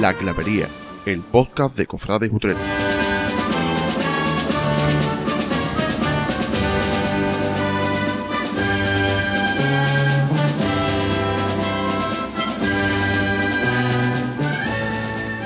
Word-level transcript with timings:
La 0.00 0.14
Clavería, 0.14 0.66
el 1.04 1.20
podcast 1.20 1.76
de 1.76 1.86
Cofrades 1.86 2.32
Utrecht. 2.32 2.58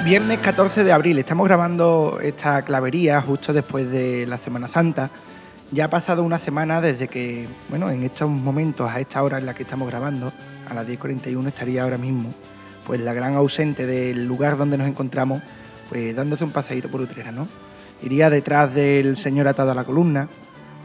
Viernes 0.05 0.39
14 0.39 0.85
de 0.85 0.93
abril, 0.93 1.19
estamos 1.19 1.49
grabando 1.49 2.21
esta 2.23 2.63
clavería 2.63 3.21
justo 3.23 3.53
después 3.53 3.91
de 3.91 4.25
la 4.29 4.39
Semana 4.39 4.69
Santa. 4.69 5.11
Ya 5.73 5.87
ha 5.87 5.91
pasado 5.91 6.23
una 6.23 6.39
semana 6.39 6.81
desde 6.81 7.09
que, 7.09 7.49
bueno, 7.71 7.91
en 7.91 8.05
estos 8.05 8.31
momentos, 8.31 8.89
a 8.89 9.01
esta 9.01 9.21
hora 9.25 9.39
en 9.39 9.47
la 9.47 9.55
que 9.55 9.65
estamos 9.65 9.89
grabando, 9.89 10.33
a 10.71 10.75
las 10.75 10.87
10.41 10.87 11.49
estaría 11.49 11.83
ahora 11.83 11.99
mismo, 11.99 12.33
pues 12.87 13.01
la 13.01 13.13
gran 13.13 13.35
ausente 13.35 13.87
del 13.87 14.27
lugar 14.27 14.57
donde 14.57 14.79
nos 14.79 14.89
encontramos, 14.89 15.43
pues 15.89 16.15
dándose 16.15 16.45
un 16.45 16.51
paseíto 16.51 16.89
por 16.89 17.01
Utrera, 17.01 17.33
¿no? 17.33 17.49
Iría 18.03 18.31
detrás 18.31 18.75
del 18.75 19.17
señor 19.17 19.49
atado 19.49 19.71
a 19.71 19.75
la 19.75 19.85
columna, 19.85 20.29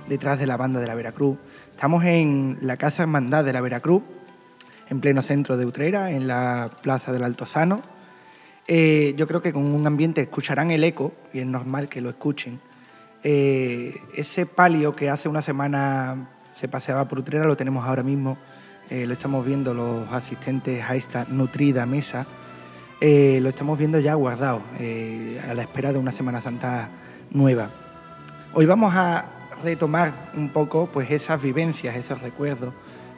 detrás 0.08 0.40
de 0.40 0.48
la 0.48 0.58
banda 0.58 0.80
de 0.80 0.88
la 0.88 0.96
Veracruz. 0.96 1.38
Estamos 1.72 2.04
en 2.06 2.58
la 2.62 2.78
Casa 2.78 3.04
Hermandad 3.04 3.44
de 3.44 3.54
la 3.54 3.62
Veracruz, 3.62 4.04
en 4.90 5.02
pleno 5.02 5.22
centro 5.22 5.58
de 5.58 5.66
Utrera, 5.66 6.12
en 6.12 6.28
la 6.28 6.70
Plaza 6.82 7.12
del 7.12 7.24
Altozano. 7.24 7.82
Eh, 8.68 9.14
yo 9.18 9.28
creo 9.28 9.42
que 9.42 9.52
con 9.52 9.66
un 9.66 9.86
ambiente 9.88 10.22
escucharán 10.22 10.72
el 10.72 10.84
eco, 10.84 11.14
y 11.34 11.40
es 11.40 11.46
normal 11.46 11.90
que 11.90 12.02
lo 12.02 12.10
escuchen. 12.10 12.60
Eh, 13.24 13.98
ese 14.16 14.46
palio 14.46 14.96
que 14.96 15.10
hace 15.10 15.28
una 15.28 15.42
semana 15.42 16.30
se 16.52 16.68
paseaba 16.68 17.08
por 17.08 17.20
Utrera 17.20 17.46
lo 17.46 17.58
tenemos 17.58 17.86
ahora 17.86 18.04
mismo, 18.04 18.38
eh, 18.90 19.06
lo 19.06 19.14
estamos 19.14 19.46
viendo 19.46 19.74
los 19.74 20.12
asistentes 20.12 20.84
a 20.84 20.96
esta 20.96 21.26
nutrida 21.30 21.86
mesa, 21.86 22.26
eh, 23.00 23.40
lo 23.42 23.50
estamos 23.50 23.78
viendo 23.78 24.00
ya 24.00 24.16
guardado, 24.16 24.62
eh, 24.80 25.40
a 25.48 25.54
la 25.54 25.62
espera 25.62 25.94
de 25.94 26.00
una 26.00 26.12
Semana 26.12 26.42
Santa 26.42 26.90
nueva. 27.30 27.70
Hoy 28.54 28.66
vamos 28.66 28.96
a 28.96 29.26
retomar 29.64 30.32
un 30.36 30.50
poco 30.50 30.90
pues, 30.92 31.12
esas 31.12 31.40
vivencias, 31.40 31.96
esos 31.96 32.22
recuerdos 32.22 32.74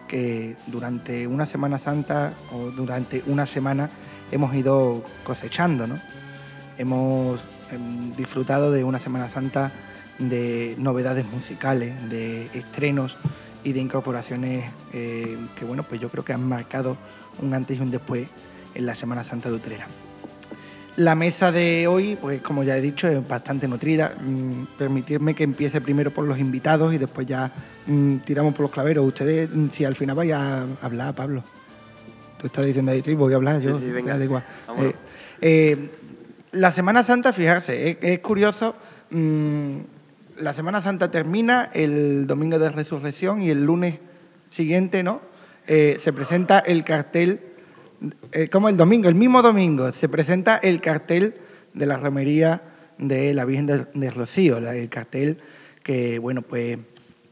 que 0.09 0.58
durante 0.67 1.25
una 1.25 1.45
Semana 1.45 1.80
Santa 1.80 2.33
o 2.52 2.72
durante 2.72 3.23
una 3.28 3.45
semana 3.45 3.89
hemos 4.30 4.53
ido 4.53 5.03
cosechando. 5.23 5.88
¿no? 5.88 6.00
Hemos 6.78 7.39
em, 7.72 8.13
disfrutado 8.17 8.73
de 8.73 8.83
una 8.83 9.00
Semana 9.00 9.30
Santa 9.30 9.72
de 10.19 10.75
novedades 10.78 11.25
musicales, 11.31 11.94
de 12.09 12.47
estrenos 12.53 13.16
y 13.64 13.73
de 13.73 13.80
incorporaciones 13.80 14.66
eh, 14.94 15.38
que 15.58 15.66
bueno, 15.66 15.84
pues 15.84 16.00
yo 16.02 16.09
creo 16.09 16.23
que 16.26 16.34
han 16.34 16.48
marcado 16.48 16.98
un 17.42 17.54
antes 17.54 17.78
y 17.78 17.81
un 17.81 17.92
después 17.92 18.28
en 18.73 18.86
la 18.86 18.95
Semana 18.95 19.23
Santa 19.23 19.50
de 19.50 19.56
Utrera. 19.56 19.88
La 20.98 21.16
mesa 21.16 21.52
de 21.53 21.88
hoy, 21.88 22.18
pues 22.20 22.42
como 22.42 22.64
ya 22.64 22.76
he 22.78 22.81
dicho, 22.81 23.08
es 23.08 23.26
bastante 23.26 23.68
nutrida. 23.68 24.14
Mm, 24.20 24.66
permitirme 24.78 25.34
que 25.34 25.44
empiece 25.44 25.80
primero 25.80 26.12
por 26.12 26.26
los 26.26 26.38
invitados 26.38 26.94
y 26.94 26.98
después 26.98 27.26
ya 27.26 27.50
mm, 27.88 28.18
tiramos 28.18 28.53
por 28.53 28.64
los 28.64 28.72
claveros. 28.72 29.08
Ustedes, 29.08 29.50
mm, 29.53 29.68
si 29.72 29.86
al 29.86 29.96
final 29.96 30.18
vais 30.18 30.34
a 30.34 30.66
hablar, 30.81 31.16
Pablo. 31.16 31.44
Tú 32.38 32.48
estás 32.48 32.66
diciendo 32.66 32.92
ahí, 32.92 33.02
"Sí, 33.06 33.16
voy 33.16 33.31
a 33.31 33.38
hablar 33.38 33.62
yo. 33.62 33.78
Sí, 33.80 33.86
sí, 33.86 33.92
venga. 33.92 34.18
da 34.18 34.23
igual. 34.25 34.44
Eh, 34.80 34.94
eh, 35.42 35.90
la 36.52 36.73
Semana 36.73 37.03
Santa, 37.06 37.31
fijarse, 37.31 37.92
es, 37.92 37.98
es 38.02 38.20
curioso. 38.20 38.75
mm, 39.12 39.78
la 40.42 40.53
Semana 40.53 40.81
Santa 40.81 41.11
termina 41.11 41.70
el 41.73 42.25
domingo 42.25 42.58
de 42.58 42.70
resurrección 42.70 43.42
y 43.42 43.50
el 43.52 43.64
lunes 43.64 44.00
siguiente, 44.50 45.03
¿no? 45.03 45.22
Eh, 45.67 45.97
se 46.00 46.11
presenta 46.11 46.59
el 46.59 46.84
cartel, 46.84 47.42
eh, 48.31 48.47
como 48.47 48.67
el 48.67 48.75
domingo, 48.75 49.08
el 49.08 49.16
mismo 49.16 49.42
domingo, 49.42 49.92
se 49.92 50.09
presenta 50.09 50.58
el 50.58 50.81
cartel 50.81 51.36
de 51.73 51.86
la 51.86 51.97
romería 51.97 52.62
de 52.97 53.34
la 53.34 53.46
Virgen 53.46 53.68
de, 53.94 54.12
Rocío, 54.12 54.57
el 54.57 54.90
cartel 54.90 55.38
que, 55.84 56.19
bueno, 56.19 56.41
pues 56.41 56.78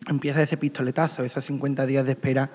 empieza 0.08 0.42
ese 0.42 0.58
pistoletazo, 0.58 1.24
esos 1.24 1.44
50 1.46 1.86
días 1.86 2.06
de 2.06 2.12
espera 2.12 2.50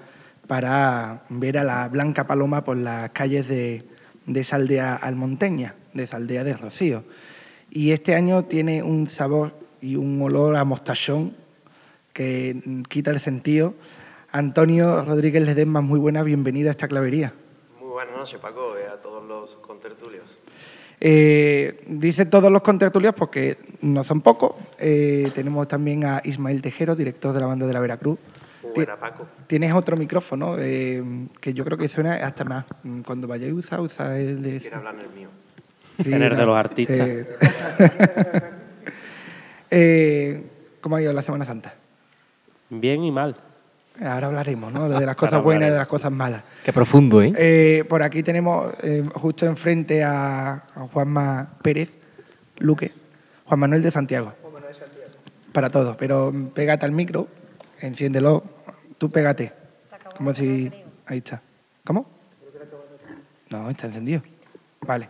para 0.46 1.24
ver 1.28 1.58
a 1.58 1.64
la 1.64 1.88
Blanca 1.88 2.26
Paloma 2.26 2.64
por 2.64 2.76
las 2.76 3.10
calles 3.10 3.48
de, 3.48 3.82
de 4.26 4.40
esa 4.40 4.56
aldea 4.56 4.94
almonteña, 4.94 5.74
de 5.92 6.04
esa 6.04 6.16
aldea 6.16 6.44
de 6.44 6.54
Rocío. 6.54 7.04
Y 7.70 7.90
este 7.90 8.14
año 8.14 8.44
tiene 8.44 8.82
un 8.82 9.08
sabor 9.08 9.63
y 9.84 9.96
un 9.96 10.20
olor 10.22 10.56
a 10.56 10.64
mostachón 10.64 11.34
que 12.12 12.82
quita 12.88 13.10
el 13.10 13.20
sentido. 13.20 13.74
Antonio 14.32 15.04
Rodríguez 15.04 15.44
Ledesma, 15.44 15.80
muy 15.82 15.98
buena, 15.98 16.22
bienvenida 16.22 16.70
a 16.70 16.72
esta 16.72 16.88
clavería. 16.88 17.34
Muy 17.80 17.90
buenas 17.90 18.16
noches, 18.16 18.40
Paco, 18.40 18.74
y 18.82 18.90
a 18.90 18.96
todos 19.02 19.22
los 19.24 19.56
contertulios. 19.56 20.24
Eh, 21.00 21.84
dice 21.86 22.24
todos 22.24 22.50
los 22.50 22.62
contertulios 22.62 23.14
porque 23.14 23.58
no 23.82 24.02
son 24.04 24.22
pocos. 24.22 24.54
Eh, 24.78 25.30
tenemos 25.34 25.68
también 25.68 26.04
a 26.04 26.22
Ismael 26.24 26.62
Tejero, 26.62 26.96
director 26.96 27.34
de 27.34 27.40
la 27.40 27.46
banda 27.46 27.66
de 27.66 27.72
la 27.74 27.80
Veracruz. 27.80 28.18
Muy 28.62 28.72
buena, 28.72 28.96
Paco. 28.96 29.26
Tienes 29.46 29.72
otro 29.74 29.96
micrófono 29.98 30.56
eh, 30.58 31.02
que 31.40 31.52
yo 31.52 31.62
creo 31.64 31.76
que 31.76 31.88
suena 31.88 32.14
hasta 32.14 32.44
más. 32.44 32.64
Mm, 32.84 33.02
Cuando 33.02 33.28
vayáis 33.28 33.52
a 33.52 33.56
usar, 33.56 33.80
usa 33.80 34.18
el 34.18 34.42
de... 34.42 34.60
Quiero 34.60 34.78
hablar 34.78 34.94
en 34.94 35.00
el 35.00 35.10
mío. 35.10 35.28
Sí, 36.00 36.12
En 36.12 36.22
el 36.22 36.30
de 36.30 36.36
no, 36.36 36.46
los 36.46 36.56
artistas. 36.56 37.08
eh, 39.70 40.44
¿Cómo 40.80 40.96
ha 40.96 41.02
ido 41.02 41.12
la 41.12 41.22
Semana 41.22 41.44
Santa? 41.44 41.74
Bien 42.68 43.02
y 43.04 43.10
mal. 43.10 43.36
Ahora 44.02 44.26
hablaremos, 44.26 44.72
¿no? 44.72 44.88
De 44.88 45.06
las 45.06 45.16
cosas 45.24 45.42
buenas 45.42 45.68
y 45.68 45.72
de 45.72 45.78
las 45.78 45.86
cosas 45.86 46.10
malas. 46.10 46.42
Qué 46.64 46.72
profundo, 46.72 47.22
¿eh? 47.22 47.32
Eh, 47.36 47.84
por 47.88 48.02
aquí 48.02 48.22
tenemos 48.22 48.74
eh, 48.82 49.08
justo 49.14 49.46
enfrente 49.46 50.02
a, 50.02 50.52
a 50.74 50.88
Juanma 50.92 51.54
Pérez, 51.62 51.90
Luque, 52.58 52.90
Juan 53.46 53.60
Manuel 53.60 53.82
de 53.82 53.90
Santiago. 53.90 54.32
Para 55.52 55.70
todos, 55.70 55.96
pero 55.96 56.32
pégate 56.52 56.84
al 56.84 56.92
micro, 56.92 57.28
enciéndelo, 57.80 58.42
tú 58.98 59.10
pégate. 59.10 59.52
Como 60.16 60.34
si. 60.34 60.70
Ahí 61.06 61.18
está. 61.18 61.40
¿Cómo? 61.84 62.06
No, 63.50 63.70
está 63.70 63.86
encendido. 63.86 64.20
Vale. 64.80 65.08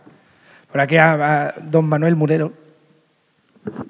Por 0.71 0.81
aquí 0.81 0.97
a, 0.97 1.47
a 1.47 1.51
don 1.59 1.85
Manuel 1.85 2.15
Murero, 2.15 2.53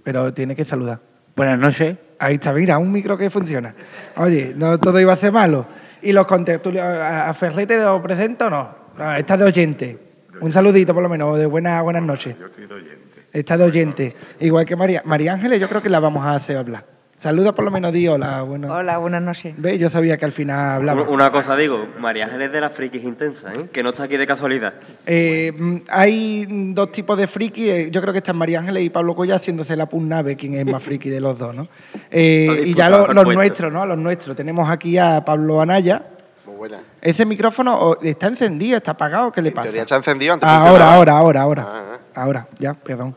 pero 0.03 0.33
tiene 0.33 0.55
que 0.55 0.65
saludar. 0.65 0.99
Buenas 1.35 1.59
noches. 1.59 1.97
Ahí 2.19 2.35
está, 2.35 2.53
mira, 2.53 2.77
un 2.77 2.91
micro 2.91 3.17
que 3.17 3.29
funciona. 3.29 3.73
Oye, 4.17 4.53
no 4.55 4.77
todo 4.79 4.99
iba 4.99 5.13
a 5.13 5.17
ser 5.17 5.31
malo. 5.31 5.65
¿Y 6.01 6.13
los 6.13 6.25
contertulios, 6.25 6.85
a 6.85 7.33
Ferrete 7.33 7.77
lo 7.77 8.01
presento 8.01 8.47
o 8.47 8.49
no? 8.49 8.85
no 8.97 9.15
está 9.15 9.37
de 9.37 9.45
oyente. 9.45 9.99
Un 10.41 10.51
saludito 10.51 10.93
por 10.93 11.03
lo 11.03 11.09
menos, 11.09 11.37
de 11.37 11.45
buenas 11.45 11.81
buenas 11.83 12.03
noches. 12.03 12.35
Yo 12.39 12.47
estoy 12.47 12.67
de 12.67 12.73
oyente. 12.73 13.21
Está 13.31 13.57
de 13.57 13.63
oyente. 13.63 14.15
Igual 14.39 14.65
que 14.65 14.75
María. 14.75 15.01
María 15.05 15.33
Ángeles, 15.33 15.59
yo 15.59 15.67
creo 15.67 15.81
que 15.81 15.89
la 15.89 15.99
vamos 15.99 16.25
a 16.25 16.35
hacer 16.35 16.57
hablar. 16.57 16.94
Saluda 17.17 17.53
por 17.55 17.65
lo 17.65 17.71
menos, 17.71 17.91
di 17.93 18.07
hola. 18.07 18.41
Bueno. 18.43 18.71
Hola, 18.71 18.97
buenas 18.97 19.21
noches. 19.21 19.55
Ve, 19.57 19.77
yo 19.79 19.89
sabía 19.89 20.17
que 20.17 20.25
al 20.25 20.31
final 20.31 20.59
hablaba. 20.75 21.03
Una- 21.03 21.31
cosa 21.31 21.55
digo, 21.55 21.87
María 21.97 22.25
Ángeles 22.25 22.51
de 22.51 22.61
las 22.61 22.73
frikis 22.73 23.03
intensas, 23.03 23.57
¿eh? 23.57 23.65
que 23.71 23.81
no 23.81 23.89
está 23.89 24.03
aquí 24.03 24.17
de 24.17 24.27
casualidad. 24.27 24.73
Eh, 25.07 25.81
hay 25.89 26.45
dos 26.73 26.91
tipos 26.91 27.17
de 27.17 27.25
friki. 27.27 27.69
eh, 27.69 27.89
Yo 27.89 28.01
creo 28.01 28.11
que 28.13 28.19
están 28.19 28.37
María 28.37 28.59
Ángeles 28.59 28.83
y 28.83 28.89
Pablo 28.89 29.15
Colla 29.15 29.35
haciéndose 29.35 29.75
la 29.75 29.87
pugnave, 29.87 30.35
quién 30.35 30.53
es 30.55 30.65
más 30.65 30.83
friki 30.83 31.09
de 31.09 31.19
los 31.21 31.39
dos, 31.39 31.55
¿no? 31.55 31.67
Eh, 32.11 32.63
y 32.65 32.73
ya 32.75 32.89
lo- 32.89 33.11
los 33.11 33.25
nuestros, 33.33 33.71
¿no? 33.71 33.85
Los 33.85 33.97
nuestros. 33.97 34.35
Tenemos 34.35 34.69
aquí 34.69 34.97
a 34.97 35.23
Pablo 35.25 35.61
Anaya. 35.61 36.03
Muy 36.45 36.55
buena. 36.57 36.81
Ese 37.01 37.25
micrófono 37.25 37.97
está 38.03 38.27
encendido, 38.27 38.77
está 38.77 38.91
apagado, 38.91 39.31
¿qué 39.31 39.41
le 39.41 39.49
En 39.49 39.55
pasa? 39.55 39.63
teoría 39.63 39.81
está 39.83 39.95
encendido 39.95 40.33
antes 40.33 40.47
ahora, 40.47 40.61
funcionaba. 40.67 40.95
ahora, 40.95 41.17
ahora, 41.17 41.41
ahora. 41.41 41.63
Ah, 41.65 41.99
Ahora, 42.21 42.47
ya, 42.59 42.73
perdón. 42.75 43.15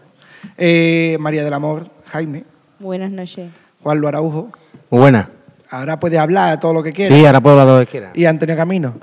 Eh, 0.56 1.16
María 1.20 1.44
del 1.44 1.52
Amor, 1.52 1.90
Jaime, 2.06 2.44
Buenas 2.80 3.10
noches. 3.10 3.50
Juan 3.96 4.04
Araujo. 4.06 4.50
Muy 4.90 5.00
buena. 5.00 5.30
Ahora 5.70 5.98
puede 5.98 6.18
hablar 6.18 6.60
todo 6.60 6.74
lo 6.74 6.82
que 6.82 6.92
quiera. 6.92 7.14
Sí, 7.14 7.24
ahora 7.24 7.40
puedo 7.40 7.58
hablar 7.60 7.78
lo 7.80 7.84
que 7.86 7.90
quiera. 7.90 8.10
Y 8.14 8.24
Antonio 8.26 8.56
Camino. 8.56 8.94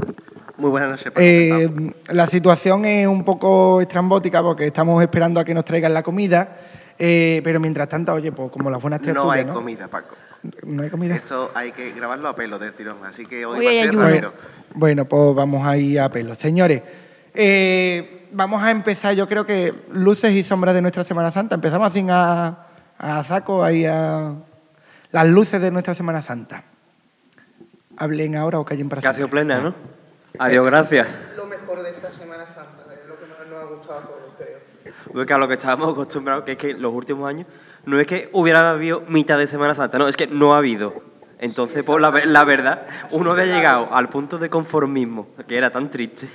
Muy 0.57 0.69
buenas 0.69 0.89
noches, 0.89 1.05
Paco. 1.05 1.19
Eh, 1.21 1.93
la 2.09 2.27
situación 2.27 2.85
es 2.85 3.07
un 3.07 3.23
poco 3.23 3.81
estrambótica 3.81 4.41
porque 4.41 4.67
estamos 4.67 5.01
esperando 5.03 5.39
a 5.39 5.43
que 5.43 5.53
nos 5.53 5.65
traigan 5.65 5.93
la 5.93 6.01
comida. 6.03 6.57
eh, 6.97 7.41
pero 7.43 7.59
mientras 7.59 7.89
tanto, 7.89 8.13
oye, 8.13 8.31
pues 8.31 8.51
como 8.51 8.69
las 8.69 8.81
buenas 8.81 9.01
No 9.01 9.05
tertulias, 9.05 9.35
hay 9.37 9.45
¿no? 9.45 9.53
comida, 9.53 9.87
Paco. 9.87 10.15
No 10.63 10.83
hay 10.83 10.89
comida. 10.89 11.15
Esto 11.15 11.51
hay 11.55 11.71
que 11.71 11.91
grabarlo 11.91 12.29
a 12.29 12.35
pelo 12.35 12.57
del 12.59 12.73
tirón, 12.73 12.97
así 13.05 13.25
que 13.25 13.45
hoy, 13.45 13.59
Hoy 13.59 13.65
va 13.65 13.71
hay 13.71 13.79
a 13.79 13.83
ser 13.85 13.95
rápido. 13.95 14.33
Bueno, 14.75 15.05
pues 15.05 15.35
vamos 15.35 15.67
a 15.67 15.75
ir 15.77 15.99
a 15.99 16.09
pelo. 16.09 16.35
Señores, 16.35 16.81
eh, 17.33 18.27
vamos 18.31 18.63
a 18.63 18.71
empezar, 18.71 19.13
yo 19.13 19.27
creo 19.27 19.45
que 19.45 19.73
luces 19.91 20.31
y 20.33 20.43
sombras 20.43 20.73
de 20.73 20.81
nuestra 20.81 21.03
Semana 21.03 21.31
Santa. 21.31 21.55
Empezamos 21.55 21.87
así 21.87 22.05
a, 22.09 22.57
a 22.97 23.23
saco 23.25 23.63
ahí 23.63 23.85
a 23.85 24.33
las 25.15 25.29
luces 25.29 25.61
de 25.61 25.71
nuestra 25.71 25.95
Semana 25.95 26.21
Santa. 26.21 26.65
Hablen 27.95 28.35
ahora 28.35 28.59
o 28.59 28.65
callen 28.65 28.89
para 28.89 29.01
Que 29.01 29.07
ha 29.07 29.13
sido 29.13 29.27
siempre. 29.29 29.45
plena, 29.45 29.61
¿no? 29.61 29.73
Adiós, 30.37 30.65
gracias. 30.65 31.07
Lo 31.37 31.45
mejor 31.45 31.83
de 31.83 31.91
esta 31.91 32.11
Semana 32.11 32.45
Santa, 32.47 32.83
es 32.93 33.07
lo 33.07 33.17
que 33.17 33.25
más 33.25 33.47
nos 33.49 33.63
ha 33.63 33.63
gustado 33.63 33.99
a 33.99 34.01
todos, 34.03 34.33
creo. 34.37 34.93
Porque 35.13 35.33
a 35.33 35.37
lo 35.37 35.47
que 35.47 35.53
estábamos 35.53 35.93
acostumbrados, 35.93 36.43
que 36.43 36.51
es 36.51 36.57
que 36.57 36.73
los 36.73 36.93
últimos 36.93 37.29
años, 37.29 37.47
no 37.85 37.97
es 37.97 38.05
que 38.07 38.29
hubiera 38.33 38.71
habido 38.71 39.03
mitad 39.07 39.37
de 39.37 39.47
Semana 39.47 39.73
Santa, 39.73 39.97
no, 39.97 40.09
es 40.09 40.17
que 40.17 40.27
no 40.27 40.53
ha 40.53 40.57
habido. 40.57 41.01
Entonces, 41.39 41.85
pues 41.85 42.01
la, 42.01 42.11
la 42.25 42.43
verdad, 42.43 42.85
uno 43.11 43.31
había 43.31 43.45
llegado 43.45 43.93
al 43.93 44.09
punto 44.09 44.37
de 44.37 44.49
conformismo, 44.49 45.29
que 45.47 45.57
era 45.57 45.69
tan 45.69 45.91
triste, 45.91 46.27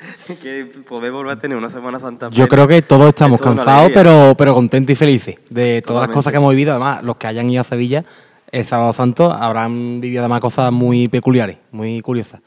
que 0.42 0.64
podemos 0.88 1.18
volver 1.20 1.38
a 1.38 1.40
tener 1.40 1.56
una 1.56 1.70
Semana 1.70 2.00
Santa. 2.00 2.28
Yo 2.30 2.48
creo 2.48 2.66
que 2.66 2.82
todos 2.82 3.08
estamos 3.08 3.40
cansados, 3.40 3.90
pero, 3.92 4.34
pero 4.36 4.54
contentos 4.54 4.92
y 4.92 4.96
felices 4.96 5.36
de 5.50 5.82
todas 5.82 6.06
las 6.06 6.14
cosas 6.14 6.32
que 6.32 6.38
hemos 6.38 6.50
vivido. 6.50 6.72
Además, 6.72 7.02
los 7.02 7.16
que 7.16 7.26
hayan 7.26 7.48
ido 7.50 7.60
a 7.60 7.64
Sevilla 7.64 8.04
el 8.52 8.64
sábado 8.64 8.92
santo 8.92 9.30
habrán 9.30 10.00
vivido 10.00 10.22
además 10.22 10.40
cosas 10.40 10.72
muy 10.72 11.08
peculiares, 11.08 11.58
muy 11.70 12.00
curiosas. 12.00 12.40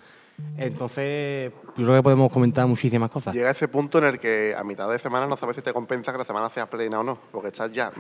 Entonces, 0.58 1.52
yo 1.78 1.86
creo 1.86 1.96
que 1.96 2.04
podemos 2.04 2.32
comentar 2.32 2.68
muchísimas 2.68 3.10
cosas. 3.10 3.34
Llega 3.34 3.52
ese 3.52 3.68
punto 3.68 4.00
en 4.00 4.06
el 4.06 4.20
que 4.20 4.54
a 4.58 4.64
mitad 4.64 4.90
de 4.90 5.00
semana 5.00 5.26
no 5.28 5.38
sabes 5.38 5.56
si 5.56 5.62
te 5.62 5.72
compensa 5.72 6.12
que 6.12 6.18
la 6.18 6.26
semana 6.26 6.50
sea 6.50 6.66
plena 6.66 7.00
o 7.00 7.04
no. 7.04 7.18
Porque 7.32 7.48
estás 7.50 7.72
ya. 7.72 7.92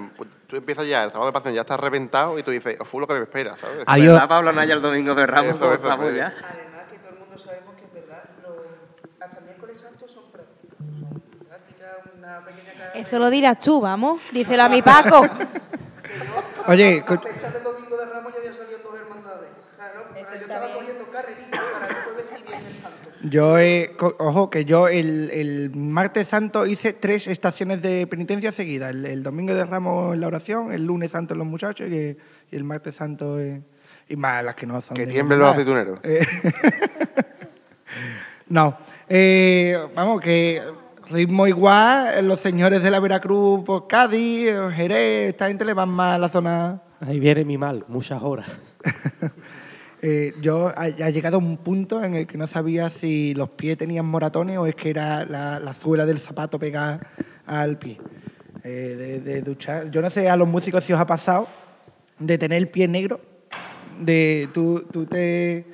Tú 0.48 0.56
empiezas 0.56 0.86
ya, 0.88 1.04
el 1.04 1.12
sábado 1.12 1.28
de 1.28 1.34
pasión 1.34 1.54
ya 1.54 1.62
estás 1.62 1.80
reventado 1.80 2.38
y 2.38 2.44
tú 2.44 2.52
dices, 2.52 2.78
"Oh, 2.80 2.86
fue 2.86 3.02
lo 3.02 3.08
que 3.08 3.14
me 3.14 3.22
espera, 3.22 3.56
¿sabes? 3.58 3.84
Adiós. 3.86 4.14
¿Verdad, 4.14 4.28
Pablo 4.28 4.52
Naya 4.52 4.74
el 4.74 4.82
domingo 4.82 5.16
de 5.16 5.26
Ramos? 5.26 5.52
Eso, 5.52 5.60
¿Cómo 5.60 5.72
eso, 5.74 5.82
estamos 5.82 6.06
pues. 6.06 6.18
ya? 6.18 6.26
Además 6.28 6.84
que 6.92 6.98
todo 6.98 7.10
el 7.14 7.20
mundo 7.20 7.38
sabemos 7.38 7.74
que 7.76 7.86
es 7.86 7.94
verdad, 7.94 8.24
hasta 9.22 9.38
el 9.40 9.46
miércoles 9.46 9.80
santo 9.80 10.08
son 10.08 10.24
prácticas. 10.32 10.78
Son 11.00 11.48
prácticas, 11.48 11.98
una 12.24 12.40
pequeña. 12.46 12.72
Eso 12.96 13.20
lo 13.20 13.30
dirás 13.30 13.60
tú, 13.60 13.82
vamos. 13.82 14.22
Díselo 14.32 14.64
a 14.64 14.70
mi 14.70 14.82
Paco. 14.82 15.22
Oye, 16.68 17.00
a 17.00 17.06
co- 17.06 17.18
fecha 17.20 17.50
de 17.52 17.60
domingo 17.60 17.98
de 17.98 18.06
Ramos 18.06 18.32
ya 18.34 18.40
había 18.40 18.54
salido 18.54 18.80
dos 18.84 19.00
hermandades. 19.00 19.50
Claro, 19.76 20.06
pero 20.14 20.28
yo 20.36 20.40
estaba 20.42 20.74
cogiendo 20.74 21.12
carreritas 21.12 21.60
para 21.74 21.88
el 21.88 21.94
jueves 22.06 22.26
y 22.40 22.44
viernes 22.48 22.76
santo. 22.82 22.98
yo, 23.24 23.58
eh, 23.60 23.96
ojo, 24.20 24.50
que 24.50 24.66
yo 24.66 24.88
el, 24.88 25.30
el 25.32 25.72
martes 25.76 26.28
santo 26.30 26.66
hice 26.66 26.94
tres 26.94 27.28
estaciones 27.28 27.82
de 27.82 28.08
penitencia 28.08 28.52
seguidas. 28.52 28.92
El, 28.92 29.06
el 29.06 29.24
domingo 29.24 29.54
de 29.54 29.66
Ramos 29.66 30.14
en 30.14 30.22
la 30.22 30.28
oración, 30.28 30.72
el 30.72 30.86
lunes 30.86 31.12
santo 31.12 31.34
en 31.34 31.40
los 31.40 31.48
muchachos 31.48 31.90
y, 31.90 32.18
y 32.52 32.56
el 32.56 32.64
martes 32.64 32.96
santo 32.96 33.40
en- 33.40 33.66
y 34.08 34.16
más 34.16 34.44
las 34.44 34.56
que 34.56 34.66
no 34.66 34.80
son. 34.82 34.96
Que 34.96 35.08
tiemblen 35.08 35.40
los 35.40 35.52
aceituneros. 35.52 36.00
Eh, 36.04 36.26
no. 38.50 38.78
Eh, 39.10 39.78
vamos, 39.96 40.22
que 40.22 40.62
ritmo 41.10 41.48
igual, 41.48 42.28
los 42.28 42.40
señores 42.40 42.84
de 42.84 42.92
la 42.92 43.00
Veracruz 43.00 43.64
por 43.64 43.88
Cádiz, 43.88 44.48
eh, 44.48 44.70
Jerez, 44.74 45.30
esta 45.30 45.48
gente 45.48 45.66
le 45.66 45.74
van 45.74 45.90
más 45.90 46.16
a 46.16 46.18
la 46.18 46.30
zona. 46.30 46.82
Ahí 47.00 47.20
viene 47.20 47.46
mi 47.46 47.58
mal, 47.58 47.86
muchas 47.88 48.22
horas. 48.22 48.48
Eh, 50.06 50.34
yo 50.42 50.68
ha, 50.68 50.82
ha 50.82 51.10
llegado 51.12 51.38
un 51.38 51.56
punto 51.56 52.04
en 52.04 52.14
el 52.14 52.28
que 52.28 52.38
no 52.38 52.46
sabía 52.46 52.90
si 52.90 53.34
los 53.36 53.52
pies 53.52 53.78
tenían 53.78 54.06
moratones 54.06 54.58
o 54.58 54.66
es 54.66 54.76
que 54.76 54.90
era 54.90 55.24
la, 55.24 55.62
la 55.62 55.74
suela 55.74 56.06
del 56.06 56.18
zapato 56.18 56.60
pegada 56.60 57.00
al 57.46 57.78
pie. 57.78 58.02
Eh, 58.66 58.96
de, 58.98 59.20
de 59.20 59.42
duchar. 59.42 59.92
Yo 59.92 60.02
no 60.02 60.10
sé 60.10 60.30
a 60.30 60.38
los 60.38 60.48
músicos 60.48 60.86
si 60.86 60.94
os 60.94 61.00
ha 61.00 61.06
pasado 61.06 61.48
de 62.18 62.38
tener 62.38 62.58
el 62.58 62.70
pie 62.70 62.88
negro, 62.88 63.20
de 64.00 64.48
tú, 64.54 64.86
tú 64.92 65.06
te 65.06 65.66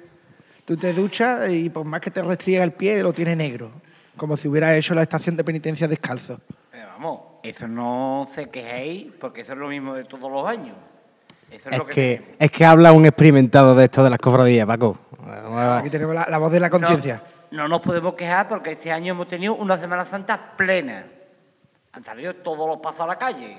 tú 0.65 0.77
te 0.77 0.93
duchas 0.93 1.51
y 1.51 1.69
por 1.69 1.85
más 1.85 2.01
que 2.01 2.11
te 2.11 2.21
restriega 2.21 2.63
el 2.63 2.73
pie 2.73 3.01
lo 3.03 3.13
tiene 3.13 3.35
negro, 3.35 3.71
como 4.19 4.37
si 4.37 4.47
hubiera 4.47 4.75
hecho 4.75 4.93
la 4.93 5.01
estación 5.01 5.35
de 5.35 5.43
penitencia 5.43 5.87
descalzo. 5.87 6.39
Pero 6.69 6.87
vamos, 6.89 7.21
eso 7.41 7.67
no 7.67 8.27
se 8.35 8.49
quejéis 8.49 9.11
porque 9.19 9.41
eso 9.41 9.53
es 9.53 9.57
lo 9.57 9.67
mismo 9.67 9.95
de 9.95 10.03
todos 10.03 10.31
los 10.31 10.45
años. 10.47 10.75
Eso 11.49 11.69
es, 11.69 11.73
Es 11.73 11.77
lo 11.79 11.87
que, 11.87 12.35
es 12.37 12.51
que 12.51 12.65
habla 12.65 12.91
un 12.91 13.05
experimentado 13.05 13.73
de 13.73 13.85
esto 13.85 14.03
de 14.03 14.11
las 14.11 14.19
cofradías, 14.19 14.67
Paco. 14.67 14.97
Aquí 15.79 15.89
tenemos 15.89 16.13
la, 16.13 16.27
la 16.29 16.37
voz 16.37 16.51
de 16.51 16.59
la 16.59 16.69
conciencia. 16.69 17.23
No, 17.49 17.63
no 17.63 17.67
nos 17.67 17.81
podemos 17.81 18.13
quejar 18.13 18.47
porque 18.47 18.73
este 18.73 18.91
año 18.91 19.13
hemos 19.13 19.27
tenido 19.27 19.55
una 19.55 19.77
Semana 19.77 20.05
Santa 20.05 20.53
plena. 20.55 21.05
Han 21.93 22.03
salido 22.03 22.35
todos 22.35 22.67
los 22.67 22.79
pasos 22.79 23.01
a 23.01 23.07
la 23.07 23.17
calle. 23.17 23.57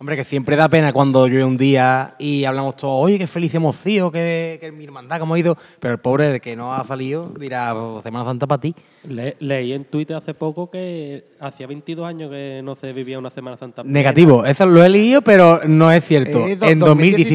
Hombre, 0.00 0.14
que 0.14 0.22
siempre 0.22 0.54
da 0.54 0.68
pena 0.68 0.92
cuando 0.92 1.26
llueve 1.26 1.42
un 1.44 1.56
día 1.58 2.14
y 2.20 2.44
hablamos 2.44 2.76
todos, 2.76 3.04
oye, 3.04 3.18
qué 3.18 3.26
feliz 3.26 3.52
hemos 3.56 3.74
sido, 3.74 4.12
que, 4.12 4.56
que 4.60 4.70
mi 4.70 4.84
hermandad, 4.84 5.18
cómo 5.18 5.34
ha 5.34 5.38
ido. 5.40 5.56
Pero 5.80 5.94
el 5.94 5.98
pobre 5.98 6.28
de 6.28 6.38
que 6.40 6.54
no 6.54 6.72
ha 6.72 6.84
salido 6.84 7.32
dirá, 7.36 7.74
"Oh, 7.74 8.00
Semana 8.00 8.24
Santa 8.24 8.46
para 8.46 8.60
ti. 8.60 8.76
Le- 9.02 9.34
leí 9.40 9.72
en 9.72 9.86
Twitter 9.86 10.14
hace 10.16 10.34
poco 10.34 10.70
que 10.70 11.24
hacía 11.40 11.66
22 11.66 12.06
años 12.06 12.30
que 12.30 12.60
no 12.62 12.76
se 12.76 12.92
vivía 12.92 13.18
una 13.18 13.30
Semana 13.30 13.56
Santa. 13.56 13.82
Negativo, 13.84 14.44
eso 14.44 14.66
lo 14.66 14.84
he 14.84 14.88
leído, 14.88 15.20
pero 15.20 15.62
no 15.66 15.90
es 15.90 16.04
cierto. 16.04 16.46
Eh, 16.46 16.54
do- 16.54 16.66
en 16.66 16.78
2017, 16.78 16.84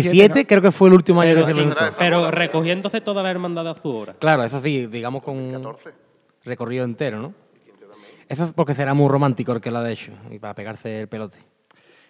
2017 0.07 0.39
¿no? 0.43 0.47
creo 0.47 0.61
que 0.61 0.71
fue 0.71 0.87
el 0.87 0.93
último 0.93 1.19
año 1.19 1.33
Pero, 1.33 1.45
que 1.47 1.53
se 1.53 1.61
presentó. 1.65 1.95
pero 1.99 2.31
recogiéndose 2.31 3.01
toda 3.01 3.21
la 3.23 3.29
hermandad 3.29 3.67
a 3.67 3.75
su 3.81 3.89
hora. 3.89 4.13
Claro, 4.17 4.41
eso 4.45 4.61
sí, 4.61 4.87
digamos 4.87 5.21
con 5.21 5.51
14. 5.51 5.89
recorrido 6.45 6.85
entero, 6.85 7.19
¿no? 7.19 7.33
Eso 8.29 8.45
es 8.45 8.53
porque 8.53 8.73
será 8.73 8.93
muy 8.93 9.09
romántico 9.09 9.51
el 9.51 9.59
que 9.59 9.69
lo 9.69 9.79
ha 9.79 9.91
hecho 9.91 10.13
y 10.31 10.39
para 10.39 10.53
pegarse 10.53 11.01
el 11.01 11.07
pelote. 11.09 11.39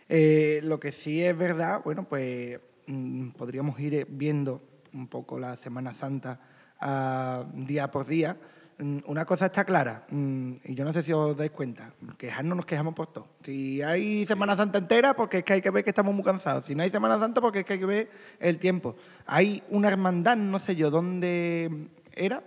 Eh, 0.09 0.59
lo 0.63 0.79
que 0.79 0.91
sí 0.91 1.23
es 1.23 1.37
verdad, 1.37 1.81
bueno, 1.83 2.03
pues 2.07 2.59
mm, 2.87 3.29
podríamos 3.29 3.79
ir 3.79 3.93
eh, 3.95 4.05
viendo 4.07 4.61
un 4.93 5.07
poco 5.07 5.39
la 5.39 5.55
Semana 5.57 5.93
Santa 5.93 6.39
ah, 6.79 7.45
día 7.53 7.89
por 7.89 8.05
día. 8.05 8.37
Mm, 8.77 8.99
Una 9.05 9.23
cosa 9.25 9.45
está 9.45 9.63
clara, 9.63 10.05
mm, 10.09 10.51
y 10.65 10.75
yo 10.75 10.83
no 10.83 10.91
sé 10.93 11.03
si 11.03 11.13
os 11.13 11.37
dais 11.37 11.51
cuenta, 11.51 11.93
quejarnos 12.17 12.57
nos 12.57 12.65
quejamos 12.65 12.93
por 12.95 13.07
todo. 13.13 13.27
Si 13.43 13.81
hay 13.81 14.25
Semana 14.25 14.55
Santa 14.55 14.79
entera, 14.79 15.15
porque 15.15 15.37
es 15.39 15.43
que 15.43 15.53
hay 15.53 15.61
que 15.61 15.69
ver 15.69 15.83
que 15.83 15.91
estamos 15.91 16.13
muy 16.13 16.23
cansados. 16.23 16.65
Si 16.65 16.75
no 16.75 16.83
hay 16.83 16.89
Semana 16.89 17.17
Santa, 17.19 17.39
porque 17.39 17.59
es 17.59 17.65
que 17.65 17.73
hay 17.73 17.79
que 17.79 17.85
ver 17.85 18.09
el 18.39 18.57
tiempo. 18.59 18.95
Hay 19.25 19.63
una 19.69 19.87
hermandad, 19.89 20.35
no 20.35 20.59
sé 20.59 20.75
yo 20.75 20.89
dónde 20.91 21.87
era, 22.13 22.43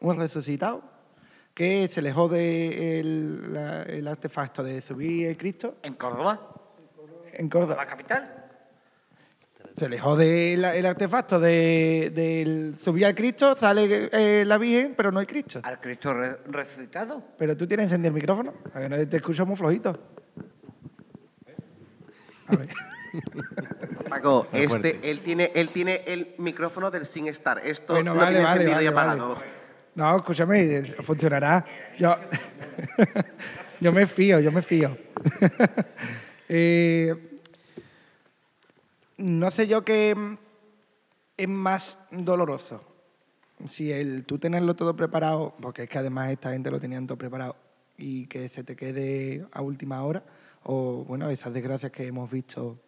un 0.00 0.16
resucitado, 0.18 0.82
que 1.54 1.88
se 1.88 2.02
le 2.02 2.12
jode 2.12 3.00
el, 3.00 3.52
la- 3.54 3.82
el 3.84 4.06
artefacto 4.08 4.62
de 4.62 4.82
subir 4.82 5.26
el 5.28 5.38
Cristo 5.38 5.76
En 5.82 5.94
Córdoba, 5.94 6.52
en 7.38 7.48
Córdoba. 7.48 7.76
la 7.76 7.86
capital. 7.86 8.42
Se 9.76 9.88
le 9.90 9.98
jode 9.98 10.54
el, 10.54 10.64
el 10.64 10.86
artefacto 10.86 11.38
de, 11.38 12.10
del 12.14 12.76
subir 12.82 13.04
al 13.04 13.14
Cristo, 13.14 13.54
sale 13.56 14.08
eh, 14.12 14.44
la 14.46 14.56
Virgen, 14.56 14.94
pero 14.96 15.12
no 15.12 15.20
hay 15.20 15.26
Cristo. 15.26 15.60
Al 15.62 15.78
Cristo 15.80 16.14
re- 16.14 16.38
resucitado. 16.46 17.22
Pero 17.36 17.54
tú 17.56 17.66
tienes 17.66 17.84
encendido 17.84 18.08
el 18.08 18.14
micrófono, 18.14 18.54
a 18.72 18.80
que 18.80 18.88
no 18.88 19.06
te 19.08 19.16
escucho 19.18 19.44
muy 19.44 19.56
flojito. 19.56 19.98
A 22.46 22.56
ver. 22.56 22.68
Paco, 24.08 24.46
Muy 24.52 24.66
fuerte. 24.68 24.90
este, 24.94 25.10
él 25.10 25.20
tiene, 25.20 25.52
él 25.54 25.68
tiene 25.70 26.02
el 26.06 26.34
micrófono 26.38 26.90
del 26.90 27.04
Sin 27.06 27.26
Star. 27.28 27.60
Esto 27.64 27.94
Bueno, 27.94 28.14
lo 28.14 28.20
vale, 28.20 28.40
vale, 28.42 28.62
encendido 28.62 28.80
y 28.80 28.84
vale, 28.86 28.88
apagado. 28.88 29.34
vale. 29.34 29.46
No, 29.94 30.16
escúchame, 30.16 30.82
funcionará. 31.02 31.64
Yo, 31.98 32.16
yo 33.80 33.92
me 33.92 34.06
fío, 34.06 34.40
yo 34.40 34.52
me 34.52 34.62
fío. 34.62 34.96
Eh, 36.48 37.40
no 39.18 39.50
sé 39.50 39.66
yo 39.66 39.84
qué 39.84 40.14
es 41.36 41.48
más 41.48 41.98
doloroso. 42.10 42.82
Si 43.68 43.90
el 43.90 44.24
tú 44.24 44.38
tenerlo 44.38 44.76
todo 44.76 44.94
preparado, 44.96 45.54
porque 45.60 45.84
es 45.84 45.88
que 45.88 45.98
además 45.98 46.30
esta 46.30 46.52
gente 46.52 46.70
lo 46.70 46.80
tenían 46.80 47.06
todo 47.06 47.18
preparado, 47.18 47.56
y 47.96 48.26
que 48.26 48.48
se 48.48 48.62
te 48.62 48.76
quede 48.76 49.46
a 49.52 49.62
última 49.62 50.04
hora, 50.04 50.22
o 50.62 51.04
bueno, 51.04 51.30
esas 51.30 51.54
desgracias 51.54 51.92
que 51.92 52.06
hemos 52.06 52.30
visto 52.30 52.78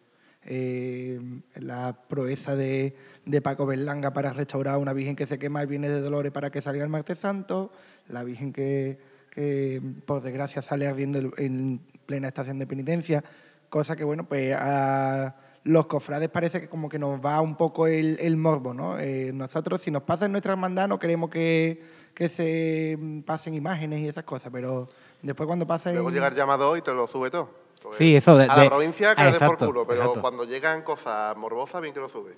eh, 0.45 1.19
la 1.55 1.93
proeza 2.07 2.55
de, 2.55 2.95
de 3.25 3.41
Paco 3.41 3.65
Berlanga 3.65 4.13
para 4.13 4.31
restaurar 4.31 4.77
una 4.77 4.93
Virgen 4.93 5.15
que 5.15 5.27
se 5.27 5.39
quema 5.39 5.61
el 5.61 5.67
Viernes 5.67 5.91
de 5.91 6.01
Dolores 6.01 6.31
para 6.31 6.49
que 6.51 6.61
salga 6.61 6.83
el 6.83 6.89
Martes 6.89 7.19
Santo, 7.19 7.71
la 8.07 8.23
Virgen 8.23 8.53
que, 8.53 8.99
que, 9.31 9.81
por 10.05 10.21
desgracia 10.21 10.61
sale 10.61 10.87
ardiendo 10.87 11.33
en 11.37 11.81
plena 12.05 12.29
estación 12.29 12.59
de 12.59 12.67
penitencia, 12.67 13.23
cosa 13.69 13.95
que 13.95 14.03
bueno, 14.03 14.25
pues 14.25 14.55
a 14.57 15.35
los 15.63 15.85
cofrades 15.87 16.29
parece 16.29 16.61
que 16.61 16.69
como 16.69 16.89
que 16.89 16.97
nos 16.99 17.23
va 17.23 17.39
un 17.41 17.55
poco 17.55 17.85
el, 17.87 18.17
el 18.19 18.37
morbo, 18.37 18.73
¿no? 18.73 18.97
Eh, 18.99 19.31
nosotros 19.33 19.81
si 19.81 19.91
nos 19.91 20.03
pasa 20.03 20.25
en 20.25 20.31
nuestra 20.31 20.53
hermandad 20.53 20.87
no 20.87 20.97
queremos 20.99 21.29
que, 21.29 21.81
que 22.13 22.29
se 22.29 22.97
pasen 23.25 23.53
imágenes 23.53 23.99
y 23.99 24.07
esas 24.07 24.23
cosas, 24.23 24.51
pero 24.51 24.87
después 25.21 25.45
cuando 25.47 25.67
pasa 25.67 25.91
Luego 25.91 26.09
en- 26.09 26.15
llega 26.15 26.27
el 26.27 26.35
llamado 26.35 26.75
y 26.77 26.81
te 26.81 26.91
lo 26.93 27.07
sube 27.07 27.29
todo. 27.29 27.49
Sí, 27.97 28.15
eso 28.15 28.35
de- 28.37 28.45
A 28.45 28.55
la 28.57 28.63
de- 28.63 28.69
provincia 28.69 29.15
que 29.15 29.21
ah, 29.21 29.25
dé 29.25 29.31
por 29.33 29.43
exacto, 29.43 29.65
culo, 29.67 29.85
pero 29.87 30.01
exacto. 30.01 30.21
cuando 30.21 30.43
llegan 30.45 30.81
cosas 30.81 31.35
morbosas, 31.37 31.81
bien 31.81 31.93
que 31.93 31.99
lo 32.01 32.09
sube. 32.09 32.33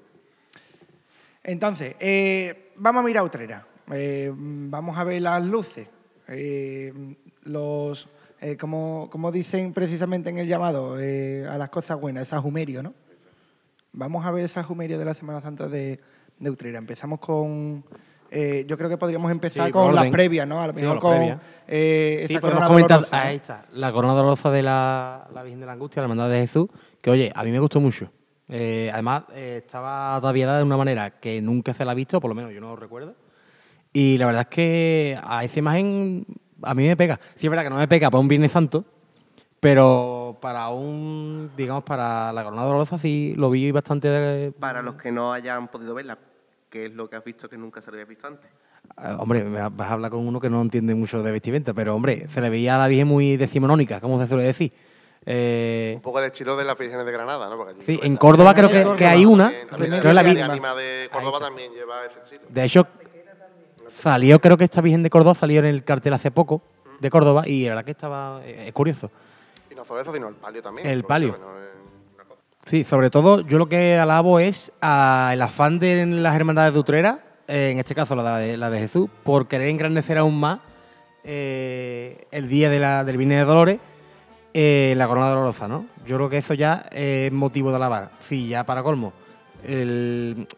Entonces, 1.43 1.95
eh, 1.99 2.71
vamos 2.75 3.03
a 3.03 3.05
mirar 3.07 3.23
Utrera. 3.23 3.65
Eh, 3.91 4.31
vamos 4.35 4.97
a 4.97 5.03
ver 5.03 5.21
las 5.21 5.43
luces. 5.43 5.87
Eh, 6.27 6.93
los, 7.43 8.07
eh, 8.41 8.57
como, 8.57 9.07
como 9.11 9.31
dicen 9.31 9.71
precisamente 9.71 10.29
en 10.29 10.39
el 10.39 10.47
llamado, 10.47 10.99
eh, 10.99 11.47
a 11.47 11.57
las 11.57 11.69
cosas 11.69 11.99
buenas, 11.99 12.23
esa 12.27 12.41
jumerio, 12.41 12.83
¿no? 12.83 12.93
Vamos 13.93 14.25
a 14.25 14.31
ver 14.31 14.45
esa 14.45 14.63
jumerio 14.63 14.97
de 14.97 15.05
la 15.05 15.13
Semana 15.13 15.41
Santa 15.41 15.67
de, 15.67 15.99
de 16.39 16.49
Utrera. 16.49 16.77
Empezamos 16.79 17.19
con... 17.19 17.83
eh, 18.31 18.65
yo 18.67 18.77
creo 18.77 18.89
que 18.89 18.97
podríamos 18.97 19.29
empezar 19.31 19.67
Sí, 19.67 19.71
con 19.71 19.93
las 19.93 20.07
previas, 20.09 20.47
¿no? 20.47 20.61
A 20.61 20.67
lo 20.67 20.73
Sí, 20.73 20.81
mejor 20.81 20.99
con 20.99 21.39
eh, 21.67 22.25
Sí, 22.27 22.33
esa 22.33 22.41
podemos 22.41 22.61
corona 22.61 22.67
comentar, 22.67 22.97
dolorosa, 22.99 23.21
ahí 23.21 23.35
está, 23.35 23.65
la 23.73 23.91
corona 23.91 24.13
dolorosa 24.13 24.49
de 24.49 24.63
la, 24.63 25.27
la 25.33 25.43
Virgen 25.43 25.59
de 25.59 25.65
la 25.65 25.73
Angustia, 25.73 26.01
la 26.01 26.05
Hermandad 26.05 26.29
de 26.29 26.39
Jesús, 26.39 26.67
que 27.01 27.09
oye, 27.11 27.31
a 27.35 27.43
mí 27.43 27.51
me 27.51 27.59
gustó 27.59 27.79
mucho. 27.79 28.11
Eh, 28.47 28.89
además, 28.93 29.23
estaba 29.35 30.15
ataviada 30.15 30.57
de 30.57 30.63
una 30.63 30.77
manera 30.77 31.19
que 31.19 31.41
nunca 31.41 31.73
se 31.73 31.85
la 31.85 31.91
ha 31.91 31.95
visto, 31.95 32.19
por 32.19 32.29
lo 32.29 32.35
menos 32.35 32.51
yo 32.53 32.59
no 32.61 32.69
lo 32.69 32.75
recuerdo. 32.75 33.15
Y 33.93 34.17
la 34.17 34.25
verdad 34.25 34.41
es 34.49 34.55
que 34.55 35.19
a 35.21 35.43
esa 35.43 35.59
imagen 35.59 36.25
a 36.63 36.73
mí 36.73 36.87
me 36.87 36.95
pega. 36.97 37.19
Sí, 37.35 37.47
es 37.47 37.49
verdad 37.49 37.63
que 37.63 37.69
no 37.69 37.77
me 37.77 37.87
pega 37.87 38.09
para 38.09 38.19
un 38.21 38.27
Viernes 38.27 38.51
Santo, 38.51 38.83
pero 39.59 40.37
para 40.41 40.69
un, 40.69 41.51
digamos, 41.55 41.83
para 41.83 42.33
la 42.33 42.43
corona 42.43 42.63
dolorosa 42.63 42.97
sí 42.97 43.33
lo 43.37 43.49
vi 43.49 43.71
bastante... 43.71 44.07
de- 44.09 44.51
Para 44.51 44.81
los 44.81 44.95
que 44.95 45.11
no 45.11 45.33
hayan 45.33 45.67
podido 45.67 45.93
verla, 45.93 46.17
¿qué 46.69 46.85
es 46.87 46.93
lo 46.93 47.09
que 47.09 47.15
has 47.17 47.23
visto 47.23 47.47
que 47.49 47.57
nunca 47.57 47.81
se 47.81 47.91
lo 47.91 47.95
había 47.95 48.05
visto 48.05 48.27
antes? 48.27 48.49
Ah, 48.97 49.17
hombre, 49.19 49.43
me 49.43 49.61
vas 49.61 49.89
a 49.89 49.93
hablar 49.93 50.09
con 50.11 50.27
uno 50.27 50.39
que 50.39 50.49
no 50.49 50.61
entiende 50.61 50.95
mucho 50.95 51.21
de 51.21 51.31
vestimenta, 51.31 51.73
pero 51.73 51.95
hombre, 51.95 52.27
se 52.29 52.41
le 52.41 52.49
veía 52.49 52.75
a 52.75 52.79
la 52.79 52.87
Virgen 52.87 53.07
muy 53.07 53.37
decimonónica, 53.37 53.99
como 54.01 54.19
se 54.19 54.27
suele 54.27 54.43
decir. 54.43 54.73
Eh, 55.23 55.93
Un 55.97 56.01
poco 56.01 56.17
el 56.17 56.25
estilo 56.25 56.57
de 56.57 56.65
las 56.65 56.75
Vírgenes 56.75 57.05
de 57.05 57.11
Granada, 57.11 57.47
¿no? 57.47 57.55
Porque 57.55 57.73
allí 57.73 57.81
sí, 57.85 57.99
en 58.01 58.17
Córdoba 58.17 58.55
creo 58.55 58.69
que, 58.71 58.97
que 58.97 59.05
hay 59.05 59.23
una. 59.23 59.43
también- 59.51 59.67
también 59.67 59.99
creo 59.99 60.13
la 60.13 60.23
la 60.23 60.45
Ánima 60.45 60.73
de 60.73 61.09
Córdoba 61.11 61.39
también 61.39 61.71
lleva 61.73 62.03
ese 62.07 62.19
estilo. 62.23 62.41
De 62.49 62.63
hecho, 62.63 62.87
salió, 64.01 64.39
creo 64.41 64.57
que 64.57 64.63
esta 64.63 64.81
Virgen 64.81 65.03
de 65.03 65.09
Córdoba 65.09 65.35
salió 65.35 65.59
en 65.59 65.65
el 65.65 65.83
cartel 65.83 66.13
hace 66.13 66.31
poco 66.31 66.61
de 66.99 67.09
Córdoba 67.09 67.47
y 67.47 67.63
la 67.63 67.69
verdad 67.69 67.85
que 67.85 67.91
estaba 67.91 68.41
eh, 68.43 68.67
es 68.67 68.73
curioso. 68.73 69.11
Y 69.69 69.75
no 69.75 69.85
solo 69.85 70.01
eso, 70.01 70.13
sino 70.13 70.27
el 70.27 70.35
palio 70.35 70.61
también. 70.61 70.87
El 70.87 71.03
palio. 71.03 71.29
bueno, 71.29 71.45
eh. 71.59 71.69
Sí, 72.65 72.83
sobre 72.83 73.09
todo 73.09 73.41
yo 73.41 73.57
lo 73.57 73.67
que 73.67 73.97
alabo 73.97 74.39
es 74.39 74.71
a 74.81 75.31
el 75.33 75.41
afán 75.41 75.79
de 75.79 76.05
las 76.05 76.35
hermandades 76.35 76.73
de 76.73 76.79
Utrera, 76.79 77.19
eh, 77.47 77.69
en 77.71 77.79
este 77.79 77.95
caso 77.95 78.15
la 78.15 78.37
de, 78.37 78.57
la 78.57 78.69
de 78.69 78.79
Jesús, 78.79 79.09
por 79.23 79.47
querer 79.47 79.69
engrandecer 79.69 80.17
aún 80.17 80.39
más 80.39 80.59
eh, 81.23 82.27
el 82.31 82.47
día 82.47 82.69
de 82.69 82.79
la, 82.79 83.03
del 83.03 83.17
Viernes 83.17 83.39
de 83.39 83.45
Dolores, 83.45 83.79
la 84.53 85.07
corona 85.07 85.29
dolorosa, 85.29 85.67
¿no? 85.67 85.85
Yo 86.05 86.17
creo 86.17 86.29
que 86.29 86.37
eso 86.37 86.53
ya 86.53 86.85
es 86.91 87.31
motivo 87.31 87.69
de 87.69 87.77
alabar. 87.77 88.11
Sí, 88.27 88.47
ya 88.47 88.63
para 88.63 88.83
colmo, 88.83 89.13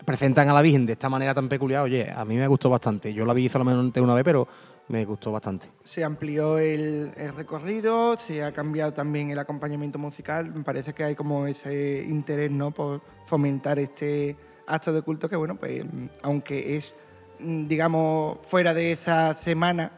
presentan 0.06 0.50
a 0.50 0.54
la 0.54 0.62
Virgen 0.62 0.86
de 0.86 0.94
esta 0.94 1.10
manera 1.10 1.34
tan 1.34 1.50
peculiar, 1.50 1.84
oye, 1.84 2.10
a 2.10 2.24
mí 2.26 2.36
me 2.36 2.48
gustó 2.48 2.70
bastante. 2.70 3.14
Yo 3.14 3.26
la 3.26 3.34
vi 3.34 3.50
solamente 3.50 4.00
una 4.00 4.14
vez, 4.14 4.24
pero 4.24 4.48
me 4.88 5.06
gustó 5.06 5.32
bastante. 5.32 5.68
Se 5.84 6.04
amplió 6.04 6.58
el, 6.58 7.12
recorrido, 7.36 8.18
se 8.18 8.44
ha 8.44 8.52
cambiado 8.52 8.94
también 8.94 9.32
el 9.32 9.40
acompañamiento 9.40 9.98
musical. 9.98 10.54
Me 10.54 10.64
parece 10.64 10.94
que 10.94 11.04
hay 11.04 11.16
como 11.16 11.48
ese 11.48 12.06
interés 12.08 12.52
¿no? 12.52 12.72
por 12.72 13.02
fomentar 13.26 13.80
este 13.80 14.36
acto 14.68 14.94
de 14.94 15.02
culto 15.02 15.30
que, 15.30 15.36
bueno, 15.36 15.56
pues 15.56 15.84
aunque 16.22 16.76
es, 16.76 16.96
mm, 17.40 17.68
digamos, 17.68 18.40
fuera 18.48 18.74
de 18.74 18.94
esa 18.94 19.34
semana 19.36 19.92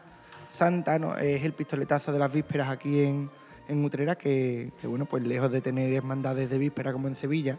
santa, 0.50 0.98
¿no? 0.98 1.16
es 1.18 1.42
el 1.42 1.52
pistoletazo 1.52 2.12
de 2.12 2.18
las 2.18 2.32
vísperas 2.32 2.70
aquí 2.70 3.02
en, 3.02 3.30
en 3.68 3.84
Utrera, 3.84 4.16
que, 4.16 4.72
que, 4.80 4.86
bueno, 4.86 5.04
pues 5.06 5.24
lejos 5.24 5.50
de 5.50 5.60
tener 5.60 5.92
hermandades 5.92 6.48
de 6.48 6.58
víspera 6.58 6.92
como 6.92 7.08
en 7.08 7.16
Sevilla, 7.16 7.58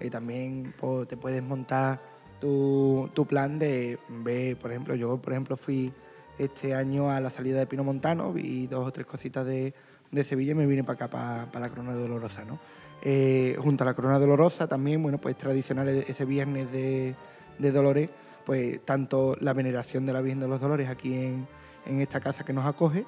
eh, 0.00 0.10
también 0.10 0.74
pues, 0.78 1.06
te 1.08 1.16
puedes 1.16 1.42
montar 1.42 2.00
tu, 2.40 3.10
tu 3.14 3.26
plan 3.26 3.58
de 3.58 3.98
ver, 4.08 4.56
por 4.56 4.70
ejemplo, 4.70 4.94
yo 4.94 5.18
por 5.18 5.32
ejemplo 5.32 5.56
fui 5.56 5.92
este 6.38 6.74
año 6.74 7.10
a 7.10 7.20
la 7.20 7.30
salida 7.30 7.58
de 7.58 7.66
Pino 7.66 7.84
Montano, 7.84 8.32
vi 8.32 8.66
dos 8.66 8.86
o 8.86 8.92
tres 8.92 9.06
cositas 9.06 9.44
de, 9.44 9.74
de 10.10 10.24
Sevilla 10.24 10.52
y 10.52 10.54
me 10.54 10.66
vine 10.66 10.82
para 10.82 10.94
acá, 10.94 11.08
para, 11.08 11.52
para 11.52 11.66
la 11.66 11.70
Corona 11.70 11.92
Dolorosa, 11.94 12.44
¿no? 12.44 12.58
Eh, 13.02 13.56
junto 13.58 13.84
a 13.84 13.86
la 13.86 13.94
Corona 13.94 14.18
Dolorosa 14.18 14.66
también, 14.66 15.02
bueno, 15.02 15.18
pues 15.18 15.36
tradicional 15.36 15.88
e- 15.88 16.04
ese 16.08 16.24
viernes 16.24 16.70
de, 16.72 17.14
de 17.58 17.72
Dolores, 17.72 18.08
pues 18.44 18.80
tanto 18.84 19.36
la 19.40 19.52
veneración 19.52 20.06
de 20.06 20.12
la 20.12 20.20
Virgen 20.22 20.40
de 20.40 20.48
los 20.48 20.60
Dolores 20.60 20.88
aquí 20.88 21.14
en, 21.14 21.46
en 21.86 22.00
esta 22.00 22.20
casa 22.20 22.44
que 22.44 22.52
nos 22.52 22.66
acoge 22.66 23.04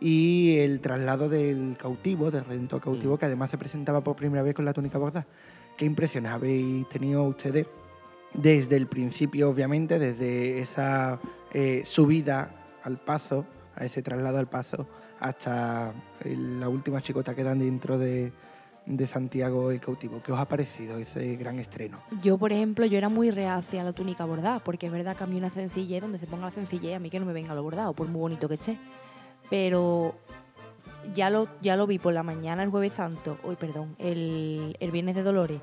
y 0.00 0.58
el 0.58 0.80
traslado 0.80 1.28
del 1.28 1.76
cautivo, 1.80 2.30
del 2.30 2.44
redentor 2.44 2.82
cautivo, 2.82 3.16
que 3.18 3.24
además 3.24 3.50
se 3.50 3.58
presentaba 3.58 4.02
por 4.02 4.16
primera 4.16 4.42
vez 4.42 4.54
con 4.54 4.64
la 4.66 4.74
túnica 4.74 4.98
bordada. 4.98 5.26
¿Qué 5.76 5.84
impresiones 5.84 6.32
habéis 6.32 6.88
tenido 6.88 7.22
ustedes 7.24 7.66
desde 8.32 8.76
el 8.76 8.86
principio, 8.86 9.50
obviamente, 9.50 9.98
desde 9.98 10.58
esa 10.58 11.20
eh, 11.52 11.82
subida 11.84 12.50
al 12.82 12.96
paso, 12.96 13.44
a 13.74 13.84
ese 13.84 14.00
traslado 14.00 14.38
al 14.38 14.48
paso, 14.48 14.86
hasta 15.20 15.92
la 16.24 16.68
última 16.70 17.02
chicota 17.02 17.34
que 17.34 17.44
dan 17.44 17.58
dentro 17.58 17.98
de, 17.98 18.32
de 18.86 19.06
Santiago 19.06 19.70
el 19.70 19.80
cautivo? 19.80 20.22
¿Qué 20.24 20.32
os 20.32 20.38
ha 20.38 20.48
parecido 20.48 20.96
ese 20.96 21.36
gran 21.36 21.58
estreno? 21.58 21.98
Yo, 22.22 22.38
por 22.38 22.52
ejemplo, 22.52 22.86
yo 22.86 22.96
era 22.96 23.10
muy 23.10 23.30
reacia 23.30 23.82
a 23.82 23.84
la 23.84 23.92
túnica 23.92 24.24
bordada, 24.24 24.60
porque 24.60 24.86
es 24.86 24.92
verdad 24.92 25.14
que 25.14 25.24
a 25.24 25.26
mí 25.26 25.36
una 25.36 25.50
sencillez, 25.50 26.00
donde 26.00 26.18
se 26.18 26.26
ponga 26.26 26.46
la 26.46 26.52
sencillez, 26.52 26.96
a 26.96 26.98
mí 27.00 27.10
que 27.10 27.20
no 27.20 27.26
me 27.26 27.34
venga 27.34 27.54
lo 27.54 27.62
bordado, 27.62 27.92
por 27.92 28.08
muy 28.08 28.20
bonito 28.20 28.48
que 28.48 28.54
esté. 28.54 28.78
Pero 29.50 30.14
ya 31.14 31.30
lo, 31.30 31.48
ya 31.60 31.76
lo 31.76 31.86
vi 31.86 31.98
por 31.98 32.12
la 32.12 32.22
mañana 32.22 32.62
el 32.62 32.70
jueves 32.70 32.92
santo, 32.94 33.38
hoy 33.42 33.56
perdón, 33.56 33.94
el, 33.98 34.76
el 34.80 34.90
viernes 34.90 35.14
de 35.14 35.22
Dolores, 35.22 35.60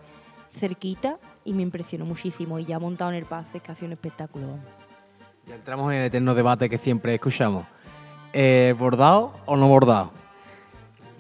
cerquita, 0.57 1.17
y 1.45 1.53
me 1.53 1.62
impresionó 1.62 2.05
muchísimo. 2.05 2.59
Y 2.59 2.65
ya 2.65 2.79
montado 2.79 3.12
en 3.12 3.17
el 3.17 3.25
paso, 3.25 3.50
es 3.53 3.62
que 3.62 3.71
ha 3.71 3.75
sido 3.75 3.88
un 3.88 3.93
espectáculo. 3.93 4.47
Ya 5.47 5.55
entramos 5.55 5.91
en 5.91 6.00
el 6.00 6.05
eterno 6.05 6.33
debate 6.33 6.69
que 6.69 6.77
siempre 6.77 7.15
escuchamos. 7.15 7.65
Eh, 8.31 8.73
¿Bordado 8.77 9.33
o 9.45 9.55
no 9.55 9.67
bordado? 9.67 10.12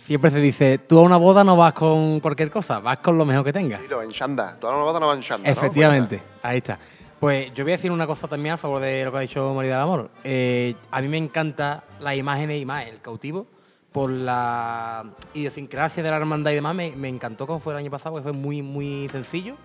Siempre 0.05 0.31
se 0.31 0.39
dice, 0.39 0.79
tú 0.79 0.99
a 0.99 1.01
una 1.01 1.17
boda 1.17 1.43
no 1.43 1.55
vas 1.55 1.73
con 1.73 2.19
cualquier 2.19 2.51
cosa, 2.51 2.79
vas 2.79 2.99
con 2.99 3.17
lo 3.17 3.25
mejor 3.25 3.45
que 3.45 3.53
tengas. 3.53 3.79
Sí, 3.79 3.87
lo 3.87 4.01
en 4.01 4.09
Shanda. 4.09 4.57
Toda 4.59 4.73
la 4.73 4.79
novata 4.79 4.99
no 4.99 5.07
va 5.07 5.13
en 5.13 5.21
Shanda, 5.21 5.47
¿no? 5.47 5.51
Efectivamente, 5.51 6.21
ahí 6.41 6.57
está. 6.57 6.77
Pues 7.19 7.53
yo 7.53 7.63
voy 7.63 7.71
a 7.71 7.77
decir 7.77 7.89
una 7.89 8.05
cosa 8.05 8.27
también 8.27 8.55
a 8.55 8.57
favor 8.57 8.81
de 8.81 9.05
lo 9.05 9.11
que 9.11 9.17
ha 9.17 9.21
dicho 9.21 9.53
María 9.53 9.73
del 9.73 9.81
Amor. 9.81 10.09
Eh, 10.25 10.75
a 10.91 11.01
mí 11.01 11.07
me 11.07 11.17
encanta 11.17 11.83
las 12.01 12.17
imágenes 12.17 12.61
y 12.61 12.65
más 12.65 12.85
el 12.85 12.99
cautivo 12.99 13.47
por 13.93 14.09
la 14.09 15.05
idiosincrasia 15.33 16.03
de 16.03 16.09
la 16.09 16.17
hermandad 16.17 16.51
y 16.51 16.55
demás. 16.55 16.75
Me, 16.75 17.07
encantó 17.07 17.47
como 17.47 17.59
fue 17.59 17.73
el 17.73 17.79
año 17.79 17.91
pasado, 17.91 18.15
que 18.17 18.23
fue 18.23 18.33
muy, 18.33 18.61
muy 18.61 19.07
sencillo. 19.09 19.55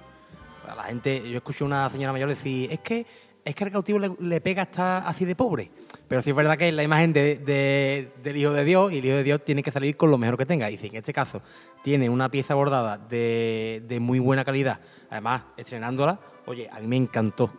La 0.76 0.84
gente, 0.84 1.28
yo 1.28 1.38
escuché 1.38 1.64
a 1.64 1.66
una 1.66 1.88
señora 1.90 2.12
mayor 2.12 2.28
decir, 2.28 2.70
es 2.70 2.80
que 2.80 3.06
es 3.44 3.54
que 3.54 3.64
el 3.64 3.70
cautivo 3.72 3.98
le, 3.98 4.10
le 4.20 4.42
pega 4.42 4.62
hasta 4.62 4.98
así 5.08 5.24
de 5.24 5.34
pobre. 5.34 5.70
Pero 6.06 6.20
sí 6.20 6.28
es 6.30 6.36
verdad 6.36 6.58
que 6.58 6.68
es 6.68 6.74
la 6.74 6.82
imagen 6.82 7.14
de- 7.14 7.36
de- 7.36 8.12
del 8.22 8.36
Hijo 8.36 8.50
de 8.52 8.62
Dios 8.64 8.92
y 8.92 8.98
el 8.98 9.04
Hijo 9.06 9.16
de 9.16 9.22
Dios 9.22 9.42
tiene 9.42 9.62
que 9.62 9.70
salir 9.70 9.96
con 9.96 10.10
lo 10.10 10.18
mejor 10.18 10.36
que 10.36 10.44
tenga. 10.44 10.70
Y 10.70 10.76
si 10.76 10.88
en 10.88 10.96
este 10.96 11.14
caso 11.14 11.40
tiene 11.82 12.10
una 12.10 12.30
pieza 12.30 12.54
bordada 12.54 12.98
de, 12.98 13.82
de 13.88 14.00
muy 14.00 14.18
buena 14.18 14.44
calidad, 14.44 14.80
además 15.08 15.42
estrenándola, 15.56 16.18
oye, 16.44 16.68
a 16.70 16.78
mí 16.80 16.86
me 16.86 16.96
encantó. 16.96 17.50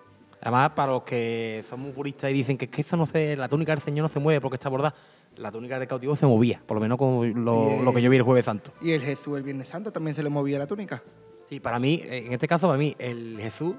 Además, 0.42 0.72
para 0.76 0.92
los 0.92 1.04
que 1.04 1.64
son 1.68 1.80
muy 1.80 1.92
puristas 1.92 2.30
y 2.30 2.34
dicen 2.34 2.56
que 2.58 2.66
es 2.66 2.72
que 2.72 2.82
eso 2.82 2.96
no 2.96 3.08
se, 3.08 3.36
la 3.36 3.50
túnica 3.50 3.72
del 3.74 3.82
Señor 3.82 4.04
no 4.04 4.10
se 4.10 4.20
mueve 4.20 4.40
porque 4.42 4.56
está 4.58 4.70
bordada, 4.70 4.94
la 5.39 5.51
túnica 5.51 5.79
del 5.79 5.88
cautivo 5.88 6.15
se 6.15 6.25
movía, 6.25 6.62
por 6.65 6.75
lo 6.75 6.81
menos 6.81 6.98
como 6.98 7.24
lo, 7.24 7.93
que 7.93 8.01
yo 8.01 8.10
vi 8.10 8.17
el 8.17 8.24
Jueves 8.24 8.46
Santo. 8.46 8.72
Y 8.81 8.91
el 8.91 9.01
Jesús 9.01 9.38
el 9.38 9.43
Viernes 9.43 9.67
Santo 9.67 9.91
también 9.91 10.15
se 10.15 10.22
le 10.22 10.29
movía 10.29 10.60
la 10.60 10.67
túnica. 10.67 11.01
Sí, 11.50 11.60
para 11.60 11.79
mí, 11.79 12.01
en 12.03 12.34
este 12.34 12.48
caso, 12.48 12.67
para 12.67 12.77
mí, 12.77 12.96
el 13.00 13.38
Jesús, 13.39 13.75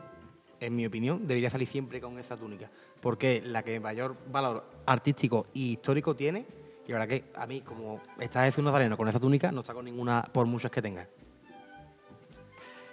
en 0.59 0.75
mi 0.75 0.87
opinión, 0.87 1.27
debería 1.27 1.51
salir 1.51 1.69
siempre 1.69 2.01
con 2.01 2.19
esa 2.19 2.37
túnica. 2.37 2.71
Porque 3.01 3.43
la 3.45 3.63
que 3.63 3.79
mayor 3.79 4.17
valor 4.33 4.65
artístico 4.87 5.47
y 5.53 5.73
histórico 5.73 6.17
tiene, 6.17 6.47
y 6.87 6.93
la 6.93 6.99
verdad 6.99 7.09
que 7.09 7.25
a 7.35 7.47
mí, 7.47 7.61
como 7.61 8.01
está 8.19 8.45
Jesús 8.45 8.65
Nazareno 8.65 8.97
con 8.97 9.07
esa 9.09 9.21
túnica, 9.21 9.53
no 9.53 9.61
está 9.61 9.75
con 9.75 9.85
ninguna, 9.85 10.29
por 10.33 10.47
muchas 10.47 10.71
que 10.71 10.83
tenga. 10.83 11.07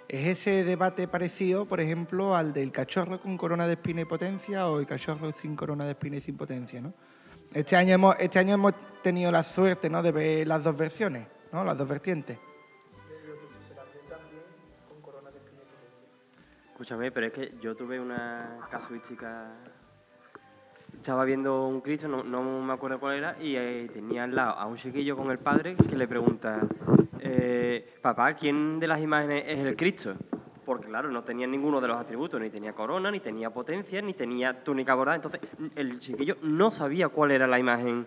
¿Es 0.08 0.26
ese 0.26 0.64
debate 0.64 1.08
parecido, 1.08 1.66
por 1.66 1.80
ejemplo, 1.80 2.36
al 2.36 2.52
del 2.52 2.70
cachorro 2.70 3.20
con 3.20 3.36
corona 3.36 3.66
de 3.66 3.74
espina 3.74 4.02
y 4.02 4.04
potencia 4.04 4.68
o 4.68 4.78
el 4.78 4.86
cachorro 4.86 5.32
sin 5.32 5.56
corona 5.56 5.84
de 5.84 5.90
espina 5.92 6.16
y 6.16 6.20
sin 6.20 6.36
potencia? 6.36 6.80
¿no? 6.80 6.94
Este, 7.54 7.76
año 7.76 7.94
hemos, 7.94 8.16
este 8.18 8.38
año 8.38 8.54
hemos 8.54 8.74
tenido 9.02 9.32
la 9.32 9.42
suerte 9.42 9.88
¿no? 9.88 10.02
de 10.02 10.12
ver 10.12 10.46
las 10.46 10.62
dos 10.62 10.76
versiones, 10.76 11.26
¿no? 11.52 11.64
las 11.64 11.76
dos 11.78 11.88
vertientes. 11.88 12.38
Escúchame, 16.70 17.10
pero 17.10 17.26
es 17.26 17.32
que 17.32 17.54
yo 17.60 17.74
tuve 17.74 17.98
una 17.98 18.58
casuística. 18.70 19.50
Estaba 20.94 21.24
viendo 21.24 21.66
un 21.66 21.80
Cristo, 21.80 22.06
no, 22.06 22.22
no 22.22 22.62
me 22.62 22.72
acuerdo 22.72 23.00
cuál 23.00 23.16
era, 23.16 23.36
y 23.40 23.56
eh, 23.56 23.90
tenía 23.92 24.24
al 24.24 24.34
lado 24.34 24.52
a 24.52 24.66
un 24.66 24.76
chiquillo 24.76 25.16
con 25.16 25.30
el 25.30 25.38
padre 25.38 25.74
que 25.74 25.96
le 25.96 26.06
pregunta: 26.06 26.60
eh, 27.18 27.94
Papá, 28.00 28.34
¿quién 28.34 28.78
de 28.78 28.86
las 28.86 29.00
imágenes 29.00 29.44
es 29.46 29.58
el 29.58 29.76
Cristo? 29.76 30.14
Porque, 30.68 30.86
claro, 30.86 31.10
no 31.10 31.22
tenía 31.22 31.46
ninguno 31.46 31.80
de 31.80 31.88
los 31.88 31.96
atributos, 31.96 32.38
ni 32.38 32.50
tenía 32.50 32.74
corona, 32.74 33.10
ni 33.10 33.20
tenía 33.20 33.48
potencia, 33.48 34.02
ni 34.02 34.12
tenía 34.12 34.62
túnica 34.62 34.94
bordada. 34.94 35.16
Entonces, 35.16 35.40
el 35.74 35.98
chiquillo 35.98 36.36
no 36.42 36.70
sabía 36.70 37.08
cuál 37.08 37.30
era 37.30 37.46
la 37.46 37.58
imagen 37.58 38.06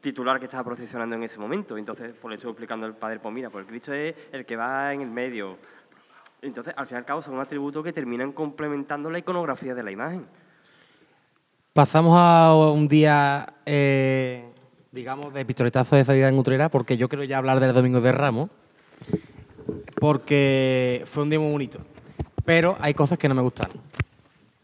titular 0.00 0.38
que 0.38 0.44
estaba 0.44 0.62
procesionando 0.62 1.16
en 1.16 1.24
ese 1.24 1.40
momento. 1.40 1.76
Entonces, 1.76 2.14
pues 2.22 2.30
le 2.30 2.36
estuve 2.36 2.52
explicando 2.52 2.86
al 2.86 2.94
padre: 2.94 3.18
Pues 3.18 3.34
mira, 3.34 3.50
pues 3.50 3.64
el 3.64 3.68
Cristo 3.68 3.92
es 3.92 4.14
el 4.30 4.46
que 4.46 4.54
va 4.54 4.94
en 4.94 5.00
el 5.00 5.10
medio. 5.10 5.56
Entonces, 6.42 6.74
al 6.76 6.86
fin 6.86 6.94
y 6.94 6.98
al 6.98 7.04
cabo, 7.04 7.22
son 7.22 7.40
atributos 7.40 7.82
que 7.82 7.92
terminan 7.92 8.30
complementando 8.30 9.10
la 9.10 9.18
iconografía 9.18 9.74
de 9.74 9.82
la 9.82 9.90
imagen. 9.90 10.26
Pasamos 11.72 12.14
a 12.16 12.54
un 12.54 12.86
día, 12.86 13.54
eh, 13.66 14.48
digamos, 14.92 15.34
de 15.34 15.44
pistoletazo 15.44 15.96
de 15.96 16.04
salida 16.04 16.28
en 16.28 16.38
Utrera, 16.38 16.68
porque 16.68 16.96
yo 16.96 17.08
quiero 17.08 17.24
ya 17.24 17.38
hablar 17.38 17.58
del 17.58 17.74
Domingo 17.74 18.00
de 18.00 18.12
Ramos, 18.12 18.48
porque 20.00 21.02
fue 21.06 21.22
un 21.22 21.30
día 21.30 21.38
muy 21.38 21.52
bonito. 21.52 21.78
Pero 22.44 22.76
hay 22.80 22.94
cosas 22.94 23.18
que 23.18 23.28
no 23.28 23.34
me 23.34 23.42
gustaron. 23.42 23.76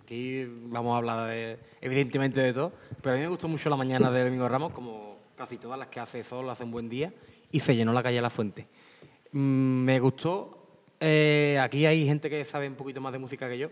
Aquí 0.02 0.46
vamos 0.64 0.94
a 0.94 0.98
hablar, 0.98 1.28
de, 1.30 1.58
evidentemente, 1.80 2.40
de 2.40 2.52
todo, 2.52 2.72
pero 3.02 3.14
a 3.14 3.18
mí 3.18 3.22
me 3.22 3.28
gustó 3.28 3.46
mucho 3.48 3.68
la 3.68 3.76
mañana 3.76 4.10
de 4.10 4.24
Domingo 4.24 4.48
Ramos, 4.48 4.72
como 4.72 5.18
casi 5.36 5.58
todas 5.58 5.78
las 5.78 5.88
que 5.88 6.00
hace 6.00 6.24
sol, 6.24 6.48
hace 6.48 6.64
un 6.64 6.70
buen 6.70 6.88
día, 6.88 7.12
y 7.50 7.60
se 7.60 7.76
llenó 7.76 7.92
la 7.92 8.02
calle 8.02 8.20
la 8.20 8.30
Fuente. 8.30 8.66
Mm, 9.32 9.84
me 9.84 10.00
gustó, 10.00 10.58
eh, 11.00 11.58
aquí 11.60 11.84
hay 11.86 12.06
gente 12.06 12.30
que 12.30 12.44
sabe 12.44 12.68
un 12.68 12.74
poquito 12.74 13.00
más 13.00 13.12
de 13.12 13.18
música 13.18 13.48
que 13.48 13.58
yo, 13.58 13.68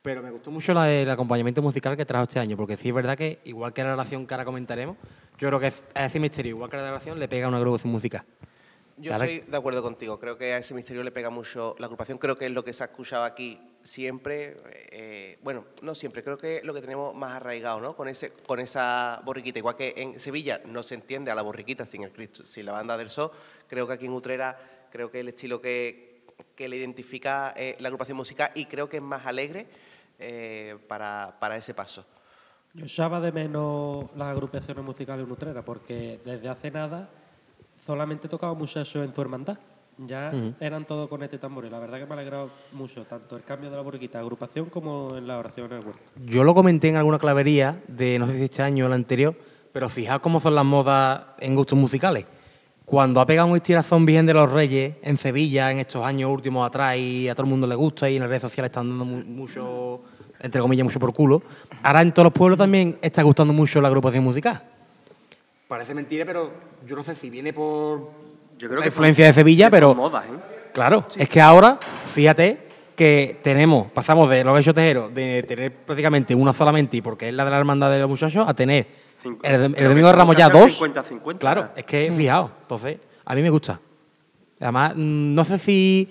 pero 0.00 0.22
me 0.22 0.30
gustó 0.30 0.50
mucho 0.50 0.72
el 0.84 1.10
acompañamiento 1.10 1.60
musical 1.62 1.96
que 1.96 2.06
trajo 2.06 2.24
este 2.24 2.38
año, 2.38 2.56
porque 2.56 2.76
sí 2.76 2.88
es 2.88 2.94
verdad 2.94 3.18
que, 3.18 3.40
igual 3.44 3.72
que 3.72 3.82
la 3.82 3.90
relación 3.90 4.26
que 4.26 4.34
ahora 4.34 4.44
comentaremos, 4.44 4.96
yo 5.38 5.48
creo 5.48 5.60
que 5.60 5.66
es- 5.66 5.82
a 5.94 6.06
ese 6.06 6.18
misterio, 6.20 6.50
igual 6.50 6.70
que 6.70 6.76
la 6.76 6.84
relación, 6.84 7.18
le 7.18 7.28
pega 7.28 7.48
una 7.48 7.58
agrupación 7.58 7.92
musical. 7.92 8.22
Yo 8.98 9.10
Claro. 9.10 9.24
estoy 9.24 9.50
de 9.50 9.56
acuerdo 9.56 9.82
contigo. 9.82 10.18
Creo 10.20 10.36
que 10.36 10.52
a 10.52 10.58
ese 10.58 10.74
misterio 10.74 11.02
le 11.02 11.10
pega 11.10 11.30
mucho 11.30 11.74
la 11.78 11.86
agrupación. 11.86 12.18
Creo 12.18 12.36
que 12.36 12.46
es 12.46 12.52
lo 12.52 12.62
que 12.64 12.72
se 12.72 12.82
ha 12.82 12.86
escuchado 12.86 13.24
aquí 13.24 13.58
siempre. 13.82 14.56
eh, 14.94 15.38
bueno, 15.42 15.64
no 15.80 15.94
siempre. 15.94 16.22
Creo 16.22 16.36
que 16.38 16.58
es 16.58 16.64
lo 16.64 16.74
que 16.74 16.80
tenemos 16.82 17.14
más 17.14 17.34
arraigado, 17.36 17.80
¿no? 17.80 17.96
Con, 17.96 18.08
ese, 18.08 18.30
con 18.32 18.60
esa 18.60 19.20
borriquita. 19.24 19.58
Igual 19.58 19.76
que 19.76 19.94
en 19.96 20.20
Sevilla 20.20 20.60
no 20.66 20.82
se 20.82 20.94
entiende 20.94 21.30
a 21.30 21.34
la 21.34 21.42
borriquita 21.42 21.86
sin, 21.86 22.02
el 22.02 22.12
Cristo, 22.12 22.46
sin 22.46 22.66
la 22.66 22.72
banda 22.72 22.96
del 22.98 23.08
Sol. 23.08 23.30
Creo 23.66 23.86
que 23.86 23.94
aquí 23.94 24.06
en 24.06 24.12
Utrera, 24.12 24.58
creo 24.90 25.10
que 25.10 25.20
el 25.20 25.28
estilo 25.28 25.60
que, 25.60 26.24
que 26.54 26.68
le 26.68 26.76
identifica 26.76 27.54
eh, 27.56 27.76
la 27.80 27.88
agrupación 27.88 28.16
musical 28.16 28.50
y 28.54 28.66
creo 28.66 28.88
que 28.88 28.98
es 28.98 29.02
más 29.02 29.24
alegre 29.26 29.66
eh, 30.18 30.76
para, 30.86 31.36
para 31.40 31.56
ese 31.56 31.72
paso. 31.72 32.04
Yo 32.74 32.84
echaba 32.84 33.20
de 33.20 33.32
menos 33.32 34.04
las 34.16 34.28
agrupaciones 34.28 34.84
musicales 34.84 35.24
en 35.26 35.32
Utrera 35.32 35.62
porque 35.62 36.20
desde 36.24 36.48
hace 36.48 36.70
nada 36.70 37.08
solamente 37.86 38.28
tocaba 38.28 38.54
muchachos 38.54 39.04
en 39.04 39.12
tu 39.12 39.20
hermandad. 39.20 39.58
Ya 39.98 40.32
eran 40.58 40.86
todos 40.86 41.06
con 41.08 41.22
este 41.22 41.36
tambor 41.38 41.66
y 41.66 41.70
la 41.70 41.78
verdad 41.78 41.98
que 41.98 42.06
me 42.06 42.12
ha 42.12 42.14
alegrado 42.14 42.50
mucho 42.72 43.04
tanto 43.04 43.36
el 43.36 43.42
cambio 43.44 43.68
de 43.70 43.76
la 43.76 43.82
borriquita 43.82 44.18
de 44.18 44.22
agrupación 44.24 44.66
como 44.70 45.14
en 45.16 45.26
la 45.26 45.38
oración 45.38 45.70
en 45.70 45.78
el 45.78 45.84
huerto. 45.84 46.00
Yo 46.24 46.44
lo 46.44 46.54
comenté 46.54 46.88
en 46.88 46.96
alguna 46.96 47.18
clavería 47.18 47.82
de 47.88 48.18
no 48.18 48.26
sé 48.26 48.38
si 48.38 48.44
este 48.44 48.62
año 48.62 48.84
o 48.84 48.88
el 48.88 48.94
anterior, 48.94 49.34
pero 49.70 49.90
fijaos 49.90 50.22
cómo 50.22 50.40
son 50.40 50.54
las 50.54 50.64
modas 50.64 51.22
en 51.40 51.54
gustos 51.54 51.78
musicales. 51.78 52.24
Cuando 52.86 53.20
ha 53.20 53.26
pegado 53.26 53.48
un 53.48 53.56
estirazón 53.56 54.06
Virgen 54.06 54.24
de 54.26 54.34
los 54.34 54.50
Reyes 54.50 54.96
en 55.02 55.18
Sevilla 55.18 55.70
en 55.70 55.78
estos 55.80 56.04
años 56.04 56.30
últimos 56.32 56.66
atrás 56.66 56.96
y 56.96 57.28
a 57.28 57.34
todo 57.34 57.44
el 57.44 57.50
mundo 57.50 57.66
le 57.66 57.74
gusta 57.74 58.08
y 58.08 58.16
en 58.16 58.20
las 58.22 58.28
redes 58.30 58.42
sociales 58.42 58.70
están 58.70 58.88
dando 58.88 59.04
mu- 59.04 59.22
mucho, 59.24 60.00
entre 60.40 60.60
comillas, 60.62 60.84
mucho 60.84 60.98
por 60.98 61.12
culo, 61.12 61.42
ahora 61.82 62.00
en 62.00 62.12
todos 62.12 62.24
los 62.24 62.32
pueblos 62.32 62.58
también 62.58 62.98
está 63.02 63.22
gustando 63.22 63.52
mucho 63.52 63.80
la 63.80 63.88
agrupación 63.88 64.24
musical. 64.24 64.62
Parece 65.72 65.94
mentira, 65.94 66.26
pero 66.26 66.52
yo 66.86 66.94
no 66.94 67.02
sé 67.02 67.14
si 67.14 67.30
viene 67.30 67.54
por 67.54 68.10
Yo 68.58 68.68
creo 68.68 68.74
la 68.80 68.82
que 68.82 68.88
influencia 68.88 69.24
son- 69.24 69.30
de 69.30 69.32
Sevilla, 69.40 69.70
que 69.70 69.70
son 69.70 69.76
pero 69.78 69.94
modas, 69.94 70.26
¿eh? 70.26 70.68
Claro, 70.74 71.06
es 71.16 71.26
que 71.30 71.40
ahora, 71.40 71.78
fíjate 72.12 72.58
que 72.94 73.38
tenemos, 73.42 73.90
pasamos 73.90 74.28
de 74.28 74.44
los 74.44 74.60
hechos 74.60 74.74
tejeros, 74.74 75.14
de 75.14 75.42
tener 75.44 75.72
prácticamente 75.72 76.34
una 76.34 76.52
solamente, 76.52 76.98
y 76.98 77.00
porque 77.00 77.28
es 77.28 77.32
la 77.34 77.46
de 77.46 77.52
la 77.52 77.58
hermandad 77.58 77.90
de 77.90 78.00
los 78.00 78.10
muchachos, 78.10 78.46
a 78.46 78.52
tener 78.52 78.86
Cinco- 79.22 79.40
el, 79.44 79.72
domingo 79.88 80.08
de 80.08 80.12
Ramos 80.12 80.36
ya 80.36 80.50
dos. 80.50 80.60
casi 80.78 80.84
al 80.84 80.90
50-50. 80.92 81.38
Claro, 81.38 81.68
es 81.74 81.84
que 81.84 82.12
fijaos, 82.14 82.50
entonces, 82.60 82.98
a 83.24 83.34
mí 83.34 83.40
me 83.40 83.48
gusta. 83.48 83.80
Además, 84.60 84.92
mm, 84.94 85.34
no 85.34 85.42
sé 85.46 85.56
si, 85.58 86.06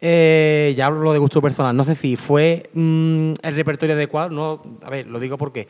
eh, 0.00 0.74
ya 0.76 0.86
hablo 0.86 1.12
de 1.12 1.20
gusto 1.20 1.40
personal, 1.40 1.76
no 1.76 1.84
sé 1.84 1.94
si 1.94 2.16
fue 2.16 2.70
mm, 2.74 3.34
el 3.40 3.54
repertorio 3.54 3.94
adecuado, 3.94 4.30
no, 4.30 4.62
a 4.82 4.90
ver, 4.90 5.06
lo 5.06 5.20
digo 5.20 5.38
porque 5.38 5.68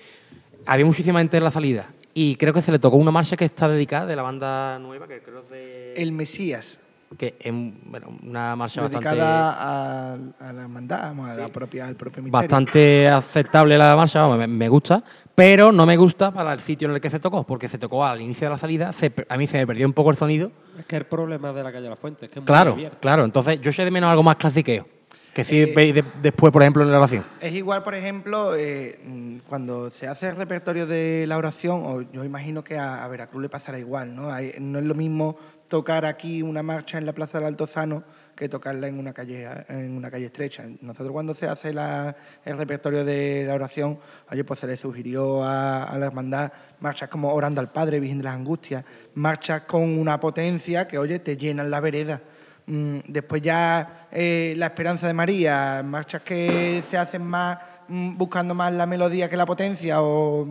había 0.65 0.87
muchísima 0.87 1.19
gente 1.19 1.37
en 1.37 1.45
la 1.45 1.51
salida 1.51 1.91
y 2.19 2.37
creo 2.37 2.55
que 2.55 2.63
se 2.63 2.73
le 2.73 2.79
tocó 2.79 2.97
una 2.97 3.11
marcha 3.11 3.37
que 3.37 3.45
está 3.45 3.69
dedicada 3.69 4.07
de 4.07 4.17
la 4.17 4.23
banda 4.23 4.79
nueva, 4.79 5.07
que 5.07 5.21
creo 5.21 5.41
es 5.41 5.51
de... 5.51 5.95
El 5.97 6.13
Mesías, 6.13 6.81
que 7.19 7.35
es 7.39 7.53
bueno, 7.53 8.07
una 8.23 8.57
marcha 8.57 8.81
bastante... 8.81 9.07
dedicada 9.11 9.53
a, 9.53 10.13
a 10.15 10.53
la 10.55 10.63
hermandad, 10.63 11.11
a 11.31 11.35
la 11.35 11.49
propia, 11.49 11.87
al 11.87 11.95
propio 11.95 12.23
misterio. 12.23 12.33
bastante 12.33 13.07
aceptable 13.07 13.77
la 13.77 13.95
marcha, 13.95 14.27
me, 14.29 14.47
me 14.47 14.69
gusta, 14.71 15.05
pero 15.35 15.71
no 15.73 15.85
me 15.85 15.99
gusta 15.99 16.31
para 16.31 16.55
el 16.55 16.61
sitio 16.61 16.89
en 16.89 16.95
el 16.95 17.03
que 17.03 17.11
se 17.11 17.21
tocó, 17.21 17.45
porque 17.45 17.69
se 17.69 17.77
tocó 17.77 18.03
al 18.03 18.19
inicio 18.23 18.47
de 18.47 18.51
la 18.55 18.59
salida, 18.59 18.95
se 18.95 19.13
a 19.29 19.37
mí 19.37 19.47
se 19.47 19.59
me 19.59 19.67
perdió 19.67 19.87
un 19.87 19.93
poco 19.93 20.09
el 20.11 20.17
sonido. 20.17 20.51
Es 20.79 20.87
que 20.87 20.97
el 20.97 21.05
problema 21.05 21.53
de 21.53 21.63
la 21.63 21.71
calle 21.71 21.89
La 21.91 21.97
Fuente 21.97 22.25
es 22.25 22.31
que 22.31 22.39
es 22.39 22.43
muy 22.43 22.47
Claro, 22.47 22.73
abierta. 22.73 22.99
claro, 22.99 23.25
entonces 23.25 23.61
yo 23.61 23.73
sé 23.73 23.85
de 23.85 23.91
menos 23.91 24.09
algo 24.11 24.23
más 24.23 24.37
clasiqueo, 24.37 24.89
que 25.37 25.45
si 25.45 25.61
Eh, 25.61 25.73
veis 25.77 25.95
de- 25.95 26.03
después, 26.23 26.51
por 26.51 26.63
ejemplo, 26.63 26.83
en 26.83 26.91
la 26.91 26.97
oración. 26.97 27.23
Es 27.43 27.53
igual, 27.53 27.83
por 27.85 27.95
ejemplo, 27.95 28.55
eh, 28.57 28.99
mm, 29.05 29.37
cuando 29.47 29.91
se 29.91 30.09
hace 30.09 30.31
el 30.31 30.37
repertorio 30.37 30.87
de 30.87 31.27
la 31.29 31.37
oración, 31.37 31.83
o 31.85 32.01
yo 32.11 32.25
imagino 32.25 32.65
que 32.65 32.79
a, 32.79 33.05
a 33.05 33.09
Veracruz 33.09 33.43
le 33.43 33.51
pasará 33.51 33.79
igual, 33.79 34.17
¿no? 34.17 34.33
Hay- 34.33 34.55
no 34.59 34.79
es 34.79 34.87
lo 34.87 34.95
mismo 34.95 35.37
tocar 35.69 36.07
aquí 36.07 36.41
una 36.41 36.63
marcha 36.63 36.97
en 36.97 37.05
la 37.05 37.13
Plaza 37.13 37.37
del 37.39 37.49
Altozano 37.49 38.03
que 38.35 38.49
tocarla 38.49 38.87
en 38.89 38.99
una 38.99 39.13
calle 39.13 39.47
en 39.69 39.95
una 39.95 40.11
calle 40.11 40.27
estrecha. 40.27 40.65
Nosotros 40.81 41.13
cuando 41.13 41.35
se 41.35 41.47
hace 41.47 41.71
la- 41.75 42.17
el 42.45 42.57
repertorio 42.57 43.05
de 43.05 43.45
la 43.47 43.55
oración, 43.57 43.99
oye, 44.31 44.43
pues 44.43 44.61
se 44.61 44.67
le 44.67 44.77
sugirió 44.79 45.45
a, 45.45 45.83
a 45.85 45.99
la 45.99 46.07
hermandad 46.07 46.51
marchas 46.81 47.11
como 47.11 47.31
Orando 47.35 47.61
al 47.61 47.71
Padre, 47.73 48.01
Virgen 48.01 48.19
de 48.19 48.25
las 48.25 48.35
Angustias, 48.37 48.85
marchas 49.15 49.63
con 49.63 49.99
una 49.99 50.19
potencia 50.19 50.89
que, 50.89 50.97
oye, 50.97 51.19
te 51.19 51.37
llenan 51.37 51.71
la 51.71 51.81
vereda. 51.81 52.23
Mm, 52.67 52.99
después 53.07 53.43
ya 53.43 54.09
eh, 54.11 54.55
la 54.57 54.67
Esperanza 54.67 55.07
de 55.07 55.13
María, 55.13 55.83
marchas 55.85 56.23
que 56.23 56.83
se 56.89 56.99
hacen 56.99 57.23
más 57.23 57.59
mm, 57.87 58.17
buscando 58.17 58.55
más 58.55 58.73
la 58.73 58.87
melodía 58.87 59.31
que 59.31 59.37
la 59.37 59.47
potencia 59.47 60.03
o 60.03 60.45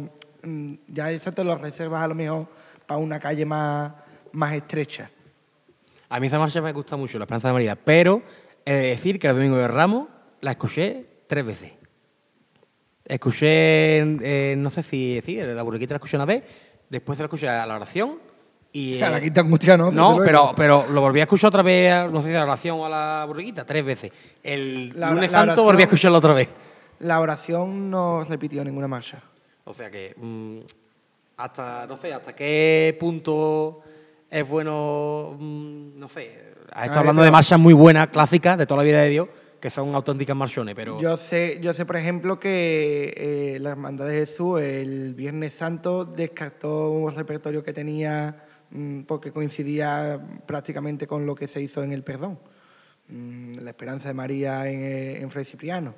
mm, 0.43 0.73
ya 0.88 1.12
eso 1.12 1.34
te 1.34 1.43
lo 1.43 1.58
reservas 1.58 2.04
a 2.04 2.08
lo 2.08 2.15
mejor 2.15 2.47
para 2.86 2.99
una 2.99 3.19
calle 3.19 3.45
más, 3.45 3.91
más 4.32 4.54
estrecha. 4.54 5.10
A 6.08 6.19
mí 6.19 6.28
esa 6.28 6.39
marcha 6.39 6.62
me 6.62 6.71
gusta 6.71 6.95
mucho, 6.95 7.17
la 7.17 7.25
Esperanza 7.25 7.49
de 7.49 7.54
María, 7.54 7.75
pero 7.75 8.21
he 8.63 8.73
de 8.73 8.88
decir 8.89 9.19
que 9.19 9.28
el 9.28 9.36
Domingo 9.36 9.58
de 9.58 9.67
Ramos 9.67 10.08
la 10.39 10.51
escuché 10.51 11.06
tres 11.28 11.45
veces. 11.45 11.71
Escuché, 13.04 13.97
eh, 13.99 14.56
no 14.58 14.69
sé 14.69 14.84
si 14.84 15.15
decir, 15.15 15.45
la 15.45 15.63
burriquita 15.63 15.93
la 15.93 15.97
escuché 15.97 16.15
una 16.15 16.25
vez, 16.25 16.43
después 16.89 17.19
la 17.19 17.25
escuché 17.25 17.49
a 17.49 17.65
la 17.65 17.75
oración 17.75 18.19
y... 18.75 19.01
A 19.01 19.09
la 19.09 19.19
eh, 19.19 19.21
quinta 19.21 19.39
angustia, 19.39 19.77
¿no? 19.77 19.89
No, 19.89 20.17
pero, 20.17 20.51
pero 20.53 20.85
lo 20.91 20.99
volví 20.99 21.21
a 21.21 21.23
escuchar 21.23 21.47
otra 21.47 21.63
vez, 21.63 22.11
no 22.11 22.21
sé 22.21 22.27
si 22.27 22.35
a 22.35 22.39
la 22.39 22.43
oración 22.43 22.77
o 22.77 22.85
a 22.85 22.89
la 22.89 23.23
burriquita, 23.25 23.65
tres 23.65 23.85
veces. 23.85 24.11
El 24.43 24.91
La- 24.99 25.11
lunes 25.11 25.31
la 25.31 25.45
santo 25.45 25.63
volví 25.63 25.83
a 25.83 25.85
escucharlo 25.85 26.17
otra 26.17 26.33
vez. 26.33 26.49
La 26.99 27.21
oración 27.21 27.89
no 27.89 28.25
repitió 28.25 28.65
ninguna 28.65 28.89
marcha. 28.89 29.21
O 29.63 29.73
sea 29.73 29.89
que, 29.89 30.13
mm, 30.17 30.57
hasta, 31.38 31.88
no 31.88 31.95
sé, 31.95 32.13
hasta 32.13 32.35
qué 32.35 32.97
punto 32.99 33.79
es 34.29 34.45
bueno, 34.45 35.38
mm, 35.39 35.97
no 35.97 36.09
sé, 36.09 36.55
has 36.73 36.83
estado 36.83 36.99
hablando 36.99 37.23
de 37.23 37.31
marchas 37.31 37.57
muy 37.57 37.73
buenas, 37.73 38.09
clásicas, 38.09 38.57
de 38.57 38.65
toda 38.65 38.79
la 38.79 38.83
vida 38.83 39.01
de 39.03 39.09
Dios, 39.09 39.29
que 39.61 39.69
son 39.69 39.95
auténticas 39.95 40.35
marchones, 40.35 40.75
pero... 40.75 40.99
Yo 40.99 41.15
sé, 41.15 41.59
yo 41.61 41.73
sé, 41.73 41.85
por 41.85 41.95
ejemplo, 41.95 42.41
que 42.41 43.13
eh, 43.15 43.57
la 43.61 43.69
Hermandad 43.69 44.07
de 44.07 44.25
Jesús 44.25 44.59
el 44.59 45.13
Viernes 45.13 45.53
Santo 45.53 46.03
descartó 46.03 46.91
un 46.91 47.15
repertorio 47.15 47.63
que 47.63 47.71
tenía 47.71 48.41
porque 49.07 49.31
coincidía 49.31 50.19
prácticamente 50.45 51.07
con 51.07 51.25
lo 51.25 51.35
que 51.35 51.47
se 51.47 51.61
hizo 51.61 51.83
en 51.83 51.91
el 51.93 52.03
perdón. 52.03 52.39
Mm, 53.07 53.59
la 53.59 53.69
esperanza 53.69 54.07
de 54.07 54.13
María 54.13 54.67
en, 54.69 54.79
eh, 54.83 55.21
en 55.21 55.29
Fray 55.29 55.45
Cipriano. 55.45 55.93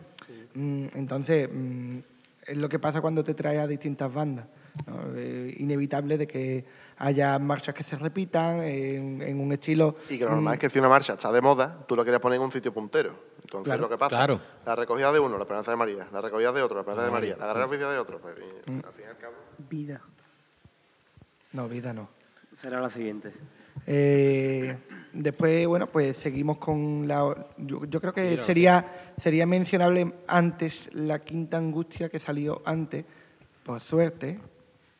Mm, 0.54 0.88
entonces, 0.96 1.50
mm, 1.52 1.98
es 2.46 2.58
lo 2.58 2.68
que 2.68 2.80
pasa 2.80 3.00
cuando 3.02 3.24
te 3.24 3.34
traes 3.34 3.60
a 3.60 3.68
distintas 3.68 4.14
bandas. 4.14 4.46
¿no? 4.86 4.96
Eh, 5.16 5.56
inevitable 5.58 6.18
de 6.20 6.28
que 6.28 6.66
haya 6.98 7.40
marchas 7.40 7.74
que 7.74 7.84
se 7.84 7.98
repitan 7.98 8.62
en, 8.62 9.22
en 9.24 9.40
un 9.40 9.52
estilo... 9.52 9.96
Y 10.10 10.18
que 10.20 10.26
lo 10.26 10.32
normal 10.32 10.54
mm, 10.54 10.56
es 10.56 10.60
que 10.60 10.70
si 10.70 10.78
una 10.80 10.90
marcha 10.90 11.14
está 11.14 11.32
de 11.32 11.42
moda, 11.42 11.84
tú 11.88 11.96
lo 11.96 12.04
quieres 12.04 12.20
poner 12.22 12.36
en 12.38 12.44
un 12.44 12.52
sitio 12.52 12.72
puntero. 12.74 13.12
Entonces 13.42 13.64
Claro, 13.66 13.82
lo 13.84 13.90
que 13.90 13.98
pasa, 13.98 14.16
claro. 14.18 14.40
la 14.66 14.76
recogida 14.76 15.12
de 15.12 15.20
uno, 15.20 15.38
la 15.38 15.44
esperanza 15.46 15.72
de 15.72 15.78
María, 15.78 16.08
la 16.12 16.22
recogida 16.22 16.52
de 16.52 16.62
otro, 16.62 16.76
la 16.76 16.82
esperanza 16.82 17.06
de 17.06 17.12
María, 17.12 17.38
la 17.38 17.46
carrera 17.48 17.66
oficial 17.66 17.92
de 17.92 17.98
otro, 17.98 18.20
pues 18.20 18.36
y, 18.38 18.70
Mm. 18.72 18.82
al 18.86 18.94
fin 18.94 19.06
y 19.06 19.10
al 19.10 19.18
cabo. 19.18 19.34
Vida. 19.70 20.02
No, 21.54 21.68
vida 21.70 21.94
no. 21.94 22.10
Será 22.62 22.82
la 22.82 22.90
siguiente. 22.90 23.32
Eh, 23.86 24.76
después, 25.14 25.68
bueno, 25.68 25.88
pues 25.88 26.18
seguimos 26.18 26.58
con 26.58 27.08
la... 27.08 27.48
Yo, 27.58 27.86
yo 27.86 28.02
creo 28.02 28.14
que 28.14 28.44
sería, 28.44 29.14
sería 29.18 29.46
mencionable 29.46 30.12
antes 30.28 30.90
la 30.94 31.20
quinta 31.20 31.58
angustia 31.58 32.10
que 32.10 32.20
salió 32.20 32.64
antes, 32.66 33.06
por 33.64 33.80
suerte, 33.80 34.40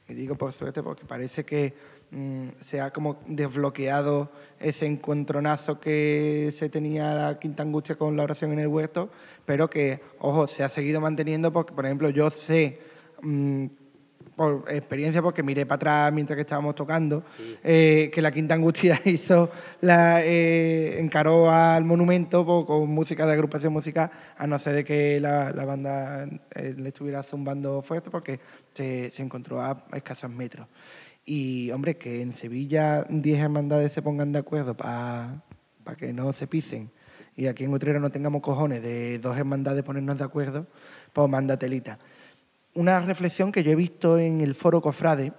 y 0.08 0.14
digo 0.14 0.36
por 0.36 0.54
suerte 0.54 0.84
porque 0.84 1.06
parece 1.06 1.44
que 1.44 1.74
mm, 2.12 2.50
se 2.62 2.80
ha 2.80 2.92
como 2.92 3.20
desbloqueado 3.26 4.30
ese 4.60 4.86
encontronazo 4.86 5.80
que 5.80 6.54
se 6.56 6.70
tenía 6.70 7.14
la 7.16 7.40
quinta 7.40 7.64
angustia 7.64 7.96
con 7.96 8.16
la 8.16 8.24
oración 8.24 8.54
en 8.54 8.60
el 8.60 8.68
huerto, 8.68 9.10
pero 9.46 9.68
que, 9.70 10.00
ojo, 10.20 10.46
se 10.46 10.64
ha 10.64 10.70
seguido 10.70 11.02
manteniendo 11.02 11.52
porque, 11.52 11.74
por 11.74 11.86
ejemplo, 11.86 12.10
yo 12.12 12.30
sé... 12.30 12.80
mm, 13.24 13.66
por 14.38 14.66
experiencia, 14.70 15.24
porque 15.24 15.42
miré 15.42 15.66
para 15.66 15.78
atrás 15.78 16.14
mientras 16.14 16.36
que 16.36 16.42
estábamos 16.42 16.76
tocando, 16.76 17.24
eh, 17.64 18.12
que 18.14 18.22
la 18.22 18.32
Quinta 18.32 18.54
Angustia 18.54 19.02
hizo 19.06 19.50
la, 19.82 20.24
eh, 20.24 21.00
encaró 21.00 21.50
al 21.52 21.84
monumento 21.84 22.46
pues, 22.46 22.66
con 22.66 22.88
música 22.88 23.26
de 23.26 23.34
agrupación 23.34 23.74
musical, 23.74 24.12
a 24.38 24.46
no 24.46 24.60
ser 24.60 24.76
de 24.76 24.86
que 24.86 25.20
la, 25.20 25.52
la 25.52 25.66
banda 25.66 26.30
eh, 26.54 26.76
le 26.78 26.90
estuviera 26.90 27.24
zumbando 27.24 27.82
fuerte, 27.82 28.12
porque 28.12 28.40
se, 28.76 29.10
se 29.10 29.24
encontró 29.24 29.60
a 29.60 29.86
escasos 29.94 30.30
metros. 30.30 30.68
Y, 31.26 31.72
hombre, 31.72 31.98
que 31.98 32.22
en 32.22 32.36
Sevilla 32.36 33.08
10 33.10 33.40
hermandades 33.40 33.92
se 33.92 34.04
pongan 34.04 34.32
de 34.32 34.40
acuerdo 34.40 34.78
para 34.78 35.42
que 35.98 36.14
no 36.14 36.32
se 36.32 36.46
pisen 36.46 36.92
y 37.36 37.46
aquí 37.46 37.66
en 37.66 37.74
Utrera 37.74 38.00
no 38.00 38.10
tengamos 38.10 38.42
cojones 38.42 38.82
de 38.82 39.20
dos 39.20 39.38
hermandades 39.38 39.84
ponernos 39.84 40.18
de 40.18 40.24
acuerdo, 40.24 40.66
pues 41.14 41.30
manda 41.30 41.58
telita 41.58 42.00
una 42.78 43.00
reflexión 43.00 43.52
que 43.52 43.64
yo 43.64 43.72
he 43.72 43.76
visto 43.76 44.20
en 44.20 44.40
el 44.40 44.54
foro 44.54 44.82
Cofrade, 44.82 45.34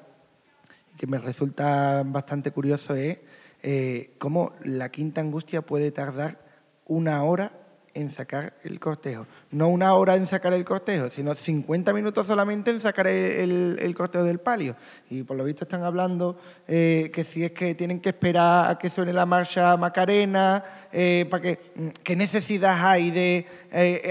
que 0.96 1.06
me 1.06 1.18
resulta 1.18 2.02
bastante 2.04 2.50
curioso, 2.50 2.96
es 2.96 3.18
eh, 3.62 4.16
cómo 4.18 4.54
la 4.64 4.88
quinta 4.88 5.20
angustia 5.20 5.62
puede 5.62 5.92
tardar 5.92 6.40
una 6.86 7.22
hora 7.22 7.52
en 7.94 8.10
sacar 8.10 8.54
el 8.64 8.80
cortejo. 8.80 9.28
No 9.52 9.68
una 9.68 9.94
hora 9.94 10.16
en 10.16 10.26
sacar 10.26 10.52
el 10.52 10.64
cortejo, 10.64 11.10
sino 11.10 11.32
50 11.32 11.92
minutos 11.92 12.26
solamente 12.26 12.72
en 12.72 12.80
sacar 12.80 13.06
el, 13.06 13.78
el 13.80 13.94
cortejo 13.94 14.24
del 14.24 14.40
palio. 14.40 14.74
Y 15.08 15.22
por 15.22 15.36
lo 15.36 15.44
visto 15.44 15.62
están 15.62 15.84
hablando 15.84 16.40
eh, 16.66 17.12
que 17.14 17.22
si 17.22 17.44
es 17.44 17.52
que 17.52 17.76
tienen 17.76 18.00
que 18.00 18.08
esperar 18.08 18.68
a 18.68 18.78
que 18.78 18.90
suene 18.90 19.12
la 19.12 19.26
marcha 19.26 19.76
Macarena, 19.76 20.64
eh, 20.92 21.24
para 21.30 21.42
que, 21.42 21.60
mm, 21.76 21.88
¿qué 22.02 22.16
necesidad 22.16 22.84
hay 22.84 23.12
de 23.12 23.46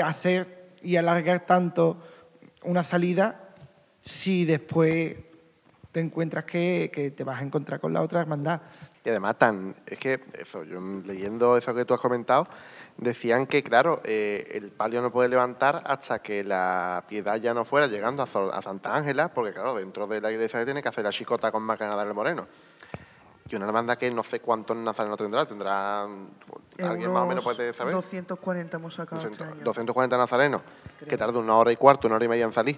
hacer 0.01 0.69
y 0.81 0.95
alargar 0.95 1.45
tanto 1.45 1.97
una 2.63 2.83
salida 2.83 3.49
si 4.01 4.45
después 4.45 5.15
te 5.91 5.99
encuentras 5.99 6.45
que, 6.45 6.91
que 6.93 7.11
te 7.11 7.23
vas 7.23 7.41
a 7.41 7.43
encontrar 7.43 7.79
con 7.79 7.93
la 7.93 8.01
otra 8.01 8.21
hermandad? 8.21 8.61
Y 9.07 9.09
además, 9.09 9.37
tan, 9.37 9.73
es 9.85 9.97
que 9.99 10.19
eso, 10.33 10.65
yo 10.65 10.81
leyendo 11.05 11.55
eso 11.55 11.73
que 11.73 11.85
tú 11.85 11.93
has 11.93 12.01
comentado, 12.01 12.45
decían 12.97 13.47
que, 13.47 13.63
claro, 13.63 14.01
eh, 14.03 14.51
el 14.53 14.69
palio 14.69 15.01
no 15.01 15.13
puede 15.13 15.29
levantar 15.29 15.81
hasta 15.85 16.19
que 16.19 16.43
la 16.43 17.05
piedad 17.07 17.37
ya 17.37 17.53
no 17.53 17.63
fuera 17.63 17.87
llegando 17.87 18.21
a, 18.21 18.57
a 18.57 18.61
Santa 18.61 18.93
Ángela, 18.93 19.29
porque, 19.29 19.53
claro, 19.53 19.75
dentro 19.75 20.07
de 20.07 20.19
la 20.19 20.29
iglesia 20.29 20.65
tiene 20.65 20.83
que 20.83 20.89
hacer 20.89 21.05
la 21.05 21.11
chicota 21.11 21.53
con 21.53 21.63
Macarena 21.63 22.03
del 22.03 22.13
Moreno. 22.13 22.47
Y 23.49 23.55
una 23.55 23.65
hermandad 23.65 23.97
que 23.97 24.11
no 24.11 24.23
sé 24.23 24.39
cuántos 24.41 24.75
nazarenos 24.75 25.17
tendrá, 25.17 25.45
tendrá. 25.45 26.03
¿Alguien 26.03 27.11
más 27.11 27.23
o 27.23 27.27
menos 27.27 27.43
puede 27.43 27.73
saber? 27.73 27.93
240 27.93 28.77
hemos 28.77 28.93
sacado 28.93 29.21
este 29.21 29.29
200, 29.29 29.55
año. 29.55 29.63
240 29.63 30.17
nazarenos, 30.17 30.61
que 31.07 31.17
tarda 31.17 31.39
una 31.39 31.55
hora 31.55 31.71
y 31.71 31.77
cuarto, 31.77 32.07
una 32.07 32.17
hora 32.17 32.25
y 32.25 32.27
media 32.27 32.45
en 32.45 32.51
salir, 32.53 32.77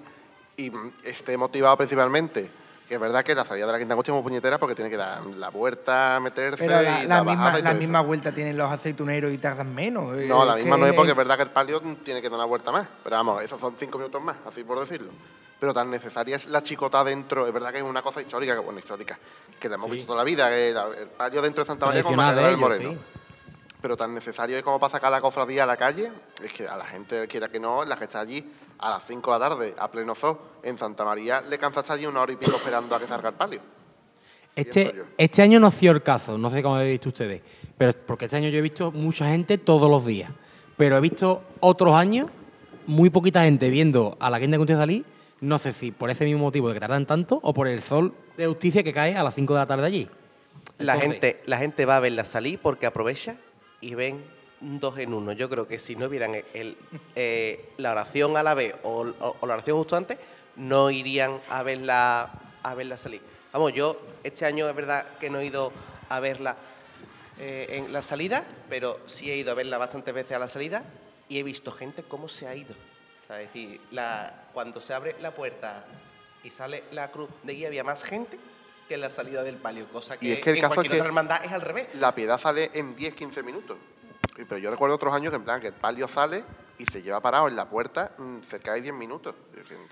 y 0.58 0.70
mm, 0.70 0.94
esté 1.04 1.38
motivado 1.38 1.76
principalmente, 1.76 2.52
que 2.88 2.96
es 2.96 3.02
verdad 3.02 3.24
que 3.24 3.34
la 3.34 3.46
salida 3.46 3.66
de 3.66 3.72
la 3.72 3.80
Quinta 3.80 3.94
Angustia 3.94 4.12
es 4.12 4.16
muy 4.16 4.24
puñetera 4.24 4.60
porque 4.60 4.76
tiene 4.76 4.92
que 4.92 4.98
dar 4.98 5.26
la 5.26 5.50
vuelta, 5.50 6.20
meterse 6.22 6.66
Pero 6.68 6.82
la, 6.82 7.04
y 7.04 7.08
la 7.08 7.16
la, 7.18 7.24
misma, 7.24 7.44
bajada 7.44 7.60
y 7.60 7.62
la 7.64 7.70
todo 7.70 7.72
eso. 7.72 7.80
misma 7.80 8.02
vuelta 8.02 8.32
tienen 8.32 8.58
los 8.58 8.72
aceituneros 8.72 9.34
y 9.34 9.38
tardan 9.40 9.74
menos. 9.74 10.16
No, 10.18 10.46
la 10.46 10.56
misma 10.56 10.76
que 10.76 10.82
no 10.82 10.88
es 10.88 10.94
porque 10.94 11.12
es 11.12 11.18
verdad 11.18 11.36
que 11.38 11.44
el 11.44 11.50
palio 11.50 11.82
tiene 12.04 12.22
que 12.22 12.30
dar 12.30 12.38
una 12.38 12.46
vuelta 12.46 12.72
más, 12.72 12.88
pero 13.04 13.16
vamos, 13.16 13.42
esos 13.44 13.60
son 13.60 13.74
cinco 13.78 13.98
minutos 13.98 14.22
más, 14.22 14.38
así 14.46 14.64
por 14.64 14.80
decirlo. 14.80 15.10
Pero 15.60 15.74
tan 15.74 15.90
necesaria 15.92 16.38
es 16.38 16.46
la 16.48 16.64
chicota 16.64 17.04
dentro, 17.04 17.46
es 17.46 17.54
verdad 17.54 17.72
que 17.72 17.80
es 17.80 17.84
una 17.84 18.02
cosa 18.02 18.22
histórica, 18.22 18.54
que, 18.54 18.60
bueno, 18.62 18.80
histórica, 18.80 19.20
que 19.60 19.68
la 19.68 19.76
hemos 19.76 19.88
Sí. 19.88 19.94
visto 19.96 20.08
toda 20.08 20.20
la 20.20 20.24
vida, 20.24 20.50
que 20.50 20.72
la- 20.74 20.88
el 20.98 21.08
palio 21.10 21.42
dentro 21.42 21.64
de 21.64 21.68
Santa 21.68 21.86
María 21.88 22.02
con 22.04 22.14
Tradicional 22.16 22.36
Macarena 22.36 22.48
de 22.48 22.52
del 22.52 22.86
Moreno. 22.90 23.04
Pero 23.82 23.96
tan 23.96 24.14
necesario 24.14 24.58
es 24.58 24.64
como 24.64 24.80
para 24.80 24.92
sacar 24.92 25.12
la 25.12 25.22
cofradía 25.22 25.64
a 25.64 25.66
la 25.66 25.78
calle, 25.78 26.12
es 26.44 26.52
que 26.54 26.68
a 26.68 26.76
la 26.78 26.86
gente, 26.86 27.28
quiera 27.28 27.48
que 27.50 27.60
no, 27.60 27.84
la 27.86 27.98
que 27.98 28.06
está 28.06 28.20
allí 28.22 28.44
a 28.78 28.90
las 28.90 29.06
5 29.06 29.34
de 29.34 29.40
la 29.40 29.50
tarde, 29.50 29.76
a 29.78 29.90
pleno 29.90 30.16
sol, 30.16 30.38
en 30.64 30.78
Santa 30.78 31.04
María, 31.06 31.42
le 31.42 31.58
cansa 31.58 31.82
estar 31.82 31.96
allí 31.98 32.06
una 32.06 32.22
hora 32.22 32.32
y 32.34 32.36
pico 32.38 32.56
esperando 32.56 32.96
a 32.96 33.00
que 33.00 33.08
salga 33.08 33.30
el 33.30 33.36
palio. 33.36 33.62
Este, 34.56 34.94
este 35.18 35.42
año 35.42 35.60
no 35.60 35.72
sido 35.72 35.94
el 35.94 36.02
caso, 36.04 36.38
no 36.38 36.50
sé 36.50 36.62
cómo 36.62 36.76
habéis 36.76 36.94
visto 36.94 37.10
ustedes, 37.10 37.42
pero 37.78 37.94
porque 38.06 38.26
este 38.26 38.36
año 38.38 38.50
yo 38.50 38.58
he 38.58 38.62
visto 38.62 38.92
mucha 38.92 39.26
gente 39.28 39.58
todos 39.58 39.90
los 39.90 40.06
días, 40.06 40.32
pero 40.76 40.98
he 40.98 41.02
visto 41.02 41.44
otros 41.62 41.96
años 41.96 42.30
muy 42.86 43.10
poquita 43.10 43.44
gente 43.44 43.70
viendo 43.70 44.18
a 44.20 44.30
la 44.30 44.40
Quinta 44.40 44.58
de 44.58 44.74
salir, 44.76 45.06
no 45.42 45.58
sé 45.60 45.74
si 45.74 45.92
por 45.92 46.10
ese 46.10 46.26
mismo 46.26 46.42
motivo 46.42 46.68
de 46.68 46.74
que 46.76 46.80
tardan 46.80 47.06
tanto 47.06 47.40
o 47.44 47.54
por 47.54 47.68
el 47.68 47.82
sol 47.82 48.14
de 48.38 48.48
justicia 48.48 48.84
que 48.84 48.94
cae 48.94 49.16
a 49.16 49.24
las 49.24 49.36
5 49.36 49.54
de 49.54 49.60
la 49.60 49.66
tarde 49.66 49.86
allí. 49.86 50.10
La 50.78 50.94
Entonces- 50.96 51.12
gente, 51.22 51.42
la 51.46 51.58
gente 51.58 51.86
va 51.86 51.98
a 51.98 52.00
verla 52.00 52.26
salir 52.26 52.60
porque 52.60 52.86
aprovecha 52.86 53.36
y 53.82 53.96
ven 53.96 54.24
un 54.62 54.80
dos 54.80 54.98
en 54.98 55.14
uno. 55.14 55.32
Yo 55.32 55.50
creo 55.50 55.68
que 55.68 55.80
si 55.80 55.96
no 55.96 56.10
vieran 56.10 56.36
el- 56.36 56.46
el, 56.54 56.78
eh, 57.16 57.70
la 57.78 57.92
oración 57.92 58.36
a 58.38 58.44
la 58.44 58.54
vez 58.54 58.76
o, 58.84 59.02
o- 59.20 59.36
o 59.40 59.48
la 59.48 59.54
oración 59.56 59.78
justo 59.78 59.96
antes, 59.96 60.18
no 60.58 60.92
irían 60.92 61.40
a 61.50 61.64
verla, 61.64 62.30
a 62.64 62.76
verla 62.76 62.98
salir. 62.98 63.22
Vamos, 63.54 63.74
yo 63.74 63.98
este 64.24 64.46
año 64.46 64.68
es 64.70 64.76
verdad 64.76 65.06
que 65.20 65.30
no 65.30 65.40
he 65.40 65.46
ido 65.46 65.72
a 66.10 66.20
verla 66.20 66.56
eh, 67.42 67.78
en 67.78 67.94
la 67.94 68.02
salida, 68.02 68.44
pero 68.70 69.00
sí 69.08 69.32
he 69.32 69.38
ido 69.38 69.52
a 69.52 69.56
verla 69.56 69.78
bastantes 69.78 70.14
veces 70.14 70.34
a 70.34 70.40
la 70.40 70.50
salida 70.50 70.84
y 71.30 71.40
he 71.40 71.44
visto 71.44 71.72
gente 71.72 72.04
cómo 72.04 72.28
se 72.28 72.48
ha 72.48 72.56
ido. 72.56 72.76
O 73.30 73.32
sea, 73.32 73.42
es 73.44 73.50
decir, 73.54 73.80
la, 73.92 74.50
cuando 74.54 74.82
se 74.82 74.92
abre 74.92 75.16
la 75.22 75.30
puerta 75.36 75.86
y 76.42 76.50
sale 76.50 76.86
la 76.92 77.12
cruz 77.12 77.30
de 77.44 77.54
guía 77.54 77.68
había 77.68 77.84
más 77.84 78.04
gente 78.04 78.40
que 78.88 78.96
en 78.96 79.02
la 79.02 79.12
salida 79.12 79.44
del 79.44 79.58
palio, 79.58 79.88
cosa 79.90 80.18
que, 80.18 80.26
Y 80.26 80.32
es 80.32 80.40
que 80.40 80.50
el 80.50 80.56
en 80.56 80.62
caso 80.64 80.74
es 80.74 80.76
cualquier 80.78 80.92
que- 80.94 80.98
otra 80.98 81.08
hermandad 81.10 81.46
es 81.46 81.52
al 81.52 81.62
revés. 81.62 81.90
La 81.94 82.16
piedad 82.16 82.40
sale 82.40 82.72
en 82.74 82.96
10-15 82.96 83.44
minutos. 83.44 83.78
Pero 84.36 84.58
yo 84.58 84.72
recuerdo 84.72 84.96
otros 84.96 85.14
años 85.14 85.30
que 85.30 85.36
en 85.36 85.44
plan 85.44 85.62
que 85.62 85.68
el 85.68 85.74
palio 85.74 86.08
sale 86.08 86.44
y 86.80 86.88
se 86.88 87.04
lleva 87.04 87.22
parado 87.22 87.48
en 87.48 87.56
la 87.56 87.70
puerta 87.70 88.14
mm, 88.18 88.40
cerca 88.50 88.74
de 88.74 88.82
10 88.82 88.96
minutos. 88.96 89.36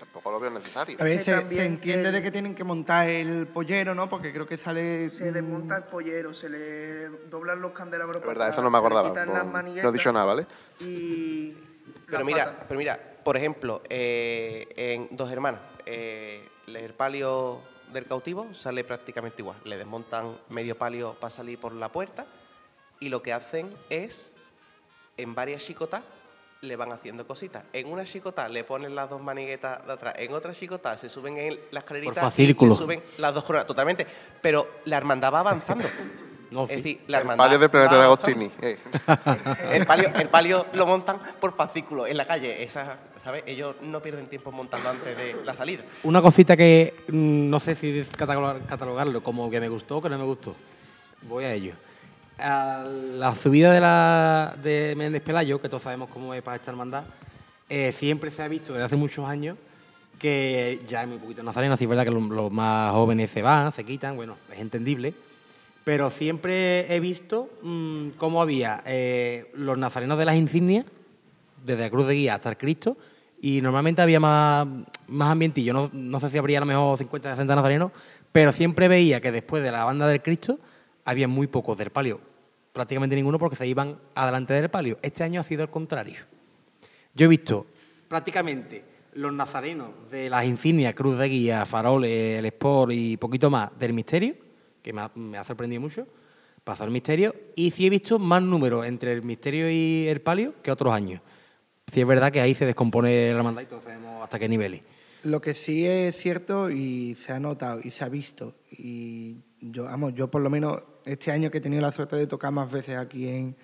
Tampoco 0.00 0.32
lo 0.32 0.40
veo 0.40 0.50
necesario. 0.50 0.96
A 1.00 1.04
ver, 1.04 1.18
que 1.18 1.22
se, 1.22 1.48
se 1.48 1.64
entiende 1.64 2.08
el- 2.08 2.14
de 2.14 2.22
que 2.22 2.32
tienen 2.32 2.56
que 2.56 2.64
montar 2.64 3.08
el 3.08 3.46
pollero, 3.46 3.94
¿no? 3.94 4.08
Porque 4.08 4.32
creo 4.32 4.48
que 4.48 4.56
sale... 4.56 5.10
Se 5.10 5.30
mm, 5.30 5.34
desmonta 5.34 5.76
el 5.76 5.84
pollero, 5.84 6.34
se 6.34 6.48
le 6.48 7.08
doblan 7.28 7.60
los 7.60 7.70
candelabros 7.70 8.20
Es 8.20 8.26
verdad, 8.26 8.48
eso 8.48 8.62
no 8.62 8.68
me 8.70 8.78
se 8.78 8.82
le 8.82 8.86
acordaba. 8.88 9.08
quitan 9.10 9.28
No, 9.28 9.34
las 9.34 9.46
no 9.84 9.88
he 9.90 9.92
dicho 9.92 10.12
nada, 10.12 10.24
¿vale? 10.24 10.46
Y 10.80 11.52
Pero 12.06 12.24
mira, 12.24 12.64
pero 12.66 12.78
mira, 12.78 12.98
por 13.28 13.36
ejemplo, 13.36 13.82
eh, 13.90 14.72
en 14.74 15.14
Dos 15.14 15.30
Hermanas, 15.30 15.60
eh, 15.84 16.48
el 16.66 16.94
palio 16.94 17.60
del 17.92 18.06
cautivo 18.06 18.54
sale 18.54 18.84
prácticamente 18.84 19.42
igual. 19.42 19.58
Le 19.64 19.76
desmontan 19.76 20.38
medio 20.48 20.78
palio 20.78 21.12
para 21.12 21.30
salir 21.30 21.60
por 21.60 21.74
la 21.74 21.90
puerta 21.90 22.24
y 23.00 23.10
lo 23.10 23.20
que 23.20 23.34
hacen 23.34 23.68
es, 23.90 24.32
en 25.18 25.34
varias 25.34 25.62
chicotas, 25.62 26.04
le 26.62 26.74
van 26.74 26.90
haciendo 26.90 27.26
cositas. 27.26 27.64
En 27.74 27.92
una 27.92 28.06
chicota 28.06 28.48
le 28.48 28.64
ponen 28.64 28.94
las 28.94 29.10
dos 29.10 29.20
maniguetas 29.20 29.86
de 29.86 29.92
atrás, 29.92 30.14
en 30.16 30.32
otra 30.32 30.54
chicota 30.54 30.96
se 30.96 31.10
suben 31.10 31.36
en 31.36 31.60
las 31.70 31.84
fascículo. 32.14 32.72
le 32.72 32.78
suben 32.78 33.02
las 33.18 33.34
dos 33.34 33.44
coronas, 33.44 33.66
totalmente. 33.66 34.06
Pero 34.40 34.68
la 34.86 34.96
hermandad 34.96 35.34
va 35.34 35.40
avanzando. 35.40 35.84
No, 36.50 36.62
es 36.64 36.70
sí. 36.70 36.76
decir, 36.76 37.00
la 37.08 37.18
El 37.18 37.22
hermandad 37.22 37.44
palio 37.44 37.58
del 37.58 37.70
planeta 37.70 37.96
de. 37.98 38.02
Agostini. 38.04 38.50
eh. 38.62 38.78
El 39.72 39.86
palio, 39.86 40.10
el 40.14 40.28
palio 40.28 40.66
lo 40.72 40.86
montan 40.86 41.18
por 41.40 41.54
fascículo 41.54 42.06
en 42.06 42.16
la 42.16 42.26
calle. 42.26 42.62
Esa, 42.62 42.96
¿sabes? 43.22 43.42
Ellos 43.46 43.76
no 43.82 44.00
pierden 44.00 44.26
tiempo 44.28 44.50
montando 44.50 44.88
antes 44.88 45.16
de 45.16 45.36
la 45.44 45.54
salida. 45.54 45.82
Una 46.04 46.22
cosita 46.22 46.56
que 46.56 46.94
mm, 47.08 47.50
no 47.50 47.60
sé 47.60 47.74
si 47.74 48.02
catalogar- 48.16 48.64
catalogarlo 48.66 49.22
como 49.22 49.50
que 49.50 49.60
me 49.60 49.68
gustó 49.68 49.98
o 49.98 50.02
que 50.02 50.08
no 50.08 50.16
me 50.18 50.24
gustó. 50.24 50.54
Voy 51.22 51.44
a 51.44 51.52
ello. 51.52 51.74
A 52.38 52.84
la 52.86 53.34
subida 53.34 53.72
de, 53.72 53.80
la, 53.80 54.54
de 54.62 54.94
Méndez 54.96 55.22
Pelayo, 55.22 55.60
que 55.60 55.68
todos 55.68 55.82
sabemos 55.82 56.08
cómo 56.08 56.32
es 56.34 56.42
para 56.42 56.56
esta 56.56 56.70
hermandad, 56.70 57.02
eh, 57.68 57.92
siempre 57.98 58.30
se 58.30 58.42
ha 58.42 58.48
visto 58.48 58.72
desde 58.72 58.86
hace 58.86 58.96
muchos 58.96 59.28
años 59.28 59.58
que 60.18 60.80
ya 60.88 61.00
hay 61.00 61.06
muy 61.08 61.18
poquitos 61.18 61.44
nazarenos, 61.44 61.74
así 61.74 61.84
es 61.84 61.90
verdad 61.90 62.04
que 62.04 62.10
los, 62.10 62.22
los 62.22 62.50
más 62.50 62.92
jóvenes 62.92 63.30
se 63.30 63.42
van, 63.42 63.72
se 63.72 63.84
quitan, 63.84 64.16
bueno, 64.16 64.36
es 64.52 64.58
entendible, 64.60 65.14
pero 65.88 66.10
siempre 66.10 66.94
he 66.94 67.00
visto 67.00 67.48
mm, 67.62 68.08
cómo 68.18 68.42
había 68.42 68.82
eh, 68.84 69.50
los 69.54 69.78
nazarenos 69.78 70.18
de 70.18 70.26
las 70.26 70.36
insignias, 70.36 70.84
desde 71.64 71.84
la 71.84 71.88
Cruz 71.88 72.06
de 72.06 72.12
Guía 72.12 72.34
hasta 72.34 72.50
el 72.50 72.58
Cristo, 72.58 72.98
y 73.40 73.62
normalmente 73.62 74.02
había 74.02 74.20
más, 74.20 74.68
más 75.06 75.30
ambientillo. 75.30 75.72
No, 75.72 75.88
no 75.90 76.20
sé 76.20 76.28
si 76.28 76.36
habría 76.36 76.58
a 76.58 76.60
lo 76.60 76.66
mejor 76.66 76.98
50 76.98 77.30
60 77.30 77.56
nazarenos, 77.56 77.92
pero 78.30 78.52
siempre 78.52 78.86
veía 78.86 79.22
que 79.22 79.32
después 79.32 79.62
de 79.62 79.72
la 79.72 79.82
banda 79.84 80.06
del 80.06 80.20
Cristo 80.20 80.58
había 81.06 81.26
muy 81.26 81.46
pocos 81.46 81.78
del 81.78 81.88
palio. 81.88 82.20
Prácticamente 82.74 83.16
ninguno 83.16 83.38
porque 83.38 83.56
se 83.56 83.66
iban 83.66 83.96
adelante 84.14 84.52
del 84.52 84.68
palio. 84.68 84.98
Este 85.00 85.24
año 85.24 85.40
ha 85.40 85.44
sido 85.44 85.62
el 85.62 85.70
contrario. 85.70 86.18
Yo 87.14 87.24
he 87.24 87.28
visto 87.28 87.64
prácticamente 88.08 88.84
los 89.14 89.32
nazarenos 89.32 89.88
de 90.10 90.28
las 90.28 90.44
insignias, 90.44 90.92
Cruz 90.92 91.16
de 91.16 91.28
Guía, 91.30 91.64
Faroles, 91.64 92.40
el 92.40 92.44
Sport 92.44 92.92
y 92.92 93.16
poquito 93.16 93.48
más 93.48 93.70
del 93.78 93.94
Misterio, 93.94 94.47
que 94.88 94.94
me 94.94 95.36
ha, 95.36 95.44
sorprendido 95.44 95.82
mucho, 95.82 96.06
pasó 96.64 96.84
el 96.84 96.90
Misterio, 96.90 97.34
y 97.54 97.70
sí 97.72 97.86
he 97.86 97.90
visto 97.90 98.18
más 98.18 98.42
números 98.42 98.86
entre 98.86 99.12
el 99.12 99.22
Misterio 99.22 99.70
y 99.70 100.06
el 100.08 100.22
Palio 100.22 100.54
que 100.62 100.70
otros 100.70 100.94
años. 100.94 101.20
Sí 101.92 102.00
es 102.00 102.06
verdad 102.06 102.32
que 102.32 102.40
ahí 102.40 102.54
se 102.54 102.64
descompone 102.64 103.30
la 103.32 103.36
hermandad 103.36 103.60
y 103.60 103.66
todos 103.66 103.84
sabemos 103.84 104.24
hasta 104.24 104.38
qué 104.38 104.48
niveles. 104.48 104.80
Lo 105.24 105.42
que 105.42 105.52
sí 105.52 105.84
es 105.84 106.16
cierto 106.16 106.70
y 106.70 107.14
se 107.16 107.34
ha 107.34 107.38
notado 107.38 107.80
y 107.84 107.90
se 107.90 108.02
ha 108.02 108.08
visto, 108.08 108.54
y 108.70 109.36
yo, 109.60 109.84
vamos, 109.84 110.14
yo 110.14 110.30
por 110.30 110.40
lo 110.40 110.48
menos 110.48 110.80
este 111.04 111.32
año 111.32 111.50
que 111.50 111.58
he 111.58 111.60
tenido 111.60 111.82
la 111.82 111.92
suerte 111.92 112.16
de 112.16 112.26
tocar 112.26 112.50
más 112.50 112.72
veces 112.72 112.96
aquí 112.96 113.28
en, 113.28 113.56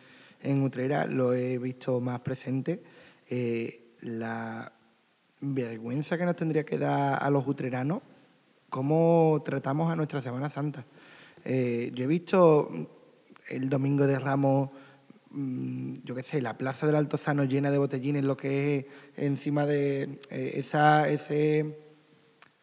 en 0.42 0.62
Utrera, 0.62 1.06
lo 1.06 1.32
he 1.32 1.56
visto 1.56 2.00
más 2.00 2.20
presente, 2.20 2.82
eh, 3.30 3.94
la 4.02 4.70
vergüenza 5.40 6.18
que 6.18 6.26
nos 6.26 6.36
tendría 6.36 6.64
que 6.64 6.76
dar 6.76 7.22
a 7.22 7.30
los 7.30 7.46
utreranos 7.46 8.02
cómo 8.68 9.40
tratamos 9.42 9.90
a 9.90 9.96
nuestra 9.96 10.20
Semana 10.20 10.50
Santa. 10.50 10.84
Eh, 11.44 11.90
yo 11.94 12.04
he 12.04 12.06
visto 12.06 12.70
el 13.48 13.68
Domingo 13.68 14.06
de 14.06 14.18
Ramos 14.18 14.70
mm, 15.30 15.94
yo 16.04 16.14
qué 16.14 16.22
sé, 16.22 16.40
la 16.40 16.56
plaza 16.56 16.86
del 16.86 16.96
Altozano 16.96 17.44
llena 17.44 17.70
de 17.70 17.78
botellines, 17.78 18.24
lo 18.24 18.36
que 18.36 18.78
es 18.78 18.86
encima 19.16 19.66
de 19.66 20.20
eh, 20.30 20.52
esa, 20.54 21.08
ese, 21.08 21.58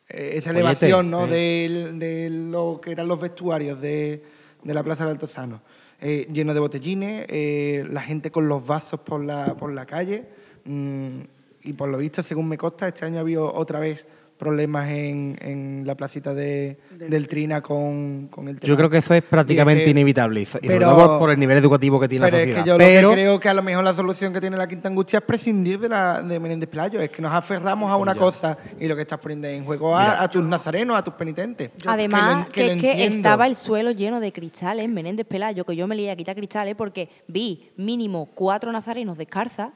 eh, 0.10 0.32
esa 0.34 0.52
elevación 0.52 1.12
¿no? 1.12 1.28
de, 1.28 2.30
lo 2.32 2.80
que 2.82 2.92
eran 2.92 3.08
los 3.08 3.20
vestuarios 3.20 3.80
de, 3.80 4.24
de 4.64 4.74
la 4.74 4.84
plaza 4.84 5.04
del 5.04 5.14
Altozano. 5.14 5.62
Eh, 6.04 6.28
lleno 6.34 6.56
de 6.56 6.60
botellines, 6.60 7.28
eh, 7.30 7.86
la 7.88 8.02
gente 8.02 8.32
con 8.32 8.48
los 8.48 8.66
vasos 8.66 9.02
por 9.02 9.24
la, 9.24 9.54
por 9.56 9.72
la 9.72 9.86
calle. 9.86 10.26
mm, 10.66 11.20
y 11.64 11.74
por 11.74 11.90
lo 11.90 12.00
visto, 12.00 12.24
según 12.24 12.48
me 12.48 12.58
consta, 12.58 12.88
este 12.88 13.06
año 13.06 13.18
ha 13.18 13.22
habido 13.22 13.54
otra 13.54 13.80
vez 13.80 14.08
problemas 14.42 14.90
en, 14.90 15.38
en 15.40 15.84
la 15.86 15.94
placita 15.94 16.34
de, 16.34 16.80
del 16.98 17.28
Trina 17.28 17.62
con, 17.62 18.28
con 18.30 18.48
el 18.48 18.60
tema. 18.60 18.68
Yo 18.68 18.76
creo 18.76 18.90
que 18.90 18.98
eso 18.98 19.14
es 19.14 19.22
prácticamente 19.22 19.82
Y 19.82 19.84
es 19.84 19.86
que- 19.86 19.92
inevitable, 19.92 20.42
y 20.42 20.46
so- 20.48 20.58
y 20.60 20.66
sobre 20.66 20.80
pero- 20.80 20.96
todo 20.96 21.08
por, 21.10 21.20
por 21.20 21.30
el 21.30 21.40
nivel 21.40 21.60
educativo 21.60 22.00
que 22.00 22.08
tiene 22.08 22.26
Pero 22.26 22.38
la 22.38 22.44
es 22.44 22.50
sociedad. 22.50 22.64
que 22.64 22.70
yo 22.72 22.78
pero, 22.80 23.02
lo 23.02 23.10
que 23.10 23.22
creo 23.22 23.40
que 23.40 23.50
a 23.50 23.54
lo 23.54 23.62
mejor 23.62 23.84
la 23.84 23.94
solución 23.94 24.34
que 24.34 24.42
tiene 24.42 24.58
la 24.58 24.68
Quinta 24.68 24.88
Angustia 24.88 25.20
es 25.20 25.26
prescindir 25.26 25.80
de, 25.80 25.90
la, 25.90 26.24
de 26.24 26.40
Menéndez 26.40 26.68
Pelayo. 26.68 27.00
Es 27.00 27.12
que 27.12 27.22
nos 27.22 27.32
aferramos 27.32 27.92
a 27.92 27.98
una 27.98 28.16
cosa 28.16 28.58
y 28.80 28.88
lo 28.88 28.96
que 28.96 29.04
estás 29.04 29.20
poniendo 29.20 29.48
en 29.48 29.64
juego 29.64 29.96
a, 29.96 30.24
a 30.24 30.28
tus 30.28 30.44
nazarenos, 30.44 30.98
a 30.98 31.04
tus 31.04 31.14
penitentes. 31.14 31.70
Además, 31.86 32.48
que, 32.48 32.66
lo 32.66 32.72
es 32.72 32.82
que 32.82 33.06
estaba 33.06 33.46
el 33.46 33.54
suelo 33.56 33.92
lleno 33.92 34.20
de 34.20 34.32
cristales, 34.34 34.90
Menéndez 34.90 35.28
Pelayo, 35.28 35.64
que 35.66 35.76
yo 35.76 35.86
me 35.88 35.96
lié 35.96 36.10
a 36.10 36.16
quitar 36.16 36.36
cristales 36.36 36.74
porque 36.76 37.10
vi 37.28 37.70
mínimo 37.78 38.30
cuatro 38.34 38.72
nazarenos 38.72 39.20
descalzas 39.20 39.70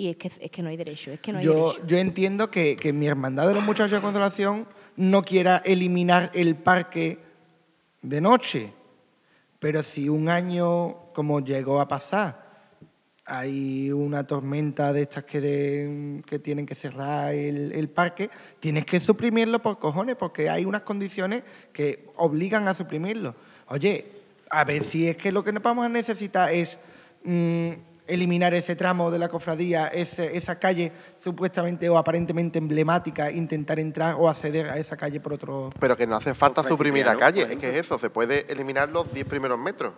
y 0.00 0.08
es 0.10 0.16
que, 0.16 0.28
es 0.40 0.50
que 0.50 0.62
no 0.62 0.68
hay 0.70 0.76
derecho, 0.76 1.10
es 1.12 1.20
que 1.20 1.32
no 1.32 1.38
hay 1.38 1.44
yo, 1.44 1.72
derecho. 1.72 1.86
yo 1.86 1.98
entiendo 1.98 2.50
que, 2.50 2.76
que 2.76 2.92
mi 2.92 3.06
hermandad 3.06 3.46
de 3.48 3.54
los 3.54 3.62
muchachos 3.64 3.92
de 3.92 4.00
consolación 4.00 4.66
no 4.96 5.22
quiera 5.22 5.58
eliminar 5.64 6.30
el 6.34 6.56
parque 6.56 7.18
de 8.02 8.20
noche. 8.20 8.72
Pero 9.58 9.82
si 9.82 10.08
un 10.08 10.28
año, 10.30 11.12
como 11.12 11.40
llegó 11.40 11.80
a 11.80 11.86
pasar, 11.88 12.48
hay 13.26 13.92
una 13.92 14.26
tormenta 14.26 14.92
de 14.92 15.02
estas 15.02 15.24
que, 15.24 15.40
de- 15.40 16.22
que 16.26 16.38
tienen 16.38 16.64
que 16.66 16.74
cerrar 16.74 17.34
el, 17.34 17.70
el 17.72 17.88
parque, 17.88 18.30
tienes 18.58 18.84
que 18.86 18.98
suprimirlo 19.00 19.60
por 19.60 19.78
cojones, 19.78 20.16
porque 20.16 20.48
hay 20.48 20.64
unas 20.64 20.82
condiciones 20.82 21.42
que 21.72 22.06
obligan 22.16 22.66
a 22.68 22.74
suprimirlo. 22.74 23.34
Oye, 23.68 24.06
a 24.48 24.64
ver 24.64 24.82
si 24.82 25.06
es 25.08 25.16
que 25.16 25.30
lo 25.30 25.44
que 25.44 25.52
nos 25.52 25.62
vamos 25.62 25.84
a 25.84 25.88
necesitar 25.88 26.52
es 26.52 26.78
mm, 27.22 27.70
eliminar 28.12 28.52
ese 28.54 28.76
tramo 28.76 29.10
de 29.10 29.18
la 29.18 29.28
cofradía, 29.28 29.88
ese- 29.88 30.36
esa 30.36 30.58
calle 30.58 30.92
supuestamente 31.20 31.88
o 31.88 31.96
aparentemente 31.98 32.58
emblemática, 32.58 33.30
intentar 33.30 33.78
entrar 33.78 34.16
o 34.18 34.28
acceder 34.28 34.68
a 34.68 34.78
esa 34.78 34.96
calle 34.96 35.20
por 35.20 35.32
otro... 35.34 35.70
Pero 35.78 35.96
que 35.96 36.06
no 36.06 36.16
hace 36.16 36.34
falta 36.34 36.62
suprimir 36.64 37.06
la 37.06 37.16
calle, 37.16 37.42
es 37.52 37.56
que 37.58 37.70
es 37.70 37.86
eso, 37.86 37.98
se 37.98 38.10
puede 38.10 38.50
eliminar 38.52 38.88
los 38.88 39.12
10 39.12 39.26
primeros 39.28 39.58
metros. 39.58 39.94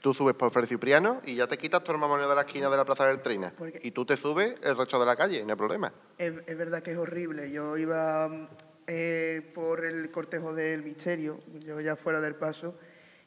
Tú 0.00 0.12
subes 0.14 0.34
por 0.34 0.50
Fray 0.50 0.66
Cipriano 0.66 1.20
y 1.24 1.36
ya 1.36 1.46
te 1.46 1.56
quitas 1.58 1.82
todo 1.84 1.92
el 1.92 2.00
mamoneo 2.00 2.28
de 2.28 2.34
la 2.34 2.40
esquina 2.40 2.68
de 2.68 2.76
la 2.76 2.84
Plaza 2.84 3.06
del 3.06 3.20
Trina. 3.20 3.52
Y 3.82 3.90
tú 3.92 4.04
te 4.04 4.16
subes 4.16 4.54
el 4.62 4.76
resto 4.76 4.98
de 4.98 5.06
la 5.06 5.14
calle, 5.14 5.44
no 5.44 5.52
hay 5.52 5.56
problema. 5.56 5.92
Es, 6.18 6.32
es 6.46 6.58
verdad 6.58 6.82
que 6.82 6.92
es 6.92 6.98
horrible. 6.98 7.52
Yo 7.52 7.76
iba 7.76 8.48
eh, 8.86 9.52
por 9.54 9.84
el 9.84 10.10
cortejo 10.10 10.54
del 10.54 10.82
misterio, 10.82 11.38
yo 11.64 11.80
ya 11.80 11.94
fuera 11.94 12.20
del 12.20 12.34
paso, 12.34 12.74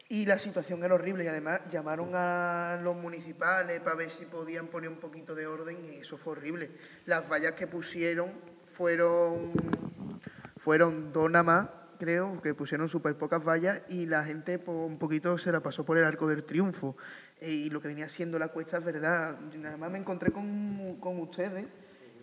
y 0.08 0.26
la 0.26 0.38
situación 0.38 0.84
era 0.84 0.94
horrible. 0.96 1.24
Y 1.24 1.28
además 1.28 1.62
llamaron 1.72 2.10
a 2.14 2.80
los 2.84 2.96
municipales 2.96 3.82
para 3.82 3.96
ver 3.96 4.12
si 4.12 4.26
podían 4.26 4.68
poner 4.68 4.90
un 4.90 4.98
poquito 4.98 5.36
de 5.36 5.48
orden 5.48 5.78
y 5.86 5.96
eso 5.98 6.18
fue 6.18 6.34
horrible. 6.34 6.72
Las 7.06 7.28
vallas 7.30 7.54
que 7.54 7.68
pusieron 7.68 8.32
fueron, 8.78 9.54
fueron 10.58 11.12
dos 11.14 11.30
nada 11.32 11.44
más, 11.44 11.68
creo, 12.00 12.42
que 12.42 12.54
pusieron 12.54 12.90
súper 12.90 13.16
pocas 13.18 13.44
vallas 13.44 13.82
y 13.90 14.06
la 14.06 14.24
gente 14.24 14.60
pues, 14.60 14.78
un 14.78 14.98
poquito 15.00 15.38
se 15.38 15.52
la 15.52 15.62
pasó 15.62 15.86
por 15.86 15.98
el 15.98 16.04
arco 16.04 16.28
del 16.28 16.44
triunfo. 16.44 16.96
Eh, 17.42 17.52
Y 17.52 17.70
lo 17.70 17.82
que 17.82 17.88
venía 17.88 18.10
siendo 18.10 18.38
la 18.40 18.50
cuesta 18.50 18.78
es 18.78 18.84
verdad. 18.86 19.38
Además 19.66 19.92
me 19.92 19.98
encontré 19.98 20.32
con, 20.32 20.98
con 21.00 21.20
ustedes 21.20 21.66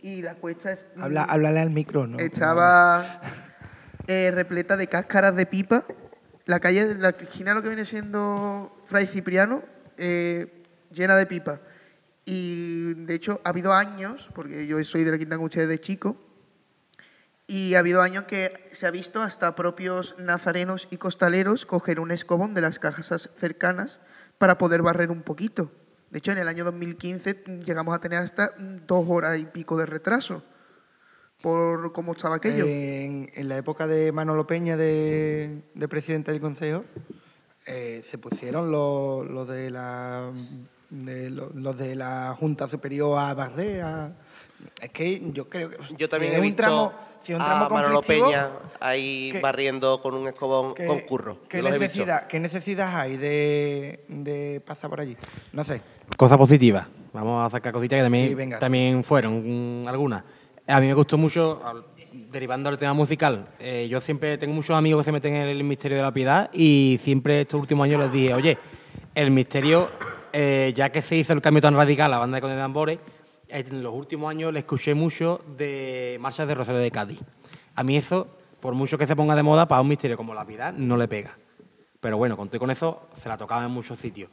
y 0.03 0.23
la 0.23 0.35
cuesta 0.37 0.73
es, 0.73 0.85
Habla, 0.99 1.25
háblale 1.25 1.61
al 1.61 1.71
micro, 1.71 2.07
¿no? 2.07 2.19
estaba 2.19 3.21
eh, 4.07 4.31
repleta 4.33 4.77
de 4.77 4.87
cáscaras 4.89 5.35
de 5.37 5.47
pipa. 5.47 5.85
La 6.45 6.59
calle, 6.59 6.97
la 6.97 7.11
esquina 7.11 7.55
lo 7.55 7.63
que 7.63 7.69
viene 7.69 7.85
siendo 7.85 8.77
Fray 8.87 9.07
Cipriano, 9.07 9.63
eh, 9.97 10.65
llena 10.91 11.17
de 11.17 11.27
pipa. 11.27 11.61
Y 12.25 12.95
de 12.95 13.15
hecho 13.15 13.41
ha 13.45 13.51
habido 13.51 13.73
años, 13.73 14.29
porque 14.35 14.67
yo 14.67 14.83
soy 14.85 15.05
de 15.05 15.13
la 15.13 15.19
Quinta 15.19 15.37
Angustia 15.37 15.63
desde 15.63 15.81
chico, 15.81 16.17
y 17.47 17.75
ha 17.75 17.81
habido 17.81 18.03
años 18.03 18.25
que 18.25 18.69
se 18.73 18.87
ha 18.87 18.91
visto 18.91 19.23
hasta 19.23 19.55
propios 19.55 20.17
nazarenos 20.19 20.89
y 20.91 20.97
costaleros 20.97 21.67
coger 21.67 22.01
un 22.01 22.11
escobón 22.11 22.55
de 22.55 22.61
las 22.61 22.79
casas 22.79 23.31
cercanas 23.39 24.01
para 24.39 24.59
poder 24.59 24.83
barrer 24.83 25.11
un 25.11 25.23
poquito. 25.23 25.71
De 26.11 26.19
hecho, 26.19 26.33
en 26.33 26.39
el 26.39 26.49
año 26.49 26.65
2015 26.65 27.45
llegamos 27.65 27.95
a 27.95 28.01
tener 28.01 28.23
hasta 28.23 28.53
dos 28.87 29.07
horas 29.09 29.39
y 29.39 29.47
pico 29.47 29.77
de 29.77 29.87
retraso 29.87 30.43
por 31.43 31.93
cómo 31.93 32.13
estaba 32.13 32.37
aquello. 32.37 32.65
En, 32.67 33.31
en 33.35 33.49
la 33.49 33.57
época 33.59 33.87
de 33.87 34.13
Manolo 34.13 34.47
Peña, 34.47 34.77
de, 34.77 35.59
de 35.75 35.89
presidente 35.89 36.31
del 36.33 36.41
Consejo, 36.41 36.85
eh, 37.67 38.03
se 38.05 38.19
pusieron 38.19 38.71
los, 38.71 39.27
los 39.29 39.49
de 39.49 39.71
la 39.71 40.31
de 40.91 41.31
los, 41.31 41.55
los 41.55 41.77
de 41.79 41.95
la 41.97 42.37
Junta 42.39 42.69
Superior 42.69 43.19
a 43.19 43.35
barrer. 43.35 43.83
a- 43.83 44.13
Es 44.81 44.91
que 44.91 45.21
yo 45.33 45.49
creo 45.49 45.71
que 45.71 45.77
Yo 45.99 46.09
también 46.09 46.33
si 46.33 46.37
he 46.37 46.41
un 46.41 46.47
visto 46.47 46.63
tramo, 46.63 46.93
si 47.23 47.35
un 47.35 47.45
tramo 47.45 47.65
a 47.65 47.69
Manolo 47.69 48.03
Peña 48.03 48.51
ahí 48.79 49.31
¿qué- 49.33 49.41
barriendo 49.41 50.01
con 50.03 50.15
un 50.15 50.29
escobón 50.29 50.75
¿qué- 50.75 50.87
con 50.87 51.01
curro. 51.01 51.39
¿Qué 51.49 51.63
necesidad, 51.63 52.27
¿Qué 52.27 52.39
necesidad 52.41 52.95
hay 53.01 53.17
de, 53.17 54.05
de 54.09 54.63
pasar 54.65 54.91
por 54.91 55.01
allí? 55.01 55.17
No 55.53 55.65
sé. 55.65 55.81
Cosas 56.17 56.39
positivas. 56.39 56.87
Vamos 57.13 57.47
a 57.47 57.51
sacar 57.51 57.73
cositas 57.73 57.99
que 57.99 58.03
también, 58.03 58.29
Sí, 58.39 58.55
también 58.59 59.05
fueron 59.05 59.85
algunas. 59.89 60.23
A 60.73 60.81
mí 60.81 60.87
me 60.87 60.95
gustó 60.95 61.19
mucho, 61.19 61.61
al- 61.65 61.85
derivando 62.31 62.71
del 62.71 62.79
tema 62.79 62.95
musical, 62.95 63.47
eh, 63.59 63.87
yo 63.91 64.01
siempre 64.01 64.39
tengo 64.39 64.55
muchos 64.55 64.75
amigos 64.75 65.01
que 65.01 65.05
se 65.05 65.13
meten 65.13 65.35
en 65.35 65.49
el 65.49 65.63
misterio 65.65 65.99
de 65.99 66.03
la 66.03 66.13
piedad 66.13 66.49
y 66.53 66.99
siempre 67.03 67.43
estos 67.43 67.61
últimos 67.61 67.85
años 67.85 68.01
les 68.01 68.11
dije, 68.13 68.33
oye, 68.33 68.57
el 69.15 69.31
misterio, 69.31 69.91
eh, 70.33 70.73
ya 70.75 70.91
que 70.91 71.03
se 71.03 71.17
hizo 71.17 71.35
el 71.35 71.43
cambio 71.43 71.61
tan 71.61 71.75
radical 71.77 72.07
a 72.07 72.17
la 72.17 72.19
banda 72.19 72.37
de 72.37 72.41
Conde 72.41 72.57
de 72.57 72.63
Tambores, 72.63 72.99
en 73.49 73.83
los 73.83 73.93
últimos 73.93 74.31
años 74.31 74.51
le 74.51 74.61
escuché 74.61 74.95
mucho 74.95 75.43
de 75.59 76.17
marchas 76.21 76.49
de 76.49 76.55
Rosario 76.55 76.81
de 76.81 76.91
Cádiz. 76.91 77.21
A 77.75 77.83
mí 77.83 77.99
eso, 77.99 78.27
por 78.61 78.73
mucho 78.75 78.97
que 78.97 79.07
se 79.07 79.15
ponga 79.15 79.35
de 79.37 79.43
moda, 79.43 79.69
para 79.69 79.83
un 79.83 79.89
misterio 79.89 80.17
como 80.17 80.33
la 80.33 80.47
piedad, 80.47 80.73
no 80.73 80.97
le 80.97 81.07
pega. 81.07 81.37
Pero 82.01 82.17
bueno, 82.17 82.35
conté 82.37 82.59
con 82.59 82.71
eso, 82.71 83.09
se 83.19 83.29
la 83.29 83.37
tocaba 83.37 83.65
en 83.65 83.71
muchos 83.73 83.99
sitios. 83.99 84.31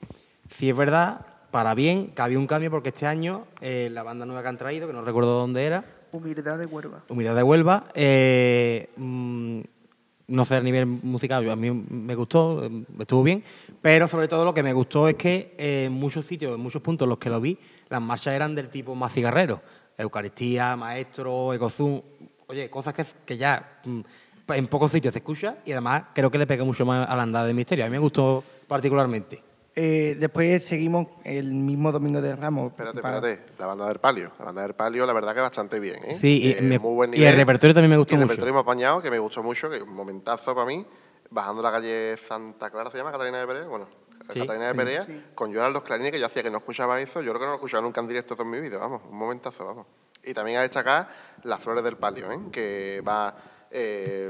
Si 0.57 0.69
es 0.69 0.75
verdad, 0.75 1.19
para 1.51 1.73
bien, 1.75 2.11
que 2.15 2.21
había 2.21 2.39
un 2.39 2.47
cambio 2.47 2.71
porque 2.71 2.89
este 2.89 3.05
año 3.07 3.43
eh, 3.59 3.89
la 3.91 4.03
banda 4.03 4.25
nueva 4.25 4.41
que 4.41 4.47
han 4.47 4.57
traído, 4.57 4.87
que 4.87 4.93
no 4.93 5.01
recuerdo 5.03 5.37
dónde 5.37 5.65
era, 5.65 5.83
Humildad 6.11 6.57
de 6.57 6.65
Huelva. 6.65 7.03
Humildad 7.09 7.35
de 7.35 7.43
Huelva, 7.43 7.85
eh, 7.93 8.89
mm, 8.97 9.59
no 10.27 10.45
sé 10.45 10.55
a 10.55 10.61
nivel 10.61 10.85
musical, 10.85 11.49
a 11.49 11.55
mí 11.55 11.71
me 11.71 12.15
gustó, 12.15 12.69
estuvo 12.99 13.23
bien, 13.23 13.43
pero 13.81 14.07
sobre 14.07 14.27
todo 14.27 14.45
lo 14.45 14.53
que 14.53 14.63
me 14.63 14.73
gustó 14.73 15.07
es 15.07 15.15
que 15.15 15.55
eh, 15.57 15.85
en 15.85 15.93
muchos 15.93 16.25
sitios, 16.25 16.53
en 16.53 16.61
muchos 16.61 16.81
puntos 16.81 17.05
en 17.05 17.09
los 17.09 17.19
que 17.19 17.29
lo 17.29 17.41
vi, 17.41 17.57
las 17.89 18.01
marchas 18.01 18.33
eran 18.33 18.55
del 18.55 18.69
tipo 18.69 18.95
más 18.95 19.11
cigarrero. 19.11 19.61
Eucaristía, 19.97 20.75
maestro, 20.75 21.53
ecozum, 21.53 22.01
oye, 22.47 22.69
cosas 22.69 22.93
que, 22.93 23.05
que 23.25 23.37
ya 23.37 23.81
mm, 23.83 24.01
en 24.53 24.67
pocos 24.67 24.91
sitios 24.91 25.13
se 25.13 25.19
escucha 25.19 25.57
y 25.65 25.71
además 25.71 26.05
creo 26.13 26.31
que 26.31 26.37
le 26.37 26.47
pega 26.47 26.63
mucho 26.63 26.85
más 26.85 27.09
a 27.09 27.15
la 27.15 27.23
andada 27.23 27.45
de 27.45 27.53
misterio. 27.53 27.85
A 27.85 27.87
mí 27.87 27.91
me 27.91 27.99
gustó 27.99 28.43
particularmente. 28.67 29.48
Eh, 29.81 30.17
después 30.19 30.61
seguimos 30.65 31.07
el 31.23 31.53
mismo 31.53 31.89
domingo 31.93 32.19
de 32.21 32.35
Ramos. 32.35 32.71
Espérate, 32.71 32.99
para- 33.01 33.15
espérate. 33.15 33.53
La 33.57 33.65
banda 33.65 33.87
del 33.87 33.99
palio. 33.99 34.31
La 34.37 34.45
banda 34.45 34.61
del 34.63 34.73
palio, 34.73 35.05
la 35.05 35.13
verdad 35.13 35.33
que 35.33 35.39
bastante 35.39 35.79
bien, 35.79 36.03
¿eh? 36.03 36.15
Sí, 36.15 36.41
y 36.43 36.51
Eh, 36.51 36.61
me- 36.61 36.77
muy 36.79 36.93
buen 36.95 37.13
y 37.13 37.23
el 37.23 37.33
repertorio 37.33 37.73
también 37.73 37.91
me 37.91 37.95
gustó 37.97 38.13
Y 38.13 38.15
el 38.15 38.19
mucho. 38.23 38.31
repertorio 38.33 38.51
hemos 38.55 38.63
apañado, 38.63 39.01
que 39.01 39.09
me 39.09 39.19
gustó 39.19 39.41
mucho, 39.41 39.69
que 39.69 39.77
es 39.77 39.81
un 39.83 39.93
momentazo 39.93 40.53
para 40.53 40.67
mí. 40.67 40.85
Bajando 41.29 41.61
la 41.61 41.71
calle 41.71 42.17
Santa 42.27 42.69
Clara, 42.69 42.91
¿se 42.91 42.97
llama 42.97 43.13
Catalina 43.13 43.39
de 43.39 43.47
Perea? 43.47 43.67
Bueno, 43.67 43.87
Sí, 44.33 44.41
Catalina 44.41 44.65
de 44.65 44.71
sí. 44.73 44.77
Perea, 44.77 45.05
Sí. 45.05 45.23
con 45.33 45.53
llorar 45.53 45.71
los 45.71 45.83
clarines, 45.83 46.11
que 46.11 46.19
yo 46.19 46.25
hacía 46.25 46.43
que 46.43 46.51
no 46.51 46.57
escuchaba 46.57 46.99
eso. 46.99 47.21
Yo 47.21 47.31
creo 47.31 47.39
que 47.39 47.45
no 47.45 47.51
lo 47.51 47.53
he 47.53 47.55
escuchado 47.59 47.81
nunca 47.83 48.01
en 48.01 48.07
directo 48.09 48.35
en 48.37 48.49
mi 48.49 48.59
vida, 48.59 48.79
vamos. 48.79 49.01
Un 49.09 49.17
momentazo, 49.17 49.63
vamos. 49.65 49.87
Y 50.25 50.33
también 50.33 50.57
a 50.57 50.61
destacar 50.63 51.07
las 51.43 51.63
flores 51.63 51.85
del 51.85 51.95
palio, 51.95 52.29
¿eh? 52.33 52.39
Que 52.51 53.01
va 53.07 53.33
eh, 53.71 54.29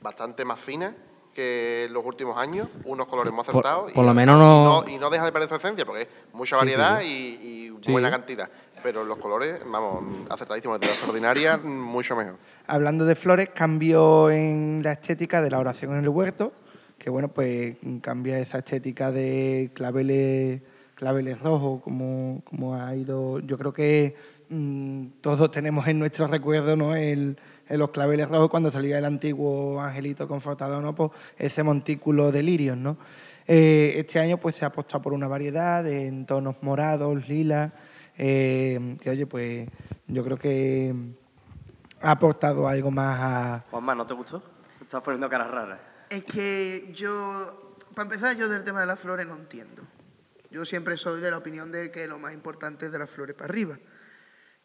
bastante 0.00 0.44
más 0.44 0.60
fina 0.60 0.94
que 1.34 1.84
en 1.86 1.92
los 1.92 2.04
últimos 2.06 2.38
años, 2.38 2.68
unos 2.84 3.06
colores 3.08 3.32
más 3.32 3.48
acertados. 3.48 3.92
por 3.92 4.04
y- 4.04 4.06
lo 4.06 4.14
menos 4.14 4.36
no- 4.38 4.84
y 4.88 4.96
no 4.98 5.10
deja 5.10 5.24
de 5.24 5.32
perder 5.32 5.48
su 5.48 5.56
esencia, 5.56 5.84
porque 5.84 6.02
es 6.02 6.08
mucha 6.32 6.56
sí, 6.56 6.60
variedad 6.64 7.00
sí. 7.00 7.06
y, 7.42 7.48
y 7.48 7.64
Sí. 7.84 7.92
buena 7.92 8.10
cantidad. 8.10 8.48
Pero 8.82 9.04
los 9.04 9.18
colores, 9.18 9.60
vamos, 9.66 10.04
acertadísimos. 10.30 10.78
De 10.80 10.86
la 10.86 10.92
extraordinaria, 10.92 11.56
mucho 11.58 12.14
mejor. 12.16 12.36
Hablando 12.66 13.04
de 13.04 13.14
flores, 13.14 13.48
cambio 13.54 14.30
en 14.30 14.80
la 14.82 14.92
estética 14.92 15.42
de 15.42 15.50
la 15.50 15.58
oración 15.58 15.92
en 15.92 16.02
el 16.04 16.08
huerto, 16.08 16.52
que 16.98 17.10
bueno, 17.10 17.28
pues 17.28 17.76
cambia 18.00 18.38
esa 18.38 18.58
estética 18.58 19.10
de 19.10 19.70
claveles, 19.74 20.62
claveles 20.94 21.40
rojos, 21.40 21.82
como, 21.82 22.42
como 22.44 22.74
ha 22.74 22.94
ido. 22.94 23.40
Yo 23.40 23.58
creo 23.58 23.72
que 23.72 24.14
mm, 24.48 25.06
todos 25.20 25.50
tenemos 25.50 25.86
en 25.88 25.98
nuestro 25.98 26.26
recuerdo, 26.26 26.76
¿no? 26.76 26.94
El, 26.94 27.36
en 27.68 27.78
los 27.78 27.90
claveles 27.90 28.28
rojos 28.28 28.50
cuando 28.50 28.70
salía 28.70 28.98
el 28.98 29.04
antiguo 29.04 29.80
angelito 29.80 30.28
confortador, 30.28 30.82
¿no? 30.82 30.94
Pues 30.94 31.10
ese 31.38 31.62
montículo 31.62 32.30
de 32.32 32.42
lirios, 32.42 32.76
¿no? 32.76 32.98
Eh, 33.46 33.94
este 33.96 34.18
año 34.20 34.38
pues 34.38 34.56
se 34.56 34.64
ha 34.64 34.68
apostado 34.68 35.02
por 35.02 35.12
una 35.12 35.28
variedad 35.28 35.86
en 35.86 36.26
tonos 36.26 36.56
morados, 36.62 37.28
lilas, 37.28 37.72
eh, 38.16 38.96
que 39.00 39.10
oye, 39.10 39.26
pues 39.26 39.68
yo 40.06 40.24
creo 40.24 40.36
que 40.36 40.94
ha 42.00 42.10
aportado 42.10 42.68
algo 42.68 42.90
más 42.90 43.18
a... 43.20 43.64
Juanma, 43.70 43.94
¿no 43.94 44.06
te 44.06 44.14
gustó? 44.14 44.42
Estás 44.80 45.02
poniendo 45.02 45.28
caras 45.28 45.50
raras. 45.50 45.80
Es 46.10 46.24
que 46.24 46.92
yo, 46.94 47.76
para 47.94 48.04
empezar, 48.04 48.36
yo 48.36 48.48
del 48.48 48.64
tema 48.64 48.80
de 48.80 48.86
las 48.86 49.00
flores 49.00 49.26
no 49.26 49.34
entiendo. 49.34 49.82
Yo 50.50 50.64
siempre 50.64 50.96
soy 50.96 51.20
de 51.20 51.30
la 51.30 51.38
opinión 51.38 51.72
de 51.72 51.90
que 51.90 52.06
lo 52.06 52.18
más 52.18 52.32
importante 52.32 52.86
es 52.86 52.92
de 52.92 52.98
las 52.98 53.10
flores 53.10 53.34
para 53.34 53.46
arriba. 53.46 53.78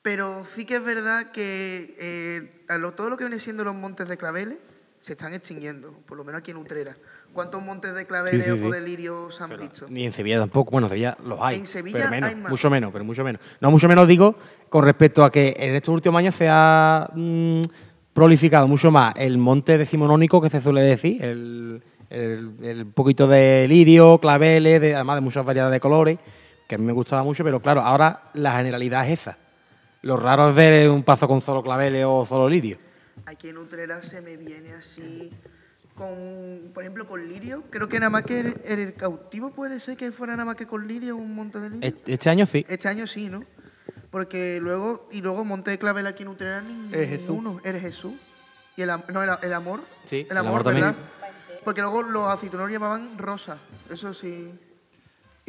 Pero 0.02 0.46
sí 0.56 0.66
que 0.66 0.78
es 0.78 0.84
verdad 0.84 1.32
que 1.32 1.96
eh, 2.00 2.64
a 2.70 2.78
lo- 2.78 2.94
todo 2.94 3.10
lo 3.10 3.18
que 3.18 3.26
viene 3.26 3.40
siendo 3.40 3.64
los 3.64 3.76
montes 3.76 4.08
de 4.08 4.18
claveles 4.18 4.58
se 5.02 5.14
están 5.14 5.34
extinguiendo, 5.34 5.92
por 6.08 6.18
lo 6.18 6.24
menos 6.24 6.40
aquí 6.40 6.52
en 6.52 6.58
Utrera. 6.58 6.96
¿Cuántos 7.34 7.62
montes 7.64 7.94
de 7.94 8.06
claveles 8.06 8.46
Sí, 8.46 8.58
sí, 8.58 8.66
o 8.66 8.72
de 8.72 8.82
lirios 8.82 9.36
se 9.36 9.44
han 9.44 9.58
visto? 9.58 9.86
Ni 9.90 10.04
en 10.06 10.12
Sevilla 10.12 10.40
tampoco. 10.40 10.72
Bueno, 10.72 10.88
en 10.88 10.90
Sevilla 10.90 11.18
los 11.24 11.38
hay. 11.42 11.58
En 11.60 11.68
Sevilla 11.68 11.98
pero 12.00 12.10
menos, 12.12 12.30
hay 12.30 12.36
más. 12.36 12.50
mucho 12.50 12.70
menos, 12.70 12.92
pero 12.92 13.06
mucho 13.06 13.24
menos. 13.24 13.42
No, 13.62 13.72
mucho 13.72 13.88
menos 13.88 14.08
digo 14.08 14.36
con 14.70 14.84
respecto 14.84 15.24
a 15.24 15.32
que 15.32 15.54
en 15.58 15.76
estos 15.76 15.94
últimos 15.94 16.18
años 16.18 16.36
se 16.36 16.48
ha 16.50 17.10
mm, 17.14 17.62
prolificado 18.14 18.68
mucho 18.68 18.90
más 18.92 19.14
el 19.18 19.38
monte 19.38 19.78
decimonónico 19.78 20.42
que 20.42 20.50
se 20.50 20.60
suele 20.62 20.82
decir, 20.82 21.24
el, 21.24 21.84
el- 22.10 22.52
el 22.64 22.86
poquito 22.88 23.28
de 23.28 23.68
lirio, 23.70 24.18
claveles, 24.18 24.82
de- 24.82 24.96
además 24.96 25.18
de 25.18 25.22
muchas 25.22 25.46
variedades 25.46 25.74
de 25.74 25.80
colores, 25.80 26.20
que 26.68 26.76
a 26.76 26.78
mí 26.78 26.86
me 26.86 26.94
gustaba 26.94 27.24
mucho, 27.24 27.44
pero 27.44 27.62
claro, 27.62 27.82
ahora 27.82 28.24
la 28.34 28.58
generalidad 28.58 29.06
es 29.10 29.20
esa. 29.22 29.38
Lo 30.02 30.18
raro 30.18 30.50
es 30.50 30.56
ver 30.56 30.90
un 30.90 31.04
pazo 31.04 31.28
con 31.28 31.42
solo 31.42 31.62
claveles 31.62 32.06
o 32.08 32.26
solo 32.26 32.48
lirio. 32.48 32.78
Aquí 33.26 33.50
en 33.50 33.58
Utrera 33.58 34.02
se 34.02 34.22
me 34.22 34.38
viene 34.38 34.74
así 34.74 35.30
con, 35.96 36.72
por 36.74 36.84
ejemplo, 36.84 37.06
con 37.06 37.28
lirio. 37.28 37.64
Creo 37.70 37.90
que 37.90 38.00
nada 38.00 38.10
más 38.10 38.24
que 38.24 38.40
el, 38.40 38.62
el 38.64 38.94
cautivo 38.94 39.52
puede 39.52 39.80
ser 39.82 39.98
que 39.98 40.12
fuera 40.12 40.34
nada 40.34 40.46
más 40.46 40.56
que 40.56 40.66
con 40.66 40.88
lirio 40.88 41.18
un 41.18 41.36
monte 41.36 41.60
de 41.60 41.70
lirio. 41.70 41.88
Este, 41.88 42.14
este 42.14 42.30
año 42.30 42.46
sí. 42.46 42.66
Este 42.70 42.88
año 42.88 43.06
sí, 43.08 43.28
¿no? 43.28 43.44
Porque 44.10 44.60
luego, 44.62 45.08
y 45.12 45.22
luego 45.22 45.44
monte 45.44 45.72
de 45.72 45.78
clavel 45.78 46.08
aquí 46.08 46.24
en 46.24 46.30
Utrera 46.30 46.62
ninguno. 46.62 46.96
Eres 46.96 47.10
Jesús. 47.10 47.44
Eres 47.64 47.82
Jesús. 47.82 48.14
Y 48.78 48.82
el, 48.82 48.90
am- 48.92 49.04
no, 49.12 49.22
el, 49.22 49.30
el 49.42 49.54
amor. 49.54 49.82
Sí, 50.06 50.26
el 50.30 50.38
amor, 50.38 50.64
también. 50.64 50.86
¿verdad? 50.86 51.00
Porque 51.66 51.82
luego 51.82 52.04
los 52.04 52.28
aceituneros 52.28 52.72
llevaban 52.72 53.18
rosa. 53.18 53.58
Eso 53.90 54.14
sí. 54.14 54.50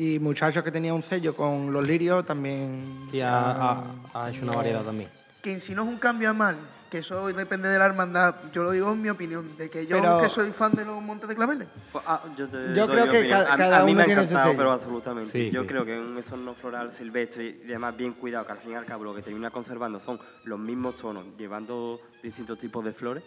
Y 0.01 0.19
muchachos 0.19 0.65
que 0.65 0.71
tenían 0.73 0.95
un 0.95 1.03
sello 1.03 1.37
con 1.37 1.71
los 1.75 1.87
lirios 1.87 2.25
también. 2.25 2.83
Sí, 3.11 3.21
ha, 3.21 3.51
ha- 3.51 3.85
ha 4.15 4.31
hecho 4.31 4.43
una 4.45 4.55
variedad 4.57 4.83
también. 4.83 5.11
Que 5.43 5.53
en 5.53 5.61
sí 5.61 5.75
no 5.75 5.83
es 5.83 5.89
un 5.89 5.99
cambio 5.99 6.31
a 6.31 6.33
mal, 6.33 6.57
que 6.91 6.99
eso 7.01 7.27
depende 7.27 7.69
de 7.69 7.79
la 7.79 7.85
hermandad. 7.85 8.35
Yo 8.51 8.63
lo 8.63 8.71
digo 8.71 8.91
en 8.93 9.03
mi 9.03 9.11
opinión, 9.11 9.59
de 9.59 9.69
que 9.69 9.87
yo 9.87 10.01
Pero- 10.01 10.23
que 10.23 10.31
soy 10.31 10.53
fan 10.53 10.73
de 10.73 10.87
los 10.87 11.03
montes 11.03 11.29
de 11.29 11.35
claveles. 11.37 11.69
Pues, 11.93 12.03
ah, 12.07 12.23
yo 12.35 12.49
te 12.49 12.57
Yo 12.75 12.87
doy 12.87 12.97
creo 12.97 13.05
mi 13.05 13.11
que 13.13 13.19
opinión. 13.19 13.45
ca- 13.45 13.53
a, 13.53 13.57
cada 13.59 13.81
a 13.81 13.85
mí 13.85 13.91
uno 13.93 13.99
me 13.99 14.03
ha 14.03 14.07
tiene 14.07 14.21
su 14.23 14.29
encantado, 14.29 14.47
sello. 14.49 14.59
pero 14.59 14.73
absolutamente. 14.73 15.33
Sí, 15.33 15.51
yo 15.51 15.61
sí. 15.61 15.69
creo 15.69 15.85
que 15.85 15.99
un 16.01 16.17
esorno 16.17 16.55
floral 16.55 16.93
silvestre 16.95 17.59
y 17.63 17.69
además 17.69 17.95
bien 17.95 18.15
cuidado, 18.15 18.47
que 18.47 18.53
al 18.53 18.59
fin 18.61 18.73
y 18.73 18.75
al 18.77 18.87
cabo 18.87 19.05
lo 19.05 19.15
que 19.15 19.21
termina 19.21 19.51
conservando 19.51 20.01
son 20.01 20.19
los 20.45 20.59
mismos 20.59 20.97
tonos, 20.97 21.27
llevando 21.37 22.01
distintos 22.23 22.59
tipos 22.59 22.83
de 22.87 22.93
flores, 22.95 23.23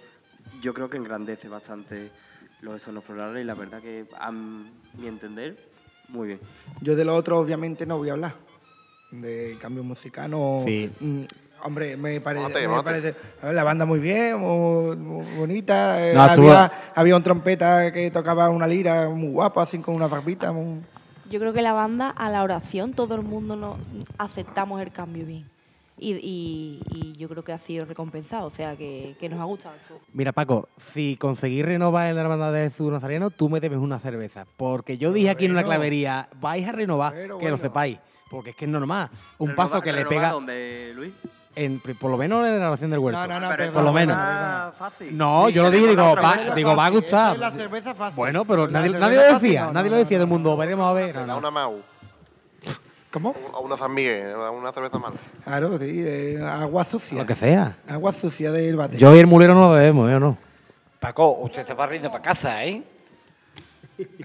yo 0.60 0.74
creo 0.74 0.90
que 0.90 0.98
engrandece 0.98 1.48
bastante 1.48 2.10
los 2.62 2.78
esornos 2.78 3.04
florales 3.04 3.44
y 3.44 3.46
la 3.46 3.54
verdad 3.54 3.80
que 3.80 4.08
a 4.20 4.32
mi 4.32 5.08
entender, 5.08 5.72
muy 6.10 6.28
bien. 6.30 6.40
Yo 6.82 6.96
de 6.96 7.06
lo 7.06 7.16
otro, 7.16 7.38
obviamente, 7.40 7.86
no 7.86 7.98
voy 7.98 8.10
a 8.10 8.14
hablar. 8.14 8.36
De 9.12 9.58
cambio 9.62 9.84
musical, 9.84 10.30
no. 10.32 10.62
Sí. 10.66 10.92
Mm, 11.00 11.24
hombre, 11.64 11.96
me 11.98 12.20
parece. 12.20 12.42
Móate, 12.44 12.62
me 12.62 12.68
móate. 12.68 12.84
parece 12.84 13.16
a 13.42 13.46
ver, 13.48 13.56
la 13.56 13.64
banda 13.64 13.86
muy 13.86 14.00
bien, 14.00 14.38
muy, 14.40 14.96
muy 14.96 15.26
bonita. 15.38 16.04
eh, 16.08 16.14
No, 16.16 16.24
había, 16.24 16.72
había 16.96 17.16
un 17.16 17.24
trompeta 17.24 17.92
que 17.92 18.10
tocaba 18.12 18.50
una 18.50 18.66
lira 18.68 19.08
muy 19.10 19.30
guapo, 19.30 19.62
así 19.62 19.78
con 19.80 19.96
una 19.96 20.08
barbita. 20.08 20.52
muy- 20.52 20.82
Yo 21.30 21.40
creo 21.40 21.54
que 21.54 21.62
la 21.62 21.74
banda, 21.74 22.10
a 22.10 22.30
la 22.30 22.44
oración, 22.44 22.94
todo 22.94 23.16
el 23.16 23.22
mundo 23.22 23.56
no 23.56 23.78
aceptamos 24.18 24.82
el 24.82 24.92
cambio 24.92 25.26
bien. 25.26 25.46
Y, 25.98 26.14
y- 26.14 26.82
y 26.92 27.14
yo 27.18 27.30
creo 27.30 27.44
que 27.44 27.54
ha 27.54 27.60
sido 27.60 27.86
recompensado, 27.86 28.48
o 28.48 28.52
sea, 28.52 28.76
que, 28.76 29.16
que 29.20 29.30
nos 29.30 29.40
ha 29.40 29.44
gustado 29.44 29.76
esto. 29.76 30.00
Mira, 30.14 30.32
Paco, 30.32 30.68
si 30.94 31.16
conseguís 31.18 31.64
renovar 31.64 32.08
en 32.08 32.16
la 32.16 32.22
Hermandad 32.24 32.52
de 32.52 32.70
Jesús 32.72 32.92
Nazareno, 32.92 33.30
tú 33.30 33.48
me 33.50 33.60
debes 33.60 33.78
una 33.80 34.00
cerveza. 34.00 34.46
Porque 34.58 34.98
yo 34.98 35.14
dije 35.14 35.30
aquí 35.30 35.46
en 35.46 35.52
una 35.52 35.64
clavería, 35.64 36.28
vais 36.42 36.68
a 36.68 36.72
renovar, 36.72 37.14
Pero 37.14 37.38
que 37.38 37.50
lo 37.50 37.58
sepáis. 37.58 38.00
Porque 38.32 38.50
es 38.50 38.56
que 38.56 38.66
es 38.66 38.72
normal. 38.72 39.10
Un 39.38 39.50
Renova- 39.50 39.56
paso 39.56 39.82
que 39.82 39.94
le 39.94 40.06
pega, 40.08 40.32
¿Dónde, 40.32 40.92
Luis? 40.96 41.14
en, 41.56 41.80
por 41.80 42.10
lo 42.10 42.18
menos 42.18 42.44
en 42.48 42.54
la 42.60 42.66
relación 42.66 42.90
del 42.90 42.98
huerto. 43.00 43.20
No, 43.22 43.28
no, 43.28 43.40
no, 43.40 43.50
Pero 43.56 43.72
por 43.74 43.82
lo 43.84 43.88
no 43.90 43.94
menos. 43.94 44.18
fácil. 44.76 45.16
No, 45.16 45.46
Sí, 45.48 45.54
yo 45.54 45.62
lo 45.64 45.70
dije, 45.70 45.88
digo, 45.90 46.16
va- 46.16 46.56
digo, 46.56 46.76
va 46.76 46.86
a 46.88 46.90
gustar. 46.90 47.34
es 47.36 47.40
la 47.40 47.52
cerveza 47.52 47.94
fácil. 47.94 48.16
Bueno, 48.16 48.44
pero 48.46 48.68
nadie, 48.68 48.90
nadie 48.98 49.18
lo 49.18 49.22
fácil, 49.34 49.42
decía, 49.50 49.66
no, 49.68 49.74
nadie 49.74 49.90
no, 49.92 49.96
lo 49.98 50.00
decía 50.00 50.18
no, 50.18 50.22
del 50.24 50.30
no. 50.30 50.34
mundo. 50.36 50.58
Veremos 50.58 50.88
a 50.90 50.94
ver. 50.94 51.14
No, 51.14 51.22
Da 51.22 51.28
no. 51.28 51.38
una 51.38 51.52
Mau. 51.52 51.80
¿Cómo? 53.14 53.36
A 53.54 53.60
una 53.60 53.78
San 53.78 53.94
Miguel, 53.94 54.34
a 54.34 54.50
una 54.50 54.72
cerveza 54.72 54.98
mala. 54.98 55.18
Claro, 55.44 55.78
sí, 55.78 56.04
eh, 56.04 56.42
agua 56.44 56.84
sucia. 56.84 57.16
Lo 57.16 57.28
que 57.28 57.36
sea. 57.36 57.78
Agua 57.88 58.12
sucia 58.12 58.52
del 58.52 58.76
bate. 58.76 58.98
Yo 58.98 59.16
y 59.16 59.20
el 59.20 59.28
mulero 59.28 59.54
no 59.54 59.62
lo 59.62 59.70
bebemos, 59.74 60.12
¿eh 60.12 60.16
o 60.16 60.20
no? 60.20 60.36
Paco, 61.00 61.30
usted 61.42 61.64
se 61.64 61.76
va 61.76 61.86
riendo 61.86 62.10
para 62.10 62.24
casa, 62.24 62.66
¿eh? 62.66 62.82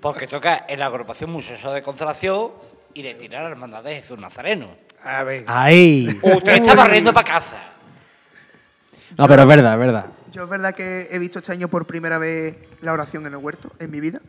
Porque 0.01 0.27
toca 0.27 0.65
en 0.67 0.79
la 0.79 0.87
agrupación 0.87 1.31
Museo 1.31 1.71
de 1.71 1.83
Consolación 1.83 2.53
y 2.95 3.03
le 3.03 3.15
tira 3.17 3.41
a 3.41 3.43
la 3.43 3.51
hermandad 3.51 3.85
de 3.85 3.97
Jesús 3.97 4.19
Nazareno. 4.19 4.69
A 5.05 5.23
ver. 5.23 5.45
¡Ay! 5.49 6.19
Usted 6.23 6.55
está 6.55 6.75
barriendo 6.75 7.13
para 7.13 7.29
casa. 7.29 7.59
No, 9.19 9.29
pero 9.29 9.43
es 9.43 9.49
verdad, 9.49 9.75
es 9.75 9.79
verdad. 9.79 10.07
Yo 10.33 10.45
es 10.45 10.49
verdad 10.49 10.75
que 10.75 11.09
he 11.11 11.19
visto 11.19 11.41
este 11.41 11.53
año 11.53 11.69
por 11.69 11.87
primera 11.87 12.17
vez 12.17 12.57
la 12.81 12.95
oración 12.95 13.27
en 13.27 13.35
el 13.35 13.39
huerto, 13.39 13.71
en 13.79 13.91
mi 13.91 14.01
vida. 14.01 14.23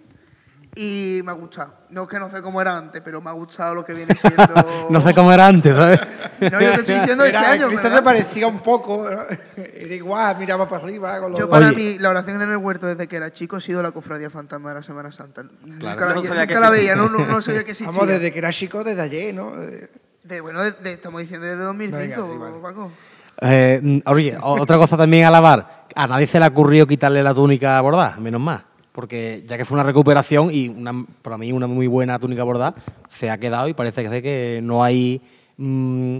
Y 0.75 1.21
me 1.25 1.31
ha 1.31 1.33
gustado. 1.33 1.73
No 1.89 2.03
es 2.03 2.09
que 2.09 2.19
no 2.19 2.29
sé 2.29 2.41
cómo 2.41 2.61
era 2.61 2.77
antes, 2.77 3.01
pero 3.03 3.19
me 3.21 3.29
ha 3.29 3.33
gustado 3.33 3.73
lo 3.75 3.83
que 3.83 3.93
viene 3.93 4.13
siendo. 4.15 4.43
No 4.89 5.01
sé 5.01 5.13
cómo 5.13 5.31
era 5.33 5.47
antes, 5.47 5.75
¿sabes? 5.75 5.99
No, 6.39 6.49
yo 6.49 6.57
te 6.59 6.75
estoy 6.75 6.99
diciendo 6.99 7.23
este 7.25 7.37
Era, 7.37 7.51
año. 7.51 7.67
Cristo 7.67 7.89
se 7.89 8.01
parecía 8.03 8.47
un 8.47 8.59
poco. 8.59 9.09
¿no? 9.09 9.21
Era 9.57 9.95
igual, 9.95 10.37
miraba 10.37 10.69
para 10.69 10.83
arriba. 10.83 11.19
Con 11.19 11.31
los 11.31 11.39
Yo 11.39 11.49
para 11.49 11.67
Oye. 11.69 11.75
mí, 11.75 11.97
la 11.99 12.09
oración 12.11 12.41
en 12.41 12.49
el 12.51 12.57
huerto 12.57 12.85
desde 12.87 13.07
que 13.07 13.15
era 13.17 13.31
chico 13.31 13.55
ha 13.57 13.61
sido 13.61 13.81
la 13.81 13.91
cofradía 13.91 14.29
fantasma 14.29 14.69
de 14.69 14.75
la 14.75 14.83
Semana 14.83 15.11
Santa. 15.11 15.43
Nunca, 15.65 15.95
la, 15.95 16.13
No 16.13 16.21
sabía 16.23 16.29
nunca 16.29 16.47
que 16.47 16.53
la 16.53 16.67
existía. 16.67 16.69
veía, 16.69 16.95
no, 16.95 17.09
no, 17.09 17.25
no 17.25 17.41
sabía 17.41 17.63
que 17.63 17.71
existía. 17.71 17.91
Vamos, 17.91 18.07
desde 18.07 18.31
que 18.31 18.37
era 18.39 18.51
chico, 18.51 18.83
desde 18.83 19.01
ayer, 19.01 19.33
¿no? 19.33 19.53
De- 20.23 20.41
bueno, 20.41 20.61
de- 20.61 20.73
de- 20.73 20.93
estamos 20.93 21.21
diciendo 21.21 21.47
desde 21.47 21.63
2005, 21.63 21.97
Venga, 21.97 22.15
sí, 22.33 22.37
vale. 22.39 22.55
Paco. 22.61 22.91
Eh, 23.41 24.01
oye, 24.05 24.37
otra 24.39 24.77
cosa 24.77 24.95
también 24.95 25.25
a 25.25 25.31
lavar. 25.31 25.85
A 25.95 26.05
nadie 26.07 26.27
se 26.27 26.39
le 26.39 26.45
ocurrió 26.45 26.85
quitarle 26.85 27.23
la 27.23 27.33
túnica 27.33 27.81
bordada, 27.81 28.15
menos 28.17 28.39
mal. 28.39 28.63
Porque 28.99 29.45
ya 29.47 29.55
que 29.55 29.63
fue 29.63 29.75
una 29.75 29.83
recuperación 29.85 30.49
y 30.51 30.67
una, 30.67 31.05
para 31.21 31.37
mí 31.37 31.53
una 31.53 31.67
muy 31.67 31.87
buena 31.87 32.19
túnica 32.19 32.43
bordada, 32.43 32.75
se 33.07 33.29
ha 33.29 33.37
quedado 33.37 33.69
y 33.69 33.73
parece 33.73 34.03
que, 34.09 34.21
que 34.21 34.59
no 34.61 34.83
hay 34.83 35.21
mm, 35.55 36.17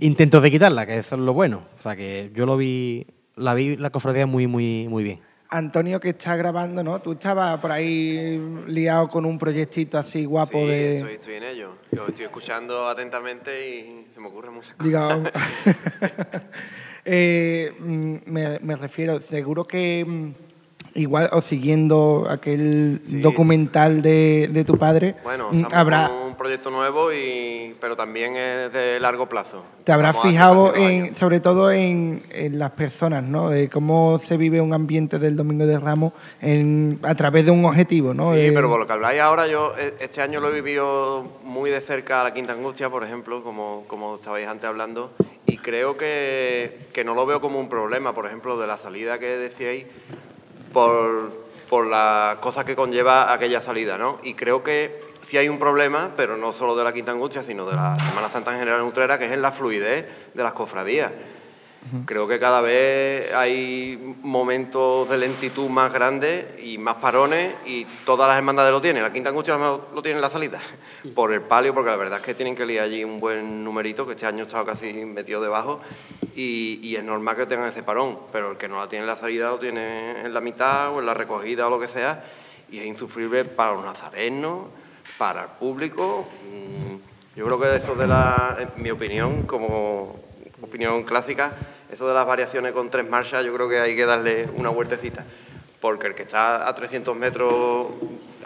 intentos 0.00 0.42
de 0.42 0.50
quitarla, 0.50 0.86
que 0.86 0.96
eso 1.00 1.16
es 1.16 1.20
lo 1.20 1.34
bueno. 1.34 1.60
O 1.78 1.82
sea 1.82 1.94
que 1.94 2.30
yo 2.34 2.46
lo 2.46 2.56
vi, 2.56 3.06
la 3.36 3.52
vi 3.52 3.76
la 3.76 3.90
cofradía 3.90 4.24
muy, 4.24 4.46
muy, 4.46 4.88
muy 4.88 5.04
bien. 5.04 5.20
Antonio, 5.50 6.00
que 6.00 6.08
está 6.08 6.34
grabando, 6.34 6.82
¿no? 6.82 6.98
Tú 7.02 7.12
estabas 7.12 7.60
por 7.60 7.70
ahí 7.70 8.40
liado 8.68 9.06
con 9.08 9.26
un 9.26 9.38
proyectito 9.38 9.98
así 9.98 10.24
guapo 10.24 10.60
Sí, 10.60 10.66
de. 10.66 10.94
estoy, 10.96 11.12
estoy 11.12 11.34
en 11.34 11.42
ello. 11.42 11.68
Lo 11.92 12.08
estoy 12.08 12.24
escuchando 12.24 12.88
atentamente 12.88 13.68
y 13.68 14.06
se 14.14 14.18
me 14.20 14.28
ocurren 14.28 14.54
muchas 14.54 14.72
cosas. 14.76 14.86
digamos. 14.86 15.30
Eh, 17.06 17.70
mm, 17.80 18.14
me, 18.24 18.58
me 18.60 18.76
refiero, 18.76 19.20
seguro 19.20 19.66
que 19.66 20.02
mm, 20.08 20.53
igual, 20.94 21.28
o 21.32 21.40
siguiendo 21.40 22.26
aquel 22.30 23.00
Sí. 23.08 23.20
documental 23.20 24.00
de, 24.02 24.48
de 24.52 24.64
tu 24.64 24.76
padre, 24.78 25.16
Bueno, 25.24 25.48
mm, 25.50 25.66
habrá, 25.72 26.08
con 26.08 26.28
un 26.28 26.34
proyecto 26.36 26.70
nuevo, 26.70 27.12
y, 27.12 27.74
pero 27.80 27.96
también 27.96 28.36
es 28.36 28.72
de 28.72 28.98
largo 29.00 29.26
plazo. 29.28 29.62
te 29.84 29.92
habrás 29.92 30.16
fijado 30.22 30.74
en, 30.74 31.14
sobre 31.16 31.40
todo 31.40 31.70
en, 31.70 32.22
en 32.30 32.58
las 32.58 32.70
personas, 32.72 33.22
¿no? 33.22 33.50
De 33.50 33.68
cómo 33.68 34.18
se 34.18 34.36
vive 34.36 34.60
un 34.60 34.72
ambiente 34.72 35.18
del 35.18 35.36
Domingo 35.36 35.66
de 35.66 35.78
Ramos 35.78 36.12
en- 36.40 36.98
a 37.02 37.14
través 37.14 37.44
de 37.44 37.50
un 37.50 37.64
objetivo, 37.64 38.14
¿no? 38.14 38.32
Sí, 38.34 38.40
Eh, 38.40 38.52
pero 38.54 38.68
por 38.70 38.78
lo 38.80 38.86
que 38.86 38.92
habláis 38.92 39.20
ahora, 39.20 39.46
yo 39.46 39.74
eh, 39.78 39.94
este 40.00 40.22
año 40.22 40.40
lo 40.40 40.48
he 40.48 40.52
vivido 40.54 41.24
muy 41.44 41.70
de 41.70 41.80
cerca 41.80 42.20
a 42.20 42.24
la 42.24 42.32
Quinta 42.34 42.52
Angustia, 42.52 42.88
por 42.88 43.04
ejemplo, 43.04 43.42
como, 43.42 43.84
como 43.88 44.14
estabais 44.14 44.46
antes 44.48 44.64
hablando, 44.68 45.12
y 45.46 45.58
creo 45.58 45.96
que, 45.96 46.78
que 46.92 47.04
no 47.04 47.14
lo 47.14 47.26
veo 47.26 47.40
como 47.40 47.58
un 47.60 47.68
problema, 47.68 48.14
por 48.14 48.26
ejemplo, 48.26 48.58
de 48.58 48.66
la 48.66 48.76
salida 48.78 49.18
que 49.18 49.26
decíais, 49.36 49.84
por, 50.74 51.32
por 51.70 51.86
las 51.86 52.36
cosas 52.40 52.66
que 52.66 52.76
conlleva 52.76 53.32
aquella 53.32 53.62
salida, 53.62 53.96
¿no? 53.96 54.18
Y 54.22 54.34
creo 54.34 54.62
que 54.62 55.02
sí 55.22 55.38
hay 55.38 55.48
un 55.48 55.58
problema, 55.58 56.10
pero 56.16 56.36
no 56.36 56.52
solo 56.52 56.76
de 56.76 56.84
la 56.84 56.92
Quinta 56.92 57.12
Angustia, 57.12 57.42
sino 57.42 57.64
de 57.64 57.76
la 57.76 57.96
Semana 57.98 58.28
Santa 58.28 58.52
en 58.52 58.58
general 58.58 58.82
en 58.82 58.86
Utrera, 58.86 59.18
que 59.18 59.24
es 59.24 59.32
en 59.32 59.40
la 59.40 59.52
fluidez 59.52 60.06
de 60.34 60.42
las 60.42 60.52
cofradías. 60.52 61.12
Creo 62.06 62.26
que 62.26 62.40
cada 62.40 62.62
vez 62.62 63.32
hay 63.34 64.16
momentos 64.22 65.08
de 65.08 65.18
lentitud 65.18 65.68
más 65.68 65.92
grandes 65.92 66.46
y 66.64 66.78
más 66.78 66.96
parones 66.96 67.54
y 67.66 67.84
todas 68.06 68.26
las 68.26 68.38
hermandades 68.38 68.72
lo 68.72 68.80
tienen. 68.80 69.02
La 69.02 69.12
Quinta 69.12 69.28
Angustia 69.28 69.56
lo 69.56 70.02
tiene 70.02 70.16
en 70.16 70.22
la 70.22 70.30
salida 70.30 70.60
por 71.14 71.32
el 71.32 71.42
palio, 71.42 71.74
porque 71.74 71.90
la 71.90 71.96
verdad 71.96 72.20
es 72.20 72.24
que 72.24 72.34
tienen 72.34 72.56
que 72.56 72.64
liar 72.64 72.84
allí 72.86 73.04
un 73.04 73.20
buen 73.20 73.62
numerito, 73.62 74.06
que 74.06 74.12
este 74.12 74.24
año 74.26 74.44
estaba 74.44 74.64
casi 74.64 74.92
metido 75.04 75.42
debajo 75.42 75.80
y, 76.34 76.80
y 76.82 76.96
es 76.96 77.04
normal 77.04 77.36
que 77.36 77.46
tengan 77.46 77.68
ese 77.68 77.82
parón, 77.82 78.18
pero 78.32 78.52
el 78.52 78.56
que 78.56 78.66
no 78.66 78.78
la 78.78 78.88
tiene 78.88 79.02
en 79.04 79.08
la 79.08 79.16
salida 79.16 79.50
lo 79.50 79.58
tiene 79.58 80.22
en 80.22 80.32
la 80.32 80.40
mitad 80.40 80.90
o 80.90 81.00
en 81.00 81.06
la 81.06 81.12
recogida 81.14 81.66
o 81.66 81.70
lo 81.70 81.78
que 81.78 81.88
sea 81.88 82.24
y 82.70 82.78
es 82.78 82.86
insufrible 82.86 83.44
para 83.44 83.72
los 83.72 83.84
nazarenos, 83.84 84.68
para 85.18 85.42
el 85.42 85.48
público. 85.60 86.26
Mm, 86.50 87.38
Yo 87.38 87.44
creo 87.44 87.60
que 87.60 87.76
eso 87.76 87.94
de 87.94 88.06
la, 88.06 88.56
en 88.58 88.82
mi 88.82 88.90
opinión, 88.90 89.42
como 89.42 90.16
opinión 90.62 91.02
clásica, 91.02 91.52
eso 91.94 92.06
de 92.08 92.14
las 92.14 92.26
variaciones 92.26 92.72
con 92.72 92.90
tres 92.90 93.08
marchas, 93.08 93.44
yo 93.44 93.54
creo 93.54 93.68
que 93.68 93.80
hay 93.80 93.96
que 93.96 94.04
darle 94.04 94.48
una 94.56 94.68
vueltecita. 94.70 95.24
Porque 95.80 96.06
el 96.06 96.14
que 96.14 96.22
está 96.22 96.66
a 96.68 96.74
300 96.74 97.14
metros 97.16 97.86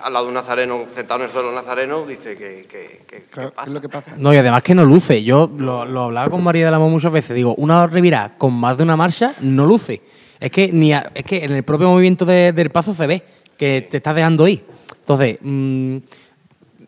al 0.02 0.12
lado 0.12 0.24
de 0.26 0.28
un 0.30 0.34
nazareno, 0.34 0.86
sentado 0.94 1.20
en 1.20 1.26
el 1.26 1.32
suelo 1.32 1.52
nazareno, 1.52 2.04
dice 2.04 2.36
que, 2.36 2.66
que, 2.68 3.02
que- 3.06 3.24
Claro, 3.30 3.52
¿qué 3.54 3.62
es 3.62 3.68
lo 3.68 3.80
que 3.80 3.88
pasa? 3.88 4.14
No, 4.18 4.34
y 4.34 4.36
además 4.36 4.62
que 4.62 4.74
no 4.74 4.84
luce. 4.84 5.22
Yo 5.22 5.48
lo, 5.56 5.84
lo 5.84 6.02
hablaba 6.04 6.30
con 6.30 6.42
María 6.42 6.64
del 6.66 6.74
Amo 6.74 6.88
muchas 6.90 7.12
veces. 7.12 7.34
Digo, 7.36 7.54
una 7.54 7.86
Riviera 7.86 8.34
con 8.36 8.52
más 8.54 8.76
de 8.76 8.82
una 8.82 8.96
marcha 8.96 9.34
no 9.40 9.66
luce. 9.66 10.02
Es 10.40 10.50
que 10.50 10.70
ni 10.72 10.92
a- 10.92 11.10
es 11.14 11.24
que 11.24 11.44
en 11.44 11.52
el 11.52 11.62
propio 11.62 11.88
movimiento 11.88 12.24
de- 12.24 12.52
del 12.52 12.70
paso 12.70 12.92
se 12.92 13.06
ve 13.06 13.22
que 13.56 13.86
te 13.88 13.98
estás 13.98 14.14
dejando 14.16 14.46
ir. 14.48 14.64
Entonces, 14.98 15.38
mm, 15.40 15.96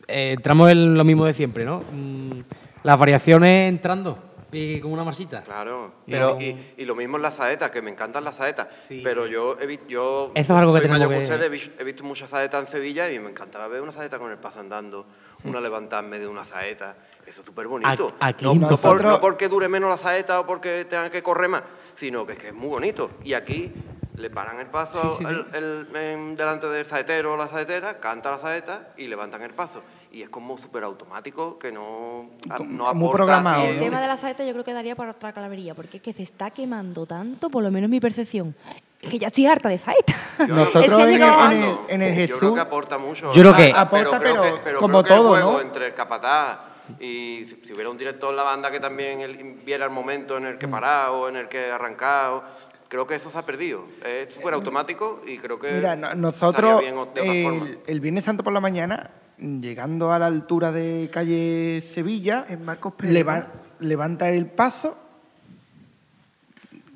eh, 0.09 0.33
entramos 0.37 0.71
en 0.71 0.95
lo 0.97 1.05
mismo 1.05 1.25
de 1.27 1.35
siempre, 1.35 1.65
¿no? 1.65 1.85
Mm, 1.93 2.41
las 2.83 2.99
variaciones 2.99 3.69
entrando 3.69 4.19
y 4.53 4.81
con 4.81 4.93
una 4.93 5.05
marchita. 5.05 5.43
Claro, 5.43 5.93
Y 6.07 6.13
pero 6.13 6.37
y, 6.41 6.75
y 6.79 6.85
lo 6.85 6.95
mismo 6.95 7.17
en 7.17 7.23
las 7.23 7.35
saetas, 7.35 7.71
que 7.71 7.83
me 7.83 7.91
encantan 7.91 8.25
las 8.25 8.37
saetas, 8.37 8.69
pero 9.03 9.27
yo 9.27 9.57
he 9.61 9.67
visto, 9.67 9.87
yo 9.89 10.33
Eso 10.35 10.53
es 10.55 10.59
algo 10.59 10.73
que 10.75 10.81
tenemos 10.81 11.09
que- 11.09 11.23
ustedes, 11.23 11.43
he 11.43 11.49
vis- 11.49 11.71
he 11.79 11.85
visto 11.85 12.05
muchas 12.05 12.31
saetas 12.31 12.61
en 12.65 12.69
Sevilla 12.69 13.11
y 13.11 13.19
me 13.19 13.31
encantaba 13.31 13.69
ver 13.69 13.81
una 13.83 13.93
saeta 13.93 14.19
con 14.19 14.31
el 14.31 14.39
paso 14.39 14.61
andando, 14.61 15.07
una 15.45 15.61
levantada 15.61 16.03
en 16.03 16.11
medio 16.11 16.25
de 16.27 16.33
una 16.33 16.45
saeta, 16.45 16.97
eso 17.27 17.41
es 17.41 17.47
súper 17.47 17.67
bonito. 17.69 17.89
Aquí 18.21 18.45
no, 18.45 18.69
por- 18.77 19.03
no 19.05 19.21
porque 19.21 19.49
dure 19.49 19.69
menos 19.69 19.89
la 19.91 19.97
saeta 19.97 20.41
o 20.41 20.47
porque 20.47 20.85
tengan 20.87 21.11
que 21.11 21.23
correr 21.23 21.49
más, 21.49 21.63
sino 21.95 22.27
que 22.27 22.33
es 22.35 22.39
que 22.39 22.49
es 22.49 22.55
muy 22.55 22.69
bonito. 22.69 23.11
Y 23.25 23.33
aquí 23.35 23.73
le 24.17 24.29
paran 24.29 24.59
el 24.61 24.67
paso 24.67 25.17
Sí, 25.19 25.25
sí, 25.25 25.31
sí. 25.31 25.47
el- 25.57 25.65
el- 25.91 25.97
en- 25.97 26.37
delante 26.37 26.67
del 26.69 26.85
saetero 26.85 27.35
o 27.35 27.37
la 27.37 27.49
saetera, 27.49 27.99
canta 28.01 28.31
la 28.31 28.39
saeta 28.39 28.89
y 28.99 29.07
levantan 29.07 29.41
el 29.43 29.55
paso. 29.55 29.83
Y 30.13 30.23
es 30.23 30.29
como 30.29 30.59
súper 30.59 30.83
automático 30.83 31.57
que 31.59 31.71
no, 31.71 32.31
no 32.67 32.93
muy 32.95 33.07
aporta 33.07 33.17
programado, 33.17 33.63
así- 33.63 33.71
El 33.75 33.81
tema 33.81 34.01
de 34.01 34.09
la 34.09 34.17
saeta 34.17 34.45
yo 34.45 34.53
creo 34.53 34.65
que 34.65 34.73
daría 34.75 34.97
para 34.97 35.13
otra 35.13 35.33
calavería, 35.33 35.75
porque 35.75 35.99
es 35.99 36.03
que 36.03 36.13
se 36.13 36.25
está 36.25 36.51
quemando 36.51 37.07
tanto, 37.07 37.49
por 37.49 37.63
lo 37.63 37.71
menos 37.71 37.89
mi 37.89 38.01
percepción, 38.01 38.57
que 39.01 39.19
ya 39.21 39.29
estoy 39.29 39.47
harta 39.47 39.69
de 39.69 39.79
saeta. 39.79 40.15
Nosotros 40.49 40.99
en, 41.01 41.09
el- 41.11 41.23
en 41.23 41.63
el, 41.63 41.77
en 41.89 42.03
el 42.03 42.27
Yo 42.27 42.39
creo 42.39 42.39
Jesús, 42.41 42.55
que 42.55 42.61
aporta 42.61 42.99
mucho. 42.99 43.33
Yo 43.33 43.43
creo 43.43 43.55
que- 43.57 43.73
Aporta, 43.75 44.19
creo 44.19 44.43
pero 44.43 44.43
que- 44.65 44.73
como 44.81 45.03
creo 45.03 45.05
que 45.05 45.13
el 45.13 45.17
todo, 45.21 45.29
juego 45.31 45.53
¿no? 45.53 45.61
entre 45.61 45.87
el 45.87 45.95
capataz 45.95 46.59
y 46.99 47.45
si, 47.49 47.61
si 47.65 47.73
hubiera 47.73 47.89
un 47.89 47.97
director 47.97 48.31
en 48.31 48.37
la 48.37 48.43
banda 48.43 48.69
que 48.73 48.81
también 48.81 49.21
él 49.21 49.61
viera 49.65 49.85
el 49.85 49.93
momento 49.93 50.37
en 50.39 50.47
el 50.47 50.55
Mm. 50.57 50.59
que 50.59 50.67
parar 50.67 51.11
o 51.11 51.29
en 51.29 51.37
el 51.37 51.49
que 51.49 51.71
arrancar, 51.71 52.31
o- 52.33 52.43
creo 52.89 53.07
que 53.07 53.15
eso 53.15 53.31
se 53.31 53.39
ha 53.39 53.47
perdido. 53.47 53.85
Es 54.05 54.35
súper 54.35 54.55
automático 54.55 55.21
y 55.25 55.39
creo 55.39 55.61
que 55.61 55.71
Mira, 55.71 55.95
nosotros 55.95 56.81
bien 56.81 56.95
de 56.97 57.01
otra 57.01 57.23
forma. 57.23 57.65
el, 57.69 57.79
el 57.87 58.01
Viernes 58.01 58.25
Santo 58.25 58.43
por 58.43 58.53
la 58.53 58.59
mañana, 58.61 59.11
llegando 59.41 60.13
a 60.13 60.19
la 60.19 60.27
altura 60.27 60.71
de 60.73 61.09
calle 61.13 61.83
Sevilla, 61.83 62.45
En 62.49 62.65
Marcos 62.65 62.95
Pérez, 62.95 63.13
leva- 63.13 63.47
levanta 63.81 64.29
el 64.31 64.47
paso, 64.47 64.97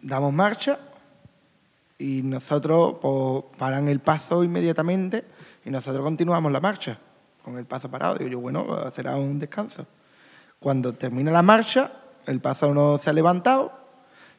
damos 0.03 0.32
marcha 0.32 0.78
y 1.99 2.22
nosotros 2.22 2.97
pues, 3.01 3.45
paran 3.59 3.88
el 3.88 4.01
paso 4.01 4.45
inmediatamente 4.45 5.24
y 5.64 5.70
nosotros 5.70 6.05
continuamos 6.05 6.53
la 6.53 6.61
marcha 6.61 6.99
con 7.42 7.57
el 7.59 7.64
paso 7.64 7.90
parado. 7.90 8.16
Digo 8.16 8.30
yo, 8.30 8.40
bueno, 8.40 8.90
será 8.92 9.16
un 9.16 9.38
descanso. 9.38 9.86
Cuando 10.61 10.95
termina 10.95 11.30
la 11.30 11.42
marcha, 11.42 11.92
el 12.26 12.40
paso 12.40 12.72
no 12.74 12.99
se 12.99 13.11
ha 13.11 13.12
levantado 13.12 13.72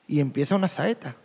y 0.07 0.19
empieza 0.19 0.55
una 0.55 0.67
saeta. 0.67 1.15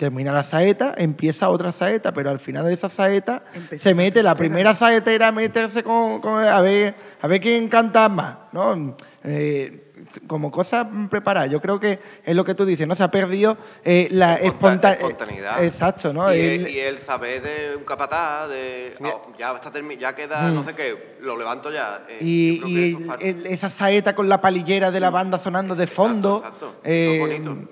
Termina 0.00 0.32
la 0.32 0.42
saeta, 0.42 0.94
empieza 0.96 1.50
otra 1.50 1.72
saeta, 1.72 2.10
pero 2.14 2.30
al 2.30 2.38
final 2.40 2.64
de 2.64 2.72
esa 2.72 2.88
saeta 2.88 3.42
Empezó 3.52 3.82
se 3.82 3.94
mete 3.94 4.22
la 4.22 4.34
primera 4.34 4.74
saetera 4.74 5.28
a 5.28 5.32
meterse 5.32 5.82
con, 5.82 6.22
con- 6.22 6.42
a 6.42 6.58
ver 6.62 6.94
a 7.20 7.26
ver 7.26 7.38
quién 7.38 7.68
canta 7.68 8.08
más, 8.08 8.34
¿no? 8.52 8.96
Eh, 9.22 9.92
como 10.26 10.50
cosas 10.50 10.86
preparadas. 11.10 11.50
Yo 11.50 11.60
creo 11.60 11.78
que 11.78 11.98
es 12.24 12.34
lo 12.34 12.46
que 12.46 12.54
tú 12.54 12.64
dices, 12.64 12.86
¿no? 12.88 12.94
Se 12.96 13.02
ha 13.02 13.10
perdido 13.10 13.58
eh, 13.84 14.08
la 14.10 14.36
esponta- 14.36 14.94
espontaneidad. 14.94 15.62
Exacto, 15.62 16.14
¿no? 16.14 16.34
Y, 16.34 16.40
El- 16.40 16.66
el, 16.66 16.68
y 16.70 16.78
el 16.78 16.98
saber 17.00 17.42
de 17.42 17.76
un 17.76 17.84
capataz, 17.84 18.48
de 18.48 18.94
"Oh, 19.04 19.30
ya 19.38 19.52
está 19.52 19.70
ya 19.98 20.14
queda 20.14 20.48
Mm. 20.48 20.54
no 20.54 20.64
sé 20.64 20.74
qué, 20.74 21.16
lo 21.20 21.36
levanto 21.36 21.70
ya. 21.70 22.04
Eh, 22.08 22.18
y 22.22 22.56
yo 22.58 22.62
creo 22.62 22.70
y 22.70 22.96
que 22.96 23.02
eso 23.02 23.14
el- 23.20 23.46
esa 23.48 23.68
saeta 23.68 24.14
con 24.14 24.30
la 24.30 24.40
palillera 24.40 24.90
de 24.90 24.98
la 25.00 25.10
banda 25.10 25.38
sonando 25.38 25.74
de 25.74 25.86
fondo. 25.86 26.38
exacto. 26.38 26.66
Eso 26.68 26.78
eh, 26.84 27.14
es 27.14 27.20
bonito. 27.20 27.68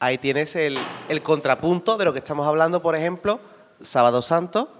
Ahí 0.00 0.18
tienes 0.18 0.54
el, 0.54 0.78
el 1.08 1.22
contrapunto 1.22 1.96
de 1.96 2.04
lo 2.04 2.12
que 2.12 2.20
estamos 2.20 2.46
hablando, 2.46 2.80
por 2.80 2.94
ejemplo, 2.94 3.40
Sábado 3.82 4.22
Santo, 4.22 4.72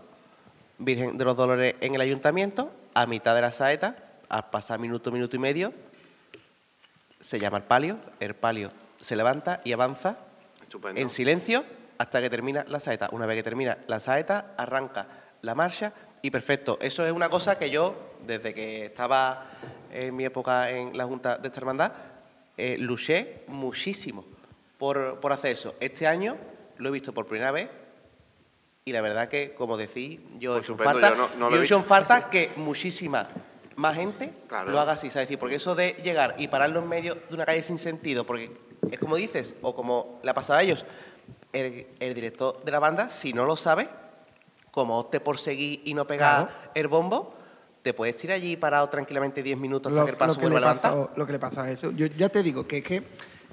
Virgen 0.79 1.19
de 1.19 1.25
los 1.25 1.37
Dolores 1.37 1.75
en 1.81 1.95
el 1.97 2.01
Ayuntamiento, 2.01 2.71
a 2.95 3.07
mitad 3.07 3.35
de 3.35 3.41
la 3.41 3.51
saeta, 3.51 3.97
a 4.29 4.51
pasar 4.51 4.79
minuto, 4.79 5.11
minuto 5.11 5.35
y 5.35 5.41
medio, 5.41 5.73
se 7.21 7.41
llama 7.41 7.59
el 7.59 7.65
palio, 7.65 7.99
el 8.21 8.35
palio 8.35 8.71
se 9.01 9.17
levanta 9.17 9.61
y 9.65 9.73
avanza 9.73 10.19
Estupendo. 10.63 11.01
en 11.01 11.11
silencio 11.11 11.65
hasta 11.99 12.21
que 12.21 12.31
termina 12.31 12.65
la 12.69 12.79
saeta. 12.79 13.09
Una 13.11 13.27
vez 13.27 13.39
que 13.39 13.43
termina 13.43 13.79
la 13.89 13.99
saeta, 13.99 14.55
arranca 14.57 15.07
la 15.43 15.55
marcha 15.57 15.93
y 16.23 16.31
perfecto. 16.31 16.79
Eso 16.81 17.05
es 17.05 17.13
una 17.13 17.29
cosa 17.29 17.59
que 17.59 17.71
yo, 17.71 18.15
desde 18.25 18.55
que 18.55 18.87
estaba 18.87 19.47
en 19.91 20.15
mi 20.15 20.25
época 20.25 20.71
en 20.71 20.97
la 20.97 21.07
Junta 21.07 21.39
de 21.39 21.49
esta 21.49 21.61
hermandad, 21.61 21.93
eh, 22.57 22.77
luché 22.79 23.43
muchísimo 23.49 24.25
por, 24.79 25.21
por 25.21 25.33
hacer 25.33 25.53
eso. 25.53 25.75
Este 25.81 26.07
año 26.07 26.37
lo 26.79 26.89
he 26.89 26.93
visto 26.93 27.13
por 27.13 27.27
primera 27.27 27.51
vez 27.51 27.69
y 28.85 28.93
la 28.93 29.01
verdad 29.03 29.29
que, 29.29 29.53
como 29.55 29.77
decís, 29.77 30.21
yo 30.39 30.57
he 30.57 30.61
hecho 30.61 30.77
falta, 30.77 31.11
yo 31.11 31.15
no- 31.17 31.29
no 31.37 31.51
yo 31.51 31.61
he 31.61 31.65
hecho 31.65 31.83
falta 31.83 32.31
que 32.31 32.53
muchísima 32.57 33.29
más 33.77 33.95
gente 33.97 34.33
Claro. 34.49 34.71
lo 34.71 34.81
haga 34.81 34.93
así, 34.93 35.09
¿sabes? 35.11 35.29
decir, 35.29 35.39
porque 35.39 35.57
eso 35.57 35.75
de 35.75 35.91
llegar 36.03 36.35
y 36.39 36.49
pararlo 36.49 36.81
en 36.81 36.89
medio 36.89 37.15
de 37.17 37.35
una 37.35 37.45
calle 37.45 37.63
sin 37.63 37.79
sentido, 37.79 38.25
porque 38.25 38.51
es 38.91 38.99
como 38.99 39.17
dices, 39.17 39.55
o 39.63 39.75
como 39.75 40.21
le 40.23 40.31
ha 40.31 40.35
pasado 40.35 40.59
a 40.59 40.63
ellos, 40.63 40.85
el, 41.53 41.87
el 42.01 42.15
director 42.15 42.63
de 42.65 42.71
la 42.73 42.79
banda, 42.79 43.11
si 43.11 43.33
no 43.33 43.45
lo 43.45 43.57
sabe, 43.57 43.89
como 44.71 44.99
opte 44.99 45.21
por 45.21 45.39
seguir 45.39 45.83
y 45.85 45.95
no 45.95 46.07
pegar 46.07 46.47
Claro. 46.47 46.71
el 46.75 46.89
bombo, 46.89 47.35
te 47.83 47.95
puedes 47.95 48.17
tirar 48.17 48.37
allí 48.37 48.57
parado 48.57 48.89
tranquilamente 48.89 49.43
10 49.43 49.59
minutos 49.59 49.91
hasta 49.93 50.01
lo, 50.01 50.05
que 50.07 50.11
el 50.13 50.17
paso 50.17 50.35
lo 50.35 50.35
que 50.35 50.41
vuelva 50.43 50.61
le 50.61 50.67
a 50.67 50.69
levantar. 50.75 50.93
pasa, 51.07 51.11
lo 51.17 51.27
que 51.27 51.33
le 51.33 51.39
pasa 51.39 51.63
a 51.65 51.71
eso. 51.71 51.91
Yo 51.93 52.07
ya 52.07 52.29
te 52.29 52.43
digo 52.43 52.67
que 52.67 52.79
es 52.79 52.85
que. 52.85 53.03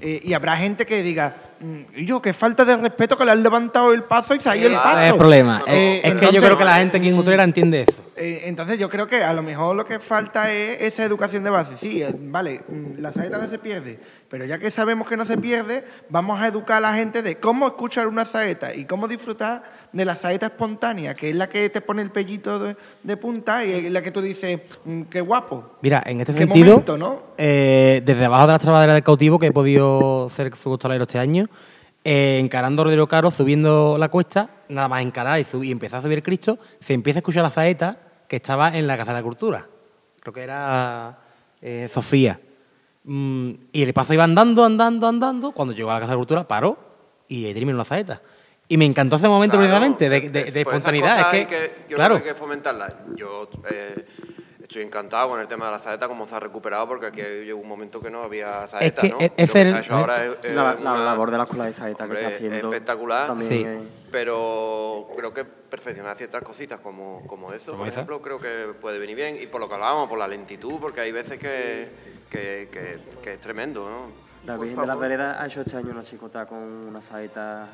Eh, 0.02 0.22
y 0.24 0.34
habrá 0.34 0.58
gente 0.58 0.86
que 0.86 1.02
diga, 1.02 1.36
"Mm, 1.60 2.04
yo, 2.06 2.22
qué 2.22 2.34
falta 2.34 2.66
de 2.66 2.78
respeto 2.78 3.18
que 3.18 3.26
le 3.26 3.32
han 3.32 3.44
levantado 3.44 3.94
el 3.94 4.04
paso 4.04 4.36
y 4.36 4.40
se 4.40 4.50
ha 4.50 4.58
ido 4.58 4.68
el 4.68 4.76
paso. 4.76 5.00
es 5.00 5.12
el 5.12 5.18
problema. 5.18 5.64
Eh, 5.68 6.02
es, 6.04 6.16
que 6.16 6.32
yo 6.32 6.42
creo 6.42 6.58
que 6.58 6.66
la 6.66 6.76
gente 6.76 6.98
aquí 6.98 7.08
en 7.08 7.16
Utrera 7.16 7.44
entiende 7.44 7.86
eso. 7.88 8.05
Eh, 8.18 8.44
entonces 8.46 8.80
yo 8.80 8.90
creo 8.90 9.08
que 9.08 9.24
a 9.24 9.34
lo 9.34 9.44
mejor 9.44 9.76
lo 9.76 9.86
que 9.86 10.00
falta 10.00 10.50
es 10.52 10.82
esa 10.82 11.04
educación 11.04 11.44
de 11.44 11.50
base. 11.50 11.76
Sí, 11.76 12.02
eh, 12.02 12.16
vale, 12.18 12.62
mm, 12.68 13.00
la 13.00 13.12
saeta 13.12 13.38
no 13.38 13.50
se 13.50 13.60
pierde, 13.60 14.00
pero 14.30 14.46
ya 14.46 14.58
que 14.58 14.72
sabemos 14.72 15.08
que 15.08 15.18
no 15.18 15.26
se 15.26 15.38
pierde, 15.38 15.84
vamos 16.08 16.40
a 16.40 16.48
educar 16.48 16.78
a 16.78 16.80
la 16.80 16.94
gente 16.94 17.22
de 17.22 17.36
cómo 17.38 17.68
escuchar 17.68 18.08
una 18.08 18.24
saeta 18.24 18.74
y 18.74 18.86
cómo 18.86 19.10
disfrutar 19.10 19.64
de 19.92 20.06
la 20.06 20.16
saeta 20.16 20.46
espontánea, 20.46 21.14
que 21.14 21.30
es 21.32 21.36
la 21.36 21.50
que 21.50 21.70
te 21.70 21.82
pone 21.82 22.02
el 22.02 22.10
pellito 22.10 22.58
de, 22.58 22.78
de 23.04 23.18
punta 23.18 23.66
y 23.66 23.72
es 23.72 23.92
la 23.92 24.02
que 24.02 24.12
tú 24.12 24.22
dices, 24.22 24.62
mm, 24.86 25.04
qué 25.04 25.20
guapo. 25.20 25.72
Mira, 25.82 26.02
en 26.06 26.22
este 26.22 26.34
sentido, 26.34 26.72
momento, 26.72 26.98
¿no? 26.98 27.22
eh, 27.38 28.02
desde 28.06 28.24
abajo 28.24 28.48
de 28.48 28.54
las 28.54 28.62
trabaderas 28.62 28.96
del 28.96 29.04
cautivo, 29.04 29.40
que 29.40 29.48
he 29.48 29.52
podido 29.52 30.30
ser 30.30 30.56
su 30.56 30.70
costalero 30.70 31.04
este 31.04 31.20
año, 31.20 31.50
eh, 32.06 32.40
encarando 32.40 32.86
Rodrigo 32.86 33.08
Caro, 33.08 33.30
subiendo 33.30 33.98
la 33.98 34.08
cuesta, 34.08 34.52
nada 34.70 34.88
más 34.88 35.02
encarar 35.02 35.42
y, 35.42 35.46
y 35.64 35.72
empezar 35.72 36.00
a 36.00 36.02
subir 36.04 36.20
el 36.20 36.24
Cristo, 36.24 36.60
se 36.80 36.94
empieza 36.94 37.18
a 37.18 37.22
escuchar 37.22 37.44
la 37.44 37.50
saeta 37.50 38.05
que 38.28 38.38
estaba 38.38 38.76
en 38.78 38.88
la 38.88 38.98
Casa 38.98 39.12
de 39.12 39.20
la 39.20 39.24
Cultura. 39.24 39.66
Creo 40.20 40.34
que 40.34 40.42
era 40.44 41.18
eh, 41.62 41.90
Sofía. 41.92 42.40
Mm, 43.04 43.52
y 43.72 43.84
el 43.84 43.94
paso 43.94 44.14
iba 44.14 44.24
andando, 44.24 44.64
andando, 44.66 45.08
andando. 45.08 45.52
Cuando 45.52 45.74
llegó 45.74 45.92
a 45.92 45.96
la 45.96 46.00
Casa 46.02 46.12
de 46.12 46.16
la 46.16 46.20
Cultura, 46.20 46.48
paró 46.48 46.78
y 47.28 47.46
ahí 47.46 47.54
terminó 47.54 47.78
la 47.78 47.86
saeta. 47.86 48.22
Y 48.68 48.78
me 48.78 48.86
encantó 48.86 49.18
ese 49.18 49.28
momento 49.28 49.58
Claro, 49.58 49.68
precisamente 49.70 50.10
de, 50.10 50.30
de- 50.30 50.40
es- 50.48 50.54
de 50.54 50.64
pues 50.64 50.76
espontaneidad. 50.76 51.36
Es 51.36 51.48
que, 51.48 51.72
yo 51.88 51.98
claro, 51.98 52.16
creo 52.16 52.24
que 52.24 52.30
hay 52.30 52.34
que 52.36 52.40
fomentarlas. 52.40 52.94
Yo 53.16 53.48
eh, 53.70 54.06
estoy 54.76 54.86
encantado 54.88 55.30
con 55.30 55.40
el 55.40 55.48
tema 55.48 55.68
de 55.68 55.72
la 55.72 55.80
saeta, 55.80 56.08
cómo 56.10 56.28
se 56.28 56.36
ha 56.36 56.40
recuperado, 56.42 56.86
porque 56.86 57.06
aquí 57.08 57.22
llegó 57.22 57.60
un 57.62 57.68
momento 57.68 58.02
que 58.02 58.10
no 58.10 58.24
había 58.24 58.68
saeta, 58.68 59.02
que 59.04 59.10
¿no? 59.10 59.18
es- 59.20 59.32
es 59.38 59.52
que 59.54 59.62
el- 59.62 59.86
ahora 59.90 60.26
es, 60.26 60.32
es 60.44 60.54
La, 60.54 60.74
la 60.74 60.98
labor 60.98 61.32
de 61.32 61.38
la 61.38 61.44
escuela 61.46 61.66
de 61.66 61.74
saeta 61.74 62.06
que 62.10 62.14
está 62.16 62.28
haciendo. 62.28 62.58
espectacular, 62.58 63.28
también 63.28 63.50
Sí. 63.50 63.64
es- 63.64 63.82
pero 64.12 65.08
creo 65.16 65.34
que 65.34 65.46
perfeccionar 65.46 66.18
ciertas 66.18 66.44
cositas 66.44 66.80
como, 66.82 67.26
como 67.26 67.54
eso, 67.54 67.72
por 67.78 67.88
esa. 67.88 67.96
ejemplo, 68.02 68.22
creo 68.22 68.40
que 68.40 68.74
puede 68.82 69.00
venir 69.00 69.16
bien. 69.16 69.38
Y 69.42 69.48
por 69.48 69.62
lo 69.62 69.70
que 69.70 69.76
hablábamos, 69.76 70.10
por 70.10 70.20
la 70.20 70.28
lentitud, 70.28 70.76
porque 70.82 71.00
hay 71.00 71.12
veces 71.14 71.40
que, 71.40 71.88
que, 72.30 72.68
que- 72.70 73.00
que 73.24 73.34
es 73.36 73.40
tremendo, 73.40 73.90
¿no? 73.90 74.26
La 74.46 74.58
Virgen 74.58 74.82
de 74.82 74.88
las 74.88 75.00
Veredas 75.00 75.38
ha 75.40 75.48
hecho 75.48 75.62
este 75.62 75.78
año 75.78 75.92
una 75.92 76.04
chicota 76.04 76.46
con 76.46 76.58
una 76.60 77.02
saeta 77.02 77.68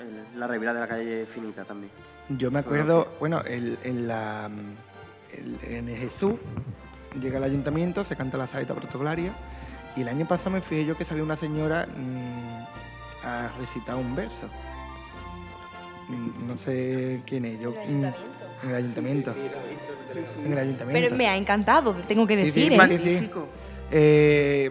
en 0.00 0.38
la 0.40 0.46
revira 0.46 0.72
de 0.72 0.80
la 0.80 0.86
calle 0.86 1.26
Finita 1.26 1.64
también. 1.64 1.90
Yo 2.30 2.50
me 2.50 2.60
acuerdo, 2.60 3.08
bueno, 3.20 3.40
el- 3.44 3.78
en, 3.82 4.06
la, 4.08 4.46
el- 4.46 4.76
en 5.62 5.88
Jesús 5.96 6.34
llega 7.20 7.38
al 7.38 7.44
ayuntamiento, 7.44 8.04
se 8.04 8.16
canta 8.16 8.36
la 8.38 8.46
saeta 8.46 8.74
protocolaria 8.74 9.32
y 9.96 10.02
el 10.02 10.08
año 10.08 10.26
pasado 10.26 10.50
me 10.50 10.60
fijé 10.60 10.84
yo 10.84 10.96
que 10.96 11.04
salió 11.04 11.24
una 11.24 11.36
señora 11.36 11.86
mm, 11.86 13.26
a 13.26 13.48
recitar 13.58 13.96
un 13.96 14.14
verso. 14.14 14.48
No 16.46 16.56
sé 16.56 17.20
quién 17.26 17.44
es, 17.44 17.60
yo... 17.60 17.74
En 17.82 18.04
el 18.04 18.10
mm, 18.10 18.14
En 18.64 18.70
el 18.70 18.76
ayuntamiento. 18.76 19.34
En 20.44 20.52
el 20.52 20.58
ayuntamiento. 20.58 21.00
Pero 21.00 21.16
me 21.16 21.28
ha 21.28 21.36
encantado, 21.36 21.94
tengo 22.06 22.26
que 22.26 22.34
Sí, 22.34 22.52
sí, 22.52 22.68
decir, 22.68 22.72
sí, 22.72 22.94
¿eh? 22.94 22.98
sí, 22.98 23.24
sí. 23.26 23.30
Eh, 23.90 24.70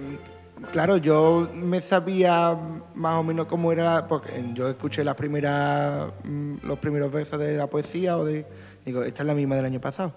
claro, 0.72 0.97
yo 0.97 1.49
me 1.53 1.82
sabía 1.82 2.57
más 2.95 3.20
o 3.20 3.24
menos 3.24 3.47
cómo 3.47 3.72
era, 3.72 4.07
porque 4.07 4.43
yo 4.53 4.70
escuché 4.70 5.03
las 5.03 5.15
primeras, 5.15 6.11
mm, 6.24 6.55
los 6.63 6.80
primeros 6.80 7.11
versos 7.11 7.39
de 7.39 7.55
la 7.57 7.68
poesía 7.68 8.18
o 8.18 8.26
de, 8.26 8.45
digo, 8.86 9.03
esta 9.03 9.24
es 9.24 9.28
la 9.28 9.34
misma 9.36 9.55
del 9.55 9.65
año 9.65 9.82
pasado. 9.82 10.13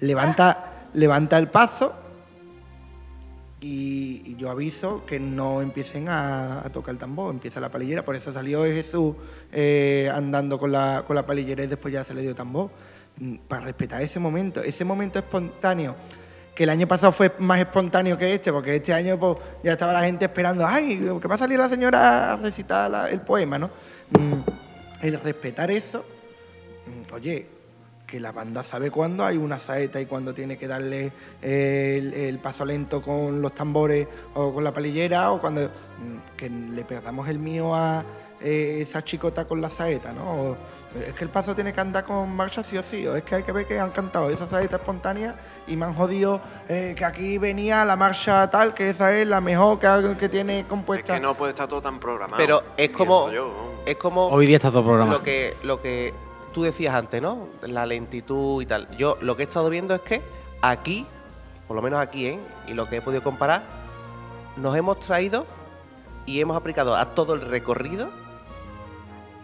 Levanta, 0.00 0.88
levanta 0.94 1.38
el 1.38 1.48
paso 1.48 1.94
y, 3.60 4.36
yo 4.36 4.50
aviso 4.50 5.06
que 5.06 5.18
no 5.20 5.62
empiecen 5.62 6.08
a, 6.08 6.62
tocar 6.72 6.92
el 6.92 6.98
tambor, 6.98 7.32
empieza 7.32 7.60
la 7.60 7.70
palillera, 7.70 8.04
por 8.04 8.16
eso 8.16 8.32
salió 8.32 8.64
Jesús 8.64 9.14
eh, 9.52 10.10
andando 10.12 10.58
con 10.58 10.72
la, 10.72 11.04
con 11.06 11.16
la 11.16 11.24
palillera 11.24 11.64
y 11.64 11.66
después 11.68 11.94
ya 11.94 12.04
se 12.04 12.14
le 12.14 12.22
dio 12.22 12.34
tambor, 12.34 12.70
Mm, 13.16 13.36
para 13.46 13.66
respetar 13.66 14.02
ese 14.02 14.18
momento, 14.18 14.60
ese 14.60 14.84
momento 14.84 15.20
espontáneo 15.20 15.94
que 16.52 16.64
el 16.64 16.70
año 16.70 16.88
pasado 16.88 17.12
fue 17.12 17.32
más 17.38 17.60
espontáneo 17.60 18.18
que 18.18 18.34
este, 18.34 18.52
porque 18.52 18.74
este 18.74 18.92
año 18.92 19.18
pues, 19.18 19.38
ya 19.62 19.72
estaba 19.72 19.92
la 19.92 20.02
gente 20.02 20.24
esperando, 20.24 20.66
ay, 20.66 20.98
que 21.20 21.28
va 21.28 21.36
a 21.36 21.38
salir 21.38 21.58
la 21.58 21.68
señora 21.68 22.32
a 22.32 22.36
recitar 22.36 23.08
el 23.10 23.20
poema, 23.20 23.58
¿no? 23.58 23.70
Mm, 24.10 24.40
El 25.02 25.20
respetar 25.20 25.70
eso, 25.70 26.04
mm, 26.86 27.14
oye, 27.14 27.46
que 28.06 28.20
la 28.20 28.32
banda 28.32 28.62
sabe 28.62 28.90
cuándo 28.90 29.24
hay 29.24 29.36
una 29.36 29.58
saeta 29.58 30.00
y 30.00 30.06
cuándo 30.06 30.34
tiene 30.34 30.56
que 30.58 30.68
darle 30.68 31.12
el, 31.42 32.12
el 32.12 32.38
paso 32.38 32.64
lento 32.64 33.00
con 33.02 33.40
los 33.40 33.54
tambores 33.54 34.06
o 34.34 34.52
con 34.52 34.62
la 34.64 34.72
palillera, 34.72 35.30
o 35.32 35.40
cuando 35.40 35.62
mm, 35.62 36.36
que 36.36 36.48
le 36.50 36.84
perdamos 36.84 37.28
el 37.28 37.38
mío 37.38 37.74
a 37.74 38.04
eh, 38.40 38.80
esa 38.82 39.02
chicota 39.02 39.46
con 39.46 39.60
la 39.60 39.70
saeta, 39.70 40.12
¿no? 40.12 40.22
O, 40.50 40.56
es 40.94 41.12
que 41.14 41.24
el 41.24 41.30
paso 41.30 41.56
tiene 41.56 41.72
que 41.72 41.80
andar 41.80 42.04
con 42.04 42.30
marcha 42.36 42.62
sí 42.62 42.76
o 42.78 42.82
sí, 42.84 43.04
o 43.04 43.16
es 43.16 43.24
que 43.24 43.34
hay 43.34 43.42
que 43.42 43.50
ver 43.50 43.66
que 43.66 43.80
han 43.80 43.90
cantado 43.90 44.30
esa 44.30 44.48
saeta 44.48 44.76
espontánea 44.76 45.34
y 45.66 45.74
me 45.74 45.86
han 45.86 45.94
jodido 45.94 46.40
eh, 46.68 46.94
que 46.96 47.04
aquí 47.04 47.36
venía 47.36 47.84
la 47.84 47.96
marcha 47.96 48.48
tal, 48.48 48.74
que 48.74 48.90
esa 48.90 49.12
es 49.12 49.26
la 49.26 49.40
mejor 49.40 49.80
que, 49.80 50.16
que 50.20 50.28
tiene 50.28 50.60
Es 50.60 50.66
compuesta. 50.66 51.14
que 51.14 51.20
no 51.20 51.34
puede 51.34 51.50
estar 51.50 51.66
todo 51.66 51.82
tan 51.82 51.98
programado. 51.98 52.36
Pero 52.36 52.62
es 52.76 52.90
como, 52.90 53.28
yo, 53.32 53.48
vamos. 53.48 53.72
es 53.86 53.96
como 53.96 54.26
Hoy 54.28 54.46
día 54.46 54.58
está 54.58 54.70
todo 54.70 54.84
programado. 54.84 55.18
lo 55.18 55.24
que, 55.24 55.56
lo 55.64 55.82
que 55.82 56.14
tú 56.54 56.62
decías 56.62 56.94
antes, 56.94 57.20
¿no? 57.20 57.48
La 57.62 57.84
lentitud 57.84 58.62
y 58.62 58.66
tal. 58.66 58.88
Yo 58.96 59.18
lo 59.20 59.36
que 59.36 59.42
he 59.42 59.46
estado 59.46 59.68
viendo 59.68 59.94
es 59.94 60.00
que 60.00 60.22
aquí, 60.62 61.06
por 61.68 61.76
lo 61.76 61.82
menos 61.82 62.00
aquí, 62.00 62.26
¿eh? 62.26 62.40
Y 62.66 62.72
lo 62.72 62.88
que 62.88 62.96
he 62.96 63.02
podido 63.02 63.22
comparar, 63.22 63.62
nos 64.56 64.74
hemos 64.76 65.00
traído 65.00 65.44
y 66.24 66.40
hemos 66.40 66.56
aplicado 66.56 66.96
a 66.96 67.14
todo 67.14 67.34
el 67.34 67.42
recorrido 67.42 68.08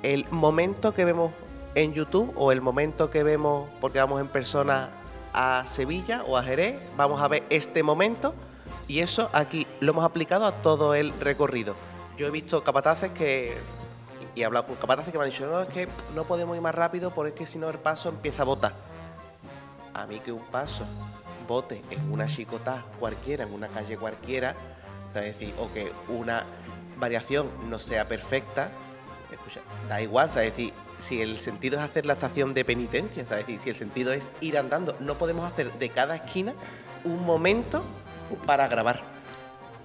el 0.02 0.26
momento 0.30 0.94
que 0.94 1.04
vemos 1.04 1.32
en 1.74 1.92
YouTube 1.92 2.32
o 2.36 2.52
el 2.52 2.60
momento 2.60 3.10
que 3.10 3.22
vemos 3.22 3.68
porque 3.80 3.98
vamos 3.98 4.20
en 4.20 4.28
persona 4.28 4.88
a 5.32 5.64
Sevilla 5.66 6.22
o 6.26 6.36
a 6.36 6.42
Jerez, 6.42 6.80
vamos 6.96 7.20
a 7.20 7.28
ver 7.28 7.44
este 7.50 7.82
momento 7.82 8.34
y 8.88 9.00
eso 9.00 9.28
aquí 9.32 9.66
lo 9.80 9.92
hemos 9.92 10.04
aplicado 10.04 10.46
a 10.46 10.52
todo 10.52 10.94
el 10.94 11.12
recorrido. 11.20 11.74
Yo 12.16 12.26
he 12.26 12.30
visto 12.30 12.64
capataces 12.64 13.12
que 13.12 13.56
y 14.40 14.42
he 14.42 14.46
hablado 14.46 14.66
con 14.66 14.76
capataces 14.76 15.12
que 15.12 15.18
me 15.18 15.24
han 15.24 15.30
dicho, 15.30 15.46
no, 15.46 15.60
es 15.60 15.68
que 15.68 15.86
no 16.14 16.24
podemos 16.24 16.56
ir 16.56 16.62
más 16.62 16.74
rápido 16.74 17.10
porque 17.10 17.28
es 17.28 17.34
que 17.34 17.46
si 17.46 17.58
no 17.58 17.68
el 17.68 17.78
paso 17.78 18.08
empieza 18.08 18.40
a 18.40 18.46
botar. 18.46 18.72
A 19.92 20.06
mí 20.06 20.18
que 20.20 20.32
un 20.32 20.44
paso 20.46 20.86
bote 21.46 21.82
en 21.90 22.10
una 22.10 22.26
chicotá 22.26 22.82
cualquiera, 22.98 23.44
en 23.44 23.52
una 23.52 23.68
calle 23.68 23.98
cualquiera, 23.98 24.54
o 25.14 25.18
decir, 25.18 25.52
o 25.58 25.70
que 25.74 25.92
una 26.08 26.46
variación 26.96 27.50
no 27.68 27.78
sea 27.78 28.08
perfecta, 28.08 28.70
escucha, 29.30 29.60
da 29.90 30.00
igual, 30.00 30.30
o 30.30 30.32
sea, 30.32 30.40
decir, 30.40 30.72
si 30.98 31.20
el 31.20 31.38
sentido 31.38 31.78
es 31.78 31.84
hacer 31.84 32.06
la 32.06 32.14
estación 32.14 32.54
de 32.54 32.64
penitencia, 32.64 33.22
o 33.24 33.26
sea, 33.26 33.36
decir, 33.36 33.60
si 33.60 33.68
el 33.68 33.76
sentido 33.76 34.14
es 34.14 34.32
ir 34.40 34.56
andando, 34.56 34.96
no 35.00 35.16
podemos 35.16 35.44
hacer 35.50 35.70
de 35.74 35.90
cada 35.90 36.16
esquina 36.16 36.54
un 37.04 37.26
momento 37.26 37.84
para 38.46 38.68
grabar. 38.68 39.02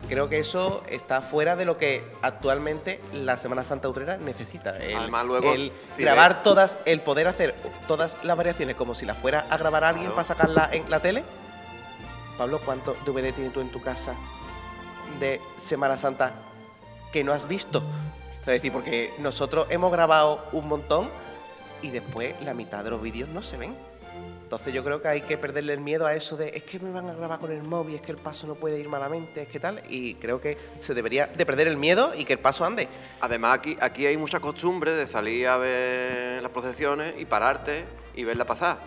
Creo 0.08 0.30
que 0.30 0.40
eso 0.40 0.84
está 0.88 1.22
fuera 1.22 1.56
de 1.56 1.66
lo 1.66 1.78
que 1.78 2.04
actualmente 2.22 3.02
la 3.12 3.38
Semana 3.38 3.64
Santa 3.64 3.90
Utrera 3.90 4.18
necesita. 4.18 4.78
El, 4.78 4.96
Además, 4.96 5.26
luego, 5.26 5.54
el 5.54 5.72
si 5.96 6.04
grabar 6.04 6.34
ves- 6.36 6.44
todas, 6.44 6.80
el 6.86 7.02
poder 7.02 7.28
hacer 7.28 7.56
todas 7.88 8.16
las 8.24 8.38
variaciones 8.38 8.76
como 8.76 8.94
si 8.94 9.06
las 9.06 9.18
fuera 9.18 9.48
a 9.50 9.58
grabar 9.58 9.84
alguien 9.84 10.06
Claro. 10.12 10.16
para 10.16 10.28
sacarla 10.28 10.70
en 10.72 10.90
la 10.90 11.00
tele. 11.00 11.24
Pablo, 12.38 12.60
¿cuánto 12.64 12.96
DVD 13.06 13.34
tienes 13.34 13.54
tú 13.54 13.62
en 13.62 13.70
tu 13.72 13.82
casa 13.82 14.14
de 15.20 15.42
Semana 15.58 15.98
Santa 15.98 16.32
que 17.12 17.24
no 17.24 17.34
has 17.34 17.48
visto? 17.48 17.82
Es 18.42 18.46
decir, 18.48 18.72
porque 18.72 19.14
nosotros 19.18 19.66
hemos 19.70 19.92
grabado 19.92 20.46
un 20.52 20.68
montón 20.68 21.10
y 21.82 21.90
después 21.90 22.36
la 22.42 22.54
mitad 22.54 22.84
de 22.84 22.92
los 22.92 23.02
vídeos 23.02 23.28
no 23.30 23.42
se 23.42 23.58
ven. 23.58 23.76
Entonces 24.46 24.72
yo 24.76 24.84
creo 24.84 25.02
que 25.02 25.08
hay 25.08 25.22
que 25.22 25.40
perderle 25.40 25.74
el 25.74 25.80
miedo 25.80 26.06
a 26.06 26.14
eso 26.14 26.38
de 26.38 26.50
es 26.50 26.62
que 26.62 26.80
me 26.80 26.92
van 26.92 27.10
a 27.10 27.16
grabar 27.16 27.40
con 27.40 27.52
el 27.52 27.64
móvil, 27.64 27.96
es 27.96 28.02
que 28.04 28.12
el 28.12 28.20
paso 28.20 28.46
no 28.46 28.54
puede 28.54 28.80
ir 28.80 28.88
malamente, 28.88 29.42
es 29.42 29.48
que 29.48 29.60
tal. 29.60 29.82
Y 29.90 30.14
creo 30.16 30.40
que 30.40 30.56
se 30.82 30.94
debería 30.94 31.26
de 31.26 31.46
perder 31.48 31.68
el 31.68 31.78
miedo 31.78 32.14
y 32.16 32.26
que 32.26 32.34
el 32.34 32.40
paso 32.40 32.64
ande. 32.64 32.88
Además, 33.22 33.58
aquí, 33.58 33.76
aquí 33.82 34.06
hay 34.06 34.18
mucha 34.18 34.40
costumbre 34.40 34.92
de 34.92 35.08
salir 35.08 35.48
a 35.48 35.58
ver 35.58 36.44
las 36.44 36.52
procesiones 36.52 37.16
y 37.18 37.26
pararte 37.26 37.86
y 38.14 38.24
verla 38.24 38.46
pasar. 38.46 38.78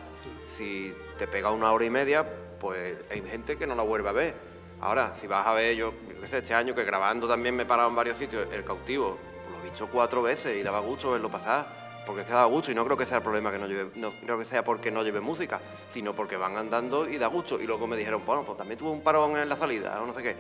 Si 0.56 0.94
te 1.18 1.26
pega 1.26 1.50
una 1.50 1.72
hora 1.72 1.84
y 1.84 1.90
media, 1.90 2.24
pues 2.60 2.96
hay 3.10 3.20
gente 3.22 3.56
que 3.56 3.66
no 3.66 3.74
la 3.74 3.82
vuelve 3.82 4.10
a 4.10 4.12
ver. 4.12 4.34
Ahora, 4.80 5.16
si 5.20 5.26
vas 5.26 5.44
a 5.44 5.54
ver, 5.54 5.74
yo, 5.74 5.92
yo 6.08 6.20
qué 6.20 6.28
sé, 6.28 6.38
este 6.38 6.54
año 6.54 6.72
que 6.72 6.84
grabando 6.84 7.26
también 7.26 7.56
me 7.56 7.64
he 7.64 7.66
parado 7.66 7.88
en 7.88 7.96
varios 7.96 8.16
sitios, 8.16 8.46
el 8.52 8.62
cautivo, 8.62 9.18
lo 9.50 9.58
he 9.58 9.70
visto 9.70 9.88
cuatro 9.88 10.22
veces 10.22 10.56
y 10.56 10.62
daba 10.62 10.78
gusto 10.78 11.10
verlo 11.10 11.28
pasar. 11.28 11.77
Porque 12.08 12.22
es 12.22 12.26
que 12.26 12.32
daba 12.32 12.46
gusto 12.46 12.70
y 12.70 12.74
no 12.74 12.86
creo 12.86 12.96
que 12.96 13.04
sea 13.04 13.18
el 13.18 13.22
problema 13.22 13.52
que 13.52 13.58
no 13.58 13.66
lleve, 13.66 13.90
no 13.96 14.10
creo 14.24 14.38
que 14.38 14.46
sea 14.46 14.64
porque 14.64 14.90
no 14.90 15.02
lleve 15.02 15.20
música, 15.20 15.60
sino 15.92 16.14
porque 16.14 16.38
van 16.38 16.56
andando 16.56 17.06
y 17.06 17.18
da 17.18 17.26
gusto. 17.26 17.60
Y 17.60 17.66
luego 17.66 17.86
me 17.86 17.98
dijeron, 17.98 18.22
bueno, 18.24 18.44
pues 18.44 18.56
también 18.56 18.78
tuve 18.78 18.88
un 18.90 19.02
parón 19.02 19.36
en 19.36 19.46
la 19.46 19.56
salida 19.56 20.00
o 20.02 20.06
no 20.06 20.14
sé 20.14 20.22
qué. 20.22 20.34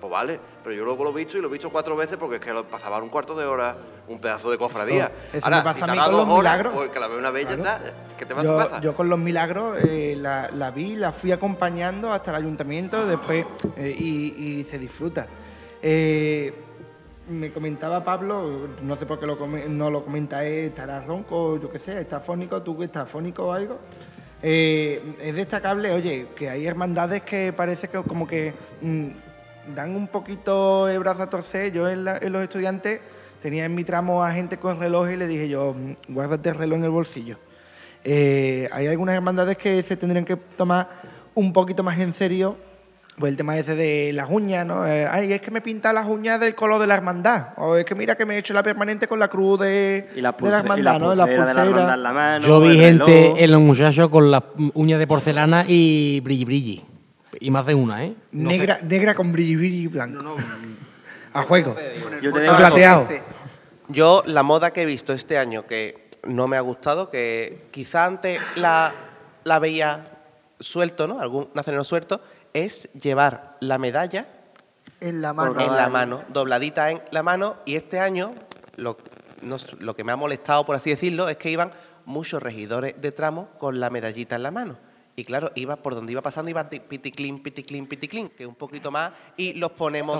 Pues 0.00 0.10
vale, 0.10 0.40
pero 0.64 0.74
yo 0.74 0.84
luego 0.84 1.04
lo 1.04 1.10
he 1.10 1.14
visto 1.14 1.38
y 1.38 1.40
lo 1.40 1.46
he 1.46 1.52
visto 1.52 1.70
cuatro 1.70 1.94
veces 1.94 2.16
porque 2.16 2.34
es 2.36 2.40
que 2.40 2.52
lo 2.52 2.64
pasaban 2.64 3.04
un 3.04 3.08
cuarto 3.08 3.36
de 3.36 3.44
hora, 3.46 3.76
un 4.08 4.18
pedazo 4.20 4.50
de 4.50 4.58
cofradía. 4.58 5.12
Eso- 5.28 5.36
eso 5.38 5.46
Ahora, 5.46 5.56
me 5.58 5.62
pasa 5.62 5.76
si 5.78 5.82
a 5.84 5.86
mí 5.94 5.98
con 6.00 6.10
los 6.10 6.20
horas, 6.22 6.36
milagros. 6.38 6.72
Pues 6.74 6.90
que 6.90 6.98
la 6.98 7.06
veo 7.06 7.18
una 7.20 7.30
vez 7.30 7.46
ya 7.46 7.54
está. 7.54 7.80
¿Qué 8.18 8.26
te 8.26 8.34
va 8.34 8.40
a 8.64 8.80
Yo, 8.80 8.96
con 8.96 9.08
los 9.08 9.18
milagros 9.20 9.78
eh, 9.84 10.16
la, 10.18 10.50
la 10.50 10.72
vi, 10.72 10.96
la 10.96 11.12
fui 11.12 11.30
acompañando 11.30 12.12
hasta 12.12 12.32
el 12.32 12.38
ayuntamiento 12.38 13.06
después 13.06 13.46
eh, 13.76 13.94
y, 13.96 14.58
y 14.60 14.64
se 14.64 14.76
disfruta. 14.76 15.28
Eh, 15.80 16.61
me 17.28 17.52
comentaba 17.52 18.02
Pablo, 18.04 18.68
no 18.82 18.96
sé 18.96 19.06
por 19.06 19.18
qué 19.20 19.26
lo 19.26 19.36
no 19.68 19.90
lo 19.90 20.04
comenta 20.04 20.44
él, 20.44 20.66
estará 20.66 21.00
ronco, 21.00 21.60
yo 21.60 21.70
qué 21.70 21.78
sé, 21.78 22.00
está 22.00 22.20
fónico, 22.20 22.62
tú 22.62 22.76
que 22.78 22.86
estás 22.86 23.08
fónico 23.08 23.46
o 23.48 23.52
algo. 23.52 23.78
Eh, 24.42 25.00
es 25.22 25.34
destacable, 25.36 25.92
oye, 25.92 26.26
que 26.34 26.50
hay 26.50 26.66
hermandades 26.66 27.22
que 27.22 27.52
parece 27.52 27.88
que 27.88 28.02
como 28.02 28.26
que 28.26 28.52
mm, 28.80 29.06
dan 29.74 29.94
un 29.94 30.08
poquito 30.08 30.88
el 30.88 30.98
brazo 30.98 31.22
a 31.22 31.30
torcer. 31.30 31.72
Yo 31.72 31.88
en, 31.88 32.04
la- 32.04 32.18
en 32.18 32.32
los 32.32 32.42
estudiantes 32.42 33.00
tenía 33.40 33.64
en 33.66 33.74
mi 33.74 33.84
tramo 33.84 34.24
a 34.24 34.32
gente 34.32 34.56
con 34.58 34.80
reloj 34.80 35.10
y 35.10 35.16
le 35.16 35.28
dije 35.28 35.48
yo, 35.48 35.74
"Mm, 35.74 36.12
guárdate 36.12 36.48
el 36.48 36.56
reloj 36.56 36.78
en 36.78 36.84
el 36.84 36.90
bolsillo. 36.90 37.38
Eh, 38.04 38.68
hay 38.72 38.88
algunas 38.88 39.14
hermandades 39.14 39.56
que 39.56 39.80
se 39.84 39.96
tendrían 39.96 40.24
que 40.24 40.34
tomar 40.34 40.88
un 41.36 41.52
poquito 41.52 41.84
más 41.84 41.96
en 42.00 42.12
serio 42.12 42.56
pues 43.18 43.30
el 43.30 43.36
tema 43.36 43.58
ese 43.58 43.74
de 43.76 44.10
las 44.12 44.28
uñas, 44.30 44.66
¿no? 44.66 44.86
Eh, 44.86 45.06
Ay, 45.10 45.32
es 45.32 45.40
que 45.40 45.50
me 45.50 45.60
pinta 45.60 45.92
las 45.92 46.06
uñas 46.08 46.40
del 46.40 46.54
color 46.54 46.80
de 46.80 46.86
la 46.86 46.94
hermandad. 46.94 47.48
O 47.56 47.76
es 47.76 47.84
que 47.84 47.94
mira 47.94 48.14
que 48.16 48.24
me 48.26 48.34
he 48.34 48.38
hecho 48.38 48.54
la 48.54 48.62
permanente 48.62 49.06
con 49.06 49.18
la 49.18 49.28
cruz 49.28 49.60
de, 49.60 50.10
Y 50.16 50.20
la, 50.20 50.32
de 50.32 50.50
la 50.50 50.62
pulse- 50.62 50.78
y 50.78 50.82
la 50.82 50.92
hermandad, 50.94 50.98
¿no? 51.00 51.14
La 51.14 51.24
pulsera 51.26 51.44
de 51.46 51.54
la 51.54 51.60
pulsera. 51.62 51.64
hermandad 51.64 51.94
en 51.94 52.02
la 52.02 52.12
mano. 52.12 52.46
Yo 52.46 52.60
vi 52.60 52.68
el 52.70 52.76
gente 52.80 53.44
en 53.44 53.50
los 53.50 53.60
muchachos 53.60 54.08
con 54.08 54.30
las 54.30 54.42
uñas 54.74 54.98
de 54.98 55.06
porcelana 55.06 55.64
y 55.68 56.20
brilli 56.20 56.44
brilli. 56.44 56.84
Y 57.40 57.50
más 57.50 57.66
de 57.66 57.74
una, 57.74 58.04
¿eh? 58.04 58.14
No 58.32 58.50
sé. 58.50 58.58
negra, 58.58 58.80
negra 58.82 59.14
con 59.14 59.30
brilli 59.32 59.56
brilli 59.56 59.86
blanco. 59.88 60.36
A 61.34 61.42
juego. 61.44 61.76
Yo 62.22 62.32
te 62.32 62.40
digo 62.42 62.56
plateado. 62.56 63.08
Yo 63.88 64.22
la 64.26 64.42
moda 64.42 64.72
que 64.72 64.82
he 64.82 64.86
visto 64.86 65.12
este 65.12 65.38
año 65.38 65.66
que 65.66 66.08
no 66.26 66.46
me 66.48 66.56
ha 66.56 66.60
gustado, 66.60 67.10
que 67.10 67.64
quizá 67.70 68.04
antes 68.04 68.40
la, 68.56 68.92
la 69.44 69.58
veía 69.58 70.06
suelto, 70.60 71.06
¿no? 71.08 71.20
Algún 71.20 71.48
nazareno 71.54 71.84
suelto, 71.84 72.20
es 72.52 72.88
llevar 72.92 73.56
la 73.60 73.78
medalla 73.78 74.26
En 75.00 75.22
la 75.22 75.32
mano. 75.32 75.60
en 75.60 75.74
la 75.76 75.88
mano, 75.88 76.22
dobladita 76.28 76.90
en 76.90 77.02
la 77.10 77.22
mano, 77.22 77.56
y 77.64 77.76
este 77.76 77.98
año 77.98 78.34
lo, 78.76 78.96
lo 79.80 79.94
que 79.96 80.04
me 80.04 80.12
ha 80.12 80.16
molestado, 80.16 80.64
por 80.64 80.76
así 80.76 80.90
decirlo, 80.90 81.28
es 81.28 81.36
que 81.36 81.50
iban 81.50 81.70
muchos 82.04 82.42
regidores 82.42 83.00
de 83.00 83.12
tramo 83.12 83.48
con 83.58 83.78
la 83.80 83.90
medallita 83.90 84.36
en 84.36 84.42
la 84.42 84.50
mano. 84.50 84.76
Y 85.14 85.24
claro, 85.24 85.52
iba 85.56 85.76
por 85.76 85.94
donde 85.94 86.12
iba 86.12 86.22
pasando, 86.22 86.50
iba 86.50 86.70
ti- 86.70 86.80
piticlin, 86.80 87.42
piticlin, 87.42 87.86
piticlin, 87.86 88.30
que 88.30 88.46
un 88.46 88.54
poquito 88.54 88.90
más, 88.90 89.12
y 89.36 89.52
los 89.52 89.72
ponemos 89.72 90.16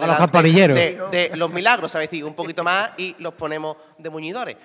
de, 0.74 0.98
de 1.30 1.36
los 1.36 1.50
milagros, 1.50 1.92
¿sabes? 1.92 2.10
decir, 2.10 2.24
un 2.26 2.34
poquito 2.34 2.62
más 2.62 2.90
y 2.98 3.16
los 3.18 3.32
ponemos 3.32 3.76
de 3.96 4.10
muñidores. 4.10 4.56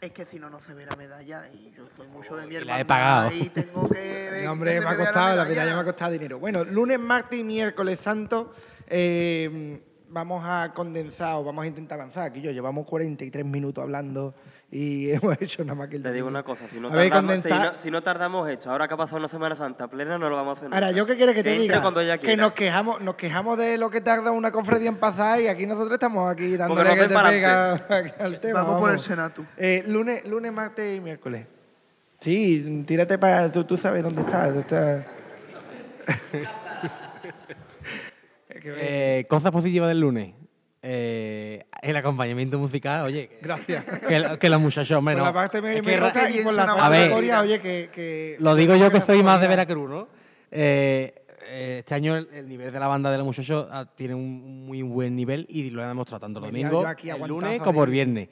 Es 0.00 0.12
que 0.12 0.24
si 0.26 0.38
no, 0.38 0.48
no 0.48 0.60
se 0.60 0.74
ve 0.74 0.86
la 0.86 0.94
medalla 0.94 1.48
y 1.52 1.72
yo 1.76 1.84
soy 1.96 2.06
mucho 2.06 2.36
de 2.36 2.46
mi 2.46 2.52
la 2.52 2.58
hermana. 2.60 2.80
he 2.80 2.84
pagado. 2.84 3.30
Y 3.32 3.48
tengo 3.48 3.88
que 3.88 3.98
ver 4.30 4.44
No, 4.44 4.52
hombre, 4.52 4.80
me 4.80 4.86
ha 4.86 4.96
costado, 4.96 5.36
la 5.36 5.44
medalla 5.44 5.74
me 5.74 5.80
ha 5.80 5.84
costado 5.84 6.12
dinero. 6.12 6.38
Bueno, 6.38 6.64
lunes, 6.64 7.00
martes 7.00 7.40
y 7.40 7.42
miércoles 7.42 7.98
santo 7.98 8.54
eh, 8.86 9.80
vamos 10.08 10.42
a 10.46 10.72
condensar 10.72 11.34
o 11.34 11.44
vamos 11.44 11.64
a 11.64 11.66
intentar 11.66 11.98
avanzar. 11.98 12.30
Aquí 12.30 12.40
yo 12.40 12.52
llevamos 12.52 12.86
43 12.86 13.44
minutos 13.44 13.82
hablando 13.82 14.34
y 14.70 15.10
hemos 15.12 15.40
hecho 15.40 15.64
nada 15.64 15.74
más 15.74 15.88
que 15.88 15.96
el 15.96 16.02
Te 16.02 16.12
digo 16.12 16.28
una 16.28 16.42
cosa, 16.42 16.68
si 16.68 16.78
no, 16.78 16.90
tardamos, 16.90 17.42
si, 17.42 17.48
no, 17.48 17.78
si 17.78 17.90
no 17.90 18.02
tardamos 18.02 18.48
esto, 18.50 18.70
ahora 18.70 18.86
que 18.86 18.94
ha 18.94 18.96
pasado 18.96 19.18
una 19.18 19.28
Semana 19.28 19.56
Santa 19.56 19.88
plena, 19.88 20.18
no 20.18 20.28
lo 20.28 20.36
vamos 20.36 20.56
a 20.56 20.60
hacer. 20.60 20.74
Ahora, 20.74 20.88
nunca. 20.88 20.98
¿yo 20.98 21.06
qué 21.06 21.16
quieres 21.16 21.34
que 21.34 21.42
te 21.42 21.50
Entre 21.52 21.62
diga? 21.62 21.80
cuando 21.82 22.00
ella 22.00 22.18
Que 22.18 22.36
nos 22.36 22.52
quejamos, 22.52 23.00
nos 23.00 23.14
quejamos 23.14 23.56
de 23.58 23.78
lo 23.78 23.90
que 23.90 24.00
tarda 24.00 24.30
una 24.30 24.52
confradía 24.52 24.88
en 24.88 24.96
pasar 24.96 25.40
y 25.40 25.48
aquí 25.48 25.66
nosotros 25.66 25.92
estamos 25.92 26.30
aquí 26.30 26.56
dándole 26.56 26.90
nos 26.90 26.98
que 26.98 27.08
te 27.08 27.14
para 27.14 27.30
pega 27.30 27.72
al 28.18 28.40
tema. 28.40 28.62
Vamos 28.62 28.80
por 28.80 28.90
el 28.90 29.00
Senatu. 29.00 29.44
Eh, 29.56 29.84
lunes, 29.86 30.24
lunes, 30.26 30.52
martes 30.52 30.96
y 30.96 31.00
miércoles. 31.00 31.46
Sí, 32.20 32.84
tírate 32.86 33.16
para... 33.16 33.50
Tú, 33.52 33.64
tú 33.64 33.76
sabes 33.76 34.02
dónde 34.02 34.22
estás. 34.22 34.52
tú 34.66 34.76
Eh, 38.50 39.24
cosas 39.28 39.52
positivas 39.52 39.88
del 39.88 40.00
lunes. 40.00 40.34
Eh, 40.82 41.64
el 41.82 41.96
acompañamiento 41.96 42.58
musical, 42.58 43.04
oye. 43.04 43.28
que- 43.28 43.38
Gracias. 43.42 43.84
Que, 43.84 44.38
que 44.38 44.48
los 44.48 44.60
muchachos, 44.60 44.96
hombre, 44.96 45.14
Por 45.16 45.24
la 45.24 45.32
parte 45.32 45.60
me, 45.60 45.76
y 45.78 45.82
por 46.42 46.54
la 46.54 46.62
A 46.64 46.66
parte 46.76 46.96
de 46.96 47.02
ver. 47.02 47.10
Coria, 47.10 47.40
oye, 47.40 47.60
que... 47.60 47.90
que 47.92 48.36
Lo 48.38 48.54
digo 48.54 48.76
yo 48.76 48.90
que 48.90 49.00
soy 49.00 49.22
más 49.22 49.40
de 49.40 49.48
Veracruz, 49.48 49.90
¿no? 49.90 50.08
Eh, 50.50 51.14
eh, 51.50 51.76
este 51.80 51.94
año 51.94 52.16
el, 52.16 52.28
el 52.32 52.48
nivel 52.48 52.72
de 52.72 52.78
la 52.78 52.86
banda 52.86 53.10
de 53.10 53.16
los 53.18 53.26
muchachos 53.26 53.66
ah, 53.70 53.86
tiene 53.94 54.14
un 54.14 54.66
muy 54.66 54.82
buen 54.82 55.16
nivel 55.16 55.46
y 55.48 55.70
lo 55.70 55.82
han 55.82 55.88
demostrado 55.88 56.20
tanto 56.20 56.38
el 56.40 56.46
domingo, 56.46 56.84
el 57.02 57.28
lunes 57.28 57.50
de- 57.52 57.58
como 57.58 57.84
el 57.84 57.90
viernes. 57.90 58.28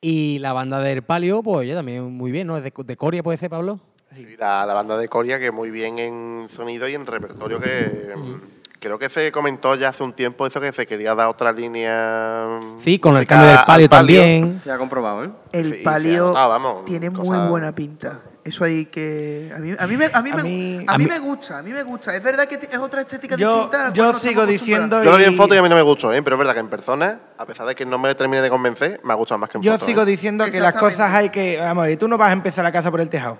Y 0.00 0.38
la 0.40 0.52
banda 0.52 0.80
del 0.80 1.02
Palio, 1.02 1.42
pues 1.42 1.58
oye, 1.58 1.74
también 1.74 2.02
muy 2.12 2.30
bien, 2.30 2.46
¿no? 2.48 2.56
¿Es 2.58 2.64
de, 2.64 2.72
de 2.84 2.96
Coria 2.96 3.22
puede 3.22 3.38
ser, 3.38 3.48
Pablo? 3.50 3.80
Sí, 4.14 4.36
la, 4.38 4.64
la 4.66 4.74
banda 4.74 4.96
de 4.98 5.08
Coria 5.08 5.38
que 5.38 5.50
muy 5.50 5.70
bien 5.70 5.98
en 5.98 6.46
sonido 6.48 6.88
y 6.88 6.94
en 6.94 7.06
repertorio 7.06 7.58
que 7.60 8.12
mm, 8.16 8.40
creo 8.86 8.98
que 8.98 9.08
se 9.10 9.30
comentó 9.32 9.74
ya 9.74 9.90
hace 9.90 10.02
un 10.02 10.12
tiempo 10.12 10.46
eso 10.46 10.60
que 10.60 10.72
se 10.72 10.86
quería 10.86 11.14
dar 11.14 11.28
otra 11.28 11.52
línea 11.52 12.58
mm, 12.60 12.80
Sí, 12.80 12.98
con 12.98 13.16
el 13.16 13.26
cambio 13.26 13.48
del 13.48 13.58
al 13.58 13.64
Palio 13.64 13.88
también. 13.88 14.60
Se 14.62 14.70
ha 14.70 14.78
comprobado, 14.78 15.24
¿eh? 15.24 15.30
El 15.52 15.66
Sí, 15.66 15.72
se 15.74 15.80
ha 15.80 15.84
palio 15.84 16.26
notado, 16.26 16.48
vamos, 16.50 16.84
tiene 16.84 17.10
muy 17.10 17.36
buena 17.48 17.74
pinta. 17.74 18.20
Eso 18.44 18.62
hay 18.62 18.86
que. 18.86 19.52
A 19.54 19.58
mí, 19.58 19.72
a 19.76 19.86
mí, 19.88 19.96
me, 19.96 20.06
a 20.12 20.22
mí, 20.22 20.30
A 20.30 20.36
me, 20.36 20.42
mí- 20.44 20.84
a 20.86 20.96
mí 20.98 21.04
mí- 21.04 21.10
me 21.10 21.18
gusta, 21.18 21.58
a 21.58 21.62
mí 21.62 21.72
me 21.72 21.82
gusta. 21.82 22.14
Es 22.14 22.22
verdad 22.22 22.46
que 22.46 22.54
es 22.54 22.78
otra 22.78 23.00
estética 23.00 23.34
Yo, 23.36 23.52
distinta. 23.64 23.92
yo 23.92 24.14
sigo 24.20 24.46
diciendo... 24.46 25.02
Yo 25.02 25.10
lo 25.10 25.16
vi 25.16 25.24
en 25.24 25.32
y- 25.32 25.36
foto 25.36 25.52
y 25.56 25.58
a 25.58 25.62
mí 25.62 25.68
no 25.68 25.74
me 25.74 25.82
gustó, 25.82 26.12
¿eh? 26.12 26.22
pero 26.22 26.36
es 26.36 26.38
verdad 26.38 26.54
que 26.54 26.60
en 26.60 26.68
persona, 26.68 27.18
a 27.36 27.44
pesar 27.44 27.66
de 27.66 27.74
que 27.74 27.84
no 27.84 27.98
me 27.98 28.14
termine 28.14 28.40
de 28.42 28.48
convencer, 28.48 29.00
me 29.02 29.12
ha 29.12 29.16
gustado 29.16 29.38
más 29.38 29.50
que 29.50 29.58
en 29.58 29.62
Yo 29.64 29.72
foto. 29.72 29.86
sigo 29.86 30.02
¿eh? 30.02 30.06
diciendo 30.06 30.44
que 30.48 30.60
las 30.60 30.76
cosas 30.76 31.12
hay 31.12 31.30
que... 31.30 31.58
Vamos, 31.58 31.86
ver, 31.86 31.98
tú 31.98 32.06
no 32.06 32.16
vas 32.16 32.28
a 32.30 32.32
empezar 32.34 32.62
la 32.62 32.70
casa 32.70 32.88
por 32.88 33.00
el 33.00 33.08
tejado. 33.08 33.36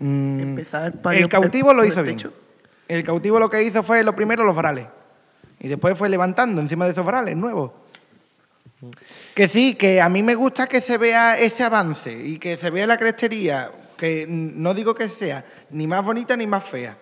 Mm, 0.00 0.40
Empezar 0.40 0.86
el 0.86 0.92
palio 0.94 1.20
el 1.22 1.28
cautivo 1.28 1.68
por 1.68 1.76
lo 1.76 1.82
el 1.84 1.90
hizo 1.90 2.02
bien. 2.02 2.16
techo. 2.16 2.32
El 2.90 3.04
cautivo 3.04 3.38
lo 3.38 3.48
que 3.48 3.62
hizo 3.62 3.84
fue 3.84 4.02
lo 4.02 4.16
primero 4.16 4.42
los 4.42 4.56
varales. 4.56 4.86
Y 5.60 5.68
después 5.68 5.96
fue 5.96 6.08
levantando 6.08 6.60
encima 6.60 6.86
de 6.86 6.90
esos 6.90 7.04
varales 7.06 7.36
nuevos. 7.36 7.70
Que 9.32 9.46
sí, 9.46 9.76
que 9.76 10.00
a 10.00 10.08
mí 10.08 10.24
me 10.24 10.34
gusta 10.34 10.66
que 10.66 10.80
se 10.80 10.98
vea 10.98 11.38
ese 11.38 11.62
avance 11.62 12.12
y 12.12 12.36
que 12.40 12.56
se 12.56 12.68
vea 12.70 12.88
la 12.88 12.96
crestería, 12.96 13.70
que 13.96 14.26
no 14.28 14.74
digo 14.74 14.92
que 14.94 15.08
sea 15.08 15.44
ni 15.70 15.86
más 15.86 16.04
bonita 16.04 16.36
ni 16.36 16.48
más 16.48 16.64
fea. 16.64 16.96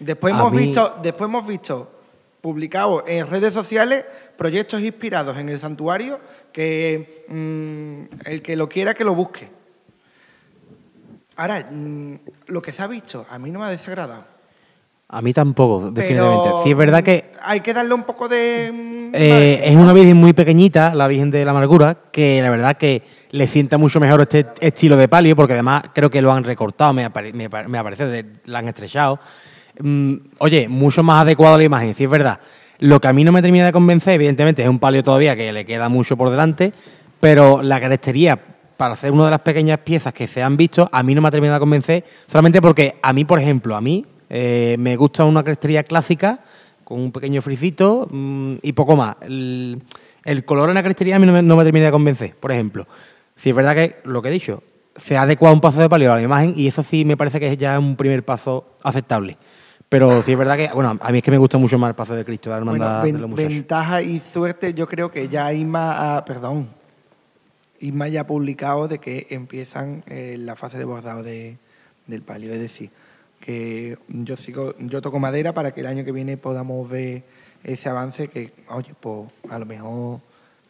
Después 0.00 0.34
A 0.34 0.38
hemos 0.38 0.52
mí- 0.52 0.66
visto, 0.66 0.98
después 1.00 1.28
hemos 1.28 1.46
visto 1.46 2.00
publicados 2.40 3.04
en 3.06 3.28
redes 3.30 3.54
sociales 3.54 4.04
proyectos 4.36 4.80
inspirados 4.80 5.36
en 5.38 5.50
el 5.50 5.60
santuario 5.60 6.18
que 6.52 7.24
mm, 7.28 8.28
el 8.28 8.42
que 8.42 8.56
lo 8.56 8.68
quiera 8.68 8.92
que 8.94 9.04
lo 9.04 9.14
busque. 9.14 9.48
Ahora, 11.36 11.68
mm, 11.70 12.14
lo 12.46 12.60
que 12.60 12.72
se 12.72 12.82
ha 12.82 12.88
visto 12.88 13.24
a 13.30 13.38
mí 13.38 13.52
no 13.52 13.60
me 13.60 13.66
ha 13.66 13.70
desagradado. 13.70 14.31
A 15.14 15.20
mí 15.20 15.32
tampoco, 15.34 15.90
definitivamente. 15.90 16.48
Pero, 16.48 16.62
Sí, 16.64 16.70
es 16.70 16.76
verdad 16.76 17.02
que 17.04 17.24
mm, 17.34 17.38
Hay 17.42 17.60
que 17.60 17.74
darle 17.74 17.92
un 17.92 18.02
poco 18.04 18.28
de... 18.28 18.70
mm, 18.72 19.14
Eh, 19.14 19.28
margen. 19.58 19.72
es 19.72 19.76
una 19.76 19.92
Virgen 19.92 20.16
muy 20.16 20.32
pequeñita, 20.32 20.94
la 20.94 21.06
Virgen 21.06 21.30
de 21.30 21.44
la 21.44 21.50
Amargura, 21.50 21.96
que 22.10 22.40
la 22.42 22.48
verdad 22.48 22.78
que 22.78 23.02
le 23.30 23.46
sienta 23.46 23.76
mucho 23.76 24.00
mejor 24.00 24.22
este 24.22 24.46
estilo 24.60 24.96
de 24.96 25.08
palio, 25.08 25.36
porque 25.36 25.52
además 25.52 25.82
creo 25.94 26.08
que 26.10 26.22
lo 26.22 26.32
han 26.32 26.44
recortado, 26.44 26.94
me, 26.94 27.04
apare- 27.06 27.32
me, 27.34 27.46
me 27.68 27.82
parece, 27.84 28.06
de- 28.06 28.24
la 28.46 28.60
han 28.60 28.68
estrechado. 28.68 29.20
Mm, 29.80 30.14
oye, 30.38 30.66
mucho 30.68 31.02
más 31.02 31.22
adecuado 31.22 31.56
a 31.56 31.58
la 31.58 31.64
imagen, 31.64 31.94
sí 31.94 32.04
es 32.04 32.10
verdad. 32.10 32.40
Lo 32.78 32.98
que 32.98 33.08
a 33.08 33.12
mí 33.12 33.22
no 33.22 33.32
me 33.32 33.42
termina 33.42 33.66
de 33.66 33.72
convencer, 33.72 34.14
evidentemente, 34.14 34.62
es 34.62 34.68
un 34.68 34.78
palio 34.78 35.04
todavía 35.04 35.36
que 35.36 35.52
le 35.52 35.66
queda 35.66 35.90
mucho 35.90 36.16
por 36.16 36.30
delante, 36.30 36.72
pero 37.20 37.62
la 37.62 37.78
caractería 37.80 38.38
para 38.78 38.94
hacer 38.94 39.12
una 39.12 39.26
de 39.26 39.30
las 39.30 39.40
pequeñas 39.40 39.78
piezas 39.80 40.12
que 40.14 40.26
se 40.26 40.42
han 40.42 40.56
visto, 40.56 40.88
a 40.90 41.02
mí 41.02 41.14
no 41.14 41.20
me 41.20 41.28
ha 41.28 41.30
terminado 41.30 41.56
de 41.58 41.60
convencer, 41.60 42.04
solamente 42.26 42.60
porque 42.62 42.96
a 43.02 43.12
mí, 43.12 43.24
por 43.26 43.38
ejemplo, 43.38 43.76
a 43.76 43.80
mí 43.82 44.04
eh, 44.34 44.76
me 44.78 44.96
gusta 44.96 45.24
una 45.26 45.42
crestería 45.44 45.82
clásica 45.84 46.40
con 46.84 46.98
un 47.00 47.12
pequeño 47.12 47.42
fricito 47.42 48.08
mm, 48.10 48.54
y 48.62 48.72
poco 48.72 48.96
más. 48.96 49.16
El, 49.20 49.82
el 50.24 50.44
color 50.46 50.70
en 50.70 50.74
la 50.74 50.82
crestería 50.82 51.16
a 51.16 51.18
mí 51.18 51.26
no 51.26 51.34
me, 51.34 51.42
no 51.42 51.54
me 51.54 51.64
termina 51.64 51.84
de 51.86 51.92
convencer, 51.92 52.34
por 52.34 52.50
ejemplo. 52.50 52.86
Si 53.36 53.50
es 53.50 53.54
verdad 53.56 53.74
que, 53.74 53.96
lo 54.04 54.22
que 54.22 54.28
he 54.30 54.32
dicho, 54.32 54.62
se 54.96 55.16
ha 55.18 55.22
adecuado 55.22 55.54
un 55.54 55.60
paso 55.60 55.80
de 55.80 55.88
palio 55.90 56.12
a 56.12 56.16
la 56.16 56.22
imagen 56.22 56.54
y 56.56 56.66
eso 56.66 56.82
sí 56.82 57.04
me 57.04 57.16
parece 57.16 57.38
que 57.40 57.52
es 57.52 57.58
ya 57.58 57.78
un 57.78 57.94
primer 57.96 58.24
paso 58.24 58.72
aceptable. 58.82 59.36
Pero 59.90 60.22
sí 60.22 60.32
es 60.32 60.38
verdad 60.38 60.56
que, 60.56 60.70
bueno, 60.72 60.96
a 60.98 61.12
mí 61.12 61.18
es 61.18 61.24
que 61.24 61.30
me 61.30 61.36
gusta 61.36 61.58
mucho 61.58 61.78
más 61.78 61.90
el 61.90 61.94
paso 61.94 62.14
de 62.14 62.24
Cristo, 62.24 62.48
la 62.48 62.56
Bueno, 62.60 62.72
hermandad 62.72 63.02
ven- 63.02 63.14
de 63.16 63.20
los 63.20 63.34
ventaja 63.34 64.00
y 64.00 64.20
suerte, 64.20 64.72
yo 64.72 64.88
creo 64.88 65.10
que 65.10 65.28
ya 65.28 65.52
Isma, 65.52 66.16
ha- 66.16 66.24
perdón, 66.24 66.68
Isma 67.80 68.08
ya 68.08 68.22
ha 68.22 68.26
publicado 68.26 68.88
de 68.88 68.98
que 68.98 69.26
empiezan 69.30 70.02
eh, 70.06 70.36
la 70.38 70.56
fase 70.56 70.78
de 70.78 70.84
bordado 70.84 71.22
de- 71.22 71.58
del 72.06 72.22
palio, 72.22 72.52
es 72.54 72.60
decir, 72.60 72.90
que 73.44 73.98
yo 74.08 74.36
sigo, 74.36 74.74
yo 74.78 75.02
toco 75.02 75.18
madera 75.18 75.52
para 75.52 75.72
que 75.72 75.80
el 75.80 75.86
año 75.86 76.04
que 76.04 76.12
viene 76.12 76.36
podamos 76.38 76.88
ver 76.88 77.24
ese 77.64 77.88
avance 77.88 78.28
que, 78.28 78.52
oye, 78.68 78.94
pues 78.98 79.28
a 79.50 79.58
lo 79.58 79.66
mejor 79.66 80.20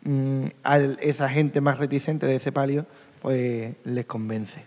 mm, 0.02 0.46
a 0.64 0.78
esa 0.78 1.28
gente 1.28 1.60
más 1.60 1.78
reticente 1.78 2.26
de 2.26 2.36
ese 2.36 2.50
palio, 2.50 2.86
pues 3.20 3.74
les 3.84 4.06
convence. 4.06 4.64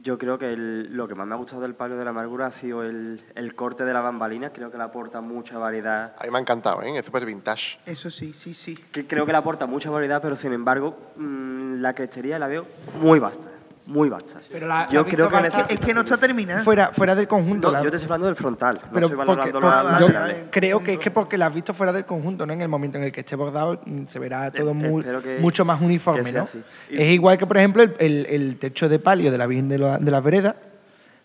Yo 0.00 0.16
creo 0.16 0.38
que 0.38 0.52
el- 0.52 0.96
lo 0.96 1.08
que 1.08 1.16
más 1.16 1.26
me 1.26 1.34
ha 1.34 1.36
gustado 1.36 1.60
del 1.62 1.74
palio 1.74 1.96
de 1.96 2.04
la 2.04 2.10
amargura 2.10 2.46
ha 2.46 2.50
sido 2.52 2.84
el, 2.84 3.20
el 3.34 3.54
corte 3.56 3.84
de 3.84 3.92
la 3.92 4.00
bambalina. 4.00 4.50
Creo 4.50 4.70
que 4.70 4.78
le 4.78 4.84
aporta 4.84 5.20
mucha 5.20 5.58
variedad. 5.58 6.14
A 6.16 6.24
mí 6.24 6.30
me 6.30 6.38
ha 6.38 6.40
encantado, 6.40 6.80
¿eh? 6.82 6.96
es 6.96 7.04
súper 7.04 7.26
vintage. 7.26 7.78
Eso 7.84 8.08
sí, 8.08 8.32
sí, 8.32 8.54
sí. 8.54 8.78
Que 8.92 9.06
creo 9.08 9.26
que 9.26 9.32
le 9.32 9.38
aporta 9.38 9.66
mucha 9.66 9.90
variedad, 9.90 10.22
pero 10.22 10.36
sin 10.36 10.52
embargo, 10.52 10.96
mm, 11.16 11.80
la 11.80 11.94
crestería 11.94 12.38
la 12.38 12.46
veo 12.46 12.64
muy 13.02 13.18
vasta. 13.18 13.44
Muy 13.88 14.10
vasta. 14.10 14.38
Pero 14.52 14.66
la- 14.66 14.86
yo 14.90 15.02
la 15.02 15.08
creo 15.08 15.28
que 15.30 15.36
necesita- 15.36 15.66
Es 15.72 15.80
que 15.80 15.94
no 15.94 16.02
está 16.02 16.18
terminada. 16.18 16.62
Fuera, 16.62 16.90
fuera 16.92 17.14
del 17.14 17.26
conjunto. 17.26 17.68
No, 17.68 17.72
la- 17.72 17.82
yo 17.82 17.90
te 17.90 17.96
estoy 17.96 18.04
hablando 18.06 18.26
del 18.26 18.36
frontal. 18.36 18.74
No 18.84 18.90
Pero 18.92 19.06
estoy 19.06 19.24
porque, 19.26 19.52
los 19.52 19.62
vale, 19.62 20.34
yo 20.38 20.50
creo 20.50 20.80
que 20.80 20.92
es 20.92 20.98
que 20.98 21.10
porque 21.10 21.38
la 21.38 21.46
has 21.46 21.54
visto 21.54 21.72
fuera 21.72 21.90
del 21.90 22.04
conjunto, 22.04 22.44
¿no? 22.44 22.52
En 22.52 22.60
el 22.60 22.68
momento 22.68 22.98
en 22.98 23.04
el 23.04 23.12
que 23.12 23.20
esté 23.20 23.34
bordado 23.34 23.80
mm, 23.86 24.04
se 24.08 24.18
verá 24.18 24.50
todo 24.50 24.74
mu- 24.74 24.98
espero 25.00 25.22
que- 25.22 25.38
mucho 25.38 25.64
más 25.64 25.80
uniforme, 25.80 26.30
¿no? 26.32 26.46
Y- 26.90 27.00
Es 27.02 27.08
igual 27.14 27.38
que, 27.38 27.46
por 27.46 27.56
ejemplo, 27.56 27.82
el, 27.82 27.94
el- 27.98 28.26
el 28.26 28.56
techo 28.58 28.90
de 28.90 28.98
palio 28.98 29.32
de 29.32 29.38
la 29.38 29.46
Virgen 29.46 29.70
de, 29.70 29.78
la- 29.78 29.96
de 29.98 30.10
las 30.10 30.22
Veredas, 30.22 30.54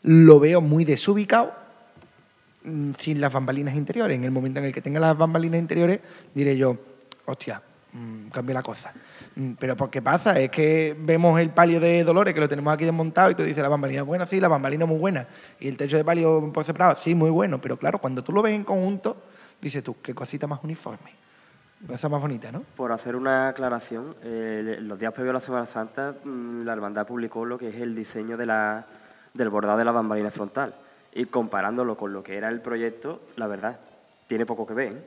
lo 0.03 0.39
veo 0.39 0.61
muy 0.61 0.85
desubicado 0.85 1.51
mm, 2.63 2.91
sin 2.97 3.19
las 3.19 3.33
bambalinas 3.33 3.75
interiores. 3.75 4.15
En 4.15 4.23
el 4.23 4.31
momento 4.31 4.61
en 4.61 4.67
el 4.67 4.73
que 4.73 4.81
tenga 4.81 5.01
las 5.01 5.17
bambalinas 5.17 5.59
interiores, 5.59 5.99
diré 6.33 6.55
yo, 6.55 6.77
hostia, 7.25 7.61
mm, 7.91 8.29
cambia 8.29 8.53
la 8.55 8.61
cosa. 8.63 8.93
Mm, 9.35 9.53
Pero 9.59 9.75
¿por 9.75 9.89
qué 9.89 10.01
pasa? 10.01 10.39
Es 10.39 10.49
que 10.51 10.95
vemos 10.99 11.39
el 11.39 11.49
palio 11.49 11.79
de 11.79 12.03
Dolores, 12.03 12.33
que 12.33 12.39
lo 12.39 12.49
tenemos 12.49 12.73
aquí 12.73 12.85
desmontado, 12.85 13.31
y 13.31 13.35
tú 13.35 13.43
dices, 13.43 13.63
la 13.63 13.69
bambalina 13.69 14.01
es 14.01 14.07
buena, 14.07 14.25
sí, 14.25 14.39
la 14.39 14.47
bambalina 14.47 14.85
es 14.85 14.89
muy 14.89 14.99
buena. 14.99 15.27
Y 15.59 15.67
el 15.67 15.77
techo 15.77 15.97
de 15.97 16.03
palio 16.03 16.51
por 16.53 16.63
separado, 16.63 16.95
sí, 16.95 17.15
muy 17.15 17.29
bueno. 17.29 17.59
Pero 17.59 17.77
claro, 17.77 17.99
cuando 17.99 18.23
tú 18.23 18.31
lo 18.31 18.41
ves 18.41 18.53
en 18.53 18.63
conjunto, 18.63 19.17
dices 19.61 19.83
tú, 19.83 19.95
qué 20.01 20.13
cosita 20.13 20.47
más 20.47 20.63
uniforme. 20.63 21.11
Cosa 21.87 22.07
más 22.07 22.21
bonita, 22.21 22.49
¿no? 22.51 22.63
Por 22.77 22.93
hacer 22.93 23.15
una 23.15 23.49
aclaración, 23.49 24.15
eh, 24.23 24.77
los 24.79 24.97
días 24.97 25.11
previos 25.13 25.31
a 25.31 25.39
la 25.39 25.45
Semana 25.45 25.65
Santa, 25.65 26.15
mm, 26.23 26.63
la 26.63 26.73
hermandad 26.73 27.05
publicó 27.05 27.43
lo 27.43 27.57
que 27.57 27.69
es 27.69 27.75
el 27.75 27.93
diseño 27.93 28.37
de 28.37 28.45
la, 28.45 28.85
del 29.33 29.49
bordado 29.49 29.77
de 29.77 29.85
la 29.85 29.91
bambalina 29.91 30.31
frontal. 30.31 30.73
Y 31.13 31.25
comparándolo 31.25 31.97
con 31.97 32.13
lo 32.13 32.23
que 32.23 32.37
era 32.37 32.47
el 32.49 32.61
proyecto, 32.61 33.21
la 33.35 33.47
verdad, 33.47 33.79
tiene 34.27 34.45
poco 34.45 34.65
que 34.65 34.73
ver. 34.73 34.93
¿eh? 34.93 35.03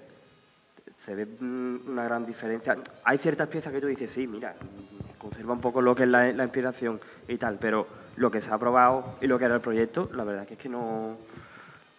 Se 1.07 1.15
ve 1.15 1.27
una 1.41 2.05
gran 2.05 2.27
diferencia. 2.27 2.77
Hay 3.05 3.19
ciertas 3.19 3.49
piezas 3.49 3.73
que 3.73 3.81
tú 3.81 3.87
dices, 3.87 4.11
sí, 4.11 4.27
mira, 4.27 4.57
conserva 5.19 5.53
un 5.53 5.61
poco 5.61 5.81
lo 5.81 5.95
que 5.95 6.03
es 6.03 6.09
la, 6.09 6.33
la 6.33 6.43
inspiración 6.43 7.01
y 7.29 7.37
tal, 7.37 7.59
pero 7.61 7.87
lo 8.17 8.31
que 8.31 8.41
se 8.41 8.53
ha 8.53 8.59
probado 8.59 9.17
y 9.21 9.29
lo 9.29 9.39
que 9.39 9.45
era 9.45 9.55
el 9.55 9.61
proyecto, 9.61 10.11
la 10.15 10.25
verdad 10.25 10.47
que 10.47 10.55
es 10.55 10.61
que 10.61 10.69
no 10.69 11.17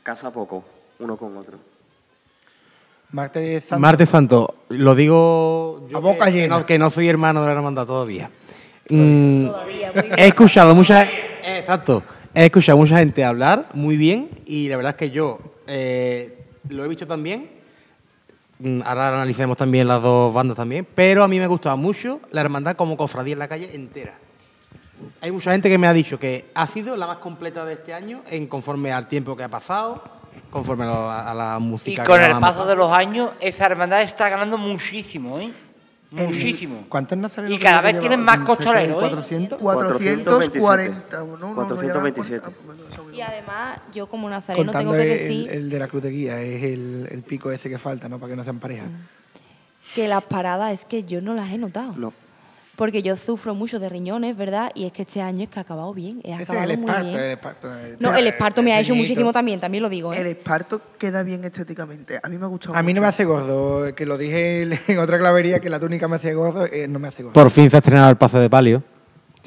casa 0.03 0.31
poco 0.31 0.63
uno 0.99 1.15
con 1.15 1.37
otro. 1.37 1.57
Martes 3.11 3.63
Santo. 3.63 3.79
Martes 3.79 4.09
Santo, 4.09 4.55
lo 4.69 4.93
digo 4.93 5.87
yo 5.89 5.97
A 5.97 6.01
boca 6.01 6.25
que, 6.25 6.31
llena. 6.31 6.55
Que 6.55 6.59
no, 6.59 6.65
que 6.65 6.79
no 6.79 6.89
soy 6.89 7.07
hermano 7.07 7.41
de 7.41 7.47
la 7.47 7.53
hermandad 7.53 7.85
todavía. 7.85 8.29
Mm, 8.89 9.47
he 10.17 10.27
escuchado 10.27 10.75
mucha 10.75 11.03
eh, 11.03 11.59
exacto, 11.59 12.03
he 12.33 12.45
escuchado 12.45 12.77
mucha 12.77 12.97
gente 12.97 13.23
hablar 13.23 13.69
muy 13.73 13.95
bien 13.95 14.29
y 14.45 14.67
la 14.67 14.75
verdad 14.75 14.91
es 14.91 14.97
que 14.97 15.09
yo 15.11 15.39
eh, 15.65 16.43
lo 16.69 16.83
he 16.83 16.87
visto 16.87 17.07
también. 17.07 17.56
Mm, 18.59 18.81
Ahora 18.83 19.09
analicemos 19.09 19.55
también 19.57 19.87
las 19.87 20.01
dos 20.01 20.33
bandas 20.33 20.57
también, 20.57 20.85
pero 20.95 21.23
a 21.23 21.27
mí 21.27 21.39
me 21.39 21.47
gustaba 21.47 21.75
mucho 21.75 22.19
la 22.31 22.41
hermandad 22.41 22.75
como 22.75 22.97
cofradía 22.97 23.33
en 23.33 23.39
la 23.39 23.47
calle 23.47 23.73
entera. 23.75 24.13
Hay 25.21 25.31
mucha 25.31 25.51
gente 25.51 25.69
que 25.69 25.77
me 25.77 25.87
ha 25.87 25.93
dicho 25.93 26.19
que 26.19 26.45
ha 26.55 26.65
sido 26.65 26.95
la 26.97 27.05
más 27.05 27.17
completa 27.17 27.63
de 27.65 27.73
este 27.73 27.93
año 27.93 28.21
en 28.27 28.47
conforme 28.47 28.91
al 28.91 29.07
tiempo 29.07 29.35
que 29.37 29.43
ha 29.43 29.49
pasado, 29.49 30.01
conforme 30.49 30.85
a, 30.85 30.87
lo- 30.87 31.11
a 31.11 31.33
la 31.35 31.57
Y 31.59 31.63
música. 31.63 32.01
que 32.03 32.09
con 32.09 32.19
el 32.21 32.39
paso 32.39 32.65
de 32.65 32.75
los 32.75 32.91
años, 32.91 33.29
esa 33.39 33.65
hermandad 33.67 34.01
está 34.01 34.27
ganando 34.29 34.57
muchísimo, 34.57 35.37
¿eh? 35.39 35.53
Muchísimo. 36.09 36.85
¿Cuántos 36.89 37.17
nazarenos? 37.17 37.57
Y 37.57 37.59
cada 37.61 37.81
vez 37.81 37.99
tienen 37.99 38.21
más 38.21 38.39
costoleros, 38.39 38.95
¿eh? 39.03 39.09
400. 39.09 39.59
440, 39.59 41.17
¿no? 41.19 41.25
No, 41.25 41.47
no, 41.49 41.55
427. 41.55 42.47
Y 43.17 43.21
además, 43.21 43.79
yo 43.93 44.07
como 44.07 44.29
nazareno 44.29 44.71
tengo 44.71 44.91
Contando 44.91 44.91
que 44.93 45.11
el, 45.11 45.19
decir 45.19 45.49
el 45.51 45.69
de 45.69 45.79
la 45.79 45.87
cruz 45.87 46.03
de 46.03 46.09
guía, 46.11 46.41
es 46.41 46.63
el, 46.63 47.07
el 47.11 47.23
pico 47.23 47.51
ese 47.51 47.69
que 47.69 47.77
falta, 47.79 48.07
¿no? 48.07 48.19
Para 48.19 48.31
que 48.31 48.37
no 48.37 48.43
sean 48.43 48.59
pareja. 48.59 48.83
que 49.95 50.07
las 50.07 50.23
paradas 50.23 50.71
es 50.73 50.85
que 50.85 51.03
yo 51.03 51.19
no 51.21 51.33
las 51.33 51.51
he 51.51 51.57
notado. 51.57 51.93
No. 51.97 52.13
Porque 52.75 53.01
yo 53.01 53.15
sufro 53.15 53.55
mucho 53.55 53.79
de 53.79 53.89
riñones, 53.89 54.37
¿verdad? 54.37 54.71
Y 54.75 54.85
es 54.85 54.91
que 54.91 55.01
este 55.01 55.19
año 55.19 55.45
es 55.45 55.49
que 55.49 55.57
ha 55.57 55.63
acabado 55.63 55.91
bien. 55.95 56.21
He 56.23 56.31
Ese 56.31 56.43
es 56.43 56.49
acabado 56.49 56.71
el 56.71 56.77
muy 56.77 56.85
esparto, 56.87 57.07
bien. 57.09 57.19
el 57.19 57.31
esparto. 57.31 57.67
No, 57.99 58.15
el 58.15 58.27
esparto 58.27 58.61
me 58.61 58.73
ha 58.73 58.79
hecho 58.79 58.93
muchísimo 58.93 59.33
también, 59.33 59.59
también 59.59 59.81
lo 59.81 59.89
digo, 59.89 60.13
¿eh? 60.13 60.21
El 60.21 60.27
esparto 60.27 60.79
queda 60.99 61.23
bien 61.23 61.43
estéticamente. 61.43 62.19
A 62.21 62.29
mí 62.29 62.37
me 62.37 62.45
ha 62.45 62.47
gustado 62.47 62.75
A 62.75 62.83
mí 62.83 62.93
no 62.93 63.01
me 63.01 63.07
hace 63.07 63.25
gordo, 63.25 63.95
que 63.95 64.05
lo 64.05 64.15
dije 64.19 64.61
en 64.87 64.99
otra 64.99 65.17
clavería, 65.17 65.59
que 65.59 65.71
la 65.71 65.79
túnica 65.79 66.07
me 66.07 66.17
hacía 66.17 66.35
gordo, 66.35 66.67
eh, 66.67 66.87
no 66.87 66.99
me 66.99 67.07
hace 67.07 67.23
gordo. 67.23 67.33
Por 67.33 67.49
fin 67.49 67.67
se 67.71 67.77
ha 67.77 67.79
estrenado 67.79 68.11
el 68.11 68.17
paso 68.17 68.37
de 68.39 68.47
palio. 68.47 68.83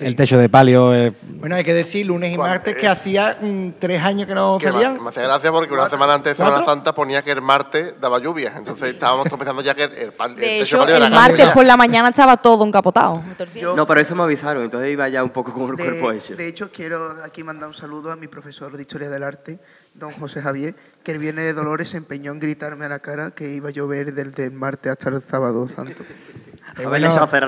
El 0.01 0.17
techo 0.17 0.39
de 0.39 0.49
palio. 0.49 0.93
eh, 0.93 1.13
Bueno, 1.23 1.57
hay 1.57 1.65
que 1.65 1.75
decir 1.75 2.07
lunes 2.07 2.33
y 2.33 2.37
Cuando- 2.37 2.55
martes 2.55 2.77
que 2.77 2.89
hacía 2.89 3.37
mm, 3.41 3.71
tres 3.79 4.03
años 4.03 4.27
que 4.27 4.35
no 4.35 4.59
Que 4.59 4.69
salían. 4.71 5.03
me 5.03 5.09
hace 5.11 5.23
gracia 5.23 5.51
porque 5.53 5.73
una 5.75 5.89
semana 5.91 6.15
antes 6.15 6.37
de 6.37 6.45
Semana. 6.45 6.65
Santa 6.65 6.95
ponía 6.95 7.23
que 7.23 7.33
el 7.33 7.43
martes 7.43 7.95
daba 8.01 8.19
lluvia. 8.19 8.55
Entonces 8.57 8.95
estábamos 8.95 9.29
pensando 9.29 9.63
ya 9.63 9.75
que 9.75 9.85
el, 9.85 9.93
el, 9.93 10.13
pal- 10.17 10.31
el 10.31 10.37
De 10.37 10.43
techo 10.47 10.63
hecho, 10.65 10.79
palio 10.79 10.97
era 10.97 11.07
el 11.07 11.13
martes 11.13 11.47
ya. 11.47 11.53
por 11.55 11.65
la 11.65 11.77
mañana 11.77 12.09
estaba 12.11 12.37
todo 12.37 12.65
encapotado. 12.65 13.23
Yo- 13.55 13.77
No, 13.77 13.87
pero 13.87 14.01
eso 14.01 14.15
me 14.15 14.23
avisaron, 14.23 14.63
entonces 14.65 14.91
iba 14.91 15.09
ya 15.09 15.23
un 15.23 15.31
poco 15.31 15.53
con 15.53 15.71
el 15.71 15.77
De, 15.77 15.85
cuerpo 15.85 16.13
hecho. 16.13 16.35
de 16.37 16.49
hecho, 16.49 16.71
quiero 16.73 17.17
aquí 17.25 17.43
mandar 17.45 17.69
un 17.69 17.75
saludo 17.75 18.11
a 18.13 18.17
mi 18.17 18.27
profesor 18.29 18.77
de 18.77 18.83
Historia 18.83 19.11
del 19.11 19.23
Arte, 19.23 19.59
don 19.95 20.11
José 20.13 20.41
Javier, 20.41 20.75
que 21.03 21.13
el 21.13 21.19
viernes 21.19 21.45
de 21.45 21.53
Dolores 21.53 21.89
se 21.91 21.97
empeñó 21.97 22.33
en 22.33 22.39
gritarme 22.41 22.87
a 22.87 22.89
la 22.89 23.01
cara 23.01 23.33
que 23.33 23.53
iba 23.53 23.69
a 23.69 23.73
llover 23.73 24.15
desde 24.15 24.45
el 24.45 24.53
martes 24.53 24.93
hasta 24.93 25.09
el 25.11 25.21
sábado 25.23 25.69
santo. 25.69 26.03
Eh, 26.79 26.85
en 26.85 26.91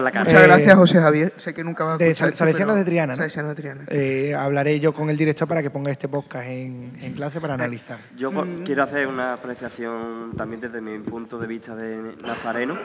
la 0.05 0.11
cara. 0.11 0.24
Muchas 0.24 0.43
Eh, 0.43 0.47
gracias, 0.47 0.74
José 0.74 1.01
Javier. 1.01 1.32
Sé 1.36 1.55
que 1.55 1.62
nunca 1.62 1.84
va 1.84 1.95
a 1.95 1.97
de 1.99 2.11
escuchar 2.11 2.34
Salesianos 2.36 2.74
pero- 2.74 2.84
de 2.84 2.90
Triana, 2.90 3.12
¿no? 3.12 3.16
Salesianos 3.16 3.51
de 3.57 3.62
Triana. 3.62 3.84
Eh, 3.88 4.34
hablaré 4.34 4.80
yo 4.80 4.93
con 4.93 5.11
el 5.11 5.16
director 5.16 5.47
para 5.47 5.62
que 5.62 5.70
ponga 5.70 5.93
este 5.93 6.09
podcast 6.09 6.47
en, 6.49 6.93
en 7.01 7.12
clase 7.12 7.40
para 7.40 7.55
analizar. 7.55 8.01
Yo 8.16 8.32
Mm. 8.32 8.64
quiero 8.64 8.82
hacer 8.82 9.07
una 9.07 9.34
apreciación 9.34 10.32
también 10.36 10.61
desde 10.61 10.80
mi 10.80 10.99
punto 10.99 11.38
de 11.38 11.47
vista 11.47 11.76
de 11.76 12.16
nazareno, 12.22 12.76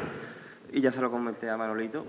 y 0.71 0.81
ya 0.81 0.91
se 0.91 1.01
lo 1.01 1.09
comenté 1.09 1.49
a 1.49 1.57
Manolito, 1.57 2.05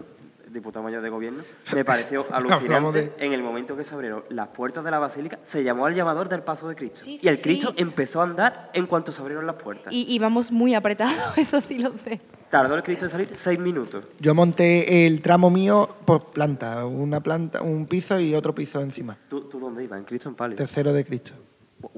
diputado 0.59 0.83
mayor 0.83 1.03
de 1.03 1.09
gobierno. 1.11 1.43
Me 1.75 1.85
pareció 1.85 2.25
alucinante 2.31 3.03
de- 3.17 3.25
en 3.25 3.33
el 3.33 3.43
momento 3.43 3.77
que 3.77 3.85
se 3.85 3.95
abrieron 3.95 4.25
las 4.31 4.49
puertas 4.49 4.85
de 4.85 4.91
la 4.91 4.99
basílica, 4.99 5.39
se 5.47 5.63
llamó 5.65 5.87
al 5.87 5.95
llamador 5.95 6.29
del 6.29 6.43
paso 6.43 6.69
de 6.69 6.75
Cristo. 6.75 7.01
Sí, 7.03 7.15
y 7.15 7.19
sí, 7.19 7.29
el 7.29 7.41
Cristo 7.41 7.69
sí. 7.77 7.83
empezó 7.83 8.21
a 8.21 8.25
andar 8.25 8.71
en 8.73 8.87
cuanto 8.87 9.13
se 9.13 9.21
abrieron 9.21 9.47
las 9.47 9.57
puertas. 9.57 9.93
Y 9.93 10.07
íbamos 10.13 10.51
muy 10.53 10.75
apretados, 10.75 11.17
eso 11.39 11.61
sí 11.61 11.79
lo 11.79 11.93
sé. 11.99 12.21
Tardó 12.51 12.75
el 12.77 12.83
Cristo 12.83 13.05
en 13.05 13.11
salir 13.11 13.31
seis 13.43 13.59
minutos. 13.59 14.05
Yo 14.21 14.35
monté 14.35 15.07
el 15.07 15.21
tramo 15.21 15.51
mío 15.51 15.89
por 16.07 16.27
planta, 16.31 16.87
una 16.87 17.21
planta, 17.21 17.61
un 17.61 17.87
piso 17.87 18.19
y 18.19 18.35
otro 18.35 18.55
piso 18.55 18.81
encima. 18.81 19.19
¿Tú, 19.29 19.43
tú 19.43 19.61
dónde 19.61 19.85
ibas? 19.85 19.99
En 19.99 20.05
Cristo 20.07 20.31
en 20.31 20.35
Palio. 20.35 20.57
Tercero 20.57 20.93
de 20.95 21.05
Cristo. 21.05 21.33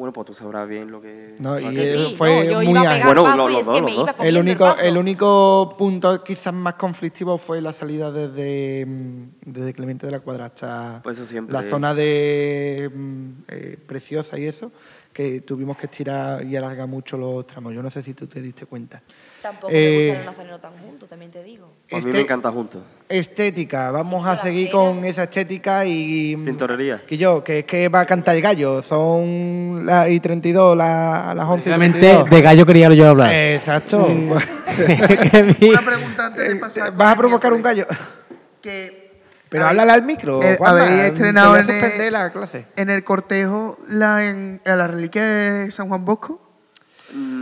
Bueno, 0.00 0.14
pues 0.14 0.28
tú 0.28 0.32
sabrás 0.32 0.66
bien 0.66 0.90
lo 0.90 0.98
que... 1.02 1.34
No, 1.40 1.60
y 1.60 1.78
él 1.78 2.06
sí, 2.08 2.14
fue 2.14 2.36
no, 2.36 2.42
yo 2.44 2.56
muy 2.62 2.68
iba 2.70 2.80
a 2.80 2.84
ágil. 2.84 3.02
pegar 3.02 3.06
Bueno, 3.14 3.36
los- 3.36 3.66
dos, 3.66 3.80
los 4.08 4.14
El 4.20 4.38
único, 4.38 4.76
el 4.78 4.96
único 4.96 5.74
punto 5.76 6.24
quizás 6.24 6.54
más 6.54 6.74
conflictivo 6.76 7.36
fue 7.36 7.60
la 7.60 7.74
salida 7.74 8.10
desde, 8.10 8.86
mm, 8.86 9.22
desde 9.44 9.74
Clemente 9.74 10.06
de 10.06 10.12
la 10.12 10.20
Cuadra 10.20 10.46
hasta 10.46 11.00
Pues 11.02 11.18
eso 11.18 11.26
siempre. 11.28 11.52
la 11.52 11.62
zona 11.62 11.92
de 11.92 12.90
mm, 12.94 13.28
eh, 13.48 13.76
Preciosa 13.86 14.38
y 14.38 14.46
eso, 14.46 14.72
que 15.12 15.42
tuvimos 15.42 15.76
que 15.76 15.84
estirar 15.84 16.42
y 16.46 16.56
alargar 16.56 16.88
mucho 16.88 17.18
los 17.18 17.46
tramos. 17.46 17.74
Yo 17.74 17.82
no 17.82 17.90
sé 17.90 18.02
si 18.02 18.14
tú 18.14 18.26
te 18.26 18.40
diste 18.40 18.64
cuenta. 18.64 19.02
Tampoco 19.42 19.68
Eh, 19.72 19.90
me 19.90 20.06
gusta 20.08 20.20
el 20.20 20.26
nazareno 20.26 20.58
tan 20.60 20.72
junto, 20.78 21.06
también 21.06 21.30
te 21.30 21.42
digo. 21.42 21.64
A 21.66 21.94
mí 21.94 21.98
Este- 21.98 22.12
me 22.12 22.20
encanta 22.20 22.50
juntos. 22.50 22.82
Estética, 23.08 23.90
vamos 23.90 24.26
a 24.26 24.36
seguir 24.36 24.70
con 24.70 25.04
esa 25.04 25.22
estética 25.24 25.84
y... 25.86 26.36
mm, 26.36 26.44
Tintorería. 26.44 27.02
Que 27.06 27.16
yo, 27.16 27.42
que 27.42 27.60
es 27.60 27.64
que 27.64 27.88
va 27.88 28.00
a 28.00 28.06
cantar 28.06 28.36
el 28.36 28.42
gallo, 28.42 28.82
son 28.82 29.86
las 29.86 30.10
y 30.10 30.20
32, 30.20 30.76
la- 30.76 31.32
las 31.34 31.46
11 31.46 31.70
y 31.70 31.72
Precisamente 31.72 31.98
32. 32.00 32.30
de 32.30 32.42
gallo 32.42 32.66
quería 32.66 32.88
yo 32.92 33.08
hablar. 33.08 33.32
Exacto. 33.32 34.06
Mi- 34.08 35.68
Una 35.70 35.80
pregunta 35.84 36.26
antes 36.26 36.48
de 36.48 36.56
pasar. 36.56 36.88
con 36.90 36.98
¿Vas 36.98 37.12
a 37.14 37.16
provocar 37.16 37.52
un 37.52 37.62
gallo? 37.62 37.86
Que 38.60 39.10
Pero 39.48 39.64
habéis- 39.64 39.80
háblale 39.80 39.92
al 39.92 40.02
micro, 40.06 40.42
eh, 40.42 40.58
habéis 40.62 40.90
estrenado 41.12 41.54
a 41.54 41.60
en 41.60 41.70
el- 41.70 42.12
la 42.12 42.30
clase. 42.30 42.66
en 42.76 42.90
el 42.90 43.02
cortejo 43.04 43.78
la, 43.88 44.24
en, 44.28 44.60
a 44.66 44.76
la 44.76 44.86
reliquia 44.86 45.22
de 45.24 45.70
San 45.70 45.88
Juan 45.88 46.04
Bosco. 46.04 46.49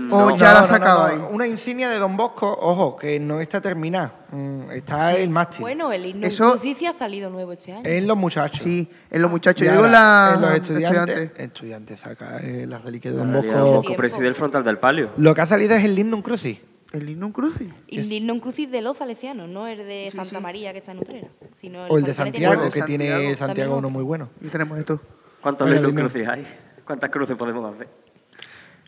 Mm, 0.09 0.13
O 0.13 0.31
no. 0.31 0.37
ya 0.37 0.47
la 0.47 0.55
no, 0.55 0.61
no, 0.61 0.67
sacabais. 0.67 1.19
no. 1.21 1.29
Una 1.29 1.47
insignia 1.47 1.89
de 1.89 1.99
Don 1.99 2.17
Bosco, 2.17 2.51
ojo, 2.61 2.97
que 2.97 3.21
no 3.21 3.41
está 3.41 3.61
terminada. 3.61 4.13
Mm, 4.33 4.71
Está 4.71 5.15
el 5.17 5.29
mástil. 5.31 5.61
Bueno, 5.61 5.93
el 5.93 6.07
himno 6.07 6.27
Eso- 6.27 6.51
Crucis 6.53 6.89
ha 6.89 6.95
salido 6.95 7.31
nuevo 7.31 7.53
este 7.53 7.73
año. 7.73 7.83
en 7.85 8.07
los 8.07 8.17
muchachos. 8.17 8.61
Sí, 8.63 8.89
en 9.11 9.23
los 9.23 9.31
muchachos. 9.31 9.63
Y 9.63 9.67
Yo 9.67 9.73
digo 9.73 9.87
la, 9.87 10.33
en 10.35 10.41
los 10.43 10.55
estudiantes. 10.55 11.01
estudiantes. 11.17 11.41
Estudiantes, 11.41 12.01
saca 12.01 12.39
eh, 12.39 12.67
las 12.67 12.83
reliquias 12.83 13.15
de 13.15 13.21
Don 13.21 13.33
Bosco. 13.33 13.53
Bosco 13.53 13.81
tiempo. 13.83 13.97
preside 13.97 14.27
el 14.29 14.35
frontal 14.35 14.65
del 14.65 14.79
palio. 14.79 15.11
Lo 15.17 15.35
que 15.35 15.41
ha 15.43 15.47
salido 15.47 15.75
es 15.75 15.85
el 15.85 15.95
Lignum 15.95 16.23
Crucis. 16.23 16.59
El 16.93 17.05
Lignum 17.05 17.33
Crucis. 17.33 17.71
El 17.89 18.11
himno 18.11 18.41
Crucis 18.41 18.71
de 18.71 18.81
los 18.81 18.97
salesianos, 18.97 19.47
no 19.47 19.67
el 19.67 19.77
de 19.79 20.09
Sí, 20.11 20.17
Santa 20.17 20.37
sí. 20.39 20.43
María 20.43 20.73
que 20.73 20.79
está 20.79 20.93
en 20.93 20.99
Utrera. 21.01 21.29
Sino 21.61 21.85
O 21.85 21.99
el 21.99 22.05
de 22.05 22.15
Santiago, 22.15 22.71
que 22.71 22.81
de 22.81 22.87
tiene 22.87 23.37
Santiago. 23.37 23.77
Uno 23.77 23.91
muy 23.91 24.03
bueno. 24.03 24.31
Y 24.41 24.49
tenemos 24.49 24.79
esto. 24.79 24.99
¿Cuántos 25.43 25.67
Bueno, 25.69 25.87
Lignum 25.87 26.09
crucis 26.09 26.27
hay? 26.27 26.47
¿Cuántas 26.87 27.11
cruces 27.11 27.37
podemos 27.37 27.75
hacer? 27.75 27.89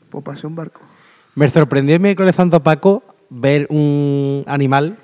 Pues 0.09 0.25
pasé 0.25 0.47
un 0.47 0.55
barco. 0.57 0.81
Me 1.41 1.49
sorprendió 1.49 1.95
el 1.97 2.01
miércoles 2.03 2.35
santo 2.37 2.63
Paco 2.63 3.03
ver 3.31 3.67
un 3.71 4.45
animal 4.47 4.99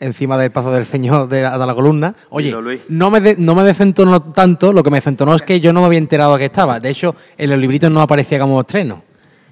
encima 0.00 0.38
del 0.38 0.50
paso 0.50 0.72
del 0.72 0.86
señor 0.86 1.28
de 1.28 1.42
la, 1.42 1.58
de 1.58 1.66
la 1.66 1.74
columna. 1.74 2.14
Oye, 2.30 2.54
no 2.88 3.10
me, 3.10 3.20
de- 3.20 3.36
no 3.36 3.54
me 3.54 3.62
desentonó 3.62 4.22
tanto, 4.32 4.72
lo 4.72 4.82
que 4.82 4.88
me 4.90 4.96
desentonó 4.96 5.34
es 5.34 5.42
que 5.42 5.60
yo 5.60 5.70
no 5.74 5.80
me 5.80 5.86
había 5.88 5.98
enterado 5.98 6.38
que 6.38 6.46
estaba. 6.46 6.80
De 6.80 6.88
hecho, 6.88 7.14
en 7.36 7.50
los 7.50 7.58
libritos 7.58 7.90
no 7.90 8.00
aparecía 8.00 8.38
como 8.40 8.58
estreno. 8.62 9.02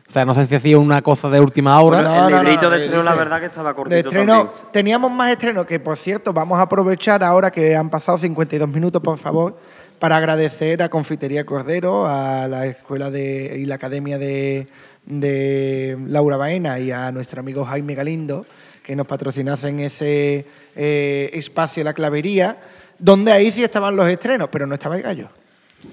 O 0.08 0.12
sea, 0.12 0.24
no 0.24 0.34
sé 0.34 0.46
si 0.46 0.54
hacía 0.54 0.78
una 0.78 1.02
cosa 1.02 1.28
de 1.28 1.40
última 1.40 1.78
hora. 1.82 1.98
Bueno, 2.00 2.14
No, 2.22 2.28
el 2.28 2.34
no, 2.36 2.42
librito 2.42 2.62
no, 2.64 2.70
de 2.70 2.84
estreno, 2.84 3.02
la 3.04 3.14
verdad 3.14 3.38
que 3.40 3.46
estaba 3.46 3.68
De 3.68 3.74
cortito 3.76 3.96
estreno, 4.08 4.32
también. 4.46 4.64
teníamos 4.72 5.12
más 5.12 5.30
estreno 5.30 5.66
que, 5.66 5.78
por 5.78 5.98
cierto, 5.98 6.32
vamos 6.32 6.58
a 6.58 6.62
aprovechar 6.62 7.22
ahora 7.22 7.50
que 7.50 7.76
han 7.76 7.90
pasado 7.90 8.16
52 8.16 8.66
minutos, 8.68 9.02
por 9.02 9.18
favor, 9.18 9.56
para 10.00 10.16
agradecer 10.16 10.82
a 10.82 10.88
Confitería 10.88 11.44
Cordero, 11.44 12.06
a 12.08 12.48
la 12.48 12.64
Escuela 12.66 13.10
de, 13.10 13.56
y 13.60 13.66
la 13.66 13.74
Academia 13.76 14.18
de, 14.18 14.66
de 15.10 15.98
Laura 16.06 16.36
Baena 16.36 16.78
y 16.78 16.90
a 16.90 17.10
nuestro 17.10 17.40
amigo 17.40 17.64
Jaime 17.64 17.94
Galindo, 17.94 18.46
que 18.82 18.94
nos 18.94 19.06
patrocinasen 19.06 19.80
ese 19.80 20.46
eh, 20.76 21.30
espacio, 21.32 21.82
la 21.82 21.92
clavería, 21.92 22.58
donde 22.98 23.32
ahí 23.32 23.50
sí 23.50 23.62
estaban 23.62 23.96
los 23.96 24.08
estrenos, 24.08 24.48
pero 24.50 24.66
no 24.66 24.74
estaba 24.74 24.96
el 24.96 25.02
gallo. 25.02 25.28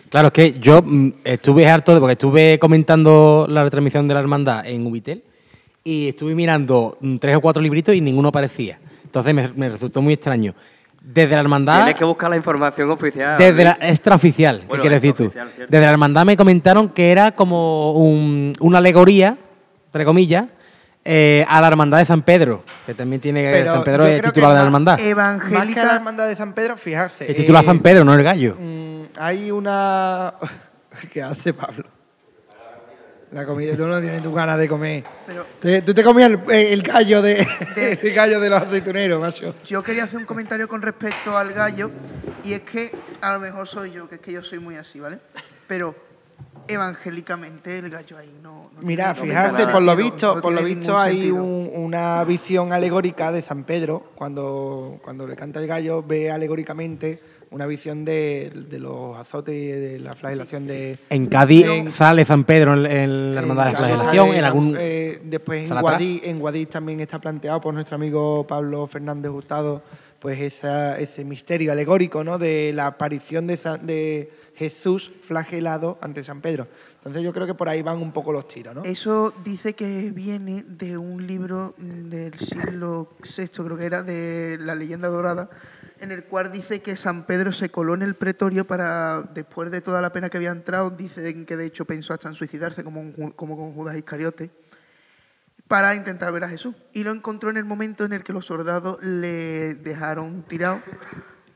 Claro, 0.09 0.28
es 0.28 0.34
que 0.34 0.59
yo 0.59 0.82
mm, 0.82 1.13
estuve 1.24 1.68
harto 1.68 1.93
de, 1.93 1.99
porque 1.99 2.13
estuve 2.13 2.59
comentando 2.59 3.45
la 3.49 3.63
retransmisión 3.63 4.07
de 4.07 4.13
la 4.13 4.20
hermandad 4.20 4.65
en 4.68 4.86
Ubitel 4.86 5.24
y 5.84 6.09
estuve 6.09 6.36
mirando 6.36 6.97
mm, 6.99 7.18
tres 7.18 7.38
o 7.38 7.41
cuatro 7.41 7.61
libritos 7.61 7.95
y 7.95 8.01
ninguno 8.01 8.30
aparecía. 8.30 8.80
Entonces 9.03 9.34
me, 9.34 9.47
me 9.49 9.70
resultó 9.70 10.01
muy 10.01 10.13
extraño. 10.13 10.53
Desde 11.02 11.36
la 11.36 11.41
hermandad, 11.41 11.78
Tienes 11.78 11.95
que 11.95 12.04
buscar 12.06 12.30
la 12.30 12.36
información 12.36 12.89
oficial. 12.91 13.38
desde 13.38 13.64
la 13.64 13.78
extraoficial, 13.82 14.64
¿qué 14.70 14.80
quieres 14.80 15.02
decir 15.02 15.14
tú? 15.16 15.30
cierto. 15.32 15.52
Desde 15.70 15.86
la 15.86 15.91
hermandad 15.91 16.26
me 16.26 16.36
comentaron 16.36 16.89
que 16.89 17.12
era 17.12 17.32
como 17.32 17.93
un- 17.93 18.54
una 18.60 18.80
alegoría, 18.80 19.38
entre 19.86 20.04
comillas, 20.06 20.45
eh, 21.06 21.45
a 21.48 21.62
la 21.62 21.68
hermandad 21.70 22.00
de 22.00 22.06
San 22.06 22.22
Pedro, 22.22 22.64
que 22.86 22.93
también 22.93 23.22
tiene 23.22 23.41
Pero 23.50 23.76
San 23.76 23.84
Pedro 23.86 24.06
es 24.06 24.22
que 24.22 24.28
titular 24.28 24.50
de 24.50 24.56
la 24.56 24.60
más- 24.60 24.66
hermandad. 24.68 24.91
Más 24.93 25.00
que 25.02 25.06
a 25.12 25.16
la 25.16 25.22
Evangélica. 25.24 25.95
hermandad 25.95 26.28
de 26.28 26.36
San 26.36 26.54
Pedro, 26.54 26.76
fijarse. 26.78 27.32
Es 27.32 27.38
titular 27.38 27.64
eh, 27.64 27.66
San 27.68 27.80
Pedro, 27.80 28.04
no 28.04 28.14
el 28.14 28.24
gallo. 28.24 28.58
Mm, 28.60 29.04
hay 29.18 29.50
una. 29.52 30.34
¿Qué 31.14 31.22
hace 31.24 31.54
Pablo? 31.54 31.86
La 33.38 33.45
comida, 33.45 33.77
tú 33.77 33.85
no 33.85 34.01
tienes 34.01 34.23
tu 34.23 34.33
ganas 34.33 34.57
de 34.57 34.67
comer. 34.67 35.03
Pero 35.27 35.45
Te- 35.59 35.83
tú 35.83 35.93
te 35.93 36.03
comías 36.03 36.31
el, 36.31 36.39
el 36.51 36.81
gallo 36.81 37.21
de, 37.21 37.45
el 38.01 38.13
gallo 38.13 38.39
de 38.39 38.49
los 38.49 38.63
aceituneros, 38.63 39.21
macho. 39.21 39.53
yo 39.63 39.83
quería 39.83 40.05
hacer 40.05 40.17
un 40.17 40.25
comentario 40.25 40.67
con 40.67 40.81
respecto 40.81 41.38
al 41.38 41.53
gallo. 41.53 41.91
Y 42.43 42.53
es 42.53 42.61
que 42.61 42.91
a 43.21 43.33
lo 43.33 43.39
mejor 43.39 43.67
soy 43.67 43.91
yo, 43.91 44.09
que 44.09 44.15
es 44.15 44.21
que 44.21 44.31
yo 44.31 44.43
soy 44.43 44.57
muy 44.57 44.75
así, 44.75 44.99
¿vale? 44.99 45.19
Pero 45.67 45.93
evangélicamente 46.67 47.77
el 47.77 47.91
gallo 47.91 48.17
ahí 48.17 48.39
no. 48.41 48.71
no 48.75 48.81
Mira, 48.81 49.13
fijarse, 49.13 49.67
por 49.67 49.83
lo 49.83 49.95
visto, 49.95 50.33
no 50.35 50.41
por 50.41 50.51
lo 50.53 50.63
visto 50.63 50.97
hay 50.97 51.29
un- 51.29 51.71
una 51.75 52.23
visión 52.23 52.73
alegórica 52.73 53.31
de 53.31 53.43
San 53.43 53.65
Pedro 53.65 54.13
cuando, 54.15 54.99
cuando 55.03 55.27
le 55.27 55.35
canta 55.35 55.59
el 55.59 55.67
gallo, 55.67 56.01
ve 56.01 56.31
alegóricamente 56.31 57.21
una 57.52 57.66
visión 57.66 58.04
de, 58.06 58.52
de 58.70 58.80
los 58.80 59.18
azotes 59.18 59.56
y 59.56 59.68
de 59.68 60.00
la 60.00 60.14
flagelación 60.14 60.68
de, 60.68 60.98
En 61.10 61.28
Cádiz 61.28 61.66
En- 61.66 61.91
sale 61.91 62.26
San 62.26 62.43
Pedro 62.43 62.74
en, 62.74 62.86
en 62.86 63.36
la 63.36 63.41
hermandad 63.41 63.68
de 63.72 63.76
flagelación, 63.78 64.30
en 64.36 64.43
algún... 64.43 64.76
eh, 64.80 65.22
después 65.24 65.70
en. 65.72 65.80
Guadix, 65.80 66.24
en 66.28 66.39
Guadix 66.39 66.70
también 66.70 67.00
está 67.00 67.20
planteado 67.20 67.62
por 67.62 67.74
nuestro 67.74 67.95
amigo 67.95 68.45
Pablo 68.48 68.86
Fernández 68.88 69.32
Hurtado 69.32 69.82
pues 70.20 70.39
esa- 70.41 70.98
ese 71.00 71.24
misterio 71.24 71.72
alegórico 71.72 72.24
¿no? 72.24 72.38
de 72.39 72.72
la 72.74 72.88
aparición 72.88 73.45
de, 73.48 73.56
Sa- 73.58 73.78
de 73.78 74.32
Jesús 74.56 75.12
flagelado 75.22 76.00
ante 76.02 76.24
San 76.24 76.41
Pedro. 76.41 76.68
Entonces 76.98 77.22
yo 77.24 77.32
creo 77.32 77.45
que 77.45 77.54
por 77.54 77.70
ahí 77.70 77.84
van 77.84 78.02
un 78.02 78.12
poco 78.12 78.32
los 78.34 78.48
tiros, 78.48 78.76
¿no? 78.76 78.84
Eso 78.84 79.32
dice 79.45 79.74
que 79.74 80.12
viene 80.12 80.66
de 80.68 80.98
un 80.98 81.26
libro 81.28 81.76
del 81.78 82.34
siglo 82.34 83.10
VI, 83.24 83.48
creo 83.64 83.78
que 83.78 83.86
era, 83.86 84.02
de 84.04 84.58
la 84.60 84.74
leyenda 84.76 85.08
dorada, 85.08 85.50
en 86.00 86.12
el 86.12 86.24
cual 86.26 86.52
dice 86.52 86.82
que 86.82 86.95
San 86.95 87.26
Pedro 87.26 87.52
se 87.52 87.70
coló 87.70 87.93
en 87.93 88.02
el 88.02 88.16
pretorio 88.16 88.66
para, 88.66 89.22
después 89.34 89.72
de 89.72 89.82
toda 89.82 90.02
la 90.02 90.12
pena 90.12 90.30
que 90.30 90.38
había 90.38 90.52
entrado, 90.52 90.89
dicen 90.89 91.45
que 91.45 91.58
de 91.58 91.66
hecho 91.66 91.86
pensó 91.86 92.14
hasta 92.14 92.30
en 92.30 92.36
suicidarse, 92.36 92.84
como, 92.84 93.12
como 93.36 93.58
con 93.58 93.74
Judas 93.74 93.95
Iscariote, 93.95 94.50
para 95.68 95.95
intentar 95.95 96.32
ver 96.32 96.43
a 96.43 96.50
Jesús. 96.50 96.76
Y 96.93 97.04
lo 97.04 97.12
encontró 97.12 97.50
en 97.50 97.58
el 97.58 97.66
momento 97.66 98.06
en 98.06 98.14
el 98.14 98.24
que 98.24 98.34
los 98.34 98.45
soldados 98.45 99.04
le 99.04 99.76
dejaron 99.76 100.43
tirado 100.43 100.82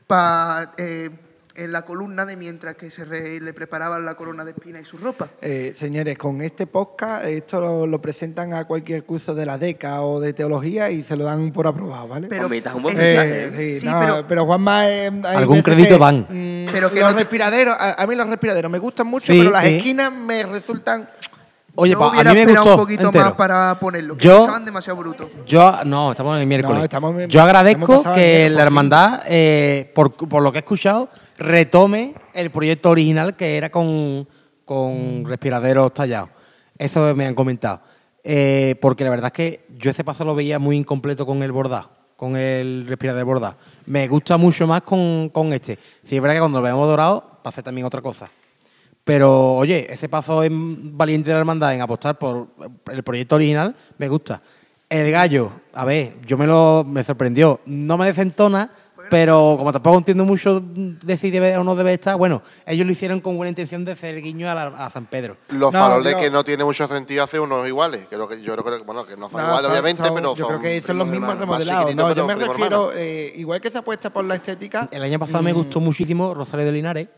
pa- 0.06 0.74
eh, 0.76 1.10
en 1.54 1.70
la 1.72 1.82
columna 1.82 2.24
de 2.24 2.36
mientras 2.36 2.76
que 2.76 2.90
se 2.90 3.04
re- 3.04 3.40
le 3.40 3.52
preparaban 3.52 4.04
la 4.04 4.14
corona 4.14 4.44
de 4.44 4.52
espina 4.52 4.80
y 4.80 4.84
su 4.84 4.96
ropa. 4.96 5.28
Eh, 5.40 5.72
señores, 5.76 6.16
con 6.16 6.40
este 6.40 6.66
podcast 6.66 7.26
esto 7.26 7.60
lo, 7.60 7.86
lo 7.86 8.00
presentan 8.00 8.54
a 8.54 8.64
cualquier 8.66 9.04
curso 9.04 9.34
de 9.34 9.44
la 9.46 9.58
DECA 9.58 10.00
o 10.02 10.20
de 10.20 10.32
teología 10.32 10.90
y 10.90 11.02
se 11.02 11.16
lo 11.16 11.24
dan 11.24 11.52
por 11.52 11.66
aprobado, 11.66 12.08
¿vale? 12.08 12.28
Pero 12.28 12.46
un 12.46 12.82
buen 12.82 12.98
Eh, 12.98 13.14
¿eh? 13.46 13.52
sí, 13.76 13.80
Sí, 13.80 13.86
no, 13.86 14.00
pero- 14.00 14.26
pero, 14.26 14.46
Juanma... 14.46 14.88
eh, 14.88 15.10
Algún 15.24 15.60
crédito 15.62 15.94
que, 15.94 15.98
van. 15.98 16.20
mm, 16.28 16.68
Pero 16.72 16.90
que 16.90 17.00
los 17.00 17.10
no 17.10 17.16
te- 17.16 17.22
respiraderos, 17.22 17.74
a, 17.78 18.02
a 18.02 18.06
mí 18.06 18.14
los 18.14 18.28
respiraderos 18.28 18.70
me 18.70 18.78
gustan 18.78 19.06
mucho, 19.06 19.32
Sí, 19.32 19.38
pero 19.38 19.50
las 19.50 19.64
esquinas 19.64 20.12
me 20.12 20.42
resultan... 20.44 21.08
Oye, 21.74 21.92
Yo 21.92 21.98
pues 21.98 22.26
a 22.26 22.34
mí 22.34 22.44
me 22.44 22.52
gustó 22.52 22.70
un 22.72 22.76
poquito 22.76 23.04
entero. 23.06 23.24
más 23.24 23.34
para 23.34 23.74
ponerlo, 23.80 24.14
que 24.16 24.24
Yo- 24.24 24.40
estaban 24.40 24.64
demasiado 24.66 24.98
brutos. 24.98 25.28
Yo, 25.46 25.72
no, 25.86 26.10
estamos 26.10 26.34
en 26.36 26.42
el 26.42 26.46
miércoles. 26.46 26.78
No, 26.78 26.84
estamos 26.84 27.18
en- 27.18 27.30
Yo 27.30 27.40
agradezco 27.42 28.02
que 28.14 28.50
la 28.50 28.62
hermandad, 28.62 29.22
eh, 29.26 29.90
por, 29.94 30.12
por 30.12 30.42
lo 30.42 30.52
que 30.52 30.58
he 30.58 30.60
escuchado, 30.60 31.08
retome 31.38 32.14
el 32.34 32.50
proyecto 32.50 32.90
original 32.90 33.36
que 33.36 33.56
era 33.56 33.70
con, 33.70 34.28
con 34.66 35.24
respiraderos 35.24 35.94
tallados. 35.94 36.28
Eso 36.76 37.14
me 37.16 37.26
han 37.26 37.34
comentado. 37.34 37.80
Eh, 38.22 38.76
porque 38.80 39.02
la 39.04 39.10
verdad 39.10 39.26
es 39.28 39.32
que 39.32 39.66
yo 39.78 39.90
ese 39.90 40.04
paso 40.04 40.24
lo 40.24 40.34
veía 40.34 40.58
muy 40.58 40.76
incompleto 40.76 41.24
con 41.24 41.42
el 41.42 41.52
bordado, 41.52 41.90
con 42.16 42.36
el 42.36 42.84
respirador 42.86 43.24
bordado. 43.24 43.56
Me 43.86 44.06
gusta 44.08 44.36
mucho 44.36 44.66
más 44.66 44.82
con, 44.82 45.30
con 45.30 45.52
este. 45.54 45.78
Si 46.04 46.16
es 46.16 46.22
verdad 46.22 46.34
que 46.36 46.40
cuando 46.40 46.58
lo 46.58 46.64
veamos 46.64 46.86
dorado, 46.86 47.38
pasa 47.42 47.62
también 47.62 47.86
otra 47.86 48.02
cosa. 48.02 48.28
Pero, 49.04 49.54
oye, 49.54 49.92
ese 49.92 50.08
paso 50.08 50.44
en 50.44 50.96
valiente 50.96 51.28
de 51.30 51.34
la 51.34 51.40
hermandad 51.40 51.74
en 51.74 51.80
apostar 51.80 52.18
por 52.18 52.46
el 52.90 53.02
proyecto 53.02 53.34
original 53.36 53.74
me 53.98 54.08
gusta. 54.08 54.40
El 54.88 55.10
gallo, 55.10 55.50
a 55.72 55.84
ver, 55.84 56.14
yo 56.26 56.38
me 56.38 56.46
lo 56.46 56.84
me 56.86 57.02
sorprendió. 57.02 57.60
No 57.66 57.96
me 57.98 58.06
desentona, 58.06 58.70
pero 59.10 59.56
como 59.58 59.72
tampoco 59.72 59.98
entiendo 59.98 60.24
mucho 60.24 60.62
de 60.62 61.16
si 61.16 61.30
debe 61.30 61.56
o 61.56 61.64
no 61.64 61.74
debe 61.74 61.94
estar, 61.94 62.16
bueno, 62.16 62.42
ellos 62.64 62.86
lo 62.86 62.92
hicieron 62.92 63.20
con 63.20 63.36
buena 63.36 63.48
intención 63.48 63.84
de 63.84 63.92
hacer 63.92 64.20
guiño 64.22 64.48
a, 64.48 64.54
la- 64.54 64.66
a 64.86 64.90
San 64.90 65.06
Pedro. 65.06 65.36
Los 65.48 65.72
No, 65.72 65.80
faroles 65.80 66.12
yo- 66.12 66.20
que 66.20 66.30
no 66.30 66.44
tiene 66.44 66.62
mucho 66.64 66.86
sentido 66.86 67.24
hacer 67.24 67.40
unos 67.40 67.66
iguales. 67.66 68.06
Que 68.06 68.16
lo 68.16 68.28
que 68.28 68.40
yo 68.40 68.54
creo 68.54 68.78
que, 68.78 68.84
bueno, 68.84 69.04
que 69.04 69.16
no 69.16 69.28
son 69.28 69.40
No, 69.40 69.46
iguales, 69.48 69.62
son- 69.64 69.72
obviamente, 69.72 70.02
son- 70.04 70.14
pero 70.14 70.34
yo 70.36 70.44
son 70.44 70.48
creo 70.60 70.60
que 70.60 70.80
son 70.80 70.98
los 70.98 71.08
mismos 71.08 71.28
más 71.30 71.38
remodelados. 71.40 71.94
No, 71.96 72.14
yo 72.14 72.26
me 72.26 72.34
refiero, 72.36 72.92
eh, 72.94 73.32
igual 73.34 73.60
que 73.60 73.70
se 73.70 73.78
apuesta 73.78 74.10
por 74.10 74.24
la 74.24 74.36
estética, 74.36 74.88
El 74.92 75.02
año 75.02 75.18
pasado 75.18 75.42
me 75.42 75.52
Mm. 75.52 75.56
gustó 75.56 75.80
muchísimo 75.80 76.32
Rosario 76.34 76.66
de 76.66 76.72
Linares, 76.72 77.08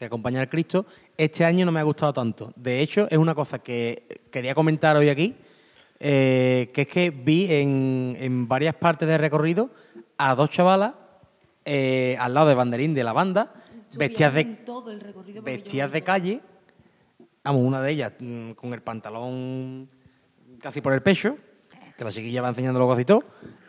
que 0.00 0.06
acompaña 0.06 0.40
al 0.40 0.48
Cristo. 0.48 0.86
Este 1.14 1.44
año 1.44 1.66
no 1.66 1.72
me 1.72 1.78
ha 1.78 1.82
gustado 1.82 2.14
tanto. 2.14 2.54
De 2.56 2.80
hecho, 2.80 3.06
es 3.10 3.18
una 3.18 3.34
cosa 3.34 3.58
que 3.58 4.22
quería 4.30 4.54
comentar 4.54 4.96
hoy 4.96 5.10
aquí, 5.10 5.36
eh, 6.00 6.70
que 6.72 6.82
es 6.82 6.88
que 6.88 7.10
vi 7.10 7.52
en, 7.52 8.16
en 8.18 8.48
varias 8.48 8.74
partes 8.74 9.06
del 9.06 9.18
recorrido 9.18 9.68
a 10.16 10.34
dos 10.34 10.48
chavalas 10.48 10.94
eh, 11.66 12.16
al 12.18 12.32
lado 12.32 12.48
del 12.48 12.56
banderín 12.56 12.94
de 12.94 13.04
la 13.04 13.12
banda, 13.12 13.52
vestidas 13.94 14.32
de, 14.32 14.44
todo 14.46 14.90
el 14.90 15.00
vestidas 15.42 15.92
de 15.92 16.02
calle. 16.02 16.40
Vamos, 17.44 17.62
una 17.62 17.82
de 17.82 17.92
ellas 17.92 18.12
mm, 18.18 18.52
con 18.52 18.72
el 18.72 18.80
pantalón 18.80 19.86
casi 20.62 20.80
por 20.80 20.94
el 20.94 21.02
pecho, 21.02 21.36
que 21.98 22.04
la 22.04 22.10
chiquilla 22.10 22.40
va 22.40 22.48
enseñando 22.48 22.78
los 22.80 23.04
todo, 23.04 23.22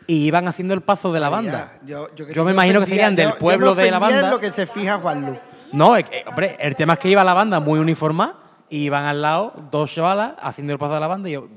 y 0.06 0.24
iban 0.24 0.48
haciendo 0.48 0.72
el 0.72 0.80
paso 0.80 1.12
de 1.12 1.20
la 1.20 1.28
banda. 1.28 1.78
Yo, 1.84 2.08
yo 2.14 2.26
que 2.26 2.32
Yo 2.32 2.42
me 2.46 2.52
imagino 2.52 2.80
que 2.80 2.86
serían 2.86 3.14
del 3.14 3.26
yo- 3.26 3.30
yo 3.32 3.34
me 3.34 3.40
pueblo 3.40 3.74
de 3.74 3.90
la 3.90 3.98
banda. 3.98 4.30
lo 4.30 4.40
que 4.40 4.50
se 4.50 4.66
fija 4.66 4.98
Juanlu. 4.98 5.36
No, 5.72 5.96
es 5.96 6.04
que, 6.04 6.22
hombre, 6.26 6.56
el 6.60 6.76
tema 6.76 6.94
es 6.94 6.98
que 6.98 7.08
iba 7.08 7.24
la 7.24 7.34
banda 7.34 7.60
muy 7.60 7.78
uniformada 7.78 8.36
y 8.68 8.84
iban 8.84 9.04
al 9.04 9.22
lado 9.22 9.52
dos 9.70 9.92
chavalas 9.92 10.34
haciendo 10.40 10.72
el 10.72 10.78
paso 10.78 10.94
de 10.94 11.00
la 11.00 11.06
banda 11.06 11.28
y 11.28 11.32
yo, 11.32 11.48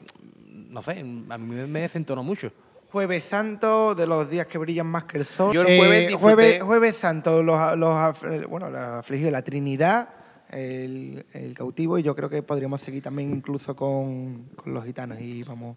no 0.69 0.81
sé, 0.81 0.99
a 0.99 1.37
mí 1.37 1.55
me 1.67 1.81
desentonó 1.81 2.23
mucho. 2.23 2.51
Jueves 2.91 3.25
Santo, 3.25 3.93
de 3.93 4.07
los 4.07 4.29
días 4.29 4.47
que 4.47 4.57
brillan 4.57 4.87
más 4.87 5.03
que 5.03 5.17
el 5.17 5.25
sol. 5.25 5.53
Yo 5.53 5.63
el 5.63 5.77
jueves 5.77 6.07
disfruté- 6.09 6.19
jueves, 6.19 6.63
Jueves 6.63 6.95
Santo, 6.95 7.43
los, 7.43 7.77
los 7.77 7.89
af- 7.89 8.47
bueno, 8.47 8.69
los 8.69 8.79
afligidos, 8.81 9.33
la 9.33 9.41
Trinidad, 9.41 10.09
el, 10.49 11.25
el 11.33 11.53
cautivo, 11.53 11.97
y 11.97 12.03
yo 12.03 12.15
creo 12.15 12.29
que 12.29 12.41
podríamos 12.41 12.79
seguir 12.81 13.03
también 13.03 13.31
incluso 13.31 13.75
con, 13.75 14.45
con 14.55 14.73
los 14.73 14.85
gitanos 14.85 15.19
y 15.19 15.43
vamos 15.43 15.75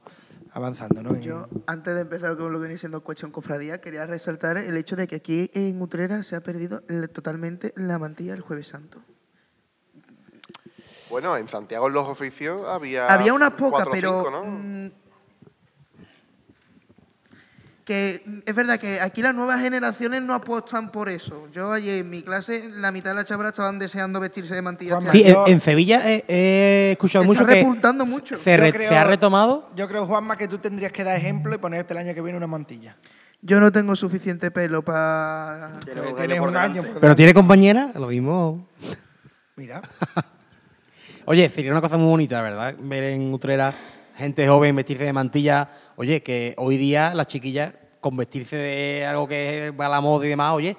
avanzando, 0.58 1.02
¿no? 1.02 1.16
Yo, 1.20 1.46
antes 1.66 1.94
de 1.94 2.02
empezar 2.02 2.36
con 2.36 2.52
lo 2.52 2.58
que 2.58 2.66
viene 2.66 2.78
siendo 2.78 3.02
Cuestión 3.02 3.30
Cofradía, 3.30 3.80
quería 3.80 4.06
resaltar 4.06 4.58
el 4.58 4.76
hecho 4.76 4.96
de 4.96 5.06
que 5.08 5.16
aquí 5.16 5.50
en 5.54 5.80
Utrera 5.80 6.22
se 6.22 6.36
ha 6.36 6.40
perdido 6.40 6.82
el- 6.88 7.08
totalmente 7.10 7.72
la 7.76 7.98
mantilla 7.98 8.32
del 8.32 8.40
Jueves 8.42 8.68
Santo. 8.68 9.00
Bueno, 11.10 11.36
en 11.36 11.48
Santiago 11.48 11.86
en 11.86 11.94
los 11.94 12.06
oficios 12.06 12.62
había. 12.66 13.06
Había 13.06 13.32
unas 13.32 13.52
pocas, 13.52 13.84
cuatro 13.86 13.90
o 13.90 13.94
pero. 13.94 14.22
cinco, 14.24 14.30
¿no? 14.30 15.07
Que 17.88 18.22
es 18.44 18.54
verdad 18.54 18.78
que 18.78 19.00
aquí 19.00 19.22
las 19.22 19.34
nuevas 19.34 19.62
generaciones 19.62 20.20
no 20.20 20.34
apuestan 20.34 20.92
por 20.92 21.08
eso. 21.08 21.48
Yo 21.54 21.72
ayer 21.72 22.00
en 22.00 22.10
mi 22.10 22.20
clase, 22.22 22.68
la 22.68 22.92
mitad 22.92 23.12
de 23.12 23.16
las 23.16 23.24
chavas 23.24 23.48
estaban 23.48 23.78
deseando 23.78 24.20
vestirse 24.20 24.54
de 24.54 24.60
mantilla. 24.60 24.96
Juanma, 24.96 25.10
Sí, 25.12 25.24
en, 25.24 25.58
Sevilla 25.62 26.02
he, 26.06 26.22
he 26.28 26.92
escuchado 26.92 27.24
mucho 27.24 27.46
que 27.46 27.64
mucho. 28.04 28.36
se, 28.36 28.56
re- 28.58 28.74
creo- 28.74 28.90
se 28.90 28.94
ha 28.94 29.04
retomado. 29.04 29.70
Yo 29.74 29.88
creo, 29.88 30.04
Juanma, 30.06 30.36
que 30.36 30.46
tú 30.48 30.58
tendrías 30.58 30.92
que 30.92 31.02
dar 31.02 31.16
ejemplo 31.16 31.54
y 31.54 31.56
ponerte 31.58 31.94
el 31.94 31.98
año 32.00 32.12
que 32.12 32.20
viene 32.20 32.36
una 32.36 32.46
mantilla. 32.46 32.94
Yo 33.40 33.58
no 33.58 33.72
tengo 33.72 33.96
suficiente 33.96 34.50
pelo 34.50 34.82
para. 34.82 35.80
Tiene 35.82 36.02
Porque 36.02 36.40
un 36.40 36.56
año 36.56 36.84
Pero 37.00 37.16
tiene 37.16 37.32
compañera, 37.32 37.90
lo 37.94 38.08
mismo. 38.08 38.68
Mira, 39.56 39.80
Oye, 41.24 41.48
sería 41.48 41.70
una 41.72 41.80
cosa 41.80 41.96
muy 41.96 42.08
bonita, 42.08 42.42
¿verdad? 42.42 42.74
Ver 42.78 43.04
en 43.04 43.32
Utrera 43.32 43.74
gente 44.14 44.46
joven 44.46 44.76
vestirse 44.76 45.04
de 45.04 45.12
mantilla. 45.12 45.68
Oye, 46.00 46.22
que 46.22 46.54
hoy 46.58 46.76
día 46.76 47.12
las 47.12 47.26
chiquillas 47.26 47.74
con 48.00 48.16
vestirse 48.16 48.54
de 48.54 49.04
algo 49.04 49.26
que 49.26 49.72
va 49.78 49.86
a 49.86 49.88
la 49.88 50.00
moda 50.00 50.24
y 50.24 50.28
demás, 50.28 50.52
oye, 50.54 50.76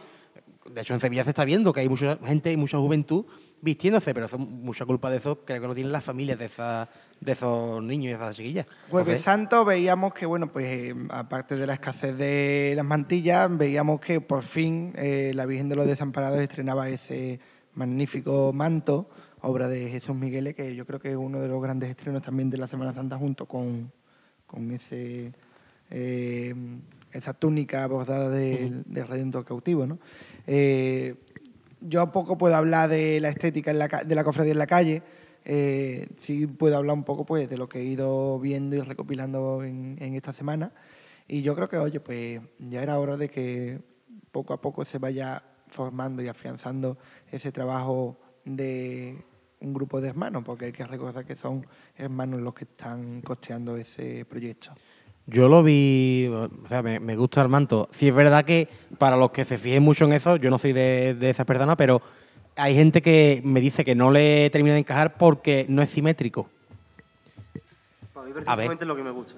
de 0.72 0.80
hecho 0.82 0.93
en 0.93 1.01
Sevilla 1.01 1.26
se 1.26 1.32
está 1.32 1.43
viendo 1.43 1.74
que 1.74 1.82
hay 1.82 1.89
mucha 1.89 2.15
gente 2.26 2.49
y 2.53 2.55
mucha 2.55 2.78
juventud 2.78 3.26
vistiéndose, 3.61 4.13
pero 4.13 4.28
eso, 4.28 4.38
mucha 4.38 4.86
culpa 4.86 5.09
de 5.11 5.17
eso 5.17 5.39
creo 5.43 5.59
que 5.59 5.67
no 5.67 5.74
tienen 5.76 5.91
las 5.91 6.05
familias 6.05 6.39
de, 6.39 6.45
esas- 6.45 6.88
de 7.20 7.34
esos 7.34 7.84
niños 7.84 8.05
y 8.05 8.07
de 8.07 8.13
esas 8.13 8.34
chiquillas. 8.38 8.65
Jueves 8.89 9.07
Entonces, 9.09 9.26
Santo 9.26 9.65
veíamos 9.65 10.13
que, 10.13 10.26
bueno, 10.26 10.47
pues 10.53 10.65
eh, 10.67 10.95
aparte 11.09 11.57
de 11.57 11.67
la 11.67 11.74
escasez 11.74 12.17
de 12.17 12.72
las 12.78 12.86
mantillas, 12.86 13.57
veíamos 13.57 13.99
que 13.99 14.22
por 14.22 14.43
fin 14.43 14.93
eh, 14.95 15.34
la 15.36 15.45
Virgen 15.45 15.67
de 15.67 15.76
los 15.76 15.86
Desamparados 15.86 16.39
estrenaba 16.39 16.88
ese 16.88 17.41
magnífico 17.74 18.51
manto, 18.53 19.09
obra 19.41 19.67
de 19.67 19.89
Jesús 19.89 20.15
Miguel, 20.15 20.55
que 20.55 20.74
yo 20.76 20.86
creo 20.86 21.01
que 21.01 21.11
es 21.11 21.17
uno 21.17 21.41
de 21.41 21.49
los 21.49 21.61
grandes 21.61 21.89
estrenos 21.89 22.22
también 22.22 22.49
de 22.49 22.57
la 22.57 22.67
Semana 22.70 22.93
Santa, 22.93 23.17
junto 23.17 23.45
con, 23.45 23.91
con 24.50 24.72
ese, 24.72 25.32
eh, 25.91 26.56
esa 27.12 27.34
túnica 27.34 27.86
bordada 27.88 28.30
del, 28.30 28.84
del 28.86 29.08
Redentor 29.08 29.45
cautivo. 29.45 29.86
¿no? 29.86 30.00
Eh, 30.47 31.16
yo 31.82 32.12
poco 32.12 32.38
puedo 32.38 32.56
hablar 32.56 32.89
de 32.89 33.20
la 33.22 33.30
estética 33.30 33.72
en 33.72 33.80
la 33.80 33.88
ca- 33.88 34.04
de 34.04 34.16
la 34.16 34.24
cofradía 34.24 34.52
en 34.54 34.58
la 34.58 34.68
calle. 34.68 35.04
Eh, 35.45 36.08
sí 36.20 36.47
puedo 36.47 36.76
hablar 36.78 36.95
un 36.95 37.04
poco 37.04 37.26
pues 37.26 37.50
de 37.50 37.58
lo 37.58 37.70
que 37.70 37.80
he 37.80 37.84
ido 37.86 38.39
viendo 38.39 38.76
y 38.76 38.82
recopilando 38.82 39.64
en, 39.64 39.97
en 40.00 40.16
esta 40.16 40.34
semana. 40.34 40.72
Y 41.28 41.41
yo 41.43 41.56
creo 41.56 41.70
que, 41.70 41.78
oye, 41.78 42.00
pues 42.00 42.41
ya 42.58 42.82
era 42.82 43.00
hora 43.00 43.16
de 43.16 43.30
que 43.30 43.80
poco 44.32 44.54
a 44.54 44.62
poco 44.62 44.84
se 44.84 44.97
vaya 44.97 45.43
formando 45.68 46.22
y 46.24 46.28
afianzando 46.28 46.97
ese 47.32 47.52
trabajo 47.52 48.18
de 48.45 49.16
un 49.62 49.74
grupo 49.74 49.99
de 50.01 50.10
hermanos, 50.10 50.43
porque 50.45 50.66
hay 50.66 50.72
que 50.72 50.86
recordar 50.86 51.26
que 51.26 51.36
son 51.36 51.66
hermanos 51.97 52.41
los 52.41 52.53
que 52.53 52.64
están 52.66 53.22
costeando 53.22 53.78
ese 53.78 54.26
proyecto. 54.26 54.72
Yo 55.26 55.47
lo 55.47 55.62
vi, 55.62 56.28
o 56.28 56.68
sea, 56.68 56.82
me, 56.82 56.99
me 56.99 57.16
gusta 57.16 57.41
el 57.41 57.49
manto. 57.49 57.88
Sí 57.91 58.07
es 58.07 58.16
verdad 58.16 58.45
que 58.45 58.68
para 58.97 59.16
los 59.16 59.32
que 59.32 59.45
se 59.45 59.57
fijen 59.57 59.84
mucho 59.84 60.05
en 60.05 60.14
eso, 60.14 60.38
yo 60.38 60.49
no 60.49 60.57
soy 60.57 60.74
de, 60.74 61.14
de 61.14 61.30
esas 61.30 61.45
personas, 61.45 61.76
pero 61.76 62.01
hay 62.55 62.74
gente 62.74 63.01
que 63.01 63.41
me 63.43 63.62
dice 63.62 63.86
que 63.86 63.95
no 63.95 64.12
le 64.12 64.49
termina 64.49 64.74
de 64.74 64.80
encajar 64.80 65.18
porque 65.18 65.66
no 65.70 65.82
es 65.82 65.89
simétrico. 65.89 66.49
Para 68.14 68.26
mí 68.26 68.32
A 68.32 68.34
ver. 68.34 68.43
precisamente 68.45 68.84
es 68.86 68.88
lo 68.88 68.95
que 68.95 69.03
me 69.03 69.12
gusta. 69.12 69.36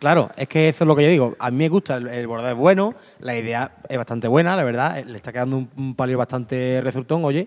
Claro, 0.00 0.30
es 0.36 0.48
que 0.48 0.68
eso 0.68 0.82
es 0.82 0.88
lo 0.88 0.96
que 0.96 1.04
yo 1.04 1.08
digo. 1.10 1.36
A 1.38 1.52
mí 1.52 1.58
me 1.58 1.68
gusta, 1.68 1.96
el, 1.96 2.08
el 2.08 2.26
bordado 2.26 2.50
es 2.50 2.56
bueno, 2.56 2.94
la 3.20 3.36
idea 3.38 3.76
es 3.88 3.96
bastante 3.96 4.26
buena, 4.26 4.56
la 4.56 4.64
verdad. 4.64 5.04
Le 5.04 5.16
está 5.16 5.32
quedando 5.32 5.56
un, 5.56 5.70
un 5.76 5.94
palio 5.94 6.18
bastante 6.18 6.80
resultón, 6.80 7.24
oye. 7.24 7.46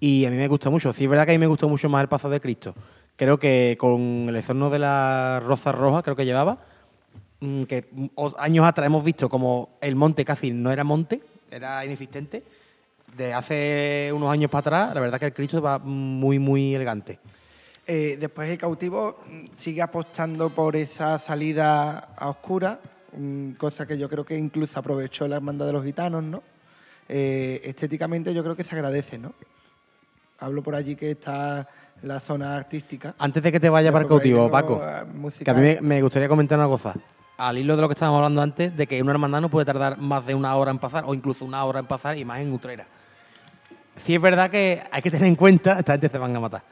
Y 0.00 0.24
a 0.24 0.30
mí 0.30 0.36
me 0.36 0.48
gusta 0.48 0.70
mucho. 0.70 0.92
Sí, 0.92 1.04
es 1.04 1.10
verdad 1.10 1.24
que 1.24 1.32
a 1.32 1.34
mí 1.34 1.38
me 1.38 1.46
gusta 1.46 1.66
mucho 1.66 1.88
más 1.88 2.02
el 2.02 2.08
paso 2.08 2.28
de 2.28 2.40
Cristo. 2.40 2.74
Creo 3.16 3.38
que 3.38 3.76
con 3.78 4.26
el 4.28 4.36
exorno 4.36 4.68
de 4.68 4.78
la 4.78 5.40
rosa 5.44 5.72
roja, 5.72 6.02
creo 6.02 6.16
que 6.16 6.26
llevaba, 6.26 6.58
mm, 7.40 7.62
que 7.64 7.86
mm, 7.90 8.06
años 8.38 8.66
atrás 8.66 8.86
hemos 8.86 9.04
visto 9.04 9.28
como 9.28 9.78
el 9.80 9.96
monte 9.96 10.24
casi 10.24 10.50
no 10.50 10.70
era 10.70 10.84
monte, 10.84 11.20
era 11.50 11.84
inexistente. 11.84 12.42
De 13.16 13.32
hace 13.32 14.10
unos 14.12 14.30
años 14.30 14.50
para 14.50 14.60
atrás, 14.60 14.94
la 14.94 15.00
verdad 15.00 15.18
que 15.18 15.26
el 15.26 15.32
Cristo 15.32 15.62
va 15.62 15.78
muy, 15.78 16.38
muy 16.38 16.74
elegante. 16.74 17.18
Eh, 17.86 18.16
después 18.20 18.50
el 18.50 18.58
cautivo 18.58 19.20
mm, 19.26 19.46
sigue 19.56 19.80
apostando 19.80 20.50
por 20.50 20.76
esa 20.76 21.18
salida 21.18 22.10
a 22.16 22.28
oscura, 22.28 22.80
cosa 23.56 23.86
que 23.86 23.96
yo 23.96 24.08
creo 24.10 24.24
que 24.24 24.36
incluso 24.36 24.78
aprovechó 24.78 25.26
la 25.26 25.36
hermandad 25.36 25.66
de 25.66 25.72
los 25.72 25.84
gitanos, 25.84 26.22
¿no? 26.22 26.42
Eh, 27.08 27.62
estéticamente 27.64 28.34
yo 28.34 28.42
creo 28.42 28.56
que 28.56 28.64
se 28.64 28.74
agradece, 28.74 29.18
¿no? 29.18 29.32
Hablo 30.38 30.62
por 30.62 30.74
allí 30.74 30.96
que 30.96 31.12
está 31.12 31.66
la 32.02 32.20
zona 32.20 32.56
artística. 32.56 33.14
Antes 33.18 33.42
de 33.42 33.52
que 33.52 33.60
te 33.60 33.68
vaya 33.68 33.90
para 33.90 34.02
el 34.02 34.08
cautivo, 34.08 34.50
Paco, 34.50 34.80
eh, 34.82 35.04
que 35.44 35.50
a 35.50 35.54
mí 35.54 35.76
me, 35.80 36.02
gustaría 36.02 36.28
comentar 36.28 36.58
una 36.58 36.68
cosa. 36.68 36.94
Al 37.38 37.58
hilo 37.58 37.76
de 37.76 37.82
lo 37.82 37.88
que 37.88 37.94
estábamos 37.94 38.18
hablando 38.18 38.42
antes, 38.42 38.76
de 38.76 38.86
que 38.86 39.00
una 39.00 39.12
hermandad 39.12 39.40
no 39.40 39.48
puede 39.48 39.66
tardar 39.66 39.98
más 39.98 40.26
de 40.26 40.34
una 40.34 40.54
hora 40.56 40.70
en 40.70 40.78
pasar, 40.78 41.04
o 41.06 41.14
incluso 41.14 41.44
una 41.44 41.64
hora 41.64 41.80
en 41.80 41.86
pasar, 41.86 42.16
y 42.16 42.24
más 42.24 42.40
en 42.40 42.52
Utrera. 42.52 42.86
Sí 44.04 44.14
es 44.14 44.20
verdad 44.20 44.50
que 44.50 44.82
hay 44.90 45.02
que 45.02 45.10
tener 45.10 45.26
en 45.26 45.36
cuenta, 45.36 45.78
esta 45.78 45.92
gente 45.92 46.08
se 46.08 46.18
van 46.18 46.36
a 46.36 46.40
matar, 46.40 46.62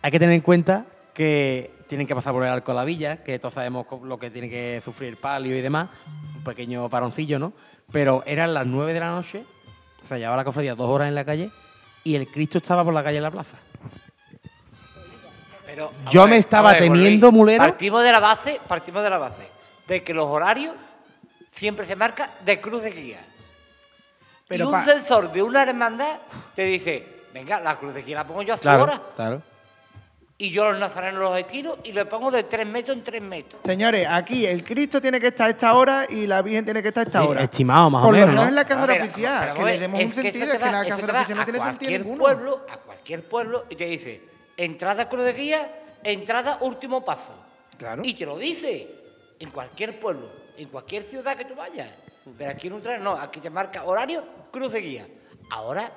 hay 0.00 0.10
que 0.10 0.18
tener 0.18 0.34
en 0.34 0.40
cuenta 0.40 0.86
que 1.12 1.72
tienen 1.88 2.06
que 2.06 2.14
pasar 2.14 2.32
por 2.32 2.44
el 2.44 2.48
arco 2.48 2.72
de 2.72 2.76
la 2.76 2.84
villa, 2.84 3.16
que 3.18 3.38
todos 3.38 3.54
sabemos 3.54 3.86
lo 4.02 4.18
que 4.18 4.30
tiene 4.30 4.48
que 4.48 4.80
sufrir 4.84 5.10
el 5.10 5.16
palio 5.16 5.56
y 5.56 5.60
demás, 5.60 5.88
un 6.36 6.44
pequeño 6.44 6.88
paroncillo, 6.88 7.38
¿no? 7.38 7.52
Pero 7.90 8.22
eran 8.26 8.54
las 8.54 8.66
nueve 8.66 8.94
de 8.94 9.00
la 9.00 9.10
noche, 9.10 9.44
o 10.02 10.06
sea, 10.06 10.18
llevaba 10.18 10.36
la 10.36 10.44
cofradía 10.44 10.74
dos 10.74 10.88
horas 10.88 11.08
en 11.08 11.16
la 11.16 11.24
calle, 11.24 11.50
y 12.04 12.14
el 12.16 12.28
Cristo 12.28 12.58
estaba 12.58 12.84
por 12.84 12.92
la 12.94 13.02
calle 13.02 13.16
de 13.16 13.22
la 13.22 13.30
plaza. 13.30 13.56
Pero, 15.66 15.90
Yo 16.10 16.22
a 16.22 16.26
me 16.26 16.36
estaba 16.36 16.70
a 16.70 16.72
ver, 16.74 16.82
temiendo, 16.82 17.28
Luis, 17.28 17.38
mulero. 17.38 17.64
Partimos 17.64 18.02
de 18.02 18.12
la 18.12 18.20
base, 18.20 18.60
partimos 18.68 19.02
de 19.02 19.10
la 19.10 19.18
base 19.18 19.48
de 19.88 20.02
que 20.02 20.12
los 20.12 20.26
horarios 20.26 20.74
siempre 21.56 21.86
se 21.86 21.96
marcan 21.96 22.30
de 22.44 22.60
cruz 22.60 22.82
de 22.82 22.90
guía. 22.90 23.20
Pero 24.48 24.64
y 24.64 24.66
un 24.66 24.72
pa- 24.72 24.84
sensor 24.84 25.32
de 25.32 25.42
una 25.42 25.62
hermandad 25.62 26.16
te 26.54 26.64
dice, 26.64 27.06
venga, 27.32 27.58
la 27.60 27.76
cruz 27.78 27.94
de 27.94 28.02
guía 28.02 28.16
la 28.16 28.26
pongo 28.26 28.42
yo 28.42 28.54
hace 28.54 28.62
Claro, 28.62 28.82
horas. 28.84 29.00
claro. 29.16 29.42
Y 30.42 30.50
yo 30.50 30.64
los 30.68 30.76
nazarenos 30.80 31.20
los 31.22 31.38
estiro 31.38 31.78
y 31.84 31.92
le 31.92 32.04
pongo 32.04 32.28
de 32.32 32.42
3 32.42 32.66
metros 32.66 32.96
en 32.96 33.04
3 33.04 33.22
metros. 33.22 33.60
Señores, 33.64 34.08
aquí 34.10 34.44
el 34.44 34.64
Cristo 34.64 35.00
tiene 35.00 35.20
que 35.20 35.28
estar 35.28 35.46
a 35.46 35.50
esta 35.50 35.72
hora 35.76 36.04
y 36.10 36.26
la 36.26 36.42
Virgen 36.42 36.64
tiene 36.64 36.82
que 36.82 36.88
estar 36.88 37.04
a 37.04 37.06
esta 37.06 37.24
hora. 37.24 37.42
estimado, 37.44 37.88
más 37.90 38.02
o 38.02 38.06
Por 38.06 38.14
lo 38.14 38.18
menos, 38.22 38.30
menos 38.30 38.42
¿no? 38.46 38.48
en 38.48 38.54
la 38.56 38.64
caja 38.64 38.82
A 38.82 38.86
ver, 38.88 39.02
oficial, 39.02 39.40
pero 39.52 39.54
que 39.54 39.72
le 39.72 39.78
demos 39.78 40.00
un 40.02 40.10
que 40.10 40.20
sentido, 40.20 40.46
que 40.50 40.58
va- 40.58 40.72
la 40.72 40.84
caja 40.84 40.96
te 41.06 41.12
va 41.12 41.18
oficial 41.20 41.38
no 41.38 41.44
tiene 41.44 41.58
sentido 41.60 41.62
cualquier 41.78 42.00
ninguno. 42.00 42.18
pueblo, 42.24 42.66
a 42.68 42.76
cualquier 42.78 43.28
pueblo, 43.28 43.64
y 43.70 43.76
te 43.76 43.84
dice, 43.84 44.20
entrada 44.56 45.08
cruz 45.08 45.22
de 45.26 45.32
guía, 45.32 45.72
entrada 46.02 46.58
último 46.62 47.04
paso. 47.04 47.34
Claro. 47.78 48.02
Y 48.04 48.12
te 48.14 48.26
lo 48.26 48.36
dice, 48.36 48.88
en 49.38 49.48
cualquier 49.52 50.00
pueblo, 50.00 50.28
en 50.58 50.68
cualquier 50.70 51.04
ciudad 51.04 51.36
que 51.36 51.44
tú 51.44 51.54
vayas. 51.54 51.88
Pero 52.36 52.50
aquí 52.50 52.66
en 52.66 52.72
Utrera 52.72 52.98
no, 52.98 53.12
aquí 53.12 53.38
te 53.38 53.48
marca 53.48 53.84
horario, 53.84 54.24
cruz 54.50 54.72
de 54.72 54.80
guía. 54.80 55.06
Ahora, 55.50 55.92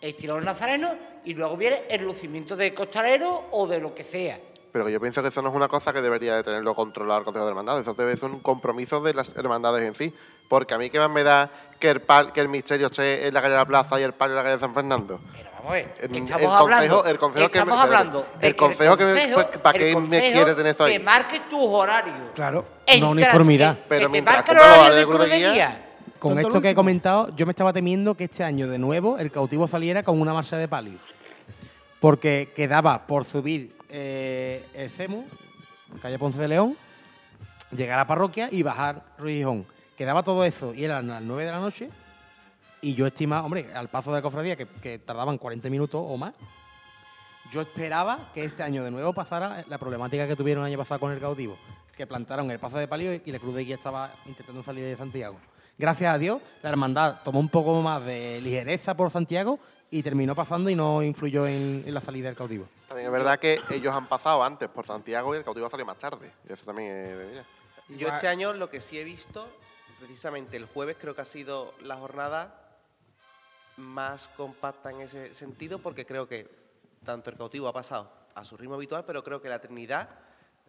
estilo 0.00 0.36
los 0.36 0.44
nazarenos 0.44 0.92
y 1.24 1.34
luego 1.34 1.56
viene 1.56 1.82
el 1.88 2.04
lucimiento 2.04 2.56
de 2.56 2.72
costalero 2.74 3.46
o 3.50 3.66
de 3.66 3.80
lo 3.80 3.94
que 3.94 4.04
sea. 4.04 4.38
Pero 4.72 4.88
yo 4.88 5.00
pienso 5.00 5.20
que 5.20 5.28
eso 5.28 5.42
no 5.42 5.48
es 5.48 5.54
una 5.54 5.66
cosa 5.68 5.92
que 5.92 6.00
debería 6.00 6.36
de 6.36 6.44
tenerlo 6.44 6.74
controlado 6.76 7.18
el 7.18 7.24
Consejo 7.24 7.44
de 7.44 7.50
Hermandades. 7.50 7.82
Eso 7.82 7.94
debe 7.94 8.16
ser 8.16 8.30
un 8.30 8.38
compromiso 8.38 9.00
de 9.00 9.12
las 9.14 9.34
hermandades 9.36 9.82
en 9.86 9.94
sí. 9.96 10.14
Porque 10.48 10.74
a 10.74 10.78
mí 10.78 10.90
que 10.90 10.98
más 10.98 11.10
me 11.10 11.22
da 11.24 11.50
que 11.78 11.90
el, 11.90 12.02
pal- 12.02 12.32
que 12.32 12.40
el 12.40 12.48
misterio 12.48 12.86
esté 12.86 13.26
en 13.26 13.34
la 13.34 13.40
calle 13.40 13.52
de 13.52 13.58
la 13.58 13.66
Plaza 13.66 13.98
y 14.00 14.04
el 14.04 14.12
palio 14.14 14.32
en 14.32 14.36
la 14.36 14.42
calle 14.42 14.54
de 14.54 14.60
San 14.60 14.74
Fernando. 14.74 15.20
Pero 15.36 15.50
vamos 15.56 15.70
a 15.70 15.72
ver, 15.74 15.94
El- 16.00 16.16
estamos 16.16 16.40
el 16.40 16.46
hablando, 16.48 16.68
consejo- 16.96 17.06
el 17.06 17.18
consejo 17.18 17.48
que 17.50 17.58
me- 17.58 17.62
estamos 17.62 17.80
hablando 17.84 18.26
el 18.34 18.40
de 18.40 18.48
que 18.48 18.56
consejo 18.56 18.96
que 18.96 19.04
me- 19.04 19.32
consejo- 19.32 19.60
¿para 19.62 19.78
el 19.78 19.84
qué 19.94 20.00
me 20.00 20.20
quiere 20.32 20.54
tener 20.54 20.74
eso 20.74 20.84
ahí? 20.84 20.92
Que 20.94 20.98
marque 21.00 21.40
tus 21.50 21.64
horarios. 21.66 22.16
Claro. 22.34 22.64
Entra- 22.86 23.08
Una 23.08 23.08
uniformidad. 23.10 23.74
que- 23.76 23.82
Pero 23.88 24.00
que 24.00 24.06
te 24.06 24.08
mientras 24.12 24.36
marque 24.36 24.50
el 24.52 24.58
horario 24.58 24.94
de 24.94 25.04
horarios 25.04 25.56
Con 26.20 26.38
esto 26.38 26.60
que 26.60 26.70
he 26.70 26.74
comentado, 26.74 27.34
yo 27.34 27.46
me 27.46 27.52
estaba 27.52 27.72
temiendo 27.72 28.14
que 28.14 28.24
este 28.24 28.44
año 28.44 28.68
de 28.68 28.78
nuevo 28.78 29.18
el 29.18 29.30
cautivo 29.30 29.66
saliera 29.66 30.02
con 30.02 30.20
una 30.20 30.34
marcha 30.34 30.58
de 30.58 30.68
palio. 30.68 30.98
Porque 31.98 32.52
quedaba 32.54 33.06
por 33.06 33.24
subir 33.24 33.74
eh, 33.88 34.64
el 34.74 34.90
CEMU, 34.90 35.24
calle 36.02 36.18
Ponce 36.18 36.38
de 36.38 36.48
León, 36.48 36.76
llegar 37.74 37.98
a 37.98 38.02
la 38.02 38.06
parroquia 38.06 38.48
y 38.52 38.62
bajar 38.62 39.02
Ruiz 39.16 39.38
Gijón. 39.38 39.66
Quedaba 39.96 40.22
todo 40.22 40.44
eso 40.44 40.74
y 40.74 40.84
eran 40.84 41.06
las 41.06 41.22
9 41.22 41.44
de 41.44 41.50
la 41.50 41.58
noche. 41.58 41.88
Y 42.82 42.94
yo 42.94 43.06
estimaba, 43.06 43.44
hombre, 43.44 43.72
al 43.74 43.88
paso 43.88 44.10
de 44.10 44.18
la 44.18 44.22
cofradía, 44.22 44.56
que, 44.56 44.66
que 44.66 44.98
tardaban 44.98 45.38
40 45.38 45.70
minutos 45.70 46.02
o 46.06 46.16
más, 46.18 46.34
yo 47.50 47.62
esperaba 47.62 48.18
que 48.34 48.44
este 48.44 48.62
año 48.62 48.84
de 48.84 48.90
nuevo 48.90 49.14
pasara 49.14 49.64
la 49.68 49.78
problemática 49.78 50.28
que 50.28 50.36
tuvieron 50.36 50.64
el 50.64 50.72
año 50.72 50.78
pasado 50.78 51.00
con 51.00 51.12
el 51.12 51.18
cautivo, 51.20 51.56
que 51.96 52.06
plantaron 52.06 52.50
el 52.50 52.58
paso 52.58 52.76
de 52.76 52.88
palio 52.88 53.14
y 53.14 53.32
la 53.32 53.38
cruz 53.38 53.54
de 53.54 53.64
guía 53.64 53.76
estaba 53.76 54.10
intentando 54.26 54.62
salir 54.62 54.84
de 54.84 54.96
Santiago. 54.96 55.36
Gracias 55.80 56.14
a 56.14 56.18
Dios, 56.18 56.42
la 56.62 56.68
hermandad 56.68 57.22
tomó 57.24 57.40
un 57.40 57.48
poco 57.48 57.80
más 57.80 58.04
de 58.04 58.38
ligereza 58.42 58.94
por 58.94 59.10
Santiago 59.10 59.58
y 59.90 60.02
terminó 60.02 60.34
pasando 60.34 60.68
y 60.68 60.74
no 60.74 61.02
influyó 61.02 61.46
en, 61.46 61.84
en 61.86 61.94
la 61.94 62.02
salida 62.02 62.28
del 62.28 62.36
cautivo. 62.36 62.68
También 62.86 63.06
es 63.06 63.12
verdad 63.12 63.38
que 63.38 63.58
ellos 63.70 63.94
han 63.94 64.06
pasado 64.06 64.44
antes 64.44 64.68
por 64.68 64.86
Santiago 64.86 65.34
y 65.34 65.38
el 65.38 65.44
cautivo 65.44 65.70
salió 65.70 65.86
más 65.86 65.98
tarde. 65.98 66.32
Y 66.46 66.52
eso 66.52 66.66
también 66.66 66.90
es 66.90 67.16
de. 67.16 67.96
Yo 67.96 68.08
este 68.08 68.28
año 68.28 68.52
lo 68.52 68.68
que 68.68 68.82
sí 68.82 68.98
he 68.98 69.04
visto, 69.04 69.48
precisamente 69.98 70.58
el 70.58 70.66
jueves 70.66 70.98
creo 71.00 71.14
que 71.14 71.22
ha 71.22 71.24
sido 71.24 71.72
la 71.80 71.96
jornada 71.96 72.76
más 73.78 74.28
compacta 74.36 74.90
en 74.90 75.00
ese 75.00 75.32
sentido, 75.32 75.78
porque 75.78 76.04
creo 76.04 76.28
que 76.28 76.46
tanto 77.06 77.30
el 77.30 77.38
cautivo 77.38 77.68
ha 77.68 77.72
pasado 77.72 78.12
a 78.34 78.44
su 78.44 78.58
ritmo 78.58 78.74
habitual, 78.74 79.06
pero 79.06 79.24
creo 79.24 79.40
que 79.40 79.48
la 79.48 79.60
Trinidad, 79.60 80.10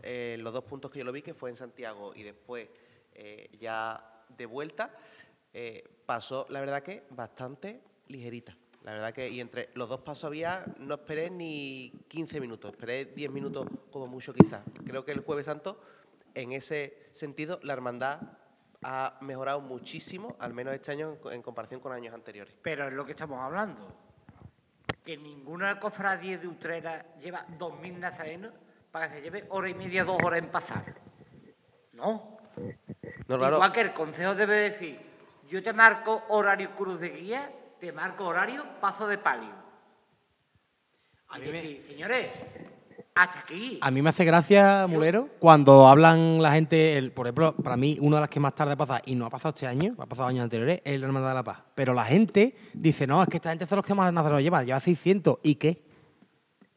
eh, 0.03 0.37
los 0.39 0.53
dos 0.53 0.63
puntos 0.63 0.89
que 0.89 0.99
yo 0.99 1.03
lo 1.03 1.11
vi, 1.11 1.21
que 1.21 1.33
fue 1.33 1.49
en 1.49 1.57
Santiago 1.57 2.13
y 2.15 2.23
después 2.23 2.69
eh, 3.13 3.49
ya 3.59 4.07
de 4.37 4.45
vuelta, 4.45 4.91
eh, 5.53 5.83
pasó, 6.05 6.45
la 6.49 6.59
verdad 6.59 6.83
que 6.83 7.03
bastante 7.09 7.81
ligerita. 8.07 8.55
La 8.83 8.93
verdad 8.93 9.13
que, 9.13 9.29
y 9.29 9.39
entre 9.39 9.69
los 9.75 9.89
dos 9.89 10.01
pasos 10.01 10.25
había, 10.25 10.65
no 10.79 10.95
esperé 10.95 11.29
ni 11.29 11.91
15 12.07 12.39
minutos, 12.39 12.71
esperé 12.71 13.05
10 13.05 13.31
minutos 13.31 13.67
como 13.91 14.07
mucho 14.07 14.33
quizás. 14.33 14.63
Creo 14.85 15.05
que 15.05 15.11
el 15.11 15.19
Jueves 15.19 15.45
Santo, 15.45 15.79
en 16.33 16.51
ese 16.51 17.09
sentido, 17.13 17.59
la 17.61 17.73
hermandad 17.73 18.21
ha 18.83 19.17
mejorado 19.21 19.61
muchísimo, 19.61 20.35
al 20.39 20.53
menos 20.53 20.73
este 20.73 20.91
año 20.91 21.17
en, 21.31 21.41
comparación 21.43 21.79
con 21.79 21.91
años 21.91 22.13
anteriores. 22.13 22.57
Pero 22.63 22.87
es 22.87 22.93
lo 22.93 23.05
que 23.05 23.11
estamos 23.11 23.39
hablando. 23.39 23.95
Que 25.05 25.15
ninguna 25.15 25.79
cofradía 25.79 26.39
de 26.39 26.47
Utrera 26.47 27.15
lleva 27.19 27.45
2.000 27.59 27.99
nazarenos 27.99 28.53
para 28.91 29.09
que 29.09 29.15
se 29.15 29.21
lleve 29.21 29.45
hora 29.49 29.69
y 29.69 29.75
media, 29.75 30.03
dos 30.03 30.17
horas 30.23 30.39
en 30.39 30.49
pasar. 30.49 30.95
No. 31.93 32.40
No, 33.31 33.37
claro. 33.39 33.55
Igual 33.57 33.71
que 33.71 33.81
el 33.81 33.93
consejo 33.93 34.35
debe 34.35 34.69
decir, 34.69 34.99
yo 35.49 35.61
te 35.63 35.73
marco 35.73 36.23
horario 36.29 36.71
cruz 36.75 36.99
de 36.99 37.09
guía, 37.09 37.49
te 37.79 37.91
marco 37.91 38.25
horario 38.25 38.63
paso 38.79 39.07
de 39.07 39.17
palio. 39.17 39.49
Y 41.37 41.41
decir, 41.41 41.85
señores, 41.87 42.27
hasta 43.15 43.39
aquí. 43.39 43.79
A 43.81 43.89
mí 43.91 44.01
me 44.01 44.09
hace 44.09 44.25
gracia, 44.25 44.85
Mulero, 44.87 45.29
cuando 45.39 45.87
hablan 45.87 46.41
la 46.41 46.51
gente, 46.51 46.97
el- 46.97 47.11
por 47.11 47.25
ejemplo, 47.27 47.55
para 47.55 47.77
mí, 47.77 47.97
una 48.01 48.17
de 48.17 48.21
las 48.21 48.29
que 48.29 48.39
más 48.41 48.53
tarde 48.53 48.75
pasa, 48.75 49.01
y 49.05 49.15
no 49.15 49.25
ha 49.25 49.29
pasado 49.29 49.53
este 49.55 49.65
año, 49.67 49.95
ha 49.97 50.05
pasado 50.05 50.27
años 50.27 50.43
anteriores, 50.43 50.81
es 50.83 50.99
la 50.99 51.07
Hermandad 51.07 51.29
de 51.29 51.35
la 51.35 51.43
Paz. 51.43 51.59
Pero 51.73 51.93
la 51.93 52.03
gente 52.03 52.55
dice, 52.73 53.07
no, 53.07 53.23
es 53.23 53.29
que 53.29 53.37
esta 53.37 53.49
gente 53.51 53.65
son 53.65 53.77
los 53.77 53.85
que 53.85 53.93
más 53.93 54.11
nazarenos 54.11 54.41
lleva, 54.43 54.63
lleva 54.63 54.79
600, 54.81 55.37
¿y 55.43 55.55
qué? 55.55 55.81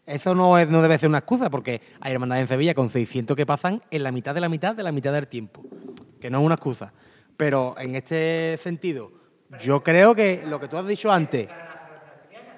Eso 0.07 0.35
no, 0.35 0.57
es- 0.59 0.69
no 0.69 0.83
debe 0.83 0.99
ser 0.99 1.09
una 1.09 1.19
excusa, 1.19 1.51
porque 1.51 1.81
hay 2.01 2.13
hermandades 2.13 2.43
en 2.43 2.49
Sevilla 2.49 2.75
con 2.75 2.91
600 2.91 3.37
que 3.37 3.47
pasan 3.47 3.83
en 3.91 4.03
la 4.05 4.13
mitad 4.13 4.35
de 4.35 4.41
la 4.41 4.49
mitad 4.49 4.75
de 4.77 4.83
la 4.83 4.93
mitad 4.93 5.13
del 5.13 5.27
tiempo, 5.27 5.63
que 6.25 6.31
no 6.31 6.39
es 6.39 6.47
una 6.47 6.55
excusa. 6.55 6.91
Pero 7.37 7.75
en 7.77 7.97
este 7.97 8.57
sentido, 8.63 9.13
yo 9.63 9.83
creo 9.83 10.15
que 10.15 10.43
lo 10.47 10.59
que 10.59 10.69
tú 10.69 10.79
has 10.79 10.87
dicho 10.87 11.13
antes, 11.13 11.51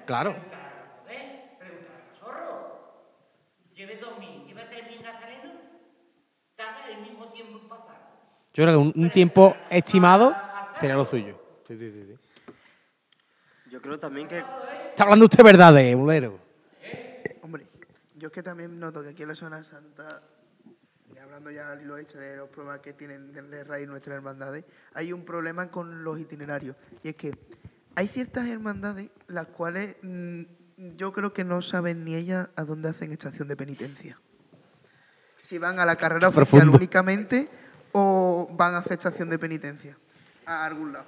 claro, 0.05 0.33
Lleve 3.75 3.99
2.000, 3.99 4.47
lleve 4.47 4.61
3.000 4.71 5.03
nazarenos, 5.03 5.51
tarda 6.55 6.87
el 6.89 7.01
mismo 7.01 7.27
tiempo 7.27 7.59
en 7.59 7.67
pasar. 7.67 7.97
yo 8.53 8.63
creo 8.63 8.71
que 8.71 8.77
un, 8.77 9.03
un 9.03 9.11
tiempo 9.11 9.57
estimado 9.69 10.33
sería 10.79 10.95
lo 10.95 11.03
suyo. 11.03 11.37
Sí, 11.67 11.77
sí, 11.77 11.91
sí, 11.91 12.05
sí. 12.07 12.53
Yo 13.69 13.81
creo 13.81 13.99
también 13.99 14.29
que 14.29 14.39
Está 14.39 15.03
hablando 15.03 15.25
usted 15.25 15.43
verdad, 15.43 15.77
eh, 15.77 15.93
Mulero. 15.93 16.39
Hombre, 17.41 17.67
yo 18.15 18.27
es 18.29 18.33
que 18.33 18.41
también 18.41 18.79
noto 18.79 19.03
que 19.03 19.09
aquí 19.09 19.23
en 19.23 19.27
la 19.27 19.35
Zona 19.35 19.61
Santa, 19.65 20.21
hablando 21.27 21.51
ya 21.51 21.71
al 21.71 21.81
hilo 21.81 21.97
este 21.97 22.17
de 22.17 22.37
los 22.37 22.49
problemas 22.49 22.79
que 22.79 22.93
tienen 22.93 23.33
de- 23.33 23.63
raíz 23.65 23.87
nuestras 23.87 24.15
hermandades, 24.15 24.63
hay 24.93 25.11
un 25.11 25.25
problema 25.25 25.69
con 25.69 26.03
los 26.03 26.19
itinerarios. 26.19 26.75
Y 27.03 27.09
es 27.09 27.15
que 27.15 27.37
hay 27.95 28.07
ciertas 28.07 28.47
hermandades 28.47 29.09
las 29.27 29.47
cuales 29.47 29.97
mm, 30.01 30.41
yo 30.95 31.11
creo 31.11 31.33
que 31.33 31.43
no 31.43 31.61
saben 31.61 32.05
ni 32.05 32.15
ellas 32.15 32.49
a 32.55 32.63
dónde 32.63 32.89
hacen 32.89 33.11
estación 33.11 33.47
de 33.47 33.55
penitencia. 33.57 34.17
Si 35.43 35.57
van 35.57 35.79
a 35.79 35.85
la 35.85 35.95
carrera 35.97 36.29
oficial 36.29 36.47
Profundo. 36.49 36.77
únicamente 36.77 37.49
o 37.91 38.47
van 38.51 38.75
a 38.75 38.77
hacer 38.79 38.93
estación 38.93 39.29
de 39.29 39.37
penitencia 39.39 39.97
a 40.45 40.65
algún 40.65 40.93
lado. 40.93 41.05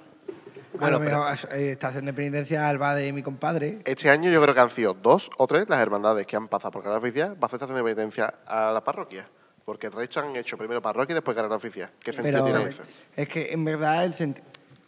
Bueno, 0.78 0.96
a 0.96 1.00
mejor 1.00 1.38
eh, 1.52 1.72
estación 1.72 2.04
de 2.04 2.12
penitencia 2.12 2.68
Alba 2.68 2.94
de 2.94 3.12
mi 3.12 3.22
compadre. 3.22 3.80
Este 3.84 4.08
año 4.10 4.30
yo 4.30 4.40
creo 4.42 4.54
que 4.54 4.60
han 4.60 4.70
sido 4.70 4.94
dos 4.94 5.30
o 5.38 5.46
tres 5.46 5.68
las 5.68 5.80
hermandades 5.80 6.26
que 6.26 6.36
han 6.36 6.48
pasado 6.48 6.72
por 6.72 6.82
carrera 6.82 6.98
oficial 6.98 7.34
para 7.36 7.46
hacer 7.46 7.56
estación 7.56 7.76
de 7.78 7.82
penitencia 7.84 8.26
a 8.46 8.70
la 8.72 8.82
parroquia. 8.84 9.26
Porque 9.70 9.86
el 9.86 9.92
resto 9.92 10.18
han 10.18 10.34
hecho 10.34 10.58
primero 10.58 10.82
parroquia 10.82 11.12
y 11.12 11.14
después 11.14 11.36
carrera 11.36 11.54
oficial. 11.54 11.90
¿Qué 12.00 12.12
Pero 12.12 12.24
sentido 12.24 12.44
tiene 12.44 12.70
eso? 12.70 12.82
es 13.16 13.28
que 13.28 13.52
en 13.52 13.64
verdad, 13.64 14.04
el 14.04 14.14
senti- 14.14 14.42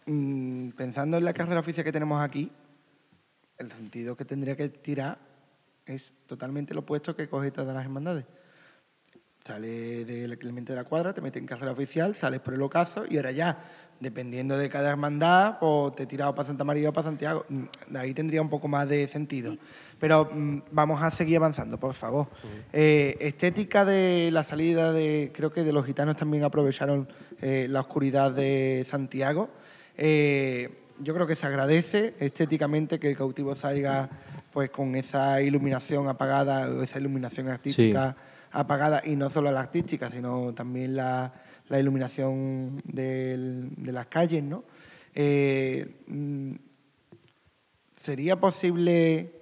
mm, 0.07 0.71
pensando 0.71 1.15
en 1.15 1.23
la 1.23 1.31
carrera 1.31 1.61
oficial 1.61 1.85
que 1.85 1.91
tenemos 1.93 2.21
aquí, 2.21 2.51
el 3.59 3.71
sentido 3.71 4.17
que 4.17 4.25
tendría 4.25 4.57
que 4.57 4.67
tirar 4.67 5.17
es 5.85 6.11
totalmente 6.27 6.73
lo 6.73 6.81
opuesto 6.81 7.15
que 7.15 7.29
coge 7.29 7.49
todas 7.51 7.73
las 7.73 7.85
hermandades. 7.85 8.25
Sales 9.45 10.05
del 10.05 10.37
Clemente 10.37 10.73
de 10.73 10.79
la 10.79 10.83
Cuadra, 10.83 11.13
te 11.13 11.21
metes 11.21 11.39
en 11.41 11.47
carrera 11.47 11.71
oficial, 11.71 12.13
sales 12.17 12.41
por 12.41 12.53
el 12.53 12.61
ocaso 12.61 13.05
y 13.09 13.15
ahora 13.15 13.31
ya, 13.31 13.63
dependiendo 13.99 14.57
de 14.57 14.69
cada 14.69 14.89
hermandad, 14.89 15.57
pues 15.59 15.95
te 15.95 16.05
tiras 16.05 16.33
para 16.33 16.47
Santa 16.47 16.63
María 16.63 16.89
o 16.89 16.93
para 16.93 17.05
Santiago. 17.05 17.45
Mm, 17.49 17.95
Ahí 17.95 18.13
tendría 18.13 18.41
un 18.41 18.49
poco 18.49 18.67
más 18.67 18.87
de 18.87 19.07
sentido. 19.07 19.55
Pero 19.99 20.29
mm, 20.31 20.63
vamos 20.71 21.01
a 21.01 21.11
seguir 21.11 21.37
avanzando, 21.37 21.79
por 21.79 21.93
favor. 21.93 22.27
Eh, 22.71 23.17
estética 23.19 23.85
de 23.85 24.29
la 24.31 24.43
salida 24.43 24.91
de, 24.91 25.31
creo 25.33 25.51
que 25.51 25.63
de 25.63 25.73
los 25.73 25.85
gitanos 25.85 26.17
también 26.17 26.43
aprovecharon 26.43 27.07
eh, 27.41 27.67
la 27.69 27.79
oscuridad 27.81 28.31
de 28.31 28.85
Santiago. 28.89 29.49
Eh, 29.97 30.69
yo 30.99 31.13
creo 31.13 31.25
que 31.25 31.35
se 31.35 31.47
agradece 31.47 32.13
estéticamente 32.19 32.99
que 32.99 33.09
el 33.09 33.17
cautivo 33.17 33.55
salga 33.55 34.09
pues 34.51 34.69
con 34.69 34.95
esa 34.95 35.41
iluminación 35.41 36.07
apagada 36.07 36.69
o 36.69 36.83
esa 36.83 36.99
iluminación 36.99 37.47
artística 37.47 38.15
apagada 38.51 39.01
y 39.03 39.15
no 39.15 39.29
solo 39.29 39.51
la 39.51 39.61
artística, 39.61 40.11
sino 40.11 40.53
también 40.53 40.95
la, 40.95 41.33
la 41.73 41.79
iluminación 41.79 42.83
de 42.85 43.91
las 43.91 44.05
calles, 44.05 44.43
¿no? 44.43 44.63
Eh, 45.15 46.03
mm, 46.05 46.53
¿Sería 47.95 48.39
posible 48.39 49.33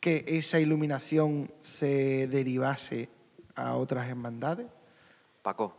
que 0.00 0.24
esa 0.28 0.60
iluminación 0.60 1.50
se 1.62 2.28
derivase 2.28 3.08
a 3.56 3.74
otras 3.74 4.08
hermandades? 4.08 4.68
Paco. 5.42 5.74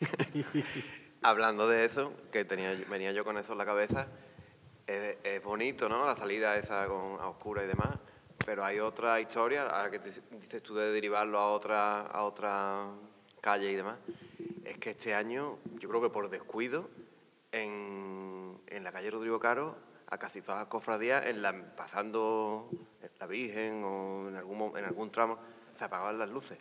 Hablando 1.22 1.68
de 1.68 1.84
eso, 1.84 2.12
que 2.32 2.42
venía 2.42 3.12
yo 3.12 3.24
con 3.24 3.38
eso 3.38 3.52
en 3.52 3.58
la 3.58 3.64
cabeza, 3.64 4.08
es, 4.88 5.44
bonito, 5.44 5.88
¿no? 5.88 6.04
La 6.04 6.16
salida 6.16 6.56
esa 6.58 6.88
con, 6.88 7.20
a 7.20 7.28
oscura 7.28 7.62
y 7.62 7.68
demás, 7.68 8.00
pero 8.44 8.64
hay 8.64 8.80
otra 8.80 9.20
historia, 9.20 9.68
ahora 9.68 9.92
que 9.92 10.00
te- 10.00 10.22
dices 10.40 10.60
tú 10.60 10.74
de 10.74 10.90
derivarlo 10.90 11.38
a 11.38 11.52
otra, 11.52 12.00
a 12.00 12.24
otra 12.24 12.88
calle 13.44 13.70
y 13.70 13.76
demás, 13.76 13.98
es 14.64 14.78
que 14.78 14.90
este 14.90 15.14
año, 15.14 15.58
yo 15.78 15.86
creo 15.90 16.00
que 16.00 16.08
por 16.08 16.30
descuido, 16.30 16.88
en, 17.52 18.58
en 18.66 18.82
la 18.82 18.90
calle 18.90 19.10
Rodrigo 19.10 19.38
Caro, 19.38 19.76
a 20.08 20.16
casi 20.16 20.40
todas 20.40 20.62
las 20.62 20.68
cofradías, 20.68 21.26
en 21.26 21.42
la, 21.42 21.52
pasando 21.76 22.70
la 23.20 23.26
Virgen 23.26 23.84
o 23.84 24.28
en 24.28 24.36
algún, 24.36 24.78
en 24.78 24.84
algún 24.86 25.10
tramo, 25.10 25.38
se 25.76 25.84
apagaban 25.84 26.18
las 26.18 26.30
luces, 26.30 26.58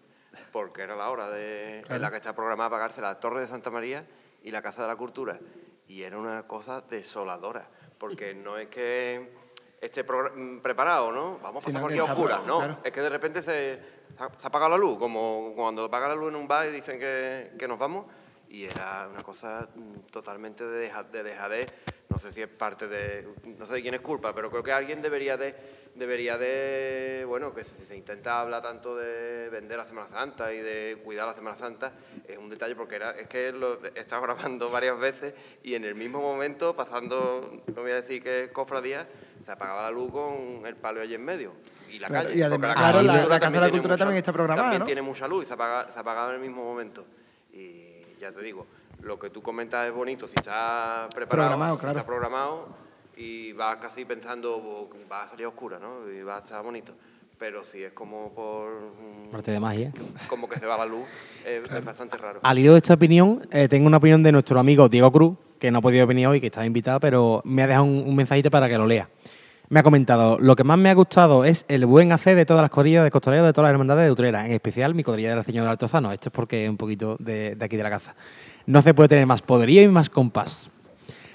porque 0.51 0.81
era 0.81 0.95
la 0.97 1.09
hora 1.09 1.29
de, 1.29 1.86
en 1.88 2.01
la 2.01 2.11
que 2.11 2.17
está 2.17 2.36
programada 2.36 2.67
apagarse 2.67 2.99
la 2.99 3.17
Torre 3.17 3.41
de 3.41 3.47
Santa 3.47 3.69
María 3.69 4.05
y 4.43 4.51
la 4.51 4.61
Casa 4.61 4.81
de 4.81 4.89
la 4.89 4.97
Cultura. 4.97 5.39
Y 5.88 6.03
era 6.03 6.17
una 6.17 6.43
cosa 6.43 6.81
desoladora, 6.81 7.65
porque 7.97 8.34
no 8.34 8.57
es 8.57 8.67
que 8.67 9.31
esté 9.79 10.03
preparado, 10.03 11.13
¿no? 11.13 11.39
Vamos 11.39 11.63
a 11.63 11.67
pasar 11.67 11.81
por 11.81 11.91
aquí 11.91 11.99
a 11.99 12.03
oscuras, 12.03 12.45
no. 12.45 12.57
claro. 12.57 12.77
Es 12.84 12.91
que 12.91 13.01
de 13.01 13.09
repente 13.09 13.41
se, 13.41 13.79
se 14.18 14.47
ha 14.47 14.70
la 14.70 14.78
luz, 14.78 14.97
como 14.97 15.53
cuando 15.55 15.86
apaga 15.86 16.07
la 16.09 16.16
luz 16.16 16.30
en 16.30 16.36
un 16.36 16.47
bar 16.47 16.68
y 16.68 16.72
dicen 16.72 16.99
que, 16.99 17.51
que 17.57 17.68
nos 17.68 17.80
vamos, 17.80 18.05
y 18.49 18.66
era 18.66 19.07
una 19.09 19.24
cosa 19.24 19.68
mm, 19.76 20.11
totalmente 20.11 20.64
de, 20.64 20.80
deja- 20.82 21.03
de. 21.03 21.70
No 22.09 22.20
sé 22.20 22.32
si 22.32 22.41
es 22.43 22.47
parte 22.47 22.88
de, 22.88 23.26
no 23.57 23.66
sé 23.66 23.74
de 23.74 23.82
quién 23.82 23.95
es 23.95 24.01
culpa, 24.01 24.34
pero 24.36 24.51
creo 24.51 24.61
que 24.61 24.72
alguien 24.72 25.01
debería 25.01 25.36
de, 25.36 25.55
debería 25.95 26.38
de, 26.38 27.24
bueno, 27.28 27.53
que 27.55 27.64
si 27.64 27.86
se 27.88 27.95
intenta 27.95 28.39
hablar 28.41 28.61
tanto 28.61 28.95
de 28.95 29.49
vender 29.49 29.78
la 29.78 29.86
Semana 29.88 30.09
Santa 30.09 30.53
y 30.53 30.59
de 30.59 30.99
cuidar 31.03 31.26
la 31.26 31.34
Semana 31.34 31.57
Santa, 31.57 31.93
es 32.28 32.38
un 32.38 32.49
detalle 32.49 32.76
porque 32.76 32.97
era, 32.97 33.11
es 33.11 33.28
que 33.28 33.51
lo 33.51 33.80
he 33.84 33.99
estado 33.99 34.22
grabando 34.22 34.70
varias 34.70 34.99
veces 34.99 35.34
y 35.64 35.74
en 35.74 35.86
el 35.86 35.95
mismo 35.95 36.22
momento, 36.22 36.76
pasando, 36.76 37.64
no 37.74 37.82
voy 37.82 37.91
a 37.91 38.01
decir 38.01 38.22
que 38.22 38.51
cofradía, 38.53 39.07
se 39.43 39.51
apagaba 39.51 39.82
la 39.84 39.91
luz 39.91 40.11
con 40.11 40.64
el 40.68 40.76
palo 40.76 41.01
allí 41.01 41.16
en 41.16 41.26
medio. 41.26 41.53
Y 41.93 41.99
la 41.99 42.07
Claro, 42.07 42.29
calle. 42.29 42.39
y 42.39 42.41
además, 42.41 42.75
claro, 42.75 43.01
la- 43.03 43.39
Casa 43.39 43.51
de 43.51 43.59
la 43.61 43.69
Cultura 43.69 43.97
también 43.97 44.17
está 44.17 44.33
programada, 44.33 44.63
También 44.63 44.79
¿no? 44.79 44.85
tiene 44.85 45.01
mucha 45.03 45.27
luz 45.27 45.43
y 45.43 45.47
se 45.47 45.53
apaga, 45.53 45.87
se 45.93 45.99
apagaba 45.99 46.29
en 46.29 46.35
el 46.35 46.41
mismo 46.41 46.63
momento. 46.63 47.05
Y 47.53 48.19
ya 48.19 48.31
te 48.31 48.41
digo, 48.41 48.65
lo 49.03 49.19
que 49.19 49.29
tú 49.29 49.43
comentas 49.43 49.87
es 49.87 49.93
bonito, 49.93 50.27
si 50.27 50.35
está 50.35 51.07
preparado, 51.13 51.49
Programado, 51.49 51.75
si 51.75 51.81
claro. 51.81 51.99
está 51.99 52.05
programado 52.07 52.67
y 53.15 53.51
vas 53.53 53.77
casi 53.77 54.05
pensando, 54.05 54.55
"Oh, 54.57 54.89
va 55.11 55.23
a 55.25 55.29
salir 55.29 55.45
oscura, 55.45 55.77
¿no? 55.77 56.09
Y 56.11 56.23
va 56.23 56.37
a 56.37 56.39
estar 56.39 56.63
bonito. 56.63 56.93
Pero 57.37 57.63
si 57.63 57.83
es 57.83 57.93
como 57.93 58.33
por... 58.33 58.71
mm, 58.71 59.31
Parte 59.31 59.51
de 59.51 59.59
magia. 59.59 59.91
Como 60.27 60.49
que 60.49 60.57
se 60.57 60.65
va 60.65 60.77
la 60.77 60.85
luz, 60.87 61.05
es, 61.45 61.69
es 61.69 61.85
bastante 61.85 62.17
raro. 62.17 62.39
Al 62.41 62.57
hilo 62.57 62.71
de 62.71 62.77
esta 62.79 62.95
opinión, 62.95 63.45
eh, 63.51 63.67
tengo 63.67 63.85
una 63.85 63.97
opinión 63.97 64.23
de 64.23 64.31
nuestro 64.31 64.59
amigo 64.59 64.89
Diego 64.89 65.11
Cruz, 65.11 65.37
que 65.59 65.69
no 65.69 65.77
ha 65.77 65.81
podido 65.81 66.07
venir 66.07 66.25
hoy, 66.25 66.39
que 66.41 66.47
estaba 66.47 66.65
invitado, 66.65 66.99
pero 66.99 67.41
me 67.45 67.61
ha 67.61 67.67
dejado 67.67 67.85
un, 67.85 68.03
un 68.07 68.15
mensajito 68.15 68.49
para 68.49 68.67
que 68.67 68.77
lo 68.79 68.87
lea. 68.87 69.07
Me 69.74 69.80
ha 69.80 69.84
comentado, 69.84 70.38
lo 70.39 70.55
que 70.55 70.63
más 70.63 70.78
me 70.78 70.91
ha 70.91 70.93
gustado 70.93 71.45
es 71.45 71.65
el 71.67 71.88
buen 71.88 72.11
hacer 72.11 72.36
de 72.36 72.45
todas 72.45 72.61
las 72.61 72.69
cuadrillas 72.69 73.03
de 73.03 73.09
costoreros 73.09 73.47
de 73.47 73.53
todas 73.53 73.69
las 73.69 73.74
hermandades 73.74 74.05
de 74.05 74.11
Utrera, 74.11 74.45
en 74.45 74.51
especial 74.51 74.93
mi 74.93 75.03
cuadrilla 75.03 75.32
de 75.32 75.38
la 75.38 75.41
señora 75.41 75.71
Altozano. 75.71 76.11
Esto 76.11 76.30
es 76.30 76.32
porque 76.32 76.65
es 76.65 76.69
un 76.69 76.78
poquito 76.78 77.17
de, 77.19 77.57
aquí 77.59 77.76
de 77.76 77.82
la 77.82 77.89
casa. 77.89 78.13
No 78.67 78.84
se 78.84 78.93
puede 78.93 79.09
tener 79.09 79.26
más 79.26 79.41
poderío 79.41 79.82
y 79.82 79.88
más 79.88 80.11
compás. 80.11 80.69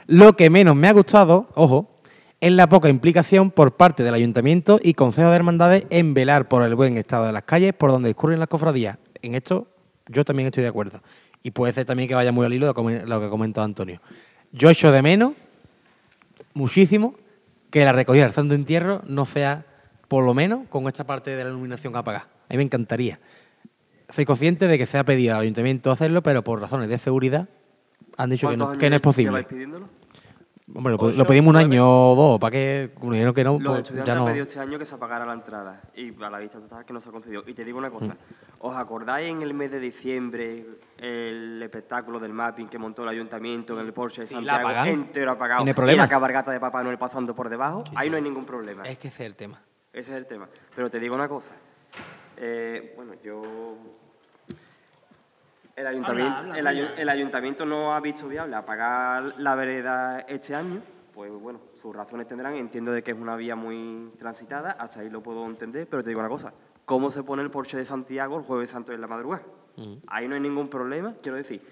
Lo 0.07 0.35
que 0.37 0.51
menos 0.51 0.77
me 0.77 0.87
ha 0.87 0.93
gustado, 0.93 1.49
ojo, 1.57 1.99
es 2.41 2.53
la 2.53 2.69
poca 2.69 2.89
implicación 2.89 3.51
por 3.51 3.77
parte 3.77 4.05
del 4.05 4.15
Ayuntamiento 4.15 4.79
y 4.81 4.95
Consejo 4.95 5.31
de 5.31 5.35
Hermandades 5.35 5.87
en 5.91 6.15
velar 6.15 6.47
por 6.47 6.63
el 6.63 6.77
buen 6.77 6.97
estado 6.97 7.27
de 7.27 7.33
las 7.33 7.43
calles 7.43 7.75
por 7.75 7.91
donde 7.91 8.09
discurren 8.09 8.39
las 8.39 8.49
cofradías. 8.49 8.99
En 9.21 9.35
esto 9.35 9.67
yo 10.07 10.25
también 10.25 10.47
estoy 10.47 10.63
de 10.63 10.69
acuerdo. 10.69 11.01
Y 11.43 11.51
puede 11.51 11.73
ser 11.73 11.87
también 11.87 12.09
que 12.09 12.15
vaya 12.15 12.31
muy 12.31 12.47
al 12.47 12.55
hilo 12.55 12.73
de 12.73 13.05
lo 13.05 13.21
que 13.21 13.27
ha 13.27 13.31
comentado 13.31 13.65
Antonio. 13.65 14.01
Yo 14.53 14.71
echo 14.71 14.93
de 14.93 15.03
menos 15.03 15.33
muchísimo 16.55 17.17
que 17.71 17.85
la 17.85 17.93
recogida 17.93 18.25
del 18.25 18.33
santo 18.33 18.55
entierro 18.55 19.03
no 19.07 19.25
sea, 19.27 19.65
por 20.09 20.25
lo 20.25 20.35
menos, 20.35 20.67
con 20.69 20.89
esta 20.89 21.05
parte 21.05 21.31
de 21.31 21.45
la 21.45 21.51
iluminación 21.51 21.97
apagada. 21.97 22.29
A 22.49 22.53
mí 22.55 22.59
me 22.59 22.63
encantaría. 22.65 23.21
Soy 24.11 24.25
consciente 24.25 24.69
de 24.69 24.79
que 24.79 24.87
se 24.87 24.99
ha 24.99 25.05
pedido 25.05 25.35
al 25.35 25.43
ayuntamiento 25.43 25.91
hacerlo, 25.91 26.23
pero 26.23 26.43
por 26.43 26.61
razones 26.61 26.89
de 26.89 26.99
seguridad 26.99 27.49
han 28.17 28.31
dicho 28.31 28.49
que 28.49 28.57
no, 28.57 28.67
¿Cuántos 28.67 28.81
que 28.81 28.91
no 28.91 28.97
es 28.97 29.03
posible. 29.03 29.47
Hombre, 30.75 30.97
lo, 31.01 31.11
lo 31.11 31.25
pedimos 31.25 31.51
un 31.55 31.57
año 31.57 32.11
o 32.13 32.15
dos, 32.15 32.39
para 32.41 32.51
que 32.51 32.91
me 33.03 33.13
dijeron 33.15 33.33
que 33.35 33.43
no, 33.43 33.53
Los 33.59 33.63
pues 33.73 33.79
estudiantes 33.85 34.07
ya 34.07 34.13
han 34.13 34.19
no. 34.19 34.27
pedido 34.27 34.45
este 34.45 34.61
año 34.61 34.79
que 34.79 34.85
se 34.85 34.95
apagara 34.95 35.25
la 35.25 35.33
entrada 35.33 35.81
y 35.97 36.13
a 36.23 36.29
la 36.29 36.39
vista 36.39 36.59
total 36.59 36.85
que 36.85 36.93
no 36.93 37.01
se 37.01 37.09
ha 37.09 37.13
concedido. 37.13 37.43
Y 37.47 37.55
te 37.55 37.65
digo 37.65 37.79
una 37.79 37.91
cosa, 37.91 38.17
¿os 38.59 38.77
acordáis 38.77 39.31
en 39.31 39.41
el 39.41 39.55
mes 39.55 39.71
de 39.71 39.81
diciembre 39.81 40.67
el 40.99 41.63
espectáculo 41.63 42.19
del 42.21 42.35
mapping 42.35 42.69
que 42.69 42.77
montó 42.79 43.03
el 43.03 43.09
ayuntamiento 43.09 43.81
en 43.81 43.87
el 43.87 43.93
Porsche 43.95 44.23
de 44.23 44.27
Sí, 44.27 44.35
Santiago 44.35 44.69
entero 44.85 45.33
apagado 45.33 45.63
Y 45.63 45.65
no 45.65 45.69
hay 45.69 45.73
y 45.73 45.75
problema. 45.75 46.03
la 46.03 46.09
cabargata 46.09 46.51
de 46.51 46.61
Papá 46.61 46.83
Noel 46.83 46.99
pasando 46.99 47.35
por 47.35 47.49
debajo? 47.49 47.85
Ahí 47.95 48.11
no 48.11 48.17
hay 48.17 48.23
ningún 48.23 48.45
problema. 48.45 48.83
Es 48.85 48.99
que 48.99 49.09
ese 49.09 49.23
es 49.25 49.31
el 49.31 49.37
tema. 49.37 49.63
Ese 49.93 50.11
es 50.13 50.17
el 50.19 50.27
tema. 50.27 50.49
Pero 50.77 50.91
te 50.91 51.01
digo 51.01 51.15
una 51.15 51.29
cosa. 51.29 51.49
Eh, 52.37 52.93
bueno, 52.95 53.15
yo... 53.25 53.43
El 55.79 55.87
ayuntamiento, 55.87 56.37
habla, 56.39 56.59
el, 56.59 56.67
ayu- 56.67 56.91
el 56.97 57.09
ayuntamiento 57.09 57.65
no 57.65 57.95
ha 57.95 58.01
visto 58.01 58.27
viable 58.27 58.57
apagar 58.57 59.35
la 59.39 59.55
vereda 59.55 60.21
este 60.21 60.55
año. 60.55 60.83
Pues 61.15 61.31
bueno, 61.33 61.61
sus 61.81 61.95
razones 61.95 62.27
tendrán. 62.27 62.55
Entiendo 62.55 62.91
de 62.93 63.03
que 63.03 63.13
es 63.13 63.19
una 63.19 63.37
vía 63.37 63.55
muy 63.57 64.13
transitada. 64.19 64.73
Hasta 64.73 65.01
ahí 65.01 65.11
lo 65.11 65.23
puedo 65.23 65.45
entender. 65.47 65.87
Pero 65.89 66.03
te 66.03 66.09
digo 66.11 66.21
una 66.21 66.29
cosa. 66.29 66.53
¿Cómo 66.85 67.11
se 67.11 67.23
pone 67.23 67.43
el 67.43 67.51
Porsche 67.51 67.77
de 67.77 67.85
Santiago 67.85 68.39
el 68.39 68.45
jueves 68.45 68.71
santo 68.71 68.93
en 68.93 69.01
la 69.01 69.07
madrugada? 69.07 69.43
Ahí 70.09 70.27
no 70.27 70.35
hay 70.35 70.41
ningún 70.41 70.69
problema. 70.69 71.15
Quiero 71.23 71.37
decir, 71.37 71.63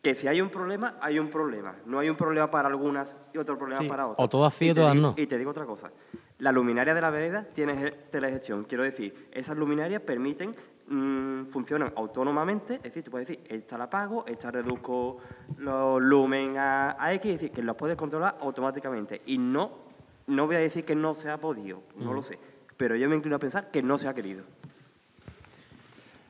que 0.00 0.14
si 0.14 0.26
hay 0.28 0.40
un 0.40 0.48
problema, 0.48 0.96
hay 1.02 1.18
un 1.18 1.28
problema. 1.28 1.74
No 1.84 1.98
hay 1.98 2.08
un 2.08 2.16
problema 2.16 2.50
para 2.50 2.68
algunas 2.68 3.14
y 3.34 3.38
otro 3.38 3.58
problema 3.58 3.82
Sí, 3.82 3.88
para 3.88 4.06
otras. 4.06 4.24
o 4.24 4.28
todas 4.30 4.54
sí 4.54 4.66
Y 4.66 4.70
o 4.70 4.74
todas 4.74 4.94
digo- 4.94 5.08
no. 5.08 5.14
Y 5.22 5.26
te 5.26 5.36
digo 5.36 5.50
otra 5.50 5.66
cosa. 5.66 5.90
La 6.38 6.52
luminaria 6.52 6.94
de 6.94 7.00
la 7.02 7.10
vereda 7.10 7.44
tiene 7.54 7.76
ge- 7.76 7.90
telegestión. 8.10 8.64
Quiero 8.64 8.84
decir, 8.84 9.28
esas 9.32 9.58
luminarias 9.58 10.00
permiten, 10.00 10.54
mm, 10.90 11.46
funcionan 11.50 11.92
autónomamente. 11.96 12.74
Es 12.74 12.82
decir, 12.82 13.02
tú 13.04 13.10
puedes 13.10 13.26
decir, 13.26 13.42
esta 13.48 13.78
la 13.78 13.84
apago, 13.84 14.26
esta 14.26 14.50
reduzco 14.50 15.18
los 15.58 16.02
lumen 16.02 16.58
a, 16.58 16.96
a 17.02 17.14
X. 17.14 17.32
Es 17.32 17.40
decir, 17.40 17.50
que 17.54 17.62
los 17.62 17.74
puedes 17.76 17.96
controlar 17.96 18.36
automáticamente. 18.42 19.22
Y 19.26 19.38
no, 19.38 19.70
no 20.26 20.46
voy 20.46 20.56
a 20.56 20.58
decir 20.60 20.84
que 20.84 20.94
no 20.94 21.14
se 21.14 21.30
ha 21.30 21.38
podido, 21.38 21.82
no 21.96 22.10
Mm. 22.12 22.14
lo 22.14 22.22
sé. 22.22 22.38
Pero 22.76 22.94
yo 22.96 23.08
me 23.08 23.16
inclino 23.16 23.36
a 23.36 23.38
pensar 23.38 23.70
que 23.70 23.82
no 23.82 23.96
se 23.98 24.06
ha 24.08 24.14
querido. 24.14 24.42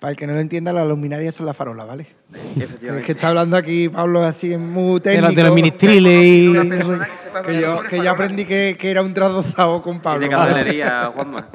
Para 0.00 0.12
el 0.12 0.16
que 0.16 0.26
no 0.26 0.32
lo 0.32 0.40
entienda, 0.40 0.72
las 0.72 0.88
luminarias 0.88 1.34
son 1.34 1.44
las 1.44 1.54
farolas, 1.56 1.86
¿vale? 1.86 2.06
Efectivamente. 2.56 3.00
Es 3.00 3.06
que 3.06 3.12
está 3.12 3.28
hablando 3.28 3.56
aquí 3.56 3.88
Pablo 3.90 4.22
así 4.22 4.56
muy 4.56 4.94
De 4.94 5.00
técnico. 5.00 5.26
los, 5.26 5.36
de 5.36 5.42
los 5.42 5.54
ministriles 5.54 6.24
y... 6.24 6.48
Una 6.48 6.64
persona 6.64 7.04
que 7.04 7.10
sepa 7.18 7.19
Que 7.44 7.60
yo, 7.60 7.82
que 7.82 7.88
farolas. 7.96 8.14
aprendí 8.14 8.44
que, 8.44 8.76
que 8.78 8.90
era 8.90 9.02
un 9.02 9.14
tradozado 9.14 9.82
con 9.82 10.00
Pablo. 10.00 10.26
de 10.26 10.30
cartelería, 10.30 11.10
Juanma. 11.14 11.48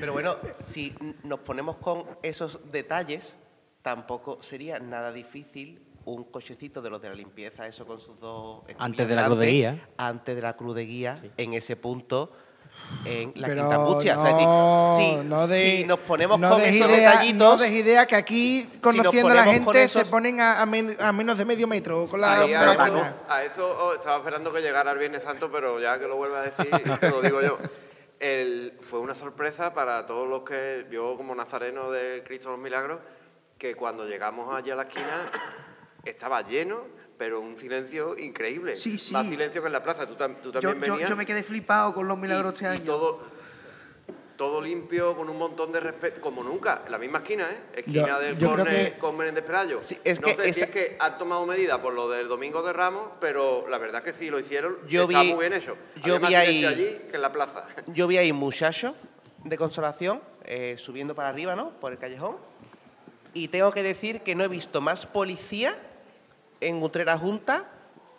Pero 0.00 0.12
bueno, 0.12 0.36
si 0.60 0.94
nos 1.22 1.40
ponemos 1.40 1.76
con 1.76 2.04
esos 2.22 2.60
detalles, 2.70 3.36
tampoco 3.82 4.42
sería 4.42 4.78
nada 4.78 5.12
difícil 5.12 5.80
un 6.04 6.24
cochecito 6.24 6.82
de 6.82 6.90
los 6.90 7.00
de 7.00 7.08
la 7.08 7.14
limpieza, 7.14 7.66
eso 7.66 7.86
con 7.86 8.00
sus 8.00 8.18
dos... 8.20 8.62
Antes 8.78 9.08
de 9.08 9.14
la 9.14 9.26
cruz 9.26 9.38
de 9.38 9.46
guía. 9.46 9.88
Antes 9.96 10.36
de 10.36 10.42
la 10.42 10.54
cruz 10.54 10.74
de 10.74 10.86
guía, 10.86 11.22
en 11.36 11.54
ese 11.54 11.76
punto, 11.76 12.32
en 13.04 13.32
la 13.36 13.48
Pero 13.48 13.60
quinta 13.62 13.74
angustia. 13.74 14.14
no, 14.14 14.20
o 14.20 14.24
sea, 14.24 14.30
es 14.30 14.36
decir, 14.36 15.20
si, 15.22 15.28
no 15.28 15.46
de- 15.46 15.76
si 15.78 15.84
nos 15.84 15.98
ponemos 16.00 16.38
no 16.38 16.50
con 16.50 16.58
des 16.62 16.74
esos 16.74 16.88
idea, 16.88 17.10
detallitos, 17.10 17.38
No 17.38 17.56
des 17.56 17.70
idea 17.72 18.06
que 18.06 18.16
aquí, 18.16 18.68
conociendo 18.82 19.30
a 19.32 19.34
la 19.34 19.44
gente, 19.44 19.82
esos- 19.84 20.02
se 20.02 20.06
ponen 20.06 20.40
a, 20.40 20.60
a 20.62 20.66
men- 20.66 20.96
a 21.00 21.12
menos 21.12 21.36
de 21.36 21.44
medio 21.44 21.66
metro 21.66 22.06
con 22.06 22.20
la 22.20 22.40
Ahí, 22.40 22.54
a, 22.54 22.72
máquina. 22.74 23.16
a 23.28 23.42
eso 23.44 23.66
oh, 23.78 23.94
estaba 23.94 24.18
esperando 24.18 24.52
que 24.52 24.60
llegara 24.62 24.90
el 24.92 24.98
Viernes 24.98 25.22
Santo, 25.22 25.50
pero 25.52 25.78
ya 25.80 25.98
que 25.98 26.06
lo 26.06 26.16
vuelva 26.16 26.40
a 26.40 26.42
decir, 26.42 26.70
te 27.00 27.10
lo 27.10 27.20
digo 27.20 27.42
yo. 27.42 27.58
El- 28.20 28.78
fue 28.88 29.00
una 29.00 29.14
sorpresa 29.14 29.74
para 29.74 30.06
todos 30.06 30.26
los 30.28 30.42
que 30.42 30.86
yo 30.90 31.16
como 31.16 31.34
nazareno 31.34 31.90
del 31.90 32.22
Cristo 32.22 32.48
de 32.50 32.56
los 32.56 32.62
Milagros, 32.64 33.00
que 33.58 33.74
cuando 33.74 34.06
llegamos 34.06 34.54
allí 34.54 34.70
a 34.70 34.76
la 34.76 34.84
esquina 34.84 35.30
estaba 36.04 36.42
lleno, 36.42 36.82
pero 37.18 37.40
un 37.40 37.56
silencio 37.56 38.16
increíble. 38.18 38.76
Sí, 38.76 38.98
sí. 38.98 39.12
Más 39.12 39.26
silencio 39.26 39.60
que 39.62 39.66
en 39.68 39.72
la 39.72 39.82
plaza. 39.82 40.06
Tú, 40.06 40.14
tam- 40.16 40.36
tú 40.42 40.50
Yo, 40.52 40.60
también 40.60 40.82
yo- 40.84 40.92
venías. 40.94 41.10
yo 41.10 41.16
me 41.16 41.26
quedé 41.26 41.42
flipado 41.42 41.94
con 41.94 42.08
los 42.08 42.18
milagros 42.18 42.52
y, 42.60 42.64
este 42.64 42.76
y 42.76 42.80
año. 42.80 42.84
todo, 42.86 43.20
todo 44.36 44.60
limpio, 44.60 45.16
con 45.16 45.28
un 45.28 45.38
montón 45.38 45.70
de 45.70 45.78
respeto, 45.78 46.20
como 46.20 46.42
nunca, 46.42 46.82
en 46.84 46.90
la 46.90 46.98
misma 46.98 47.18
esquina, 47.18 47.48
¿eh? 47.50 47.58
Esquina 47.76 48.08
Yo- 48.08 48.18
del 48.20 48.36
Forne 48.36 48.64
que- 48.92 48.98
con 48.98 49.16
Menéndez 49.16 49.44
Pelayo. 49.44 49.80
es 50.02 50.20
no 50.20 50.26
que 50.26 50.34
sé 50.34 50.52
si 50.52 50.60
es 50.62 50.70
que 50.70 50.96
han 50.98 51.18
tomado 51.18 51.46
medidas 51.46 51.78
por 51.78 51.92
lo 51.92 52.08
del 52.10 52.26
Domingo 52.26 52.60
de 52.64 52.72
Ramos, 52.72 53.10
pero 53.20 53.64
la 53.68 53.78
verdad 53.78 54.02
que 54.02 54.12
sí 54.12 54.30
lo 54.30 54.40
hicieron, 54.40 54.76
Yo 54.88 55.02
está 55.04 55.22
vi- 55.22 55.32
muy 55.34 55.40
bien 55.48 55.52
hecho. 55.52 55.76
yo 56.04 56.16
Había 56.16 56.18
más 56.18 56.28
vi 56.30 56.34
ahí- 56.34 56.64
allí 56.64 56.98
que 57.08 57.14
en 57.14 57.22
la 57.22 57.30
plaza. 57.32 57.64
yo 57.86 58.08
vi 58.08 58.18
ahí 58.18 58.32
muchachos 58.32 58.94
de 59.44 59.56
consolación 59.56 60.20
eh, 60.46 60.74
subiendo 60.78 61.14
para 61.14 61.28
arriba, 61.28 61.54
¿no? 61.54 61.70
Por 61.78 61.92
el 61.92 61.98
callejón. 61.98 62.36
Y 63.34 63.48
tengo 63.48 63.70
que 63.72 63.82
decir 63.84 64.20
que 64.22 64.34
no 64.34 64.42
he 64.44 64.48
visto 64.48 64.80
más 64.80 65.06
policía 65.06 65.76
en 66.68 66.82
Utrera 66.82 67.16
Junta. 67.18 67.64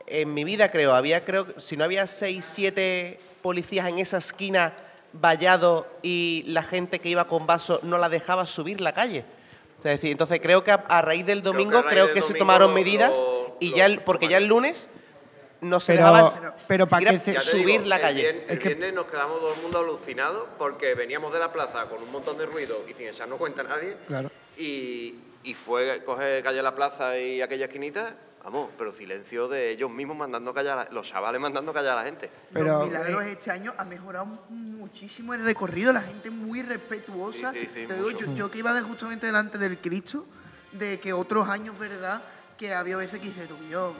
En 0.07 0.33
mi 0.33 0.43
vida, 0.43 0.69
creo, 0.71 0.93
había, 0.93 1.25
creo, 1.25 1.59
si 1.59 1.75
no 1.77 1.83
había 1.83 2.05
seis, 2.05 2.45
siete 2.45 3.19
policías 3.41 3.87
en 3.87 3.97
esa 3.99 4.17
esquina 4.17 4.73
vallado 5.13 5.87
y 6.03 6.43
la 6.47 6.61
gente 6.63 6.99
que 6.99 7.09
iba 7.09 7.27
con 7.27 7.47
vaso 7.47 7.79
no 7.83 7.97
la 7.97 8.09
dejaba 8.09 8.45
subir 8.45 8.81
la 8.81 8.93
calle. 8.93 9.25
Es 9.79 9.83
decir, 9.83 10.11
entonces 10.11 10.39
creo 10.41 10.63
que 10.63 10.71
a, 10.71 10.83
a 10.87 11.01
raíz 11.01 11.25
del 11.25 11.41
Creo 11.41 11.53
que 11.53 11.57
a 11.57 11.63
domingo, 11.63 11.83
creo 11.89 12.13
que 12.13 12.21
se 12.21 12.33
tomaron 12.33 12.69
lo- 12.69 12.75
medidas 12.75 13.11
lo- 13.17 13.57
y 13.59 13.69
lo 13.69 13.77
ya, 13.77 13.85
el- 13.85 13.99
porque 14.01 14.27
ya 14.27 14.37
el 14.37 14.45
lunes 14.45 14.89
no 15.61 15.79
se 15.79 15.93
Pero- 15.93 16.05
dejaba 16.13 16.55
pero 16.67 16.87
para 16.87 17.11
que 17.11 17.19
se- 17.19 17.39
subir 17.39 17.65
digo, 17.81 17.85
la 17.85 17.95
el 17.95 18.01
calle. 18.01 18.45
El, 18.47 18.57
viernes 18.59 18.93
nos 18.93 19.05
quedamos 19.05 19.39
todo 19.39 19.53
el 19.55 19.61
mundo 19.61 19.79
alucinados 19.79 20.43
porque 20.57 20.93
veníamos 20.95 21.33
de 21.33 21.39
la 21.39 21.51
plaza 21.51 21.85
con 21.85 22.03
un 22.03 22.11
montón 22.11 22.37
de 22.37 22.45
ruido 22.45 22.83
y 22.87 22.93
sin 22.93 23.07
echarnos 23.07 23.37
cuenta 23.39 23.61
a 23.61 23.65
nadie. 23.65 23.95
Claro. 24.07 24.29
Y, 24.57 25.15
y 25.43 25.53
fue 25.53 26.03
coger 26.05 26.43
calle 26.43 26.61
La 26.61 26.75
Plaza 26.75 27.17
y 27.19 27.41
aquella 27.41 27.65
esquinita, 27.65 28.15
vamos, 28.45 28.69
pero 28.77 28.91
silencio 28.93 29.47
de 29.47 29.71
ellos 29.71 29.91
mismos 29.91 30.15
mandando 30.15 30.53
callar, 30.53 30.77
a 30.79 30.83
la- 30.85 30.91
los 30.91 31.07
chavales 31.07 31.41
mandando 31.41 31.73
callar 31.73 31.97
a 31.97 32.01
la 32.01 32.07
gente. 32.07 32.29
Pero, 32.53 32.77
los 32.79 32.87
milagros 32.87 33.23
eh, 33.25 33.31
este 33.33 33.51
año 33.51 33.73
ha 33.77 33.83
mejorado 33.83 34.25
muchísimo 34.49 35.33
el 35.33 35.43
recorrido, 35.43 35.91
la 35.91 36.01
gente 36.01 36.29
muy 36.29 36.61
respetuosa. 36.61 37.51
Sí, 37.51 37.65
sí, 37.65 37.69
sí, 37.81 37.87
Te 37.87 37.95
digo, 37.95 38.11
mucho. 38.11 38.25
yo, 38.27 38.35
yo 38.35 38.51
que 38.51 38.59
iba 38.59 38.73
de 38.73 38.81
justamente 38.81 39.25
delante 39.25 39.57
del 39.57 39.79
Cristo, 39.79 40.25
de 40.71 40.99
que 40.99 41.11
otros 41.13 41.49
años, 41.49 41.77
¿verdad? 41.77 42.21
Que 42.57 42.73
había 42.73 42.97
veces 42.97 43.19
que 43.19 43.27
dices, 43.27 43.47
tú, 43.47 43.55
yo, 43.69 43.93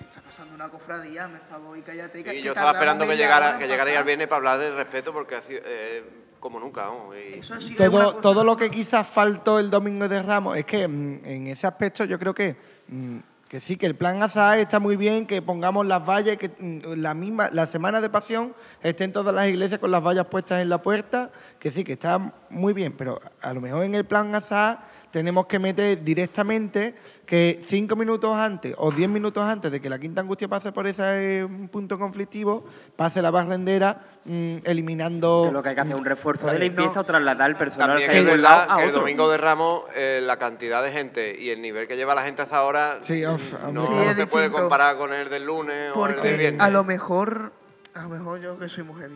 está 0.00 0.20
pasando 0.20 0.54
una 0.54 0.68
cofradía, 0.68 1.28
me 1.28 1.38
favor, 1.38 1.78
y 1.78 1.82
cállate. 1.82 2.18
Sí, 2.18 2.24
que 2.24 2.42
yo 2.42 2.52
estaba 2.52 2.72
esperando 2.72 3.06
que 3.06 3.16
llegara, 3.16 3.56
que 3.58 3.66
llegara 3.66 3.98
al 3.98 4.04
viernes 4.04 4.26
para 4.28 4.36
hablar 4.38 4.58
del 4.58 4.74
respeto 4.76 5.12
porque 5.12 5.36
ha 5.36 5.42
sido, 5.42 5.60
eh, 5.64 6.04
como 6.40 6.58
nunca, 6.58 6.88
vamos. 6.88 7.14
y- 7.16 7.34
Eso 7.38 7.60
sí, 7.60 7.74
todo, 7.76 8.16
todo 8.16 8.42
lo 8.44 8.56
que 8.56 8.68
quizás 8.70 9.06
faltó 9.06 9.58
el 9.60 9.70
domingo 9.70 10.08
de 10.08 10.22
Ramos 10.22 10.56
es 10.58 10.64
que 10.64 10.88
mm, 10.88 11.20
en 11.24 11.46
ese 11.46 11.66
aspecto 11.68 12.04
yo 12.04 12.18
creo 12.18 12.34
que, 12.34 12.56
mm, 12.88 13.18
que 13.52 13.60
sí, 13.60 13.76
que 13.76 13.84
el 13.84 13.94
plan 13.94 14.22
ASA 14.22 14.56
está 14.56 14.80
muy 14.80 14.96
bien, 14.96 15.26
que 15.26 15.42
pongamos 15.42 15.84
las 15.84 16.08
vallas, 16.08 16.38
que 16.38 16.48
mm, 16.58 16.94
la 17.02 17.12
misma, 17.12 17.50
la 17.52 17.66
semana 17.66 18.00
de 18.00 18.08
pasión 18.08 18.54
estén 18.82 19.12
todas 19.12 19.34
las 19.34 19.46
iglesias 19.46 19.78
con 19.78 19.90
las 19.90 20.02
vallas 20.02 20.24
puestas 20.24 20.62
en 20.62 20.70
la 20.70 20.80
puerta, 20.80 21.30
que 21.58 21.70
sí, 21.70 21.84
que 21.84 21.92
está 21.92 22.32
muy 22.48 22.72
bien, 22.72 22.94
pero 22.96 23.20
a 23.42 23.52
lo 23.52 23.60
mejor 23.60 23.84
en 23.84 23.94
el 23.94 24.06
plan 24.06 24.34
ASA 24.34 24.84
tenemos 25.12 25.46
que 25.46 25.58
meter 25.58 26.02
directamente 26.02 26.94
que 27.26 27.62
cinco 27.66 27.94
minutos 27.96 28.34
antes 28.34 28.74
o 28.76 28.90
diez 28.90 29.08
minutos 29.08 29.42
antes 29.44 29.70
de 29.70 29.80
que 29.80 29.88
la 29.88 29.98
Quinta 29.98 30.20
Angustia 30.20 30.48
pase 30.48 30.72
por 30.72 30.86
ese 30.86 31.02
eh, 31.42 31.48
punto 31.70 31.98
conflictivo, 31.98 32.64
pase 32.96 33.22
la 33.22 33.30
barrendera 33.30 34.00
mm, 34.24 34.56
eliminando... 34.64 35.44
Que 35.46 35.52
lo 35.52 35.62
que 35.62 35.68
hay 35.70 35.74
que 35.76 35.80
hacer 35.82 35.94
es 35.94 36.00
un 36.00 36.04
refuerzo 36.06 36.46
de 36.48 36.58
limpieza 36.58 37.00
o 37.00 37.04
trasladar 37.04 37.50
el 37.50 37.56
personal 37.56 37.88
También 37.90 38.10
que 38.10 38.18
es 38.18 38.24
verdad 38.24 38.68
que 38.76 38.82
el 38.82 38.88
otro. 38.88 39.00
domingo 39.02 39.30
de 39.30 39.38
Ramos, 39.38 39.82
eh, 39.94 40.20
la 40.22 40.38
cantidad 40.38 40.82
de 40.82 40.90
gente 40.90 41.38
y 41.38 41.50
el 41.50 41.62
nivel 41.62 41.86
que 41.86 41.96
lleva 41.96 42.14
la 42.14 42.22
gente 42.24 42.42
hasta 42.42 42.56
ahora 42.56 42.98
Sí, 43.02 43.24
of- 43.24 43.52
no, 43.72 43.82
Sí, 43.86 43.92
no 43.92 44.14
se 44.14 44.26
puede 44.26 44.50
comparar 44.50 44.96
con 44.96 45.12
el 45.12 45.28
del 45.30 45.44
lunes 45.44 45.92
o 45.94 46.06
el 46.06 46.20
del 46.20 46.36
viernes. 46.38 46.60
a 46.60 46.70
lo 46.70 46.82
mejor, 46.84 47.52
a 47.94 48.02
lo 48.02 48.08
mejor 48.08 48.40
yo 48.40 48.58
que 48.58 48.68
soy 48.68 48.84
mujer, 48.84 49.10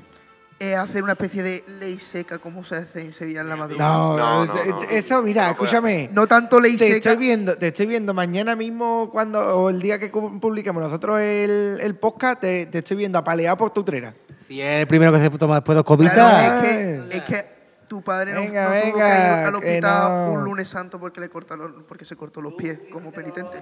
es 0.58 0.74
hacer 0.76 1.02
una 1.02 1.12
especie 1.12 1.42
de 1.42 1.64
ley 1.80 1.98
seca 2.00 2.38
como 2.38 2.64
se 2.64 2.76
hace 2.76 3.00
en 3.02 3.12
Sevilla 3.12 3.40
en 3.42 3.48
la 3.50 3.56
madrugada. 3.56 3.92
No, 3.92 4.16
No, 4.16 4.46
no, 4.46 4.54
eh, 4.56 4.66
no, 4.70 4.82
eso, 4.84 5.22
mira, 5.22 5.44
no 5.44 5.50
escúchame. 5.50 6.08
No 6.12 6.26
tanto 6.26 6.58
ley 6.60 6.76
Te 6.76 6.84
seca. 6.92 6.96
estoy 7.10 7.16
viendo, 7.16 7.56
te 7.58 7.68
estoy 7.68 7.86
viendo 7.86 8.14
mañana 8.14 8.56
mismo 8.56 9.10
cuando 9.12 9.40
o 9.40 9.68
el 9.70 9.80
día 9.80 9.98
que 9.98 10.08
publiquemos 10.08 10.82
nosotros 10.82 11.20
el, 11.20 11.78
el 11.80 11.94
podcast, 11.96 12.40
te, 12.40 12.66
te 12.66 12.78
estoy 12.78 12.96
viendo 12.96 13.18
apaleado 13.18 13.56
por 13.58 13.70
tu 13.70 13.84
trera. 13.84 14.14
Si 14.48 14.60
es 14.62 14.80
el 14.80 14.86
primero 14.86 15.12
que 15.12 15.18
se 15.18 15.30
toma 15.30 15.56
después 15.56 15.74
de 15.74 15.78
dos 15.80 15.84
copitas. 15.86 16.14
Claro, 16.14 16.62
es 16.66 16.70
que, 17.10 17.16
es 17.16 17.22
que 17.22 17.56
tu 17.88 18.00
padre 18.02 18.32
no, 18.32 18.40
Venga, 18.40 18.62
no 18.64 18.68
tuvo 18.70 18.80
que 18.80 18.88
ir 18.88 18.94
venga, 18.94 19.46
al 19.46 19.50
que 19.52 19.56
hospital 19.58 20.08
no. 20.26 20.32
un 20.32 20.44
lunes 20.44 20.68
santo 20.68 20.98
porque 20.98 21.20
le 21.20 21.28
cortaron, 21.28 21.84
porque 21.86 22.04
se 22.04 22.16
cortó 22.16 22.40
los 22.40 22.54
pies 22.54 22.78
como 22.90 23.12
penitente. 23.12 23.58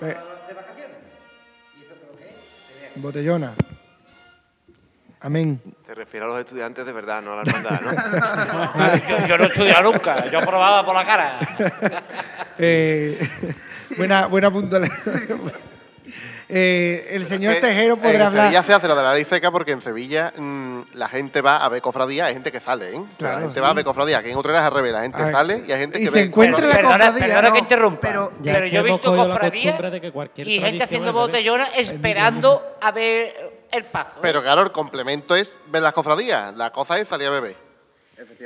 Pe- 0.00 0.16
Botellona. 2.96 3.52
Amén. 5.20 5.58
Te 5.86 5.94
refieres 5.94 6.26
a 6.26 6.32
los 6.32 6.40
estudiantes 6.40 6.84
de 6.84 6.92
verdad, 6.92 7.22
no 7.22 7.32
a 7.32 7.36
la 7.36 7.42
hermandad, 7.42 7.80
¿no? 7.80 9.08
yo, 9.08 9.26
yo 9.26 9.38
no 9.38 9.44
he 9.44 9.46
estudiado 9.46 9.90
nunca, 9.90 10.30
yo 10.30 10.38
probaba 10.40 10.84
por 10.84 10.94
la 10.94 11.04
cara. 11.04 11.38
Eh, 12.56 13.18
buena, 13.98 14.26
buena 14.26 14.48
puntualidad. 14.48 14.94
Eh, 16.48 17.06
el 17.10 17.26
señor 17.26 17.54
Es 17.54 17.60
que 17.60 17.66
Tejero 17.68 17.96
podrá 17.96 18.10
en 18.14 18.22
hablar. 18.22 18.42
Sevilla 18.46 18.62
se 18.64 18.72
hace 18.74 18.88
lo 18.88 18.94
de 18.96 19.02
la 19.02 19.14
ley 19.14 19.24
seca 19.24 19.50
porque 19.50 19.72
en 19.72 19.80
Sevilla 19.80 20.32
mm, 20.36 20.80
la 20.94 21.08
gente 21.08 21.40
va 21.40 21.56
a 21.56 21.68
ver 21.70 21.80
cofradía, 21.80 22.26
hay 22.26 22.34
gente 22.34 22.52
que 22.52 22.60
sale, 22.60 22.94
¿eh? 22.94 23.00
Claro, 23.18 23.34
la 23.36 23.40
gente 23.40 23.54
sí. 23.54 23.60
va 23.60 23.70
a 23.70 23.72
ver 23.72 23.84
cofradía, 23.84 24.22
que 24.22 24.30
en 24.30 24.36
Utrera 24.36 24.58
es 24.60 24.64
al 24.66 24.74
revés, 24.74 24.92
la 24.92 25.00
gente 25.02 25.30
sale 25.32 25.64
y 25.66 25.72
hay 25.72 25.80
gente 25.80 25.98
y 25.98 26.04
que 26.04 26.10
se 26.10 26.14
ve. 26.14 26.20
encuentra 26.26 26.66
la 26.66 26.74
Perdona, 26.74 26.96
cofradía, 27.06 27.26
perdona 27.26 27.46
que 27.48 27.52
no. 27.52 27.58
interrumpa, 27.58 28.00
Pero- 28.00 28.32
yo 28.66 28.80
he 28.80 28.82
visto 28.82 29.14
cofradías 29.14 29.80
y 30.36 30.60
gente 30.60 30.84
haciendo 30.84 31.12
botellona 31.12 31.64
esperando 31.76 32.76
a 32.80 32.90
ver 32.92 33.64
el 33.72 33.84
paso. 33.86 34.18
Pero 34.20 34.42
claro, 34.42 34.62
el 34.62 34.70
complemento 34.72 35.34
es 35.34 35.58
ver 35.68 35.82
las 35.82 35.92
cofradías, 35.94 36.54
la 36.56 36.70
cosa 36.70 36.98
es 36.98 37.08
salir 37.08 37.28
a 37.28 37.30
beber. 37.30 37.56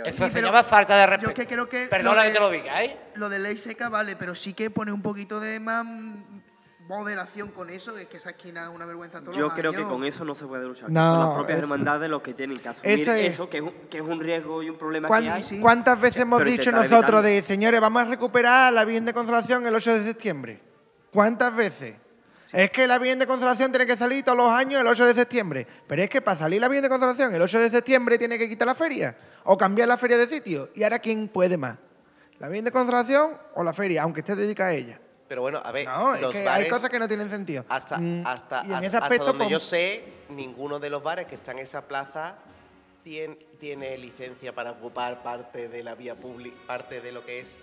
Eso 0.04 0.26
Sí, 0.26 0.32
se 0.32 0.40
llama 0.40 0.62
falta 0.64 0.94
de 0.96 1.02
Yo 1.02 1.06
respeto. 1.10 1.30
es 1.32 1.34
que 1.36 1.46
creo 1.54 1.68
que 1.68 1.86
Perdona 1.88 2.22
lo 2.24 2.28
que 2.28 2.30
te 2.34 2.40
lo 2.40 2.50
diga, 2.50 2.82
¿eh? 2.84 2.96
Lo 3.16 3.28
de 3.28 3.38
ley 3.38 3.58
seca 3.58 3.88
vale, 3.90 4.16
pero 4.16 4.34
sí 4.34 4.54
que 4.54 4.70
pone 4.70 4.92
un 4.92 5.02
poquito 5.02 5.40
de 5.40 5.60
más 5.60 5.84
moderación 6.88 7.48
con 7.50 7.68
eso, 7.68 7.96
es 7.98 8.08
que 8.08 8.16
esa 8.16 8.30
esquina 8.30 8.62
es 8.62 8.68
una 8.68 8.86
vergüenza 8.86 9.20
todos 9.20 9.36
Yo 9.36 9.42
los 9.42 9.52
creo 9.52 9.72
que 9.72 9.82
con 9.82 10.04
eso 10.04 10.24
no 10.24 10.34
se 10.34 10.46
puede 10.46 10.64
luchar. 10.64 10.90
No, 10.90 11.14
Son 11.16 11.26
las 11.26 11.34
propias 11.36 11.58
es- 11.58 11.62
hermandades 11.62 12.08
los 12.10 12.22
que 12.22 12.32
tienen 12.34 12.56
que 12.56 12.68
asumir 12.68 12.98
Eso 13.00 13.12
es- 13.12 13.34
eso, 13.34 13.48
que, 13.50 13.58
es 13.58 13.62
un, 13.62 13.72
que 13.90 13.98
es 13.98 14.02
un 14.02 14.18
riesgo 14.18 14.62
y 14.62 14.70
un 14.70 14.78
problema 14.78 15.06
¿Cuán- 15.06 15.24
que 15.24 15.30
hay. 15.30 15.42
sí. 15.42 15.60
¿Cuántas 15.60 16.00
veces 16.00 16.22
hemos 16.22 16.38
Pero 16.38 16.50
dicho 16.50 16.72
nosotros 16.72 17.22
de, 17.22 17.42
señores, 17.42 17.78
vamos 17.80 18.02
a 18.02 18.04
recuperar 18.06 18.72
la 18.72 18.84
Virgen 18.86 19.04
de 19.04 19.12
Consolación 19.12 19.66
el 19.66 19.74
8 19.74 19.94
de 19.98 20.04
septiembre? 20.04 20.60
¿Cuántas 21.12 21.54
veces? 21.54 21.94
Es 22.52 22.70
que 22.70 22.86
la 22.86 22.98
Virgen 22.98 23.18
de 23.18 23.26
Consolación 23.26 23.70
tiene 23.70 23.84
que 23.84 23.94
salir 23.96 24.24
todos 24.24 24.38
los 24.38 24.50
años 24.50 24.80
el 24.80 24.86
8 24.86 25.04
de 25.04 25.12
septiembre. 25.14 25.66
Pero 25.86 26.02
es 26.02 26.08
que 26.08 26.22
para 26.22 26.38
salir 26.38 26.58
la 26.62 26.68
Virgen 26.68 26.84
de 26.84 26.88
Consolación 26.88 27.34
el 27.34 27.42
8 27.42 27.60
de 27.60 27.68
septiembre 27.70 28.16
tiene 28.16 28.38
que 28.38 28.48
quitar 28.48 28.66
la 28.66 28.74
feria 28.74 29.14
o 29.44 29.58
cambiar 29.58 29.88
la 29.88 29.98
feria 29.98 30.16
de 30.16 30.26
sitio. 30.26 30.70
¿Y 30.74 30.82
ahora 30.82 30.98
quién 30.98 31.28
puede 31.28 31.58
más? 31.58 31.76
¿La 32.38 32.48
Virgen 32.48 32.64
de 32.64 32.72
Consolación 32.72 33.32
o 33.54 33.62
la 33.62 33.74
feria, 33.74 34.02
aunque 34.04 34.20
esté 34.20 34.34
dedicada 34.34 34.70
a 34.70 34.74
ella? 34.74 34.98
Pero 35.28 35.42
bueno, 35.42 35.60
a 35.62 35.70
ver, 35.72 35.86
No, 35.86 36.14
es 36.14 36.20
los 36.22 36.32
que 36.32 36.42
bares, 36.44 36.64
hay 36.64 36.70
cosas 36.70 36.88
que 36.88 36.98
no 36.98 37.06
tienen 37.06 37.28
sentido. 37.28 37.64
hasta, 37.68 37.98
Mm, 37.98 38.26
hasta, 38.26 38.62
y 38.64 38.68
en 38.68 38.72
hasta- 38.74 38.86
ese 38.86 38.96
hasta 38.96 38.98
aspecto, 39.06 39.24
donde 39.26 39.44
pues, 39.44 39.52
yo 39.52 39.60
sé, 39.60 40.04
ninguno 40.30 40.78
de 40.78 40.88
los 40.90 41.02
bares 41.02 41.26
que 41.26 41.34
están 41.34 41.58
en 41.58 41.64
esa 41.64 41.82
plaza 41.82 42.34
tiene, 43.04 43.34
tiene 43.60 43.98
licencia 43.98 44.54
para 44.54 44.70
ocupar 44.72 45.22
parte 45.22 45.68
de 45.68 45.82
la 45.82 45.94
vía 45.94 46.14
pública, 46.14 46.56
parte 46.66 47.00
de 47.02 47.12
lo 47.12 47.24
que 47.24 47.40
es 47.40 47.54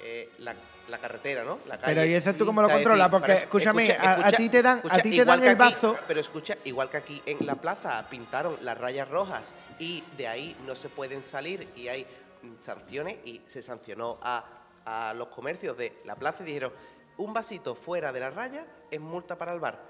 eh, 0.00 0.30
la, 0.40 0.54
la 0.88 0.98
carretera, 0.98 1.42
¿no? 1.44 1.58
La 1.66 1.78
Pero 1.78 2.00
calle. 2.02 2.08
¿y 2.10 2.14
eso 2.14 2.34
tú 2.34 2.44
cómo 2.44 2.60
lo 2.60 2.68
controlas? 2.68 3.08
Porque, 3.08 3.28
para- 3.28 3.40
escúchame, 3.40 3.86
escucha, 3.86 4.10
a- 4.12 4.26
a 4.28 4.32
ti 4.32 4.48
te 4.50 4.62
dan- 4.62 4.74
a 4.76 4.80
escucha, 4.80 5.02
ti 5.02 5.16
te 5.16 5.24
dan 5.24 5.42
el 5.42 5.48
aquí- 5.48 5.58
bazo. 5.58 5.96
pero 6.06 6.20
escucha, 6.20 6.58
igual 6.64 6.90
que 6.90 6.96
aquí 6.98 7.22
en 7.24 7.46
la 7.46 7.54
plaza 7.54 8.04
pintaron 8.10 8.58
las 8.60 8.76
rayas 8.76 9.08
rojas 9.08 9.54
y 9.78 10.02
de 10.16 10.28
ahí 10.28 10.56
no 10.66 10.74
se 10.76 10.88
pueden 10.90 11.22
salir 11.22 11.68
y 11.76 11.88
hay 11.88 12.04
mm, 12.42 12.56
sanciones 12.60 13.16
y 13.24 13.40
se 13.48 13.62
sancionó 13.62 14.18
a, 14.22 14.44
a 14.84 15.14
los 15.14 15.28
comercios 15.28 15.76
de 15.78 15.94
la 16.04 16.14
plaza 16.14 16.42
y 16.42 16.46
dijeron, 16.46 16.72
un 17.18 17.32
vasito 17.32 17.74
fuera 17.74 18.12
de 18.12 18.20
la 18.20 18.30
raya 18.30 18.66
es 18.90 19.00
multa 19.00 19.36
para 19.36 19.52
el 19.52 19.60
bar 19.60 19.80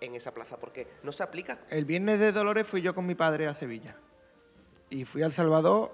en 0.00 0.14
esa 0.14 0.32
plaza 0.32 0.56
porque 0.56 0.86
no 1.02 1.12
se 1.12 1.22
aplica. 1.22 1.58
El 1.70 1.84
viernes 1.84 2.18
de 2.18 2.32
Dolores 2.32 2.66
fui 2.66 2.82
yo 2.82 2.94
con 2.94 3.06
mi 3.06 3.14
padre 3.14 3.46
a 3.46 3.54
Sevilla. 3.54 3.96
Y 4.90 5.04
fui 5.04 5.22
al 5.22 5.32
Salvador 5.32 5.92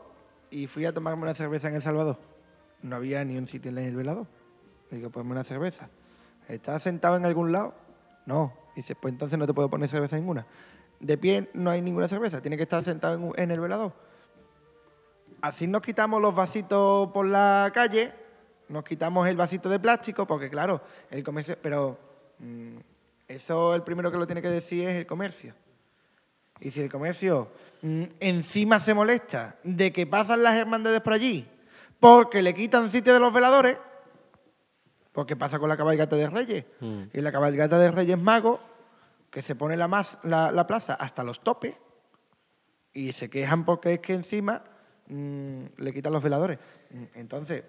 y 0.51 0.67
fui 0.67 0.85
a 0.85 0.93
tomarme 0.93 1.23
una 1.23 1.35
cerveza 1.35 1.69
en 1.69 1.77
El 1.77 1.83
Salvador. 1.83 2.19
No 2.83 2.97
había 2.97 3.25
ni 3.25 3.37
un 3.37 3.47
sitio 3.47 3.71
en 3.71 3.79
el 3.79 3.97
velador. 3.97 4.27
Digo, 4.91 5.11
ponme 5.11 5.33
una 5.33 5.45
cerveza. 5.45 5.89
¿Estás 6.49 6.83
sentado 6.83 7.17
en 7.17 7.25
algún 7.25 7.53
lado? 7.53 7.75
No. 8.27 8.53
Y 8.75 8.81
dices, 8.81 8.97
pues 9.01 9.13
entonces 9.13 9.39
no 9.39 9.47
te 9.47 9.55
puedo 9.55 9.71
poner 9.71 9.89
cerveza 9.89 10.17
ninguna. 10.17 10.47
De 10.99 11.17
pie 11.17 11.49
no 11.55 11.71
hay 11.71 11.81
ninguna 11.81 12.09
cerveza, 12.09 12.43
tiene 12.43 12.57
que 12.57 12.65
estar 12.65 12.85
sentado 12.85 13.15
en, 13.15 13.33
en 13.37 13.51
el 13.51 13.61
velador. 13.61 13.93
Así 15.41 15.67
nos 15.67 15.81
quitamos 15.81 16.21
los 16.21 16.35
vasitos 16.35 17.11
por 17.13 17.25
la 17.25 17.71
calle, 17.73 18.13
nos 18.71 18.85
quitamos 18.85 19.29
el 19.29 19.37
vasito 19.37 19.69
de 19.69 19.79
plástico, 19.79 20.27
porque 20.27 20.49
claro, 20.49 20.81
el 21.11 21.23
comercio, 21.23 21.57
pero 21.61 21.99
mm, 22.39 22.77
eso 23.29 23.75
el 23.75 23.83
primero 23.83 24.11
que 24.11 24.17
lo 24.19 24.27
tiene 24.27 24.41
que 24.43 24.49
decir 24.51 24.89
es 24.89 24.97
el 24.97 25.07
comercio. 25.07 25.55
Y 26.61 26.71
si 26.71 26.81
el 26.81 26.91
comercio 26.91 27.49
mm, 27.83 28.03
encima 28.21 28.81
se 28.81 28.95
molesta 28.95 29.57
de 29.65 29.93
que 29.93 30.07
pasan 30.07 30.43
las 30.43 30.55
hermandades 30.57 31.01
por 31.01 31.13
allí, 31.13 31.49
porque 31.99 32.43
le 32.43 32.55
quitan 32.55 32.91
sitio 32.91 33.13
de 33.13 33.21
los 33.21 33.33
veladores, 33.33 33.77
porque 35.13 35.37
pasa 35.37 35.59
con 35.59 35.69
la 35.69 35.77
cabalgata 35.77 36.17
de 36.17 36.29
Reyes. 36.31 36.65
Y 37.13 37.21
la 37.21 37.33
cabalgata 37.33 37.79
de 37.79 37.91
Reyes 37.91 38.19
Magos, 38.19 38.61
que 39.31 39.43
se 39.43 39.55
pone 39.55 39.77
la, 39.77 39.89
mas- 39.89 40.19
la, 40.23 40.51
la 40.53 40.67
plaza 40.67 40.95
hasta 40.95 41.25
los 41.25 41.41
topes, 41.41 41.75
y 42.93 43.13
se 43.13 43.29
quejan 43.31 43.65
porque 43.65 43.95
es 43.95 44.01
que 44.01 44.13
encima 44.15 44.63
mm, 45.09 45.65
le 45.79 45.93
quitan 45.93 46.13
los 46.13 46.23
veladores. 46.23 46.59
Mm, 46.91 47.05
Entonces, 47.19 47.65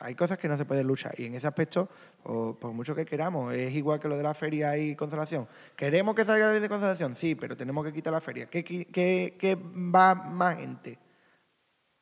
hay 0.00 0.14
cosas 0.14 0.38
que 0.38 0.48
no 0.48 0.56
se 0.56 0.64
pueden 0.64 0.86
luchar. 0.86 1.14
Y 1.18 1.24
en 1.26 1.34
ese 1.34 1.46
aspecto, 1.46 1.88
o 2.24 2.54
por 2.54 2.72
mucho 2.72 2.94
que 2.94 3.04
queramos, 3.06 3.54
es 3.54 3.72
igual 3.74 3.98
que 4.00 4.08
lo 4.08 4.16
de 4.16 4.22
la 4.22 4.34
feria 4.34 4.76
y 4.76 4.94
consolación. 4.94 5.48
¿Queremos 5.74 6.14
que 6.14 6.24
salga 6.24 6.50
bien 6.50 6.62
de 6.62 6.68
consolación? 6.68 7.14
Sí, 7.16 7.34
pero 7.34 7.56
tenemos 7.56 7.84
que 7.84 7.92
quitar 7.92 8.12
la 8.12 8.20
feria. 8.20 8.46
¿Qué, 8.46 8.62
qué- 8.64 9.36
qué 9.38 9.54
va 9.56 10.14
más 10.14 10.56
gente? 10.56 10.98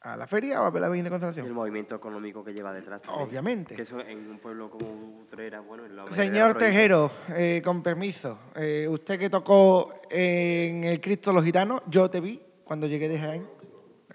¿A 0.01 0.19
la 0.19 0.27
feria 0.27 0.61
o 0.61 0.67
a 0.67 0.71
ver 0.71 0.83
la 0.83 0.91
Virgen 0.91 1.11
de 1.11 1.41
Y 1.41 1.47
el 1.47 1.55
movimiento 1.55 1.95
económico 1.95 2.45
que 2.45 2.53
lleva 2.53 2.75
detrás. 2.75 3.01
también. 3.01 3.27
Obviamente. 3.27 3.75
Que 3.75 3.83
eso 3.83 3.99
en 4.01 4.29
un 4.29 4.39
pueblo 4.39 4.69
como 4.69 5.21
Utrera, 5.23 5.61
bueno, 5.61 5.87
en 5.87 5.97
la 5.97 6.07
Señor 6.09 6.53
la 6.53 6.59
Tejero, 6.59 7.11
eh, 7.31 7.63
con 7.65 7.83
permiso, 7.83 8.39
eh, 8.55 8.87
usted 8.87 9.19
que 9.19 9.31
tocó 9.31 9.95
en 10.11 10.85
el 10.85 11.01
Cristo 11.01 11.33
los 11.33 11.43
Gitanos, 11.43 11.81
yo 11.87 12.11
te 12.11 12.21
vi 12.21 12.39
cuando 12.65 12.87
llegué 12.87 13.09
de 13.09 13.19
Jaén. 13.19 13.47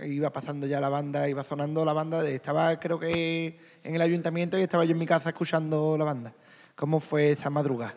Iba 0.05 0.29
pasando 0.31 0.65
ya 0.67 0.79
la 0.79 0.89
banda, 0.89 1.27
iba 1.27 1.43
sonando 1.43 1.83
la 1.85 1.93
banda. 1.93 2.21
de- 2.23 2.35
estaba 2.35 2.79
creo 2.79 2.99
que 2.99 3.59
en 3.83 3.95
el 3.95 4.01
ayuntamiento 4.01 4.57
y 4.57 4.61
estaba 4.61 4.85
yo 4.85 4.91
en 4.91 4.97
mi 4.99 5.05
casa 5.05 5.29
escuchando 5.29 5.97
la 5.97 6.05
banda. 6.05 6.33
¿Cómo 6.75 6.99
fue 6.99 7.31
esa 7.31 7.49
madrugada? 7.49 7.95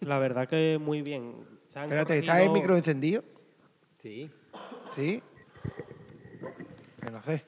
La 0.00 0.18
verdad 0.18 0.48
que 0.48 0.78
muy 0.80 1.00
bien. 1.02 1.34
Espérate, 1.74 2.18
¿está 2.18 2.42
el 2.42 2.50
micro 2.50 2.76
encendido? 2.76 3.24
Sí. 4.02 4.30
¿Sí? 4.94 5.22
No 7.10 7.22
sé. 7.22 7.44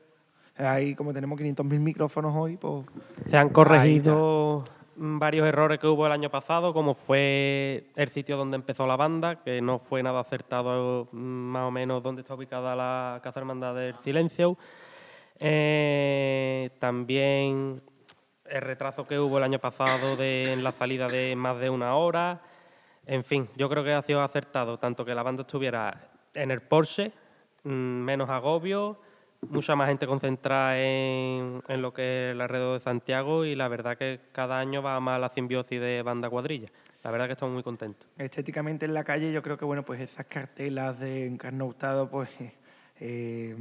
Ahí 0.57 0.95
como 0.95 1.13
tenemos 1.13 1.39
500.000 1.39 1.81
micrófonos 1.81 2.33
hoy, 2.37 2.57
pues... 2.57 2.87
Se 3.29 3.37
han 3.37 3.49
Ahí 3.49 3.53
corregido 3.53 4.65
varios 4.97 5.47
errores 5.47 5.79
que 5.79 5.87
hubo 5.87 6.07
el 6.07 6.13
año 6.13 6.31
pasado, 6.31 6.73
como 6.73 6.95
fue 6.95 7.87
el 7.97 8.09
sitio 8.11 8.37
donde 8.37 8.57
empezó 8.57 8.87
la 8.87 8.97
banda, 8.97 9.43
que 9.43 9.61
no 9.61 9.79
fue 9.79 10.03
nada 10.03 10.21
acertado 10.21 11.09
mm, 11.13 11.17
más 11.17 11.65
o 11.65 11.71
menos 11.71 12.03
donde 12.03 12.23
está 12.23 12.35
ubicada 12.35 12.77
la 12.77 13.21
Casa 13.23 13.41
Hermandad 13.41 13.75
del 13.75 13.95
Silencio. 14.03 14.57
Eh, 15.39 16.71
también 16.79 17.83
el 18.47 18.61
retraso 18.61 19.07
que 19.07 19.19
hubo 19.19 19.39
el 19.39 19.45
año 19.45 19.59
pasado 19.59 20.17
de, 20.17 20.53
en 20.53 20.63
la 20.63 20.73
salida 20.73 21.09
de 21.09 21.35
más 21.37 21.59
de 21.59 21.71
una 21.71 21.97
hora. 21.97 22.41
En 23.07 23.25
fin, 23.25 23.49
yo 23.57 23.69
creo 23.69 23.85
que 23.85 23.93
ha 23.93 24.03
sido 24.03 24.23
acertado 24.23 24.79
tanto 24.79 25.05
que 25.05 25.15
la 25.15 25.23
banda 25.23 25.43
estuviera 25.43 26.09
en 26.35 26.51
el 26.51 26.63
Porsche, 26.63 27.13
mm, 27.65 27.69
menos 27.69 28.31
agobio, 28.31 28.99
mucha 29.51 29.77
más 29.77 29.89
gente 29.89 30.07
concentrada 30.07 30.79
en, 30.79 31.63
en 31.69 31.83
lo 31.83 31.93
que 31.93 32.31
es 32.31 32.35
el 32.35 32.41
alrededor 32.41 32.79
de 32.79 32.85
Santiago 32.85 33.45
y 33.45 33.55
la 33.55 33.69
verdad 33.69 33.97
que 33.97 34.21
cada 34.33 34.59
año 34.59 34.83
va 34.83 34.99
más 35.01 35.21
la 35.21 35.29
simbiosis 35.29 35.81
de 35.81 36.03
banda 36.03 36.31
cuadrilla. 36.31 36.69
La 37.05 37.11
verdad 37.11 37.27
que 37.27 37.33
estamos 37.33 37.53
muy 37.53 37.63
contentos. 37.63 38.09
estéticamente 38.17 38.87
en 38.87 38.95
la 38.95 39.05
calle 39.05 39.31
yo 39.31 39.43
creo 39.43 39.59
que 39.59 39.67
bueno 39.67 39.85
pues 39.85 40.01
esas 40.01 40.25
cartelas 40.25 40.99
de 40.99 41.27
Encarno 41.27 41.67
Hurtado 41.67 42.09
pues 42.09 42.31
eh, 42.99 43.55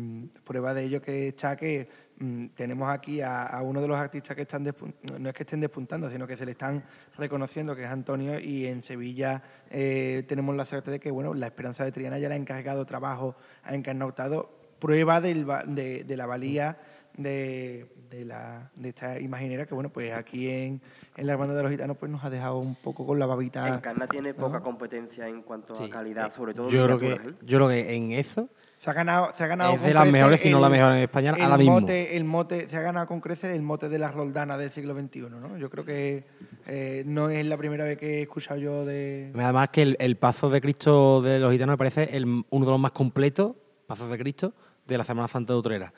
prueba 0.46 0.74
de 0.74 0.84
ello 0.84 1.02
que 1.02 1.28
está 1.28 1.58
que 1.58 1.90
mm, 2.20 2.48
tenemos 2.56 2.90
aquí 2.90 3.20
a, 3.20 3.60
uno 3.62 3.82
de 3.82 3.88
los 3.90 3.98
artistas 3.98 4.36
que 4.38 4.44
están 4.44 4.64
no 4.64 5.30
es 5.30 5.36
que 5.36 5.44
estén 5.44 5.60
despuntando 5.60 6.10
sino 6.10 6.26
que 6.26 6.38
se 6.38 6.46
le 6.46 6.52
están 6.52 6.86
reconociendo 7.18 7.76
que 7.76 7.84
es 7.84 7.90
Antonio 7.90 8.40
y 8.40 8.66
en 8.66 8.82
Sevilla 8.82 9.44
eh, 9.70 10.24
tenemos 10.26 10.56
la 10.56 10.66
suerte 10.66 10.92
de 10.92 11.02
que 11.02 11.12
bueno 11.12 11.34
la 11.34 11.48
Esperanza 11.48 11.84
de 11.84 11.92
Triana 11.92 12.20
ya 12.20 12.30
le 12.30 12.36
ha 12.36 12.38
encargado 12.38 12.86
trabajo 12.86 13.36
a 13.64 13.76
Encarno 13.76 14.06
Hurtado 14.06 14.63
prueba 14.84 15.22
del 15.22 15.46
de, 15.68 16.04
de 16.04 16.18
la 16.18 16.26
valía 16.26 16.78
de, 17.16 17.86
de 18.10 18.26
la, 18.26 18.70
de 18.76 18.90
esta 18.90 19.20
imaginera 19.20 19.66
que 19.66 19.74
bueno 19.74 19.90
pues 19.90 20.12
aquí 20.12 20.50
en, 20.50 20.82
en 21.16 21.28
la 21.28 21.34
Hermandad 21.34 21.56
de 21.56 21.64
los 21.64 21.72
Gitanos 21.72 21.96
pues 21.98 22.12
nos 22.12 22.24
ha 22.24 22.30
dejado 22.30 22.58
un 22.58 22.76
poco 22.76 23.06
con 23.06 23.18
la 23.20 23.26
babita 23.28 23.68
Encarna 23.68 24.08
tiene 24.08 24.34
poca 24.34 24.60
competencia 24.62 25.28
en 25.28 25.42
cuanto 25.44 25.76
Sí, 25.76 25.84
a 25.86 25.90
calidad, 25.90 26.34
sobre 26.34 26.54
todo 26.54 26.70
Yo 26.70 26.86
creo, 26.86 26.98
que, 27.00 27.06
miniaturas, 27.06 27.36
¿eh? 27.36 27.46
yo 27.46 27.58
creo 27.60 27.70
que 27.70 27.96
en 27.96 28.12
eso 28.14 28.50
Se 28.80 28.90
ha 28.90 28.94
ganado, 28.94 29.30
se 29.36 29.44
ha 29.44 29.48
ganado 29.48 29.74
Es 29.74 29.78
con 29.80 29.88
de 29.88 29.94
las 29.94 30.12
mejores, 30.12 30.40
si 30.42 30.50
no 30.50 30.60
la 30.60 30.70
mejor 30.70 30.92
en 30.94 30.98
España, 31.04 31.34
el 31.38 31.42
ahora 31.44 31.58
mismo. 31.58 31.80
Mote, 31.82 32.18
el 32.18 32.24
mote, 32.26 32.68
se 32.68 32.78
ha 32.78 32.82
ganado 32.82 33.06
con 33.08 33.22
creces 33.22 33.52
el 33.56 33.62
mote 33.62 33.88
de 33.90 34.00
la 34.00 34.12
roldana 34.12 34.58
del 34.58 34.72
siglo 34.72 34.94
XXI, 35.00 35.22
¿no? 35.30 35.56
Yo 35.60 35.70
creo 35.70 35.86
que 35.86 36.26
eh, 36.66 37.04
no 37.06 37.30
es 37.30 37.46
la 37.46 37.58
primera 37.58 37.86
vez 37.86 37.98
que 38.00 38.18
he 38.18 38.22
escuchado 38.24 38.60
yo 38.60 38.86
de... 38.86 39.32
Además 39.36 39.70
que 39.70 39.84
el, 39.84 39.96
el 40.00 40.18
paso 40.18 40.50
de 40.50 40.60
Cristo 40.62 41.22
de 41.22 41.38
los 41.40 41.52
gitanos 41.54 41.74
me 41.74 41.78
parece 41.78 42.18
el- 42.18 42.26
uno 42.26 42.66
de 42.66 42.72
los 42.72 42.80
más 42.80 42.92
completos 42.92 43.56
pasos 43.88 44.10
de 44.10 44.18
Cristo 44.18 44.54
de 44.86 44.98
la 44.98 45.04
Semana 45.04 45.28
Santa 45.28 45.54
de 45.54 45.60
Utrera. 45.60 45.94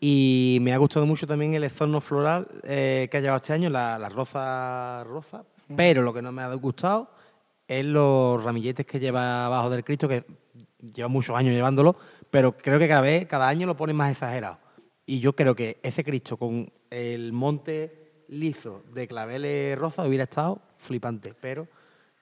Y 0.00 0.58
me 0.62 0.72
ha 0.72 0.78
gustado 0.78 1.06
mucho 1.06 1.26
también 1.26 1.54
el 1.54 1.64
exorno 1.64 2.00
floral 2.00 2.48
eh, 2.64 3.08
que 3.10 3.18
ha 3.18 3.20
llevado 3.20 3.36
este 3.38 3.52
año, 3.52 3.70
la, 3.70 3.98
la 3.98 4.08
rosa 4.08 5.04
rosa. 5.04 5.44
Pero 5.76 6.02
lo 6.02 6.12
que 6.12 6.22
no 6.22 6.32
me 6.32 6.42
ha 6.42 6.52
gustado 6.54 7.10
es 7.68 7.84
los 7.84 8.42
ramilletes 8.42 8.84
que 8.84 8.98
lleva 8.98 9.46
abajo 9.46 9.70
del 9.70 9.84
Cristo, 9.84 10.08
que 10.08 10.24
lleva 10.94 11.08
muchos 11.08 11.36
años 11.36 11.54
llevándolo, 11.54 11.96
pero 12.30 12.56
creo 12.56 12.78
que 12.78 12.88
cada 12.88 13.00
vez, 13.00 13.26
cada 13.26 13.48
año 13.48 13.66
lo 13.66 13.76
ponen 13.76 13.96
más 13.96 14.12
exagerado. 14.12 14.58
Y 15.06 15.20
yo 15.20 15.34
creo 15.34 15.54
que 15.54 15.78
ese 15.82 16.04
Cristo 16.04 16.36
con 16.36 16.72
el 16.90 17.32
monte 17.32 18.24
liso 18.28 18.82
de 18.92 19.06
claveles 19.06 19.78
rosa 19.78 20.06
hubiera 20.06 20.24
estado 20.24 20.60
flipante, 20.78 21.34
pero 21.40 21.68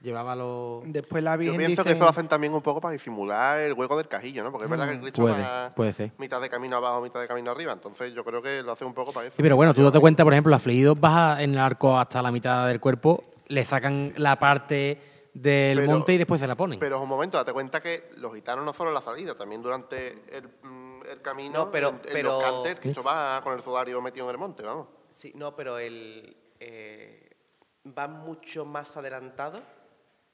llevaba 0.00 0.34
los... 0.34 0.82
Después 0.86 1.22
la 1.22 1.34
Yo 1.34 1.40
Virgen 1.40 1.58
pienso 1.58 1.84
que 1.84 1.92
eso 1.92 2.04
lo 2.04 2.10
hacen 2.10 2.28
también 2.28 2.52
un 2.54 2.62
poco 2.62 2.80
para 2.80 2.92
disimular 2.92 3.58
el 3.60 3.72
hueco 3.74 3.96
del 3.96 4.08
cajillo, 4.08 4.42
¿no? 4.42 4.50
Porque 4.50 4.64
es 4.64 4.70
verdad 4.70 4.86
que 4.86 4.92
el 4.94 5.00
Cristo 5.00 5.22
Puede, 5.22 5.42
va 5.42 5.72
puede 5.74 5.92
ser. 5.92 6.12
mitad 6.18 6.40
de 6.40 6.48
camino 6.48 6.76
abajo, 6.76 7.00
mitad 7.02 7.20
de 7.20 7.28
camino 7.28 7.50
arriba. 7.50 7.72
Entonces 7.72 8.14
yo 8.14 8.24
creo 8.24 8.40
que 8.42 8.62
lo 8.62 8.72
hace 8.72 8.84
un 8.84 8.94
poco 8.94 9.12
para 9.12 9.26
eso. 9.26 9.36
Sí, 9.36 9.42
pero 9.42 9.56
bueno, 9.56 9.74
tú 9.74 9.82
date 9.82 10.00
cuenta, 10.00 10.24
por 10.24 10.32
ejemplo, 10.32 10.54
afligidos 10.54 10.98
baja 10.98 11.42
en 11.42 11.52
el 11.52 11.58
arco 11.58 11.98
hasta 11.98 12.22
la 12.22 12.32
mitad 12.32 12.66
del 12.66 12.80
cuerpo, 12.80 13.22
le 13.48 13.64
sacan 13.64 14.12
la 14.16 14.38
parte 14.38 15.00
del 15.34 15.78
Pero- 15.78 15.92
monte 15.92 16.12
y 16.14 16.18
después 16.18 16.40
se 16.40 16.46
la 16.46 16.56
ponen. 16.56 16.78
Pero 16.80 16.96
es 16.96 17.02
un 17.02 17.08
momento, 17.08 17.36
date 17.36 17.52
cuenta 17.52 17.80
que 17.80 18.10
los 18.16 18.34
gitanos 18.34 18.64
no 18.64 18.72
solo 18.72 18.90
en 18.90 18.94
la 18.94 19.02
salida, 19.02 19.36
también 19.36 19.62
durante 19.62 20.24
el, 20.36 20.48
mm, 20.62 21.02
el 21.10 21.20
camino, 21.22 21.58
No, 21.66 21.70
pero- 21.70 21.88
en, 21.90 21.94
en 21.96 22.00
pero- 22.12 22.28
los 22.40 22.42
cantes, 22.42 22.80
Cristo 22.80 23.02
va 23.02 23.40
con 23.42 23.52
el 23.52 23.60
sudario 23.62 24.00
metido 24.00 24.24
en 24.26 24.30
el 24.32 24.38
monte, 24.38 24.62
vamos. 24.62 24.88
Sí, 25.12 25.32
no, 25.36 25.54
pero 25.54 25.78
el, 25.78 26.36
eh, 26.58 27.28
va 27.96 28.08
mucho 28.08 28.64
más 28.64 28.96
adelantado 28.96 29.60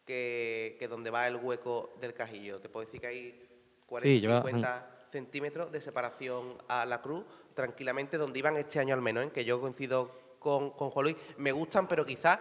que, 0.06 0.76
que 0.78 0.88
donde 0.88 1.10
va 1.10 1.26
el 1.26 1.36
hueco 1.36 1.94
del 2.00 2.14
cajillo. 2.14 2.60
Te 2.60 2.68
puedo 2.68 2.86
decir 2.86 3.00
que 3.00 3.06
hay 3.08 3.48
40, 3.86 4.08
Sí, 4.14 4.20
lleva- 4.20 4.40
50 4.42 4.90
centímetros 5.12 5.72
de 5.72 5.80
separación 5.80 6.54
a 6.68 6.84
la 6.86 7.00
cruz, 7.02 7.24
tranquilamente, 7.54 8.16
donde 8.18 8.38
iban 8.38 8.56
este 8.56 8.78
año 8.78 8.94
al 8.94 9.02
menos, 9.02 9.24
en 9.24 9.30
que 9.30 9.44
yo 9.44 9.60
coincido 9.60 10.10
con, 10.38 10.70
con 10.70 10.90
Juan 10.90 11.04
Luis. 11.04 11.16
Me 11.38 11.52
gustan, 11.52 11.86
pero 11.88 12.04
quizás 12.04 12.38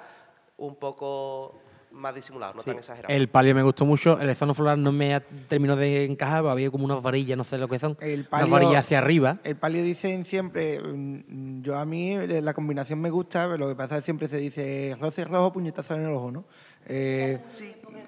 un 0.58 0.76
poco 0.76 1.62
más 1.92 2.14
disimulados, 2.14 2.56
no 2.58 2.62
Sí. 2.62 2.70
tan 2.72 2.78
exagerados. 2.80 3.16
El 3.16 3.30
palio 3.30 3.56
me 3.56 3.64
gustó 3.64 3.86
mucho, 3.86 4.20
el 4.20 4.30
exorno 4.30 4.54
floral 4.54 4.84
no 4.84 4.92
me 4.92 5.16
ha 5.16 5.22
terminado 5.22 5.80
de 5.80 6.04
encajar, 6.04 6.46
había 6.46 6.70
como 6.70 6.84
unas 6.84 7.02
varillas, 7.02 7.38
no 7.38 7.46
sé 7.46 7.58
lo 7.58 7.70
que 7.70 7.80
son, 7.80 7.98
El 8.02 8.28
unas 8.30 8.50
varillas 8.50 8.80
hacia 8.84 8.98
arriba. 8.98 9.40
El 9.46 9.56
palio 9.56 9.82
dicen 9.82 10.26
siempre, 10.26 10.82
mm, 10.82 11.62
yo 11.62 11.78
a 11.78 11.86
mí 11.86 12.12
eh, 12.14 12.42
la 12.42 12.54
combinación 12.54 13.00
me 13.00 13.10
gusta, 13.10 13.46
pero 13.46 13.58
lo 13.60 13.70
que 13.70 13.76
pasa 13.76 13.96
es 13.96 14.02
que 14.02 14.06
siempre 14.06 14.28
se 14.28 14.38
dice 14.38 14.98
roce 15.00 15.24
rojo, 15.24 15.54
puñetazo 15.54 15.94
en 15.96 16.02
el 16.06 16.12
ojo, 16.14 16.32
¿no? 16.32 16.46
Eh, 16.88 17.40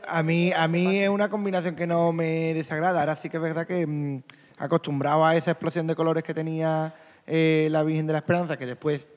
a, 0.07 0.23
mí, 0.23 0.51
a 0.53 0.67
mí 0.67 0.99
es 0.99 1.09
una 1.09 1.29
combinación 1.29 1.75
que 1.75 1.87
no 1.87 2.11
me 2.11 2.53
desagrada. 2.53 2.99
Ahora 2.99 3.15
sí 3.15 3.29
que 3.29 3.37
es 3.37 3.43
verdad 3.43 3.65
que 3.65 3.85
mm, 3.85 4.21
acostumbrado 4.57 5.25
a 5.25 5.35
esa 5.35 5.51
explosión 5.51 5.87
de 5.87 5.95
colores 5.95 6.23
que 6.23 6.33
tenía 6.33 6.93
eh, 7.25 7.67
la 7.71 7.83
Virgen 7.83 8.07
de 8.07 8.13
la 8.13 8.19
Esperanza, 8.19 8.57
que 8.57 8.65
después 8.65 9.07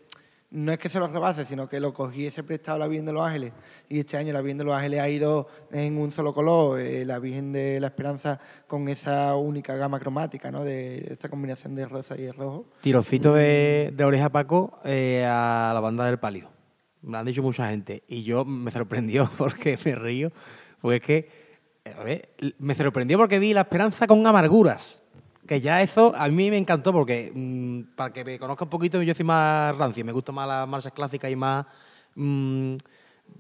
no 0.51 0.73
es 0.73 0.79
que 0.79 0.89
se 0.89 0.99
lo 0.99 1.07
rebase, 1.07 1.45
sino 1.45 1.69
que 1.69 1.79
lo 1.79 1.95
cogí 1.95 2.27
ese 2.27 2.43
prestado 2.43 2.79
la 2.79 2.89
Virgen 2.89 3.07
de 3.07 3.13
los 3.13 3.25
Ángeles 3.25 3.53
y 3.89 4.01
este 4.01 4.17
año 4.17 4.33
la 4.33 4.41
Virgen 4.41 4.59
de 4.59 4.65
los 4.65 4.75
Ángeles 4.75 5.01
ha 5.01 5.09
ido 5.09 5.47
en 5.71 5.97
un 5.97 6.11
solo 6.11 6.35
color, 6.35 6.81
eh, 6.81 7.05
la 7.05 7.19
Virgen 7.19 7.53
de 7.53 7.79
la 7.79 7.89
Esperanza 7.89 8.41
con 8.67 8.89
esa 8.89 9.37
única 9.37 9.77
gama 9.77 10.01
cromática, 10.01 10.51
¿no? 10.51 10.65
De 10.65 11.07
esta 11.13 11.29
combinación 11.29 11.75
de 11.75 11.87
rosa 11.87 12.17
y 12.17 12.23
de 12.23 12.33
rojo. 12.33 12.67
Tirocito 12.81 13.35
de, 13.35 13.93
de 13.95 14.05
oreja 14.05 14.29
Paco 14.29 14.81
eh, 14.85 15.25
a 15.25 15.71
la 15.73 15.81
banda 15.81 16.05
del 16.07 16.19
palio. 16.19 16.60
Me 17.03 17.13
lo 17.13 17.19
han 17.19 17.27
dicho 17.27 17.43
mucha 17.43 17.69
gente. 17.69 18.03
Y 18.09 18.23
yo 18.23 18.45
me 18.45 18.71
sorprendió 18.71 19.31
porque 19.39 19.79
me 19.85 19.95
río. 19.95 20.33
Porque 20.81 20.97
es 20.97 21.03
que, 21.03 21.95
a 21.99 22.03
ver, 22.03 22.31
me 22.59 22.75
sorprendió 22.75 23.19
porque 23.19 23.39
vi 23.39 23.55
la 23.55 23.63
esperanza 23.63 24.07
con 24.07 24.27
amarguras. 24.27 25.03
Que 25.47 25.61
ya 25.61 25.83
eso 25.83 26.15
a 26.17 26.29
mí 26.29 26.51
me 26.51 26.59
encantó 26.59 26.93
porque, 26.93 27.33
mm, 27.35 27.97
para 27.97 28.13
que 28.13 28.25
me 28.25 28.39
conozca 28.39 28.65
un 28.65 28.71
poquito, 28.71 29.03
yo 29.03 29.15
soy 29.15 29.25
más 29.25 29.77
rancio. 29.77 30.05
Me 30.05 30.13
gustan 30.13 30.35
más 30.35 30.47
las 30.47 30.69
marchas 30.69 30.93
clásicas 30.93 31.31
y 31.31 31.37
más 31.37 31.67
mm, 32.15 32.77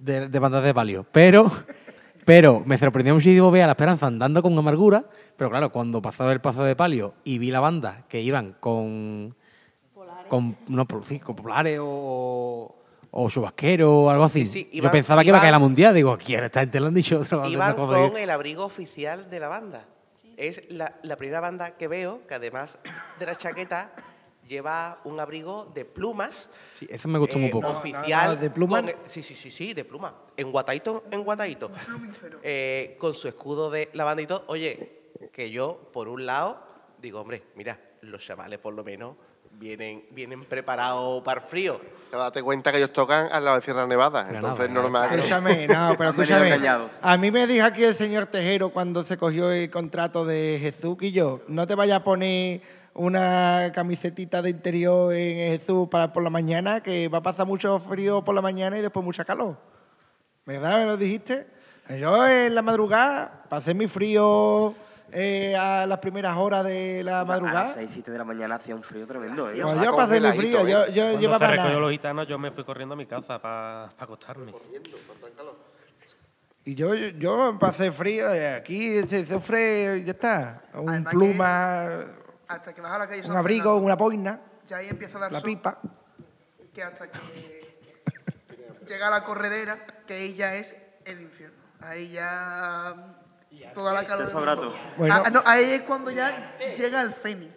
de, 0.00 0.28
de 0.28 0.38
bandas 0.38 0.64
de 0.64 0.74
palio. 0.74 1.06
Pero 1.12 1.50
Pero 2.24 2.62
me 2.64 2.78
sorprendió 2.78 3.14
muchísimo 3.14 3.50
ver 3.50 3.62
a 3.62 3.66
la 3.66 3.72
Esperanza 3.72 4.06
andando 4.06 4.42
con 4.42 4.56
amargura, 4.56 5.04
pero 5.36 5.50
claro, 5.50 5.72
cuando 5.72 6.02
pasó 6.02 6.30
el 6.30 6.40
paso 6.40 6.62
de 6.62 6.76
palio 6.76 7.14
y 7.24 7.38
vi 7.38 7.50
la 7.50 7.60
banda 7.60 8.04
que 8.08 8.20
iban 8.20 8.56
con... 8.60 9.34
Con, 10.28 10.56
no, 10.68 10.86
sí, 11.02 11.18
con 11.18 11.34
polares 11.34 11.80
o, 11.82 12.76
o 13.10 13.28
chubasquero 13.28 13.92
o 13.92 14.10
algo 14.10 14.24
así. 14.24 14.46
Sí, 14.46 14.68
sí, 14.70 14.80
Yo 14.80 14.90
pensaba 14.90 15.22
que 15.22 15.28
iba 15.28 15.38
a 15.38 15.40
caer 15.40 15.52
la 15.52 15.58
mundial. 15.58 15.94
Digo, 15.94 16.16
gente 16.18 16.80
le 16.80 16.86
han 16.86 16.94
dicho 16.94 17.20
otra 17.20 17.48
Iban 17.48 17.74
con 17.74 18.16
el 18.16 18.30
abrigo 18.30 18.64
oficial 18.64 19.28
de 19.30 19.40
la 19.40 19.48
banda. 19.48 19.84
Es 20.36 20.62
la, 20.70 20.94
la 21.02 21.16
primera 21.16 21.40
banda 21.40 21.76
que 21.76 21.86
veo 21.86 22.26
que 22.26 22.34
además 22.34 22.78
de 23.18 23.26
la 23.26 23.36
chaqueta 23.36 23.92
lleva 24.50 25.00
un 25.04 25.20
abrigo 25.20 25.70
de 25.74 25.84
plumas. 25.84 26.50
Sí, 26.74 26.86
eso 26.90 27.08
me 27.08 27.18
gustó 27.18 27.38
muy 27.38 27.48
eh, 27.48 27.52
poco. 27.52 27.68
Oficial. 27.68 28.28
No, 28.28 28.34
no, 28.34 28.40
¿de 28.40 28.50
pluma? 28.50 28.82
con 28.82 28.94
sí, 29.06 29.22
sí, 29.22 29.34
sí, 29.34 29.50
sí, 29.50 29.74
de 29.74 29.84
pluma. 29.84 30.14
En 30.36 30.50
guataito, 30.50 31.04
en 31.10 31.22
guataito. 31.22 31.70
Eh, 32.42 32.96
con 32.98 33.14
su 33.14 33.28
escudo 33.28 33.70
de 33.70 33.90
la 33.92 34.04
banda 34.04 34.22
y 34.22 34.26
todo. 34.26 34.44
Oye, 34.48 35.10
que 35.32 35.50
yo, 35.50 35.90
por 35.92 36.08
un 36.08 36.26
lado, 36.26 36.62
digo, 37.00 37.20
hombre, 37.20 37.44
mira, 37.54 37.78
los 38.02 38.24
chavales 38.24 38.58
por 38.58 38.74
lo 38.74 38.82
menos 38.82 39.16
vienen, 39.50 40.04
vienen 40.10 40.44
preparados 40.44 41.22
para 41.22 41.40
el 41.40 41.46
frío. 41.46 41.80
Pero 42.10 42.22
date 42.22 42.42
cuenta 42.42 42.70
que 42.70 42.78
ellos 42.78 42.92
tocan 42.92 43.28
al 43.30 43.44
lado 43.44 43.56
de 43.56 43.62
Sierra 43.62 43.86
Nevada, 43.86 44.24
Granada, 44.24 44.52
entonces 44.52 44.70
normal. 44.70 45.14
Escúchame, 45.14 45.66
no, 45.66 45.94
pero 45.96 46.10
escúchame. 46.10 46.60
A 47.00 47.16
mí 47.16 47.30
me 47.30 47.46
dijo 47.46 47.66
aquí 47.66 47.84
el 47.84 47.94
señor 47.94 48.26
Tejero 48.26 48.70
cuando 48.70 49.04
se 49.04 49.16
cogió 49.16 49.52
el 49.52 49.70
contrato 49.70 50.24
de 50.24 50.58
Jesús 50.60 50.96
y 51.00 51.12
yo, 51.12 51.40
no 51.48 51.66
te 51.66 51.74
vayas 51.74 51.98
a 51.98 52.04
poner 52.04 52.62
una 52.94 53.70
camisetita 53.74 54.42
de 54.42 54.50
interior 54.50 55.14
en 55.14 55.58
Jesús 55.58 55.88
para 55.88 56.12
por 56.12 56.22
la 56.22 56.30
mañana, 56.30 56.82
que 56.82 57.08
va 57.08 57.18
a 57.18 57.22
pasar 57.22 57.46
mucho 57.46 57.78
frío 57.78 58.24
por 58.24 58.34
la 58.34 58.42
mañana 58.42 58.78
y 58.78 58.82
después 58.82 59.04
mucha 59.04 59.24
calor. 59.24 59.56
¿Verdad? 60.46 60.78
¿Me 60.78 60.86
lo 60.86 60.96
dijiste? 60.96 61.46
Yo 61.98 62.26
en 62.26 62.54
la 62.54 62.62
madrugada 62.62 63.44
pasé 63.48 63.74
mi 63.74 63.86
frío 63.86 64.74
eh, 65.12 65.56
a 65.56 65.86
las 65.86 65.98
primeras 65.98 66.36
horas 66.36 66.64
de 66.64 67.02
la 67.02 67.20
A 67.20 67.24
las 67.24 67.28
madrugada. 67.28 67.74
6, 67.74 67.90
7 67.92 68.10
de 68.10 68.18
la 68.18 68.24
mañana 68.24 68.54
hacía 68.56 68.74
un 68.74 68.82
frío 68.82 69.06
tremendo, 69.06 69.50
¿eh? 69.50 69.60
Pues 69.62 69.80
yo 69.82 69.96
pasé 69.96 70.20
mi 70.20 70.32
frío, 70.32 70.66
yo, 70.66 70.86
yo 70.88 71.02
Cuando 71.02 71.20
llevaba 71.20 71.48
se 71.50 71.56
nada. 71.56 71.78
los 71.78 71.90
gitanos, 71.90 72.28
yo 72.28 72.38
me 72.38 72.50
fui 72.50 72.64
corriendo 72.64 72.94
a 72.94 72.96
mi 72.96 73.06
casa 73.06 73.40
para 73.40 73.86
acostarme. 73.98 74.52
Y 76.64 76.74
yo, 76.74 76.94
yo 76.94 77.56
pasé 77.58 77.90
frío, 77.90 78.34
y 78.34 78.38
aquí 78.38 79.06
se 79.06 79.24
sufre, 79.24 80.04
ya 80.04 80.12
está, 80.12 80.62
un 80.74 80.90
Además 80.90 81.12
pluma, 81.12 82.04
Hasta 82.48 82.74
que 82.74 82.80
vas 82.80 82.92
a 82.92 82.98
la 82.98 83.08
calle 83.08 83.28
un 83.28 83.36
abrigo, 83.36 83.76
una 83.76 83.96
boina, 83.96 84.40
Ya 84.68 84.76
ahí 84.76 84.88
empieza 84.88 85.18
a 85.18 85.22
dar 85.22 85.32
la 85.32 85.40
sol, 85.40 85.48
pipa. 85.48 85.78
Que 86.74 86.82
hasta 86.82 87.08
que 87.10 87.18
llega 88.86 89.10
la 89.10 89.24
corredera, 89.24 89.78
que 90.06 90.14
ahí 90.14 90.34
ya 90.34 90.54
es 90.54 90.74
el 91.06 91.22
infierno. 91.22 91.56
Ahí 91.80 92.10
ya 92.10 92.94
toda 93.74 93.92
la 93.94 94.06
calor. 94.06 94.26
Te 94.26 94.32
sobra. 94.32 94.56
Bueno. 94.96 95.14
Ah, 95.24 95.30
no, 95.30 95.42
ahí 95.44 95.64
es 95.70 95.80
cuando 95.82 96.10
ya 96.10 96.54
llega 96.76 97.02
el 97.02 97.12
cenit. 97.14 97.50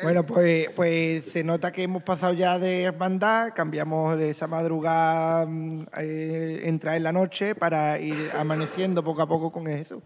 Bueno, 0.00 0.24
pues, 0.24 0.68
pues 0.76 1.24
se 1.24 1.42
nota 1.42 1.72
que 1.72 1.82
hemos 1.82 2.04
pasado 2.04 2.32
ya 2.32 2.56
de 2.60 2.84
hermandad, 2.84 3.48
cambiamos 3.52 4.16
de 4.16 4.30
esa 4.30 4.46
madrugada, 4.46 5.44
mm, 5.44 5.86
eh, 5.98 6.60
entrar 6.66 6.94
en 6.96 7.02
la 7.02 7.10
noche 7.12 7.56
para 7.56 7.98
ir 7.98 8.30
amaneciendo 8.38 9.02
poco 9.02 9.22
a 9.22 9.26
poco 9.26 9.50
con 9.50 9.66
Jesús. 9.66 9.98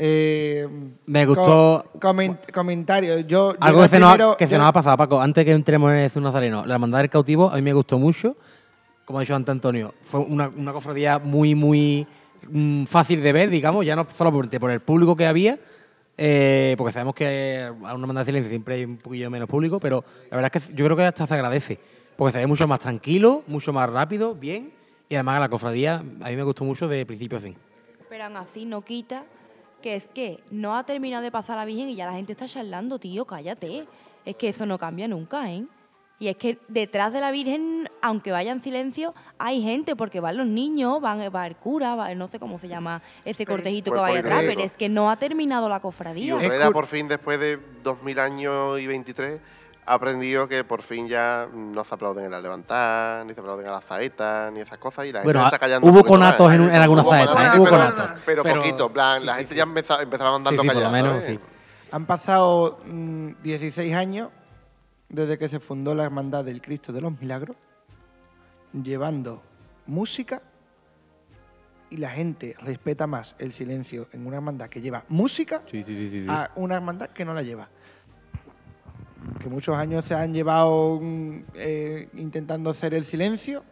Eh, 0.00 0.66
Me 1.06 1.26
gustó- 1.26 1.84
co- 1.92 1.98
comen- 2.00 2.38
comentario. 2.54 3.18
Yo, 3.20 3.54
Algo 3.60 3.82
que 3.82 3.88
se, 3.88 3.98
nos, 3.98 4.08
ha- 4.10 4.12
primero- 4.14 4.36
que 4.36 4.46
se 4.46 4.52
yo- 4.52 4.58
nos 4.58 4.68
ha 4.68 4.72
pasado, 4.72 4.96
Paco. 4.96 5.20
Antes 5.20 5.44
que 5.44 5.50
entremos 5.50 5.92
en 5.92 5.98
Jesús 6.00 6.22
Nazareno, 6.22 6.64
la 6.64 6.74
hermandad 6.74 6.98
del 7.00 7.10
cautivo 7.10 7.50
a 7.50 7.56
mí 7.56 7.62
me 7.62 7.72
gustó 7.74 7.98
mucho. 7.98 8.36
Como 9.04 9.18
ha 9.18 9.22
dicho 9.22 9.34
antes 9.34 9.50
Antonio, 9.52 9.92
fue 10.04 10.20
una, 10.20 10.48
una 10.48 10.72
cofradía 10.72 11.18
muy, 11.18 11.54
muy 11.54 12.06
mm, 12.48 12.84
fácil 12.84 13.22
de 13.22 13.32
ver, 13.32 13.50
digamos, 13.50 13.84
ya 13.84 13.96
no 13.96 14.06
solamente 14.16 14.60
por 14.60 14.70
el 14.70 14.80
público 14.80 15.16
que 15.16 15.26
había, 15.26 15.58
eh, 16.16 16.74
porque 16.76 16.92
sabemos 16.92 17.14
que 17.14 17.62
a 17.64 17.72
una 17.72 18.02
hermandad 18.02 18.22
de 18.22 18.26
silencio 18.26 18.50
siempre 18.50 18.74
hay 18.74 18.84
un 18.84 18.98
poquillo 18.98 19.30
menos 19.30 19.48
público, 19.48 19.80
pero 19.80 20.04
la 20.30 20.36
verdad 20.36 20.50
es 20.54 20.66
que 20.66 20.74
yo 20.74 20.84
creo 20.84 20.96
que 20.96 21.04
hasta 21.04 21.26
se 21.26 21.34
agradece, 21.34 21.78
porque 22.16 22.32
se 22.32 22.38
ve 22.38 22.46
mucho 22.46 22.66
más 22.66 22.80
tranquilo, 22.80 23.44
mucho 23.46 23.72
más 23.72 23.88
rápido, 23.88 24.34
bien, 24.34 24.72
y 25.08 25.14
además 25.14 25.40
la 25.40 25.48
cofradía 25.48 25.96
a 25.96 26.28
mí 26.28 26.36
me 26.36 26.42
gustó 26.42 26.64
mucho 26.64 26.88
de 26.88 27.06
principio 27.06 27.38
a 27.38 27.40
fin. 27.40 27.56
Pero 28.08 28.24
aún 28.24 28.36
así 28.36 28.64
no 28.64 28.82
quita 28.82 29.24
que 29.82 29.94
es 29.94 30.08
que 30.08 30.40
no 30.50 30.76
ha 30.76 30.84
terminado 30.84 31.22
de 31.22 31.30
pasar 31.30 31.56
la 31.56 31.64
Virgen 31.64 31.88
y 31.88 31.96
ya 31.96 32.06
la 32.06 32.12
gente 32.12 32.32
está 32.32 32.46
charlando, 32.46 32.98
tío, 32.98 33.24
cállate. 33.24 33.86
Es 34.24 34.36
que 34.36 34.48
eso 34.48 34.66
no 34.66 34.78
cambia 34.78 35.08
nunca, 35.08 35.50
¿eh? 35.50 35.64
Y 36.20 36.26
es 36.26 36.36
que 36.36 36.58
detrás 36.66 37.12
de 37.12 37.20
la 37.20 37.30
Virgen, 37.30 37.88
aunque 38.02 38.32
vaya 38.32 38.50
en 38.50 38.60
silencio, 38.60 39.14
hay 39.38 39.62
gente, 39.62 39.94
porque 39.94 40.18
van 40.18 40.36
los 40.36 40.48
niños, 40.48 41.00
van, 41.00 41.20
va 41.32 41.46
el 41.46 41.54
cura, 41.54 41.94
va, 41.94 42.12
no 42.16 42.26
sé 42.26 42.40
cómo 42.40 42.58
se 42.58 42.66
llama 42.66 43.02
ese 43.24 43.46
cortejito 43.46 43.92
que 43.92 43.98
Pues 43.98 44.02
va 44.02 44.06
ahí 44.08 44.16
atrás, 44.16 44.42
pero 44.46 44.60
es 44.62 44.72
que 44.72 44.88
no 44.88 45.10
ha 45.10 45.16
terminado 45.16 45.68
la 45.68 45.76
Y 45.76 45.80
cofradía. 45.80 46.34
Herrera 46.42 46.72
por 46.72 46.86
fin, 46.88 47.06
después 47.06 47.38
de 47.38 47.60
2000 47.84 48.18
años 48.18 48.80
y 48.80 48.88
23, 48.88 49.40
ha 49.86 49.94
aprendido 49.94 50.48
que 50.48 50.64
por 50.64 50.82
fin 50.82 51.06
ya 51.06 51.46
no 51.54 51.84
se 51.84 51.94
aplauden 51.94 52.24
en 52.24 52.32
la 52.32 52.40
levantada, 52.40 53.24
ni 53.24 53.32
se 53.32 53.38
aplauden 53.40 53.68
a 53.68 53.70
las 53.70 53.84
saetas, 53.84 54.52
ni 54.52 54.58
esas 54.60 54.78
cosas, 54.78 55.06
y 55.06 55.12
la 55.12 55.22
Bueno, 55.22 55.38
gente 55.38 55.54
está 55.54 55.58
callando. 55.60 55.86
hubo 55.88 56.02
conatos 56.02 56.52
en- 56.52 56.62
en 56.68 56.74
algunas 56.74 57.06
¿eh? 57.06 57.08
Hubo 57.56 57.64
pero- 57.64 57.70
conatos. 57.70 58.10
Pero, 58.26 58.42
Pero- 58.42 58.56
poquito, 58.60 58.86
en 58.86 58.92
plan, 58.92 59.24
la 59.24 59.36
gente 59.36 59.54
ya 59.54 59.62
empezaba, 59.62 60.02
empezaba 60.02 60.34
andando 60.34 60.62
Sí, 60.62 60.68
sí, 60.68 61.26
sí. 61.26 61.38
Han 61.92 62.04
pasado 62.06 62.80
mm, 62.84 63.30
16 63.42 63.94
años 63.94 64.30
desde 65.08 65.38
que 65.38 65.48
se 65.48 65.60
fundó 65.60 65.94
la 65.94 66.04
Hermandad 66.04 66.44
del 66.44 66.60
Cristo 66.60 66.92
de 66.92 67.00
los 67.00 67.18
Milagros, 67.20 67.56
llevando 68.72 69.42
música 69.86 70.42
y 71.90 71.96
la 71.96 72.10
gente 72.10 72.54
respeta 72.60 73.06
más 73.06 73.34
el 73.38 73.52
silencio 73.52 74.08
en 74.12 74.26
una 74.26 74.36
hermandad 74.36 74.68
que 74.68 74.80
lleva 74.80 75.04
música 75.08 75.62
Sí, 75.70 75.82
sí, 75.86 75.96
sí, 75.96 76.10
sí, 76.10 76.20
sí. 76.22 76.26
a 76.28 76.50
una 76.56 76.76
hermandad 76.76 77.08
que 77.10 77.24
no 77.24 77.32
la 77.32 77.42
lleva. 77.42 77.68
Que 79.40 79.48
muchos 79.48 79.74
años 79.74 80.04
se 80.04 80.14
han 80.14 80.32
llevado 80.34 81.00
mm, 81.00 81.38
eh, 81.54 82.08
intentando 82.14 82.70
hacer 82.70 82.92
el 82.94 83.04
silencio 83.04 83.64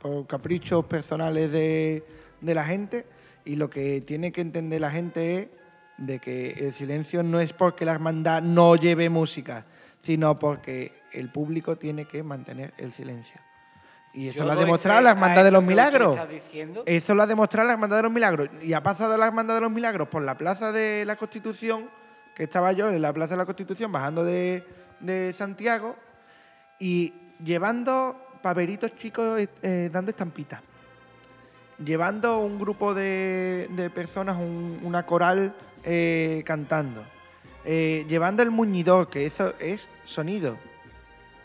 por 0.00 0.26
caprichos 0.26 0.84
personales 0.86 1.50
de, 1.52 2.04
de 2.40 2.54
la 2.54 2.64
gente 2.64 3.06
y 3.44 3.56
lo 3.56 3.70
que 3.70 4.00
tiene 4.00 4.32
que 4.32 4.40
entender 4.40 4.80
la 4.80 4.90
gente 4.90 5.38
es 5.38 5.48
de 5.98 6.18
que 6.18 6.50
el 6.50 6.72
silencio 6.72 7.22
no 7.22 7.40
es 7.40 7.52
porque 7.52 7.84
la 7.84 7.92
hermandad 7.92 8.42
no 8.42 8.76
lleve 8.76 9.08
música, 9.08 9.64
sino 10.06 10.38
porque 10.38 11.02
el 11.12 11.30
público 11.30 11.74
tiene 11.76 12.04
que 12.06 12.22
mantener 12.22 12.72
el 12.78 12.92
silencio. 12.92 13.40
Y 14.14 14.28
eso 14.28 14.38
Yo 14.38 14.44
lo 14.46 14.52
ha 14.52 14.56
demostrado 14.56 15.00
la 15.02 15.10
Hermandad 15.10 15.42
de 15.44 15.50
los 15.50 15.64
Milagros. 15.64 16.16
Eso 16.86 17.14
lo 17.16 17.22
ha 17.24 17.26
demostrado 17.26 17.66
la 17.66 17.72
Hermandad 17.72 17.96
de 17.96 18.02
los 18.04 18.12
Milagros. 18.12 18.48
Y 18.62 18.72
ha 18.72 18.82
pasado 18.82 19.16
la 19.16 19.26
Hermandad 19.26 19.56
de 19.56 19.60
los 19.62 19.72
Milagros 19.72 20.06
por 20.08 20.22
la 20.22 20.38
Plaza 20.38 20.70
de 20.70 21.04
la 21.04 21.16
Constitución, 21.16 21.90
que 22.36 22.44
estaba 22.44 22.70
yo 22.72 22.88
en 22.88 23.02
la 23.02 23.12
Plaza 23.12 23.30
de 23.34 23.38
la 23.38 23.46
Constitución 23.46 23.90
bajando 23.90 24.24
de, 24.24 24.64
de 25.00 25.32
Santiago, 25.32 25.96
y 26.78 27.12
llevando 27.42 28.16
paveritos 28.42 28.94
chicos 28.94 29.40
eh, 29.40 29.48
eh, 29.62 29.90
dando 29.92 30.12
estampitas. 30.12 30.60
Llevando 31.84 32.38
un 32.38 32.58
grupo 32.58 32.94
de, 32.94 33.68
de 33.70 33.90
personas, 33.90 34.36
un- 34.36 34.80
una 34.84 35.04
coral 35.04 35.52
eh, 35.84 36.42
cantando. 36.46 37.04
Eh, 37.68 38.06
llevando 38.08 38.42
el 38.44 38.50
muñidor, 38.52 39.10
que 39.10 39.26
eso 39.26 39.54
es 39.58 39.88
sonido. 40.04 40.56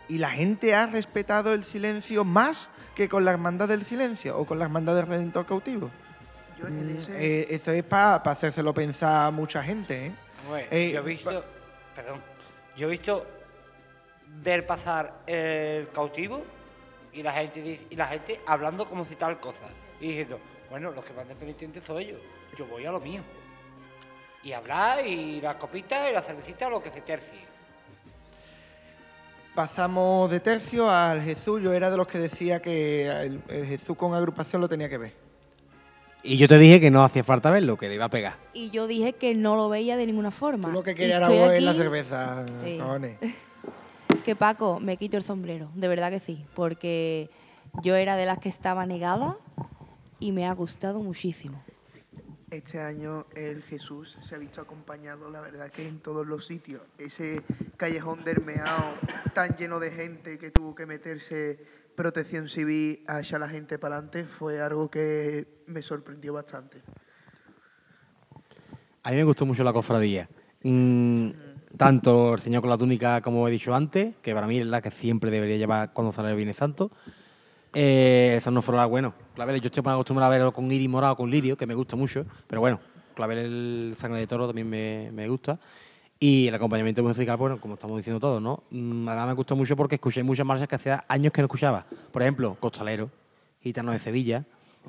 Y 0.08 0.20
la 0.20 0.30
gente 0.30 0.76
ha 0.76 0.86
respetado 0.86 1.54
el 1.54 1.64
silencio 1.64 2.24
más 2.24 2.70
que 2.96 3.10
con 3.10 3.26
la 3.26 3.32
hermandad 3.32 3.68
del 3.68 3.84
silencio 3.84 4.38
o 4.38 4.46
con 4.46 4.60
la 4.60 4.66
hermandad 4.66 4.96
del 4.96 5.08
Redentor 5.08 5.46
cautivo. 5.48 5.90
Yo 6.60 6.68
en 6.68 6.94
Mm, 6.96 7.00
ese- 7.00 7.26
eh, 7.42 7.48
eso 7.50 7.72
es 7.72 7.84
para 7.84 8.16
hacérselo 8.18 8.74
pensar 8.74 9.26
a 9.28 9.32
mucha 9.32 9.64
gente. 9.64 10.08
¿eh? 10.08 10.12
Eh, 10.70 10.92
yo 10.94 11.00
he 11.00 11.04
visto, 11.04 11.44
perdón, 11.96 12.20
yo 12.78 12.88
he 12.88 12.92
visto 12.92 13.26
ver 14.44 14.68
pasar 14.68 15.22
el 15.26 15.88
cautivo 15.90 16.44
y 17.14 17.24
la 17.24 17.32
gente 17.34 17.62
dice- 17.64 17.88
y 17.90 17.96
la 17.96 18.08
gente 18.08 18.40
hablando 18.46 18.88
como 18.88 19.06
si 19.06 19.16
tal 19.16 19.40
cosa 19.40 19.58
y 20.00 20.10
diciendo, 20.10 20.40
bueno, 20.70 20.92
los 20.92 21.04
que 21.04 21.14
van 21.14 21.28
de 21.28 21.36
penitentes 21.36 21.84
son 21.84 21.98
ellos, 22.00 22.20
yo 22.58 22.66
voy 22.68 22.86
a 22.86 22.92
lo 22.92 23.00
mío. 23.00 23.22
Y 24.44 24.54
hablar 24.54 25.06
y 25.06 25.40
las 25.42 25.56
copitas 25.56 26.10
y 26.10 26.14
la 26.14 26.22
cervecita 26.22 26.70
lo 26.70 26.82
que 26.82 26.90
se 26.92 27.02
tercie. 27.02 27.42
Pasamos 29.54 30.32
de 30.32 30.40
tercio 30.40 30.90
al 30.90 31.22
Jesús. 31.22 31.62
Yo 31.62 31.74
era 31.74 31.92
de 31.92 31.98
los 31.98 32.08
que 32.08 32.18
decía 32.20 32.62
que 32.62 33.08
el, 33.08 33.42
el 33.50 33.66
Jesús 33.66 33.98
con 33.98 34.14
agrupación 34.14 34.62
lo 34.62 34.70
tenía 34.70 34.90
que 34.90 34.98
ver. 34.98 35.14
Y 36.24 36.38
yo 36.38 36.48
te 36.48 36.58
dije 36.58 36.80
que 36.80 36.92
no 36.92 37.04
hacía 37.04 37.24
falta 37.24 37.50
verlo, 37.50 37.78
que 37.78 37.88
le 37.90 37.96
iba 37.96 38.06
a 38.06 38.10
pegar. 38.10 38.36
Y 38.54 38.70
yo 38.70 38.88
dije 38.88 39.14
que 39.14 39.34
no 39.34 39.56
lo 39.56 39.70
veía 39.70 39.98
de 39.98 40.06
ninguna 40.06 40.32
forma. 40.32 40.70
Tú 40.70 40.74
lo 40.74 40.84
que 40.84 40.92
Y 40.92 40.96
querías 40.96 41.28
era 41.30 41.60
la 41.60 41.74
cerveza, 41.74 42.46
Sí. 42.64 42.78
cojones. 42.78 43.18
Que 44.26 44.36
Paco, 44.36 44.80
me 44.80 44.98
quito 44.98 45.18
el 45.18 45.24
sombrero, 45.24 45.70
de 45.74 45.88
verdad 45.88 46.12
que 46.12 46.20
sí, 46.20 46.46
porque 46.54 47.30
yo 47.82 47.96
era 47.96 48.16
de 48.18 48.26
las 48.28 48.38
que 48.38 48.50
estaba 48.50 48.86
negada 48.86 49.36
y 50.20 50.32
me 50.32 50.46
ha 50.46 50.54
gustado 50.54 51.00
muchísimo. 51.00 51.64
Este 52.52 52.82
año 52.82 53.28
el 53.34 53.64
Jesús 53.64 54.18
se 54.20 54.36
ha 54.36 54.38
visto 54.38 54.60
acompañado, 54.60 55.30
la 55.30 55.40
verdad 55.40 55.72
que 55.72 55.88
en 55.88 56.00
todos 56.00 56.28
los 56.28 56.46
sitios. 56.46 56.82
Ese 56.98 57.42
callejón 57.78 58.26
del 58.26 58.44
Meao 58.44 58.94
tan 59.34 59.56
lleno 59.56 59.80
de 59.80 59.90
gente 59.90 60.38
que 60.38 60.52
tuvo 60.52 60.76
que 60.76 60.86
meterse 60.86 61.66
protección 61.96 62.50
civil 62.50 63.06
a 63.08 63.22
echar 63.22 63.40
la 63.40 63.48
gente 63.48 63.80
para 63.80 63.96
adelante 63.96 64.26
fue 64.26 64.62
algo 64.62 64.92
que 64.92 65.64
me 65.68 65.82
sorprendió 65.82 66.34
bastante. 66.34 66.82
A 69.04 69.12
mí 69.12 69.16
me 69.16 69.24
gustó 69.24 69.46
mucho 69.46 69.64
la 69.64 69.72
cofradía. 69.72 70.28
Mm, 70.64 71.30
tanto 71.78 72.34
el 72.34 72.42
señor 72.42 72.60
con 72.60 72.70
la 72.70 72.78
túnica, 72.78 73.22
como 73.22 73.48
he 73.48 73.52
dicho 73.52 73.74
antes, 73.74 74.18
que 74.22 74.34
para 74.34 74.46
mí 74.46 74.60
es 74.60 74.66
la 74.66 74.82
que 74.82 74.92
siempre 74.92 75.32
debería 75.32 75.56
llevar 75.56 75.94
cuando 75.94 76.12
sale 76.12 76.32
el 76.32 76.36
Viernes 76.36 76.58
Santo. 76.58 76.92
Eh, 77.74 78.42
el 78.46 78.54
no 78.54 78.62
floral, 78.62 78.88
bueno, 78.88 79.14
claveles, 79.34 79.62
yo 79.62 79.68
estoy 79.68 79.84
más 79.84 79.94
acostumbrado 79.94 80.32
a 80.32 80.36
verlo 80.36 80.52
con 80.52 80.70
iris 80.72 80.90
morado, 80.90 81.16
con 81.16 81.30
lirio, 81.32 81.56
que 81.56 81.66
me 81.66 81.74
gusta 81.74 81.96
mucho, 81.96 82.26
pero 82.48 82.60
bueno, 82.60 82.80
clavel 83.16 83.38
el 83.38 83.96
sangre 84.00 84.20
de 84.20 84.28
toro 84.28 84.48
también 84.48 84.70
me, 84.70 85.10
me 85.12 85.28
gusta. 85.28 85.60
Y 86.20 86.48
el 86.48 86.54
acompañamiento 86.54 87.02
musical, 87.02 87.38
bueno, 87.38 87.60
como 87.60 87.74
estamos 87.74 87.98
diciendo 87.98 88.20
todos, 88.20 88.42
¿no? 88.42 88.64
Mm, 88.70 89.08
Además 89.08 89.28
me 89.30 89.34
gustó 89.34 89.56
mucho 89.56 89.76
porque 89.76 89.96
escuché 89.96 90.22
muchas 90.22 90.46
marchas 90.46 90.68
que 90.68 90.76
hacía 90.76 91.04
años 91.08 91.34
que 91.34 91.42
no 91.42 91.46
escuchaba. 91.46 91.86
Por 92.12 92.22
ejemplo, 92.22 92.56
Costalero, 92.60 93.10
Gitano 93.62 93.92
de 93.92 94.00
Sevilla, 94.00 94.46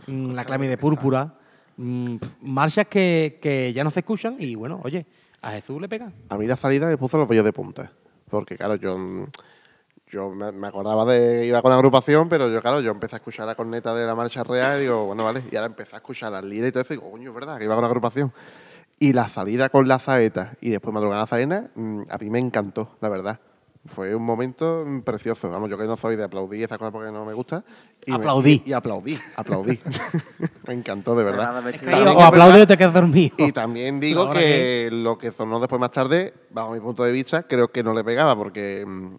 mm, 0.07 0.33
La 0.33 0.45
Clave 0.45 0.69
de 0.69 0.77
Púrpura, 0.77 1.33
mm, 1.79 2.17
marchas 2.43 2.87
que, 2.87 3.39
que 3.41 3.73
ya 3.73 3.83
no 3.83 3.91
se 3.91 4.01
escuchan 4.01 4.37
y 4.39 4.57
bueno, 4.57 4.81
oye, 4.85 5.07
a 5.41 5.53
Jesús 5.53 5.81
le 5.81 5.89
pegan. 5.89 6.13
A 6.29 6.37
mí 6.37 6.47
la 6.47 6.57
salida 6.57 6.87
me 6.87 6.99
puso 6.99 7.17
los 7.17 7.27
vellos 7.27 7.45
de 7.45 7.53
punta. 7.53 7.91
Porque, 8.29 8.57
claro, 8.57 8.77
yo, 8.77 8.97
yo 10.13 10.31
me, 10.31 10.53
me 10.53 10.67
acordaba 10.69 11.05
de. 11.07 11.47
iba 11.47 11.63
con 11.63 11.71
la 11.71 11.77
agrupación, 11.77 12.29
pero 12.29 12.49
yo, 12.51 12.61
claro, 12.61 12.81
yo 12.81 12.91
empecé 12.91 13.17
a 13.17 13.19
escuchar 13.19 13.47
la 13.47 13.55
corneta 13.55 13.95
de 13.95 14.07
la 14.07 14.15
marcha 14.15 14.45
real 14.45 14.79
y 14.79 14.83
digo, 14.83 15.07
bueno, 15.07 15.25
vale. 15.25 15.43
Y 15.51 15.57
ahora 15.57 15.67
empecé 15.67 15.95
a 15.97 15.99
escuchar 15.99 16.31
las 16.33 16.45
liras 16.45 16.69
y 16.69 16.73
todo 16.73 16.83
eso 16.83 16.93
y 16.93 16.97
digo, 16.99 17.11
coño, 17.11 17.31
es 17.31 17.35
verdad, 17.35 17.59
que 17.59 17.65
iba 17.65 17.75
con 17.75 17.83
la 17.83 17.89
agrupación. 17.89 18.33
Y 19.01 19.15
la 19.15 19.29
salida 19.29 19.69
con 19.71 19.89
la 19.89 19.99
zaeta 19.99 20.53
y 20.61 20.71
después 20.71 20.93
madrugada 20.95 21.27
zaena, 21.27 21.71
mm, 21.75 22.03
a 22.09 22.19
mí 22.19 22.31
me 22.31 22.39
encantó, 22.39 22.91
la 23.01 23.09
verdad. 23.09 23.41
Fue 23.85 24.15
un 24.15 24.23
momento 24.23 24.87
precioso. 25.05 25.51
Vamos, 25.51 25.69
yo 25.69 25.77
que 25.77 25.83
no 25.89 25.97
soy 25.97 26.15
de 26.15 26.23
aplaudir 26.23 26.63
esa 26.63 26.79
cosa 26.79 26.93
porque 26.93 27.11
no 27.11 27.25
me 27.25 27.33
gusta. 27.35 27.65
Y 28.07 28.13
me- 28.13 28.19
Aplaudí. 28.19 28.63
y, 28.65 28.71
y 28.71 28.73
aplaudí, 28.75 29.19
aplaudí. 29.35 29.81
me 30.69 30.75
encantó, 30.75 31.17
de 31.17 31.25
verdad. 31.25 31.53
También 31.65 31.75
o 32.07 32.21
es 32.21 32.25
aplaude 32.27 32.53
verdad- 32.53 32.63
o 32.63 32.67
te 32.69 32.77
quedas 32.77 32.95
dormido. 32.95 33.35
y 33.39 33.51
también 33.51 33.99
digo 33.99 34.23
Ahora 34.23 34.39
que 34.39 34.89
lo 34.93 35.19
que 35.19 35.33
sonó 35.33 35.59
después 35.59 35.81
más 35.81 35.91
tarde, 35.91 36.33
bajo 36.51 36.71
mi 36.71 36.79
punto 36.79 37.03
de 37.03 37.11
vista, 37.11 37.43
creo 37.43 37.73
que 37.73 37.83
no 37.83 37.93
le 37.93 38.05
pegaba, 38.05 38.37
porque 38.37 38.85
mm, 38.87 39.15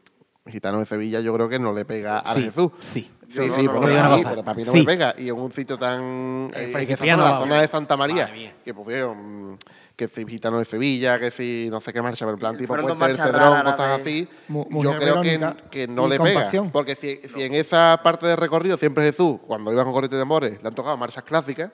Gitano 0.45 0.79
de 0.79 0.85
Sevilla 0.85 1.21
yo 1.21 1.33
creo 1.33 1.47
que 1.47 1.57
no 1.57 1.71
le 1.73 1.85
pega 1.85 2.19
a 2.19 2.33
Sí, 2.33 2.43
Jesús. 2.43 2.71
sí. 2.79 3.09
Sí, 3.29 3.39
no- 3.39 3.43
sí, 3.45 3.49
no 3.49 3.57
digo 3.57 3.81
para 3.81 4.09
mí, 4.09 4.17
cosa. 4.17 4.29
pero 4.29 4.43
para 4.43 4.55
mí 4.57 4.63
no 4.63 4.71
Sí. 4.73 4.79
me 4.79 4.83
pega. 4.85 5.15
Y 5.17 5.29
en 5.29 5.35
un 5.35 5.51
sitio 5.51 5.77
tan... 5.77 6.51
Eh, 6.53 6.65
eh, 6.65 6.69
esa 6.69 6.79
Cipriano, 6.85 7.23
zona, 7.23 7.33
la 7.33 7.39
zona 7.39 7.61
de 7.61 7.67
Santa 7.67 7.97
María, 7.97 8.31
que 8.63 8.73
pusieron 8.75 9.53
mm, 9.53 9.57
que 9.95 10.07
si 10.07 10.25
Gitano 10.27 10.59
de 10.59 10.65
Sevilla, 10.65 11.17
que 11.19 11.31
si 11.31 11.67
no 11.71 11.79
sé 11.81 11.91
qué 11.93 12.01
marcha, 12.01 12.25
pero 12.25 12.33
en 12.33 12.39
plan 12.39 12.57
tipo 12.57 12.75
Puente 12.75 13.07
del 13.07 13.17
Cedrón, 13.17 13.63
cosas 13.63 13.77
de- 13.77 13.93
así, 14.03 14.27
yo 14.49 14.97
creo 14.99 15.21
que, 15.21 15.39
que 15.71 15.87
no 15.87 16.07
le 16.07 16.19
pega. 16.19 16.33
Compasión. 16.33 16.69
Porque 16.71 16.95
si, 16.95 17.21
si 17.33 17.41
en 17.41 17.53
esa 17.55 17.99
parte 18.03 18.27
de 18.27 18.35
recorrido 18.35 18.77
siempre 18.77 19.03
Jesús, 19.05 19.39
cuando 19.47 19.71
iba 19.71 19.83
con 19.83 19.93
Corriente 19.93 20.17
de 20.17 20.21
Amores, 20.21 20.61
le 20.61 20.67
han 20.67 20.75
tocado 20.75 20.95
marchas 20.97 21.23
clásicas, 21.23 21.71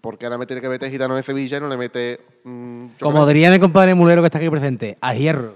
¿por 0.00 0.18
qué 0.18 0.26
ahora 0.26 0.38
me 0.38 0.46
tiene 0.46 0.60
que 0.62 0.68
meter 0.68 0.90
Gitano 0.90 1.14
de 1.14 1.22
Sevilla 1.22 1.58
y 1.58 1.60
no 1.60 1.68
le 1.68 1.76
mete... 1.76 2.20
mm, 2.42 2.86
Como 3.00 3.24
diría 3.26 3.50
mi 3.52 3.60
compadre 3.60 3.94
Mulero 3.94 4.22
que 4.22 4.26
está 4.26 4.38
aquí 4.38 4.48
presente, 4.50 4.96
a 5.00 5.14
hierro. 5.14 5.54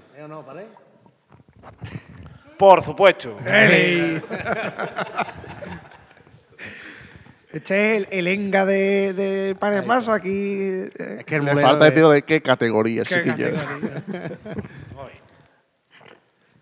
Por 2.57 2.83
supuesto. 2.83 3.37
Este 7.51 7.95
es 7.97 8.07
el, 8.07 8.19
el 8.19 8.27
enga 8.27 8.65
de, 8.65 9.13
de 9.13 9.55
Panes 9.55 9.85
Maso 9.85 10.11
aquí. 10.11 10.29
eh, 10.31 10.89
Es 11.19 11.25
que 11.25 11.35
el 11.37 11.45
Le 11.45 11.55
falta 11.55 11.85
de- 11.85 11.91
decir 11.91 12.07
de 12.07 12.21
qué 12.23 12.41
categoría, 12.41 13.03
qué 13.03 13.15
chiquillo. 13.23 13.55
categoría. 13.55 14.31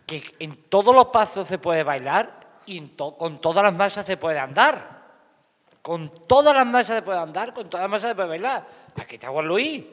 Que 0.06 0.24
en 0.40 0.56
todos 0.70 0.94
los 0.96 1.06
pasos 1.08 1.48
se 1.48 1.58
puede 1.58 1.82
bailar 1.84 2.60
y 2.68 2.80
to- 2.90 3.18
con 3.18 3.42
todas 3.42 3.64
las 3.64 3.74
masas 3.74 4.06
se 4.06 4.18
puede 4.18 4.38
andar. 4.38 4.94
Con 5.82 6.12
todas 6.28 6.56
las 6.56 6.66
masas 6.68 6.98
se 6.98 7.02
puede 7.02 7.20
andar, 7.20 7.54
con 7.54 7.70
todas 7.70 7.84
las 7.86 7.92
masas 7.92 8.10
se 8.12 8.16
puede 8.16 8.28
bailar. 8.30 8.68
Aquí 8.96 9.16
está 9.16 9.30
Juan 9.30 9.48
Luis. 9.48 9.84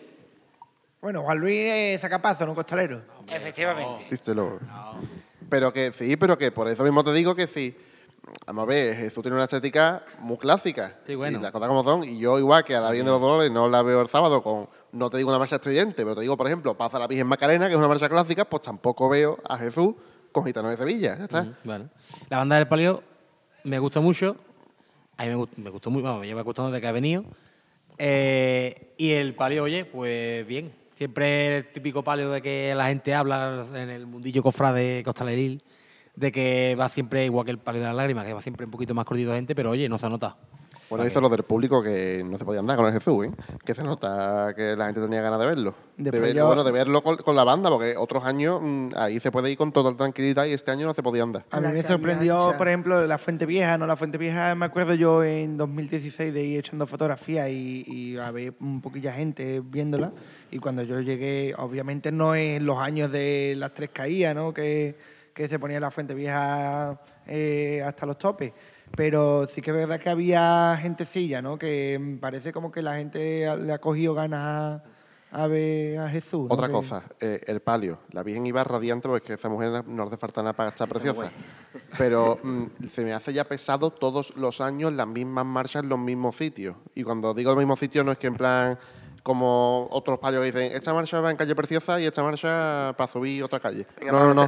Bueno, 1.01 1.23
Juan 1.23 1.39
Luis 1.39 1.57
es 1.73 2.01
zacapazo, 2.01 2.47
no 2.47 2.55
costalero. 2.55 3.03
Efectivamente. 3.27 4.07
Díselo. 4.11 4.61
Pero 5.53 5.70
que 5.70 5.93
sí, 5.93 6.16
pero 6.16 6.39
que 6.39 6.51
por 6.51 6.66
eso 6.69 6.83
mismo 6.83 7.05
te 7.05 7.12
digo 7.12 7.35
que 7.35 7.47
sí. 7.47 7.77
Vamos 8.47 8.62
a 8.62 8.66
ver, 8.66 8.97
Jesús 8.97 9.20
tiene 9.23 9.35
una 9.35 9.45
estética 9.45 10.03
muy 10.20 10.39
clásica. 10.39 10.97
Sí, 11.05 11.15
bueno. 11.15 11.39
Y 11.39 11.43
las 11.43 11.53
cosas 11.53 11.69
como 11.69 11.85
son. 11.85 12.05
Y 12.05 12.19
yo, 12.19 12.39
igual 12.39 12.65
que 12.65 12.74
a 12.74 12.81
la 12.81 12.91
Virgen 12.91 13.05
de 13.05 13.12
los 13.12 13.20
Dolores, 13.20 13.51
no 13.53 13.69
la 13.69 13.83
veo 13.83 14.01
el 14.01 14.09
sábado 14.09 14.43
con. 14.43 14.66
No 14.93 15.11
te 15.11 15.19
digo 15.19 15.29
una 15.29 15.39
marcha 15.39 15.57
estridente, 15.57 15.97
pero 16.05 16.15
te 16.15 16.23
digo, 16.23 16.39
por 16.39 16.47
ejemplo, 16.47 16.74
pasa 16.74 16.99
la 16.99 17.07
Virgen 17.07 17.27
Macarena, 17.27 17.66
que 17.66 17.73
es 17.74 17.79
una 17.79 17.87
marcha 17.89 18.09
clásica, 18.09 18.47
pues 18.47 18.62
tampoco 18.62 19.11
veo 19.11 19.39
a 19.47 19.59
Jesús 19.59 19.95
con 20.33 20.47
Gitano 20.47 20.70
de 20.70 20.79
Sevilla. 20.79 21.19
Ya 21.19 21.24
está. 21.24 21.47
Bueno. 21.65 21.91
La 22.31 22.39
banda 22.39 22.57
del 22.57 22.66
palio 22.69 23.03
me 23.65 23.79
gusta 23.79 24.01
mucho. 24.01 24.37
A 25.19 25.24
mí 25.24 25.29
me, 25.29 25.37
gust- 25.37 25.57
me 25.57 25.69
gustó 25.69 25.91
muy, 25.91 26.01
vamos, 26.01 26.20
me 26.23 26.27
lleva 26.29 26.41
gustando 26.43 26.70
desde 26.70 26.81
que 26.81 26.87
ha 26.89 26.93
venido. 26.93 27.24
Eh, 27.99 28.95
y 28.97 29.12
el 29.12 29.35
palio, 29.35 29.65
oye, 29.65 29.85
pues 29.85 30.47
bien. 30.47 30.73
Siempre 31.03 31.57
el 31.57 31.73
típico 31.73 32.05
palio 32.05 32.31
de 32.31 32.41
que 32.41 32.73
la 32.77 32.87
gente 32.87 33.12
habla 33.12 33.66
en 33.74 33.91
el 33.91 34.07
mundillo 34.07 34.41
cofrade 34.41 35.03
costaleril, 35.03 35.61
de 36.15 36.31
que 36.31 36.77
va 36.79 36.89
siempre 36.89 37.24
igual 37.24 37.45
que 37.45 37.51
el 37.51 37.59
palio 37.59 37.81
de 37.81 37.89
las 37.89 37.97
lágrimas, 37.97 38.24
que 38.24 38.33
va 38.33 38.41
siempre 38.41 38.66
un 38.66 38.70
poquito 38.70 38.95
más 38.95 39.05
cortito 39.05 39.31
de 39.31 39.39
gente, 39.39 39.57
pero 39.57 39.70
oye, 39.70 39.89
no 39.89 39.99
se 39.99 40.09
nota. 40.09 40.37
Bueno, 40.93 41.06
hizo 41.06 41.20
lo 41.20 41.28
del 41.28 41.43
público 41.43 41.82
que 41.82 42.23
no 42.24 42.36
se 42.39 42.44
podía 42.44 42.60
andar 42.60 42.77
con 42.77 42.86
el 42.86 42.93
Jesús, 42.93 43.27
¿eh? 43.27 43.31
Que 43.64 43.74
se 43.74 43.82
nota 43.82 44.52
que 44.55 44.77
la 44.77 44.86
gente 44.86 45.01
tenía 45.01 45.23
ganas 45.23 45.40
de 45.40 45.47
verlo. 45.47 45.74
De 45.97 46.10
verlo, 46.10 46.28
yo- 46.28 46.47
Bueno, 46.47 46.64
de 46.64 46.70
verlo 46.73 47.02
con, 47.02 47.16
con 47.16 47.35
la 47.35 47.44
banda, 47.44 47.70
porque 47.70 47.97
otros 47.97 48.24
años 48.24 48.60
mm, 48.62 48.90
ahí 48.97 49.19
se 49.20 49.31
puede 49.32 49.51
ir 49.51 49.56
con 49.56 49.73
total 49.73 49.97
tranquilidad 49.97 50.44
y 50.44 50.52
este 50.52 50.70
año 50.70 50.86
no 50.86 50.94
se 50.94 51.02
podía 51.02 51.23
andar. 51.23 51.44
A 51.51 51.56
mí 51.60 51.62
La 51.69 51.73
me 51.73 51.82
sorprendió, 51.82 52.47
ancha. 52.47 52.59
por 52.59 52.69
ejemplo, 52.69 53.06
la 53.06 53.19
Fuente 53.19 53.47
Vieja, 53.47 53.78
¿no? 53.78 53.86
La 53.86 53.97
Fuente 53.97 54.19
Vieja, 54.19 54.55
me 54.55 54.66
acuerdo 54.66 54.94
yo 54.94 55.24
en 55.24 55.56
2016 55.56 56.32
de 56.35 56.43
ir 56.44 56.59
echando 56.60 56.86
fotografías 56.86 57.48
y, 57.48 57.85
y 57.86 58.16
a 58.19 58.31
ver 58.31 58.52
un 58.60 58.81
poquilla 58.81 59.12
gente 59.12 59.60
viéndola. 59.64 60.12
Y 60.51 60.59
cuando 60.59 60.82
yo 60.82 61.01
llegué, 61.01 61.55
obviamente 61.56 62.12
no 62.12 62.35
en 62.35 62.66
los 62.66 62.78
años 62.78 63.10
de 63.10 63.55
las 63.56 63.73
tres 63.73 63.90
caídas, 63.93 64.35
¿no? 64.35 64.52
Que, 64.52 64.97
que 65.32 65.48
se 65.48 65.59
ponía 65.59 65.81
la 65.81 65.90
Fuente 65.90 66.12
Vieja 66.12 67.01
eh, 67.27 67.82
hasta 67.86 68.05
los 68.05 68.19
topes. 68.19 68.52
Pero 68.97 69.47
sí 69.48 69.62
que 69.62 69.70
es 69.70 69.77
verdad 69.77 69.98
que 70.01 70.10
había 70.10 70.77
gentecilla, 70.81 71.40
¿no? 71.40 71.59
Que 71.59 72.19
parece 72.20 72.52
como 72.52 72.70
que 72.70 72.82
la 72.82 72.97
gente 72.97 73.48
le 73.56 73.73
ha 73.73 73.78
cogido 73.78 74.12
ganas 74.14 74.82
a, 75.32 75.43
a 75.44 75.47
ver 75.47 75.98
a 75.98 76.09
Jesús. 76.10 76.48
¿no? 76.48 76.55
Otra 76.55 76.66
Que- 76.66 76.73
cosa, 76.73 77.02
eh, 77.19 77.40
el 77.47 77.60
palio. 77.60 78.01
La 78.10 78.23
Virgen 78.23 78.44
iba 78.47 78.62
radiante 78.64 79.09
porque 79.09 79.35
esa 79.35 79.48
mujer 79.48 79.86
no 79.86 80.02
hace 80.02 80.19
falta 80.19 80.43
nada 80.43 80.52
para 80.52 80.69
estar 80.70 80.89
preciosa. 80.89 81.31
Pero 81.97 82.39
mm, 82.43 82.64
se 82.90 83.02
me 83.05 83.14
hace 83.14 83.32
ya 83.32 83.44
pesado 83.44 83.90
todos 83.90 84.36
los 84.36 84.60
años 84.60 84.93
las 84.93 85.06
mismas 85.06 85.47
marchas 85.47 85.82
en 85.85 85.89
los 85.89 85.98
mismos 85.98 86.36
sitios. 86.36 86.77
Y 86.94 87.02
cuando 87.02 87.32
digo 87.32 87.51
los 87.52 87.59
mismos 87.59 87.78
sitios 87.78 88.05
no 88.05 88.12
es 88.12 88.19
que 88.19 88.27
en 88.27 88.35
plan 88.35 88.78
como 89.23 89.86
otros 89.90 90.19
palios 90.19 90.43
que 90.43 90.47
dicen, 90.47 90.73
esta 90.77 90.93
marcha 90.93 91.20
va 91.20 91.31
en 91.31 91.36
calle 91.36 91.55
Preciosa 91.55 92.01
y 92.01 92.06
esta 92.06 92.23
marcha 92.24 92.93
para 92.97 93.06
subir 93.10 93.43
otra 93.44 93.60
calle. 93.60 93.86
Venga, 94.01 94.12
no, 94.12 94.35
no, 94.35 94.35
no. 94.35 94.44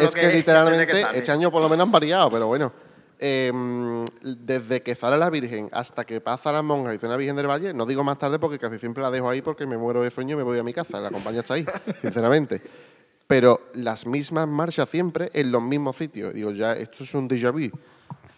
Es 0.00 0.14
que 0.14 0.32
literalmente 0.32 0.86
que 0.86 1.06
este 1.14 1.30
año 1.32 1.50
por 1.50 1.62
lo 1.62 1.68
menos 1.68 1.86
han 1.86 1.92
variado, 1.92 2.28
pero 2.30 2.48
bueno. 2.48 2.72
Eh, 3.18 3.50
mm, 3.52 4.04
desde 4.22 4.82
que 4.82 4.94
sale 4.94 5.16
la 5.16 5.30
Virgen 5.30 5.70
hasta 5.72 6.04
que 6.04 6.20
pasa 6.20 6.52
la 6.52 6.60
monja 6.62 6.94
y 6.94 6.98
cena 6.98 7.16
Virgen 7.16 7.36
del 7.36 7.46
Valle, 7.46 7.72
no 7.72 7.86
digo 7.86 8.04
más 8.04 8.18
tarde 8.18 8.38
porque 8.38 8.58
casi 8.58 8.78
siempre 8.78 9.02
la 9.02 9.10
dejo 9.10 9.30
ahí 9.30 9.40
porque 9.40 9.66
me 9.66 9.78
muero 9.78 10.02
de 10.02 10.10
sueño 10.10 10.34
y 10.34 10.36
me 10.36 10.42
voy 10.42 10.58
a 10.58 10.62
mi 10.62 10.74
casa. 10.74 11.00
La 11.00 11.10
compañía 11.10 11.40
está 11.40 11.54
ahí, 11.54 11.64
sinceramente. 12.02 12.60
Pero 13.26 13.70
las 13.74 14.06
mismas 14.06 14.46
marchas 14.46 14.88
siempre 14.88 15.30
en 15.32 15.50
los 15.50 15.62
mismos 15.62 15.96
sitios. 15.96 16.34
Digo, 16.34 16.52
ya, 16.52 16.74
esto 16.74 17.04
es 17.04 17.14
un 17.14 17.28
déjà 17.28 17.50
vu. 17.50 17.76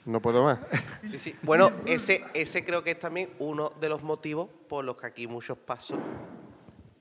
No 0.07 0.23
puedo 0.23 0.43
más. 0.43 0.59
Sí, 1.11 1.19
sí. 1.19 1.35
Bueno, 1.43 1.71
ese, 1.85 2.25
ese 2.33 2.65
creo 2.65 2.83
que 2.83 2.93
es 2.93 2.99
también 2.99 3.29
uno 3.39 3.73
de 3.79 3.91
los 3.91 4.03
motivos 4.03 4.49
por 4.67 4.85
los 4.85 4.97
que 4.97 5.07
aquí 5.07 5.27
muchos 5.27 5.59
pasos 5.59 5.99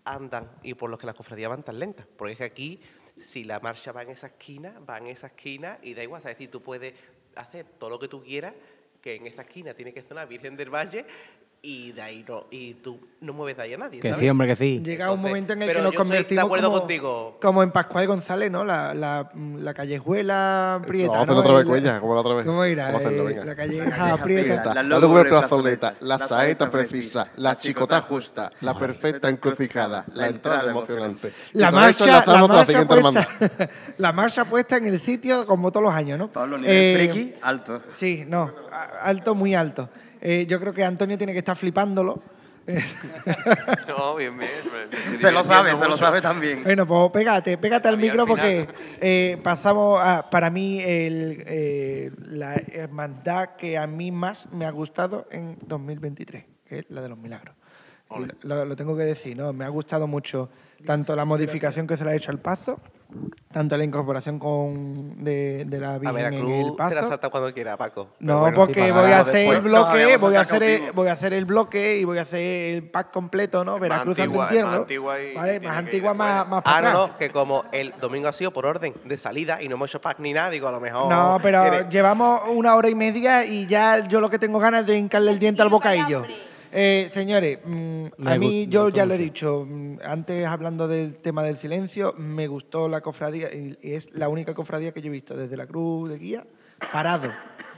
andan 0.04 0.50
y 0.64 0.74
por 0.74 0.90
los 0.90 1.00
que 1.00 1.06
las 1.06 1.16
cofradías 1.16 1.50
van 1.50 1.64
tan 1.64 1.80
lentas. 1.80 2.06
Porque 2.18 2.34
es 2.34 2.38
que 2.40 2.44
aquí, 2.44 2.82
si 3.18 3.46
la 3.46 3.62
marcha 3.62 3.94
va 3.94 4.04
en 4.04 4.10
esa 4.10 4.28
esquina, 4.28 4.74
va 4.80 4.98
en 4.98 5.08
esa 5.08 5.28
esquina 5.28 5.80
y 5.82 5.94
da 5.94 6.04
igual. 6.04 6.20
Es 6.20 6.26
decir, 6.26 6.52
tú 6.52 6.62
puedes 6.62 6.94
hacer 7.38 7.66
todo 7.80 7.90
lo 7.90 8.00
que 8.00 8.08
tú 8.08 8.24
quieras, 8.24 8.54
que 9.02 9.16
en 9.16 9.28
esa 9.28 9.44
esquina 9.44 9.74
tiene 9.74 9.94
que 9.94 10.00
estar 10.00 10.16
la 10.16 10.26
Virgen 10.26 10.58
del 10.58 10.70
Valle 10.70 11.06
y 11.70 11.92
de 11.92 12.02
ahí 12.02 12.24
no, 12.26 12.46
y 12.50 12.76
tú 12.76 12.98
no 13.20 13.34
mueves 13.34 13.58
de 13.58 13.64
ahí 13.64 13.74
a 13.74 13.78
nadie. 13.78 14.00
Que 14.00 14.08
¿sabes? 14.12 14.24
sí, 14.24 14.30
hombre, 14.30 14.48
que 14.48 14.56
sí. 14.56 14.80
Llega 14.82 15.12
un 15.12 15.18
Entonces, 15.18 15.30
momento 15.30 15.52
en 15.54 15.62
el 15.64 15.74
que 15.74 15.82
nos 15.82 15.94
convertimos 15.96 16.42
de 16.44 16.46
acuerdo 16.46 16.68
como, 16.70 16.80
contigo. 16.80 17.38
como 17.42 17.62
en 17.64 17.72
Pascual 17.72 18.08
González, 18.08 18.50
¿no? 18.50 18.64
La, 18.64 18.94
la, 18.94 19.30
la 19.36 19.74
callejuela 19.74 20.82
prieta, 20.88 21.12
Vamos 21.12 21.24
a 21.30 21.34
¿no? 21.34 21.40
hacerlo 21.40 21.42
otra 21.42 21.54
vez, 21.54 21.62
El- 21.64 21.68
Cuella, 21.68 22.00
como 22.00 22.14
la 22.16 22.22
otra 22.22 22.34
vez. 22.36 22.46
¿Cómo 22.46 22.66
irá? 22.66 22.88
Hacerlo, 22.88 23.30
Eh, 23.30 23.42
la 23.44 23.56
calleja 23.56 24.18
prieta. 24.24 24.74
La 24.76 24.84
lúgubre 24.84 25.28
plazoleta, 25.30 25.96
la 26.00 26.20
saeta 26.20 26.72
precisa, 26.72 27.32
la 27.36 27.58
chicota 27.58 28.02
justa, 28.02 28.50
la 28.62 28.74
perfecta 28.74 29.28
encrucijada, 29.28 30.06
la 30.14 30.28
entrada 30.28 30.72
emocionante. 30.72 31.34
La 31.52 31.70
marcha, 31.72 32.24
la, 32.26 32.48
marcha 32.48 32.86
puesta, 32.88 33.28
la 33.98 34.14
marcha 34.14 34.46
puesta 34.46 34.78
en 34.78 34.88
el 34.88 35.00
sitio 35.02 35.46
como 35.46 35.70
todos 35.70 35.84
los 35.84 35.94
años, 35.94 36.18
¿no? 36.18 36.32
Pablo, 36.32 36.58
nivel 36.58 36.74
Eh, 36.74 37.36
alto. 37.42 37.82
Sí, 37.96 38.24
no, 38.26 38.54
alto, 39.02 39.36
muy 39.36 39.54
alto. 39.54 39.90
Eh, 40.22 40.46
yo 40.48 40.60
creo 40.60 40.74
que 40.74 40.84
Antonio 40.84 41.18
tiene 41.18 41.34
que 41.34 41.40
estar 41.40 41.56
flipándolo. 41.56 42.22
No, 43.88 44.16
bien, 44.16 44.38
bien. 44.38 44.50
Se 45.22 45.32
lo 45.32 45.44
sabe, 45.46 45.78
se 45.78 45.88
lo 45.88 45.98
sabe 45.98 46.22
también. 46.22 46.64
Bueno, 46.64 46.86
pues 46.86 47.12
pégate, 47.12 47.58
pégate 47.58 47.88
al 47.88 47.98
micro 47.98 48.26
porque 48.28 48.68
eh, 49.00 49.38
pasamos 49.42 50.00
a, 50.04 50.30
para 50.30 50.50
mí, 50.50 50.82
el, 50.82 51.44
eh, 51.48 52.12
la 52.30 52.56
hermandad 52.56 53.56
que 53.58 53.78
a 53.78 53.88
mí 53.88 54.12
más 54.12 54.52
me 54.52 54.66
ha 54.66 54.72
gustado 54.72 55.28
en 55.32 55.58
2023, 55.66 56.44
que 56.68 56.80
es 56.80 56.86
la 56.90 57.02
de 57.02 57.10
los 57.10 57.18
milagros. 57.18 57.56
Lo, 58.42 58.66
lo 58.66 58.76
tengo 58.76 58.96
que 58.98 59.04
decir, 59.04 59.38
¿no? 59.38 59.52
Me 59.54 59.66
ha 59.66 59.70
gustado 59.70 60.08
mucho 60.08 60.50
tanto 60.86 61.16
la 61.16 61.26
modificación 61.26 61.88
que 61.88 61.98
se 61.98 62.06
le 62.06 62.12
ha 62.12 62.16
hecho 62.16 62.32
al 62.32 62.40
paso, 62.40 62.80
tanto 63.52 63.78
la 63.78 63.84
incorporación 63.84 64.38
con 64.38 65.24
de, 65.24 65.64
de 65.66 65.80
la 65.80 65.96
A 65.96 65.98
Virgen 65.98 66.18
en 66.18 66.26
el 66.26 66.32
Veracruz 66.42 66.78
te 66.90 66.96
la 66.96 67.02
salta 67.04 67.30
cuando 67.30 67.54
quiera, 67.54 67.78
Paco. 67.78 68.10
Pero 68.20 68.34
No, 68.34 68.40
bueno, 68.42 68.56
porque 68.56 68.86
sí, 68.86 68.92
voy 68.92 69.12
a 69.12 69.20
hacer 69.22 69.54
el 69.56 69.62
bloque, 69.62 70.18
voy 70.18 70.36
a 70.36 70.42
hacer 70.42 70.64
el, 70.64 70.92
voy 70.92 71.08
a 71.08 71.12
hacer 71.14 71.34
el 71.34 71.46
bloque 71.46 71.98
y 71.98 72.04
voy 72.06 72.18
a 72.18 72.24
hacer 72.24 72.76
el 72.76 72.90
pack 72.90 73.12
completo, 73.12 73.64
¿no? 73.64 73.80
Veracruz 73.80 74.20
antigua, 74.20 74.46
es 74.46 74.52
más 74.52 74.52
Entierro. 74.58 74.82
antigua 74.82 75.22
y 75.22 75.34
Vale, 75.34 75.60
más 75.62 75.78
antigua, 75.78 76.14
más, 76.14 76.48
más 76.48 76.60
Ah, 76.60 76.64
para 76.64 76.82
no, 76.82 76.88
atrás. 77.04 77.08
no, 77.14 77.18
que 77.18 77.30
como 77.32 77.64
el 77.72 77.94
domingo 78.00 78.28
ha 78.28 78.34
sido 78.34 78.52
por 78.52 78.66
orden 78.66 78.94
de 79.06 79.18
salida 79.18 79.62
y 79.62 79.68
no 79.70 79.76
hemos 79.76 79.90
hecho 79.90 80.02
pack 80.02 80.20
ni 80.20 80.34
nada, 80.34 80.50
digo, 80.50 80.68
a 80.68 80.72
lo 80.72 80.80
mejor. 80.80 81.10
No, 81.12 81.40
pero 81.42 81.90
llevamos 81.90 82.42
una 82.50 82.76
hora 82.76 82.90
y 82.90 82.96
media 82.96 83.46
y 83.46 83.68
ya 83.68 84.08
yo 84.08 84.20
lo 84.20 84.30
que 84.30 84.38
tengo 84.40 84.60
ganas 84.60 84.82
es 84.82 84.88
de 84.88 84.98
hincarle 84.98 85.32
el 85.32 85.40
diente 85.40 85.62
al 85.62 85.70
bocadillo. 85.70 86.26
Eh, 86.72 87.10
señores, 87.14 87.60
mm, 87.64 88.06
a 88.26 88.38
mí 88.38 88.68
yo 88.68 88.90
ya 88.90 89.06
lo 89.06 89.14
he 89.14 89.18
dicho, 89.18 89.66
mm, 89.68 90.00
antes 90.04 90.46
hablando 90.46 90.88
del 90.88 91.16
tema 91.18 91.44
del 91.44 91.58
silencio, 91.58 92.14
me 92.18 92.48
gustó 92.48 92.88
la 92.90 93.02
cofradía 93.02 93.48
y 93.54 93.78
es 93.82 94.14
la 94.14 94.28
única 94.30 94.54
cofradía 94.54 94.92
que 94.92 95.02
yo 95.02 95.08
he 95.08 95.12
visto 95.12 95.36
desde 95.36 95.56
la 95.56 95.66
cruz 95.66 96.10
de 96.10 96.18
guía 96.18 96.46
parado, 96.92 97.32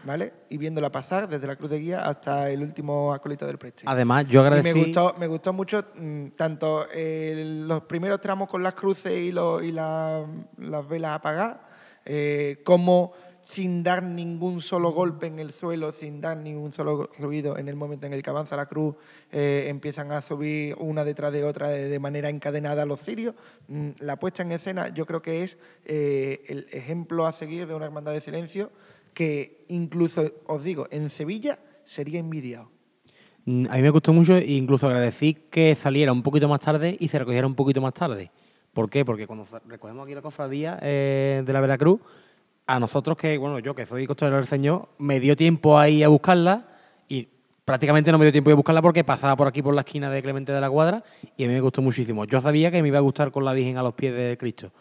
¿vale? 0.03 0.33
Y 0.49 0.57
viéndola 0.57 0.91
pasar 0.91 1.29
desde 1.29 1.45
la 1.45 1.55
cruz 1.55 1.69
de 1.69 1.79
guía 1.79 2.01
hasta 2.01 2.49
el 2.49 2.61
último 2.61 3.13
acólito 3.13 3.45
del 3.45 3.57
preste. 3.57 3.83
Además, 3.85 4.25
yo 4.27 4.41
Y 4.41 4.45
agradecí... 4.47 4.73
me 4.73 4.85
gustó, 4.85 5.15
me 5.19 5.27
gustó 5.27 5.53
mucho 5.53 5.85
mm, 5.95 6.25
tanto 6.35 6.89
el- 6.89 7.67
los 7.67 7.83
primeros 7.83 8.19
tramos 8.19 8.49
con 8.49 8.63
las 8.63 8.73
cruces 8.73 9.13
y, 9.13 9.31
lo- 9.31 9.61
y 9.61 9.71
la- 9.71 10.25
las 10.57 10.87
velas 10.87 11.15
apagadas, 11.15 11.57
eh, 12.05 12.61
como 12.65 13.13
sin 13.49 13.81
dar 13.81 14.03
ningún 14.03 14.61
solo 14.61 14.91
golpe 14.91 15.25
en 15.25 15.39
el 15.39 15.51
suelo, 15.51 15.91
sin 15.91 16.21
dar 16.21 16.37
ningún 16.37 16.71
solo 16.71 17.09
ruido 17.17 17.57
en 17.57 17.67
el 17.67 17.75
momento 17.75 18.05
en 18.05 18.13
el 18.13 18.21
que 18.21 18.29
avanza 18.29 18.55
la 18.55 18.67
cruz, 18.67 18.95
eh, 19.31 19.65
empiezan 19.69 20.11
a 20.11 20.21
subir 20.21 20.75
una 20.77 21.03
detrás 21.03 21.33
de 21.33 21.43
otra 21.43 21.69
de, 21.69 21.99
manera 21.99 22.29
encadenada 22.29 22.85
los 22.85 23.01
cirios. 23.01 23.33
Mm, 23.67 23.89
La 24.01 24.17
puesta 24.17 24.43
en 24.43 24.51
escena 24.51 24.89
yo 24.89 25.07
creo 25.07 25.23
que 25.23 25.41
es 25.41 25.57
eh, 25.85 26.43
el 26.47 26.67
ejemplo 26.71 27.25
a 27.25 27.31
seguir 27.31 27.65
de 27.65 27.73
una 27.73 27.85
hermandad 27.85 28.11
de 28.11 28.21
silencio 28.21 28.71
que 29.15 29.65
incluso, 29.67 30.31
os 30.45 30.63
digo, 30.63 30.87
en 30.91 31.09
Sevilla 31.09 31.57
sería 31.85 32.19
envidiado. 32.19 32.69
Mm, 33.45 33.65
A 33.67 33.77
mí 33.77 33.81
me 33.81 33.89
gustó 33.89 34.13
mucho 34.13 34.37
e 34.37 34.51
incluso 34.51 34.85
agradecí 34.85 35.33
que 35.49 35.73
saliera 35.73 36.13
un 36.13 36.21
poquito 36.21 36.47
más 36.47 36.59
tarde 36.59 36.95
y 36.99 37.07
se 37.07 37.17
recogiera 37.17 37.47
un 37.47 37.55
poquito 37.55 37.81
más 37.81 37.95
tarde. 37.95 38.29
¿Por 38.73 38.91
qué? 38.91 39.03
Porque 39.03 39.25
cuando 39.25 39.47
recogemos 39.67 40.05
aquí 40.05 40.13
la 40.13 40.21
cofradía 40.21 40.77
eh, 40.83 41.41
de 41.43 41.51
la 41.51 41.61
Veracruz, 41.61 41.99
a 42.71 42.79
nosotros 42.79 43.17
que, 43.17 43.37
bueno, 43.39 43.57
yo 43.59 43.73
que 43.73 43.85
soy 43.87 44.05
costalero 44.05 44.37
del 44.37 44.45
Señor, 44.45 44.89
me 44.99 45.19
dio 45.19 45.35
tiempo 45.35 45.79
ahí 45.79 46.03
a 46.03 46.07
buscarla 46.07 46.67
y 47.07 47.27
prácticamente 47.65 48.11
no 48.11 48.19
me 48.19 48.25
dio 48.25 48.31
tiempo 48.31 48.51
de 48.51 48.53
buscarla 48.55 48.81
porque 48.81 49.03
pasaba 49.03 49.35
por 49.35 49.47
aquí 49.47 49.63
por 49.63 49.73
la 49.73 49.81
esquina 49.81 50.09
de 50.11 50.21
Clemente 50.21 50.51
de 50.51 50.61
la 50.61 50.69
Cuadra 50.69 51.03
y 51.35 51.45
a 51.45 51.47
mí 51.47 51.53
me 51.53 51.61
gustó 51.61 51.81
muchísimo. 51.81 52.25
Yo 52.25 52.39
sabía 52.41 52.69
que 52.69 52.81
me 52.83 52.89
iba 52.89 52.99
a 52.99 53.01
gustar 53.01 53.31
con 53.31 53.43
la 53.43 53.53
Virgen 53.53 53.77
a 53.77 53.81
los 53.81 53.95
pies 53.95 54.13
de 54.13 54.37
Cristo. 54.39 54.71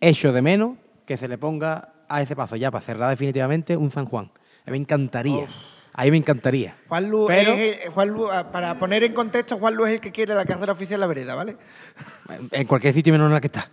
Echo 0.00 0.32
de 0.32 0.42
menos 0.42 0.76
que 1.06 1.16
se 1.16 1.28
le 1.28 1.38
ponga 1.38 1.92
a 2.08 2.22
ese 2.22 2.34
paso 2.34 2.56
ya 2.56 2.72
para 2.72 2.84
cerrar 2.84 3.10
definitivamente 3.10 3.76
un 3.76 3.90
San 3.92 4.06
Juan. 4.06 4.32
A 4.66 4.70
mí 4.70 4.72
me 4.72 4.78
encantaría. 4.78 5.46
A 5.94 6.04
mí 6.04 6.10
me 6.10 6.16
encantaría. 6.16 6.76
Juan 6.88 7.08
Lu 7.08 7.26
Pero- 7.28 7.52
es 7.52 7.84
el- 7.84 7.90
Juan 7.92 8.08
Lu- 8.08 8.30
ah, 8.32 8.50
para 8.50 8.74
poner 8.80 9.04
en 9.04 9.12
contexto, 9.14 9.58
Juan 9.58 9.74
Lu 9.76 9.84
es 9.86 9.92
el 9.94 10.00
que 10.00 10.10
quiere 10.12 10.34
la 10.34 10.44
carrera 10.44 10.72
oficial 10.72 10.96
en 10.96 11.00
la 11.02 11.06
vereda, 11.06 11.34
¿vale? 11.36 11.56
En 12.50 12.66
cualquier 12.66 12.94
sitio 12.94 13.12
menos 13.12 13.28
en 13.28 13.34
la 13.34 13.40
que 13.40 13.46
está. 13.46 13.68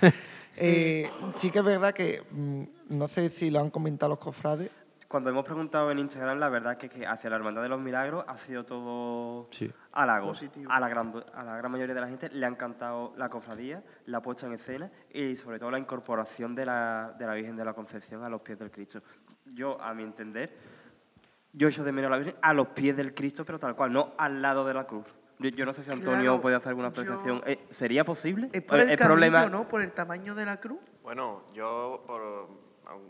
Eh, 0.56 1.10
sí 1.36 1.50
que 1.50 1.58
es 1.58 1.64
verdad 1.64 1.92
que 1.94 2.22
mm, 2.30 2.62
no 2.90 3.08
sé 3.08 3.28
si 3.30 3.50
lo 3.50 3.60
han 3.60 3.70
comentado 3.70 4.10
los 4.10 4.18
cofrades. 4.18 4.70
Cuando 5.08 5.30
hemos 5.30 5.44
preguntado 5.44 5.90
en 5.92 6.00
Instagram, 6.00 6.40
la 6.40 6.48
verdad 6.48 6.76
que, 6.78 6.88
que 6.88 7.06
hacia 7.06 7.30
la 7.30 7.36
Hermandad 7.36 7.62
de 7.62 7.68
los 7.68 7.80
Milagros 7.80 8.24
ha 8.26 8.38
sido 8.38 8.64
todo 8.64 9.46
Sí. 9.52 9.70
halagos. 9.92 10.38
Positivo. 10.40 10.70
A 10.70 10.80
la, 10.80 10.88
gran, 10.88 11.12
a 11.32 11.44
la 11.44 11.56
gran 11.56 11.70
mayoría 11.70 11.94
de 11.94 12.00
la 12.00 12.08
gente 12.08 12.28
le 12.30 12.44
ha 12.44 12.48
encantado 12.48 13.14
la 13.16 13.28
cofradía, 13.28 13.84
la 14.06 14.20
puesta 14.20 14.46
en 14.46 14.54
escena 14.54 14.90
y 15.12 15.36
sobre 15.36 15.60
todo 15.60 15.70
la 15.70 15.78
incorporación 15.78 16.56
de 16.56 16.66
la, 16.66 17.14
de 17.16 17.24
la 17.24 17.34
Virgen 17.34 17.56
de 17.56 17.64
la 17.64 17.72
Concepción 17.72 18.24
a 18.24 18.28
los 18.28 18.40
pies 18.40 18.58
del 18.58 18.72
Cristo. 18.72 19.00
Yo, 19.54 19.80
a 19.80 19.94
mi 19.94 20.02
entender, 20.02 20.56
yo 21.52 21.68
echo 21.68 21.84
de 21.84 21.92
menos 21.92 22.08
a 22.08 22.10
la 22.10 22.16
Virgen 22.18 22.36
a 22.42 22.52
los 22.52 22.66
pies 22.68 22.96
del 22.96 23.14
Cristo, 23.14 23.44
pero 23.44 23.60
tal 23.60 23.76
cual, 23.76 23.92
no 23.92 24.12
al 24.18 24.42
lado 24.42 24.66
de 24.66 24.74
la 24.74 24.88
cruz. 24.88 25.06
Yo, 25.38 25.50
yo 25.50 25.66
no 25.66 25.72
sé 25.72 25.82
si 25.84 25.90
Antonio 25.90 26.22
Claro, 26.22 26.40
puede 26.40 26.56
hacer 26.56 26.68
alguna 26.70 26.88
yo- 26.88 26.92
apreciación. 27.02 27.42
Eh, 27.46 27.66
¿Sería 27.70 28.04
posible? 28.04 28.48
Es 28.52 28.62
por 28.62 28.80
el, 28.80 28.90
el 28.90 28.96
camino, 28.98 29.14
problema, 29.14 29.46
¿no? 29.48 29.68
Por 29.68 29.82
el 29.82 29.92
tamaño 29.92 30.34
de 30.34 30.46
la 30.46 30.58
cruz. 30.60 30.80
Bueno, 31.02 31.42
yo 31.54 32.02
por- 32.06 32.48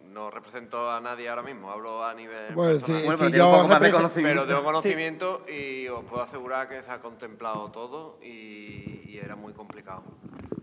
no 0.07 0.31
represento 0.31 0.91
a 0.91 1.01
nadie 1.01 1.29
ahora 1.29 1.43
mismo, 1.43 1.71
hablo 1.71 2.03
a 2.03 2.15
nivel 2.15 2.55
Bueno, 2.55 2.73
personal. 2.81 3.01
sí, 3.01 3.07
Bueno, 3.07 3.25
sí, 3.27 3.31
pero 3.31 3.47
un 3.51 3.57
poco 3.57 3.69
más 3.69 3.93
conocimiento. 3.93 4.41
Pero 4.43 4.47
tengo 4.47 4.65
conocimiento 4.65 5.45
y 5.49 5.87
os 5.89 6.03
puedo 6.07 6.23
asegurar 6.23 6.69
que 6.69 6.81
se 6.83 6.91
ha 6.91 6.99
contemplado 7.01 7.71
todo 7.71 8.19
y, 8.23 9.03
y 9.07 9.19
era 9.23 9.37
muy 9.37 9.53
complicado 9.53 10.03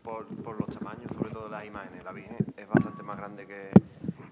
por, 0.03 0.25
por 0.43 0.59
los 0.59 0.67
tamaños, 0.75 1.11
sobre 1.13 1.29
todo 1.29 1.47
las 1.47 1.63
imágenes. 1.63 2.03
La 2.03 2.11
Virgen 2.11 2.37
es 2.57 2.67
bastante 2.67 3.03
más 3.03 3.17
grande 3.17 3.45
que, 3.45 3.69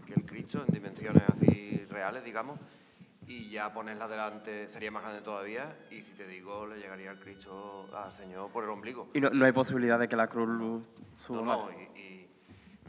que 0.08 0.14
el 0.16 0.26
Cristo 0.26 0.64
en 0.68 0.74
dimensiones 0.74 1.22
así 1.32 1.86
reales, 1.90 2.24
digamos, 2.24 2.60
y 3.32 3.50
ya 3.50 3.72
ponerla 3.74 4.08
delante 4.08 4.68
sería 4.68 4.92
más 4.92 5.04
grande 5.04 5.22
todavía 5.22 5.78
y 5.90 6.02
si 6.02 6.12
te 6.14 6.28
digo 6.28 6.66
le 6.68 6.78
llegaría 6.78 7.12
el 7.12 7.20
Cristo 7.20 7.88
al 7.96 8.12
Señor 8.14 8.52
por 8.52 8.64
el 8.64 8.70
ombligo. 8.70 9.10
y 9.14 9.22
no, 9.22 9.30
no 9.30 9.46
hay 9.46 9.52
posibilidad 9.52 9.98
de 10.00 10.08
que 10.08 10.16
la 10.16 10.28
cruz 10.28 10.84
suba 11.18 11.42
No, 11.42 11.46
no, 11.46 11.70
y, 11.72 12.00
y 12.00 12.30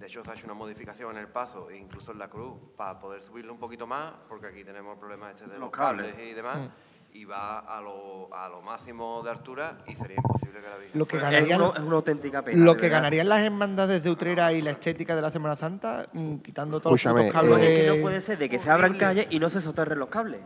de 0.01 0.07
hecho 0.07 0.25
se 0.25 0.31
ha 0.31 0.35
hecho 0.35 0.47
una 0.47 0.55
modificación 0.55 1.13
en 1.13 1.19
el 1.19 1.29
paso 1.29 1.71
e 1.71 1.77
incluso 1.77 2.11
en 2.13 2.19
la 2.19 2.29
cruz 2.29 2.55
para 2.77 2.99
poder 2.99 3.23
subirlo 3.23 3.53
un 3.53 3.61
poquito 3.61 3.87
más, 3.87 4.15
porque 4.29 4.47
aquí 4.49 4.65
tenemos 4.65 4.95
el 4.95 4.99
problema 4.99 5.31
este 5.31 5.45
de 5.45 5.53
Los 5.53 5.61
los, 5.61 5.71
cables. 5.71 6.11
cables. 6.13 6.31
y 6.31 6.35
demás, 6.35 6.59
Mm. 6.59 6.71
Y 7.15 7.25
va 7.27 7.59
a 7.59 7.81
lo, 7.81 8.35
a 8.35 8.49
lo 8.49 8.63
máximo 8.63 9.23
de 9.23 9.31
altura 9.31 9.79
y 9.87 9.95
sería 9.97 10.17
imposible 10.17 10.61
que 10.61 10.69
la 10.69 10.77
Virgen 10.79 10.99
Lo 10.99 11.07
que 11.07 11.19
fuera. 11.19 11.39
Es, 11.39 11.47
una 11.81 11.95
auténtica 11.97 12.43
pena. 12.43 12.65
lo 12.65 12.75
que 12.75 12.83
verdad. 12.83 12.99
ganarían 12.99 13.29
las 13.29 13.41
hermandades 13.43 14.03
de 14.03 14.11
Utrera 14.11 14.53
y 14.53 14.63
la 14.63 14.71
estética 14.71 15.15
de 15.15 15.23
la 15.23 15.31
Semana 15.31 15.57
Santa, 15.57 16.07
mm, 16.13 16.37
quitando 16.37 16.81
todos 16.81 16.93
los 17.05 17.15
No, 17.15 17.31
cables. 17.31 17.59
es 17.63 17.81
que 17.83 17.97
no 17.97 18.03
puede 18.03 18.21
ser 18.23 18.39
de 18.39 18.49
que 18.49 18.59
se 18.59 18.71
abran 18.71 18.97
calles 18.97 19.27
y 19.31 19.39
no 19.39 19.51
se 19.51 19.61
soterren 19.61 19.99
los 19.99 20.09
cables. 20.09 20.41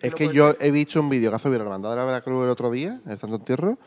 Es 0.00 0.14
que 0.14 0.28
yo 0.28 0.52
ser. 0.52 0.66
he 0.66 0.70
visto 0.70 1.00
un 1.00 1.08
vídeo 1.10 1.30
que 1.30 1.36
ha 1.36 1.38
subido 1.38 1.58
la 1.58 1.64
hermandad 1.64 1.90
de 1.90 1.96
la 1.96 2.04
Veracruz 2.04 2.44
el 2.44 2.50
otro 2.50 2.70
día, 2.70 2.98
en 3.04 3.12
el 3.12 3.18
Santo 3.18 3.36
Entierro, 3.36 3.78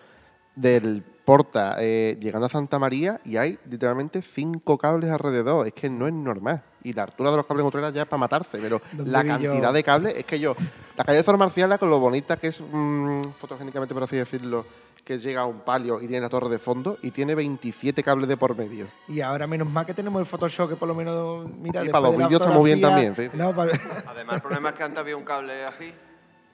del 0.56 1.04
Porta 1.26 1.76
eh, 1.80 2.18
llegando 2.20 2.48
a 2.48 2.50
Santa 2.50 2.80
María 2.80 3.22
y 3.24 3.38
hay 3.38 3.58
literalmente 3.70 4.22
cinco 4.22 4.78
cables 4.78 5.10
alrededor. 5.12 5.68
Es 5.68 5.74
que 5.74 5.90
no 5.90 6.08
es 6.08 6.14
normal. 6.14 6.64
Y 6.84 6.94
la 6.94 7.04
altura 7.04 7.32
de 7.32 7.38
los 7.38 7.46
cables 7.46 7.66
Utrera 7.66 7.90
ya 7.90 8.04
es 8.04 8.08
para 8.08 8.20
matarse, 8.20 8.58
pero 8.60 8.82
¿Dónde 8.92 9.12
la 9.12 9.22
yo? 9.24 9.28
cantidad 9.28 9.74
de 9.74 9.84
cables 9.84 10.14
es 10.18 10.26
que 10.26 10.40
yo. 10.40 10.56
La 10.96 11.04
calle 11.04 11.18
de 11.18 11.24
Zona 11.24 11.38
Marciala, 11.38 11.78
con 11.78 11.90
lo 11.90 12.00
bonita 12.00 12.38
que 12.38 12.48
es 12.48 12.62
mm, 12.62 13.22
fotogénicamente, 13.40 13.94
por 13.94 14.04
así 14.04 14.16
decirlo, 14.16 14.66
que 15.04 15.18
llega 15.18 15.42
a 15.42 15.46
un 15.46 15.62
palio 15.62 16.02
y 16.02 16.08
tiene 16.08 16.22
la 16.22 16.30
torre 16.30 16.50
de 16.50 16.60
fondo 16.60 16.98
y 17.02 17.12
tiene 17.12 17.34
27 17.36 18.04
cables 18.04 18.30
de 18.30 18.38
por 18.38 18.56
medio. 18.56 18.88
Y 19.08 19.22
ahora 19.22 19.48
menos 19.48 19.70
mal 19.70 19.86
que 19.86 19.94
tenemos 19.94 20.20
el 20.20 20.26
Photoshop 20.26 20.70
que 20.70 20.76
por 20.76 20.88
lo 20.88 20.94
menos 20.96 21.48
mira 21.50 21.84
Y 21.84 21.90
para 21.90 22.04
los 22.08 22.18
vídeos 22.18 22.42
está 22.42 22.52
muy 22.54 22.70
bien 22.70 22.82
también, 22.82 23.16
sí. 23.16 23.28
No, 23.34 23.54
para- 23.54 23.72
Además, 24.08 24.36
el 24.36 24.42
problema 24.42 24.70
es 24.70 24.76
que 24.76 24.84
antes 24.84 25.00
había 25.00 25.18
un 25.18 25.24
cable 25.26 25.66
así 25.66 25.92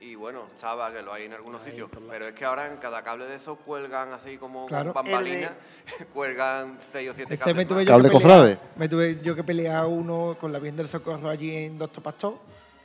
y 0.05 0.15
bueno, 0.15 0.43
estaba 0.55 0.91
que 0.93 1.01
lo 1.01 1.13
hay 1.13 1.25
en 1.25 1.33
algunos 1.33 1.61
sitios, 1.63 1.89
pero 2.09 2.27
es 2.27 2.35
que 2.35 2.45
ahora 2.45 2.67
en 2.67 2.77
cada 2.77 3.01
cable 3.01 3.25
de 3.25 3.35
esos 3.35 3.57
cuelgan 3.59 4.13
así 4.13 4.37
como 4.37 4.67
Claro. 4.67 4.93
con 4.93 5.03
bambalinas, 5.03 5.51
cuelgan 6.13 6.77
seis 6.91 7.09
o 7.09 7.13
siete 7.15 7.33
Ese 7.33 7.39
cables. 7.43 7.55
me 7.57 7.65
tuve 7.65 7.85
Cable 7.85 8.09
que 8.09 8.17
pelear, 8.17 8.29
cofrade. 8.39 8.59
me 8.75 8.89
tuve 8.89 9.19
yo 9.23 9.35
que 9.35 9.43
pelear 9.43 9.85
uno 9.87 10.37
con 10.39 10.51
la 10.51 10.59
Virgen 10.59 10.77
del 10.77 10.87
Socorro 10.87 11.29
allí 11.29 11.55
en 11.55 11.77
Doctor 11.79 12.03
Pastor 12.03 12.37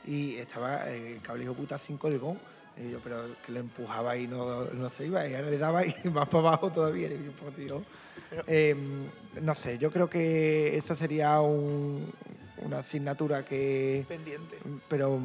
y 0.05 0.35
estaba 0.37 0.89
eh, 0.89 1.13
el 1.15 1.21
cable 1.21 1.43
hijo 1.43 1.53
puta 1.53 1.77
sin 1.77 1.97
colgón. 1.97 2.39
Y 2.77 2.89
yo, 2.89 2.99
pero 3.03 3.25
que 3.45 3.51
lo 3.51 3.59
empujaba 3.59 4.15
y 4.15 4.27
no, 4.27 4.63
no 4.63 4.89
se 4.89 5.05
iba, 5.05 5.27
y 5.27 5.35
ahora 5.35 5.49
le 5.49 5.57
daba 5.57 5.85
y 5.85 5.93
más 6.11 6.27
para 6.29 6.47
abajo 6.49 6.71
todavía. 6.71 7.09
Digo, 7.09 7.25
yo, 7.25 7.31
por 7.33 7.55
Dios. 7.55 7.83
Eh, 8.47 8.75
no 9.41 9.53
sé, 9.55 9.77
yo 9.77 9.91
creo 9.91 10.09
que 10.09 10.77
eso 10.77 10.95
sería 10.95 11.39
un- 11.41 12.11
una 12.61 12.79
asignatura 12.79 13.43
que 13.43 14.05
Pendiente. 14.07 14.57
pero 14.87 15.19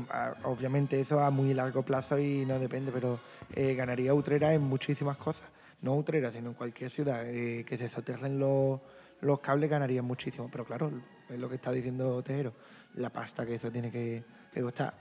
obviamente 0.45 1.01
eso 1.01 1.21
a 1.21 1.31
muy 1.31 1.55
largo 1.55 1.83
plazo 1.83 2.19
y 2.19 2.45
no 2.47 2.59
depende, 2.59 2.91
pero 2.93 3.21
eh, 3.55 3.75
ganaría 3.75 4.15
Utrera 4.15 4.53
en 4.55 4.63
muchísimas 4.63 5.17
cosas. 5.17 5.49
No 5.83 5.95
Utrera, 5.97 6.33
sino 6.33 6.49
en 6.51 6.55
cualquier 6.55 6.91
ciudad. 6.91 7.23
eh, 7.27 7.65
que 7.65 7.77
se 7.79 7.89
soterren 7.89 8.39
los, 8.39 8.81
los 9.21 9.41
cables 9.41 9.71
ganaría 9.71 10.03
muchísimo. 10.03 10.49
Pero 10.51 10.65
claro, 10.65 10.91
es 11.29 11.39
lo 11.39 11.49
que 11.49 11.57
está 11.57 11.71
diciendo 11.71 12.23
Tejero, 12.23 12.53
la 12.95 13.11
pasta 13.11 13.45
que 13.45 13.57
eso 13.57 13.71
tiene 13.71 13.91
que, 13.91 14.25
que 14.53 14.63
costar. 14.63 14.95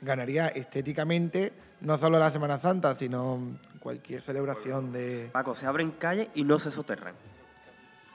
Ganaría 0.00 0.48
estéticamente 0.48 1.52
no 1.80 1.96
solo 1.98 2.18
la 2.18 2.30
Semana 2.30 2.58
Santa, 2.58 2.94
sino 2.94 3.58
cualquier 3.80 4.22
celebración 4.22 4.92
de... 4.92 5.30
Paco, 5.32 5.56
se 5.56 5.66
abren 5.66 5.92
calles 5.92 6.28
y 6.34 6.44
no 6.44 6.58
se 6.58 6.70
soterran. 6.70 7.14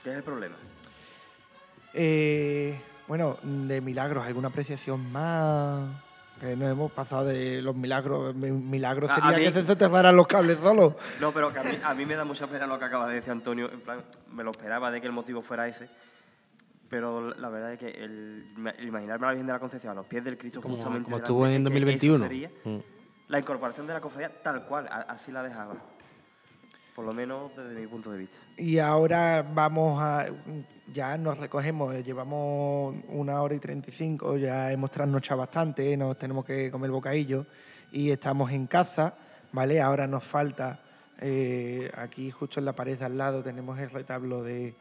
¿Qué 0.03 0.11
es 0.11 0.18
el 0.18 0.23
problema? 0.23 0.56
Eh, 1.94 2.80
bueno, 3.11 3.35
de 3.43 3.81
milagros, 3.81 4.25
¿alguna 4.25 4.47
apreciación 4.47 5.11
más? 5.11 5.81
Que 6.39 6.55
nos 6.55 6.71
hemos 6.71 6.89
pasado 6.93 7.25
de 7.25 7.61
los 7.61 7.75
milagros. 7.75 8.33
Mi- 8.33 8.51
Milagro 8.51 9.05
A- 9.09 9.11
a 9.11 9.15
sería 9.15 9.38
mí- 9.38 9.43
que 9.53 9.59
se 9.59 9.67
soterraran 9.67 10.15
los 10.15 10.25
cables 10.27 10.57
solos. 10.59 10.93
No, 11.19 11.33
pero 11.33 11.51
que 11.51 11.59
a 11.59 11.63
mí, 11.63 11.77
a 11.83 11.93
mí 11.93 12.05
me 12.05 12.15
da 12.15 12.23
mucha 12.23 12.47
pena 12.47 12.65
lo 12.65 12.79
que 12.79 12.85
acaba 12.85 13.09
de 13.09 13.15
decir 13.15 13.31
Antonio. 13.33 13.69
En 13.69 13.81
plan, 13.81 14.01
me 14.31 14.45
lo 14.45 14.51
esperaba 14.51 14.89
de 14.91 15.01
que 15.01 15.07
el 15.07 15.11
motivo 15.11 15.41
fuera 15.41 15.67
ese. 15.67 15.89
Pero 16.89 17.33
la 17.35 17.49
verdad 17.49 17.73
es 17.73 17.79
que 17.79 17.89
el, 17.89 18.45
el 18.77 18.88
imaginarme 18.88 19.25
a 19.25 19.27
la 19.27 19.33
Virgen 19.33 19.47
de 19.47 19.53
la 19.53 19.59
Concepción 19.59 19.91
a 19.91 19.95
los 19.95 20.05
pies 20.05 20.23
del 20.23 20.38
Cristo 20.38 20.61
Como, 20.61 20.75
justamente 20.75 21.03
como 21.03 21.17
estuvo 21.17 21.45
en 21.45 21.51
es 21.51 21.57
que 21.57 21.61
eso 21.63 21.63
2021. 21.69 22.23
sería 22.29 22.49
Mm. 22.63 22.77
la 23.27 23.39
incorporación 23.39 23.88
de 23.88 23.93
la 23.93 23.99
cofradía 23.99 24.31
tal 24.41 24.63
cual, 24.67 24.88
a- 24.88 25.01
así 25.09 25.33
la 25.33 25.43
dejaba. 25.43 25.73
Por 26.95 27.05
lo 27.05 27.13
menos 27.13 27.55
desde 27.55 27.80
mi 27.80 27.88
punto 27.88 28.11
de 28.11 28.18
vista. 28.19 28.38
Y 28.57 28.77
ahora 28.80 29.45
vamos 29.53 30.01
a. 30.01 30.27
Ya 30.91 31.18
nos 31.18 31.38
recogemos, 31.38 31.95
eh, 31.95 32.03
llevamos 32.03 32.95
una 33.07 33.41
hora 33.41 33.55
y 33.55 33.59
35, 33.59 34.38
ya 34.38 34.72
hemos 34.72 34.91
trasnochado 34.91 35.39
bastante, 35.39 35.95
nos 35.95 36.18
tenemos 36.18 36.43
que 36.43 36.69
comer 36.69 36.91
bocadillo 36.91 37.45
y 37.93 38.09
estamos 38.11 38.51
en 38.51 38.68
casa, 38.68 39.15
¿vale? 39.53 39.80
Ahora 39.80 40.05
nos 40.07 40.23
falta. 40.23 40.81
eh, 41.22 41.89
aquí, 41.95 42.31
justo 42.31 42.59
en 42.59 42.65
la 42.65 42.73
pared 42.73 42.97
de 42.97 43.05
al 43.05 43.18
lado, 43.18 43.41
tenemos 43.43 43.80
el 43.80 43.89
retablo 43.89 44.43
de, 44.43 44.73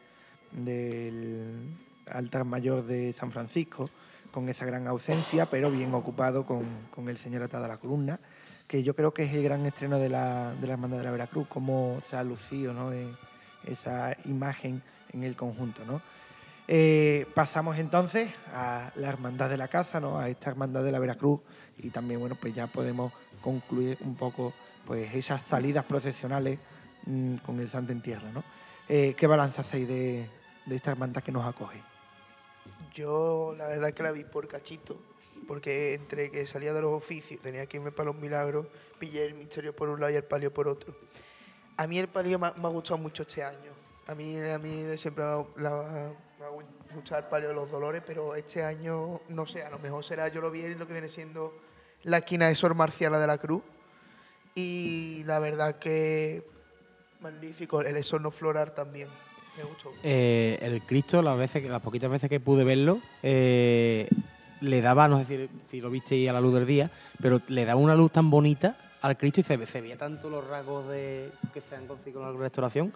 del 0.51 1.77
altar 2.07 2.43
mayor 2.45 2.83
de 2.83 3.13
San 3.13 3.31
Francisco, 3.31 3.89
con 4.31 4.49
esa 4.49 4.65
gran 4.65 4.87
ausencia, 4.87 5.45
pero 5.45 5.69
bien 5.71 5.93
ocupado 5.93 6.45
con, 6.45 6.65
con 6.93 7.07
el 7.09 7.17
señor 7.17 7.43
atada 7.43 7.65
a 7.65 7.69
la 7.69 7.77
columna 7.77 8.19
que 8.71 8.83
yo 8.83 8.95
creo 8.95 9.13
que 9.13 9.23
es 9.23 9.33
el 9.33 9.43
gran 9.43 9.65
estreno 9.65 9.99
de 9.99 10.07
la, 10.07 10.53
de 10.53 10.65
la 10.65 10.73
Hermandad 10.73 10.99
de 10.99 11.03
la 11.03 11.11
Veracruz, 11.11 11.45
cómo 11.49 11.99
se 12.07 12.15
ha 12.15 12.23
lucido 12.23 12.73
¿no? 12.73 12.89
esa 13.65 14.15
imagen 14.23 14.81
en 15.11 15.23
el 15.23 15.35
conjunto. 15.35 15.83
¿no? 15.83 16.01
Eh, 16.69 17.27
pasamos 17.35 17.77
entonces 17.79 18.31
a 18.53 18.93
la 18.95 19.09
Hermandad 19.09 19.49
de 19.49 19.57
la 19.57 19.67
Casa, 19.67 19.99
¿no? 19.99 20.17
a 20.17 20.29
esta 20.29 20.51
Hermandad 20.51 20.85
de 20.85 20.91
la 20.93 20.99
Veracruz, 20.99 21.41
y 21.79 21.89
también 21.89 22.21
bueno, 22.21 22.37
pues 22.39 22.55
ya 22.55 22.67
podemos 22.67 23.11
concluir 23.41 23.97
un 23.99 24.15
poco 24.15 24.53
pues, 24.87 25.13
esas 25.15 25.41
salidas 25.41 25.83
procesionales 25.83 26.57
mm, 27.07 27.35
con 27.39 27.59
el 27.59 27.67
Santo 27.67 27.91
en 27.91 28.01
Tierra. 28.01 28.31
¿no? 28.33 28.41
Eh, 28.87 29.15
¿Qué 29.17 29.27
balance 29.27 29.59
hacéis 29.59 29.85
de, 29.85 30.29
de 30.65 30.75
esta 30.77 30.91
hermandad 30.91 31.21
que 31.21 31.33
nos 31.33 31.45
acoge? 31.45 31.81
Yo 32.93 33.53
la 33.57 33.67
verdad 33.67 33.91
que 33.91 34.01
la 34.01 34.13
vi 34.13 34.23
por 34.23 34.47
cachito, 34.47 34.97
porque 35.47 35.93
entre 35.93 36.31
que 36.31 36.45
salía 36.45 36.73
de 36.73 36.81
los 36.81 36.93
oficios, 36.93 37.41
tenía 37.41 37.65
que 37.65 37.77
irme 37.77 37.91
para 37.91 38.07
los 38.07 38.15
milagros, 38.15 38.67
pillé 38.99 39.25
el 39.25 39.33
misterio 39.33 39.75
por 39.75 39.89
un 39.89 39.99
lado 39.99 40.13
y 40.13 40.15
el 40.15 40.23
palio 40.23 40.53
por 40.53 40.67
otro. 40.67 40.95
A 41.77 41.87
mí 41.87 41.97
el 41.97 42.07
palio 42.07 42.39
me 42.39 42.47
ha, 42.47 42.53
me 42.53 42.67
ha 42.67 42.69
gustado 42.69 42.97
mucho 42.97 43.23
este 43.23 43.43
año. 43.43 43.71
A 44.07 44.15
mí, 44.15 44.37
a 44.39 44.57
mí 44.59 44.85
siempre 44.97 45.23
me 45.23 45.67
ha, 45.67 46.13
gustado 46.93 47.19
el 47.19 47.25
palio 47.25 47.49
de 47.49 47.55
los 47.55 47.69
dolores, 47.71 48.03
pero 48.05 48.35
este 48.35 48.63
año, 48.63 49.21
no 49.29 49.45
sé, 49.45 49.63
a 49.63 49.69
lo 49.69 49.79
mejor 49.79 50.03
será, 50.03 50.27
yo 50.27 50.41
lo 50.41 50.51
vi 50.51 50.65
en 50.65 50.77
lo 50.79 50.87
que 50.87 50.93
viene 50.93 51.09
siendo 51.09 51.53
la 52.03 52.17
esquina 52.17 52.47
de 52.47 52.55
Sor 52.55 52.75
Marciala 52.75 53.19
de 53.19 53.27
la 53.27 53.37
Cruz. 53.37 53.61
Y 54.53 55.23
la 55.25 55.39
verdad 55.39 55.79
que 55.79 56.43
magnífico, 57.21 57.81
el 57.81 57.95
esorno 57.95 58.31
floral 58.31 58.73
también. 58.73 59.07
Me 59.57 59.63
gustó. 59.63 59.91
Eh, 60.03 60.57
el 60.61 60.81
Cristo, 60.83 61.21
las 61.21 61.37
veces, 61.37 61.63
las 61.69 61.81
poquitas 61.81 62.09
veces 62.09 62.29
que 62.29 62.39
pude 62.39 62.63
verlo, 62.63 63.01
eh, 63.21 64.07
le 64.61 64.81
daba, 64.81 65.07
no 65.07 65.19
sé 65.23 65.25
si, 65.25 65.49
si 65.69 65.81
lo 65.81 65.89
visteis 65.89 66.29
a 66.29 66.33
la 66.33 66.41
luz 66.41 66.53
del 66.53 66.65
día, 66.65 66.89
pero 67.21 67.41
le 67.47 67.65
daba 67.65 67.79
una 67.79 67.95
luz 67.95 68.11
tan 68.11 68.29
bonita 68.29 68.77
al 69.01 69.17
Cristo 69.17 69.41
y 69.41 69.43
se, 69.43 69.65
se 69.65 69.81
veía 69.81 69.97
tanto 69.97 70.29
los 70.29 70.45
rasgos 70.47 70.87
de 70.89 71.31
que 71.53 71.61
se 71.61 71.75
han 71.75 71.87
conseguido 71.87 72.21
con 72.21 72.33
la 72.33 72.39
restauración 72.39 72.93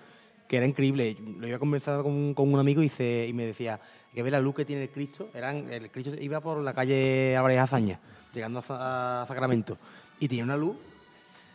que 0.47 0.57
era 0.57 0.65
increíble. 0.67 1.17
Lo 1.39 1.47
iba 1.47 1.57
conversando 1.57 2.03
con, 2.03 2.33
con 2.35 2.53
un 2.53 2.59
amigo 2.59 2.83
y, 2.83 2.89
se- 2.89 3.25
y 3.27 3.33
me 3.33 3.47
decía 3.47 3.79
que 4.13 4.21
ve 4.21 4.29
la 4.29 4.39
luz 4.39 4.53
que 4.55 4.65
tiene 4.65 4.83
el 4.83 4.89
Cristo. 4.89 5.29
Eran, 5.33 5.67
el 5.73 5.89
Cristo 5.89 6.11
iba 6.21 6.39
por 6.39 6.59
la 6.61 6.73
calle 6.73 7.35
Álvarez 7.35 7.59
Azaña, 7.59 7.99
llegando 8.31 8.63
a, 8.69 9.25
Sacramento, 9.27 9.77
y 10.19 10.27
tenía 10.27 10.43
una 10.43 10.55
luz. 10.55 10.75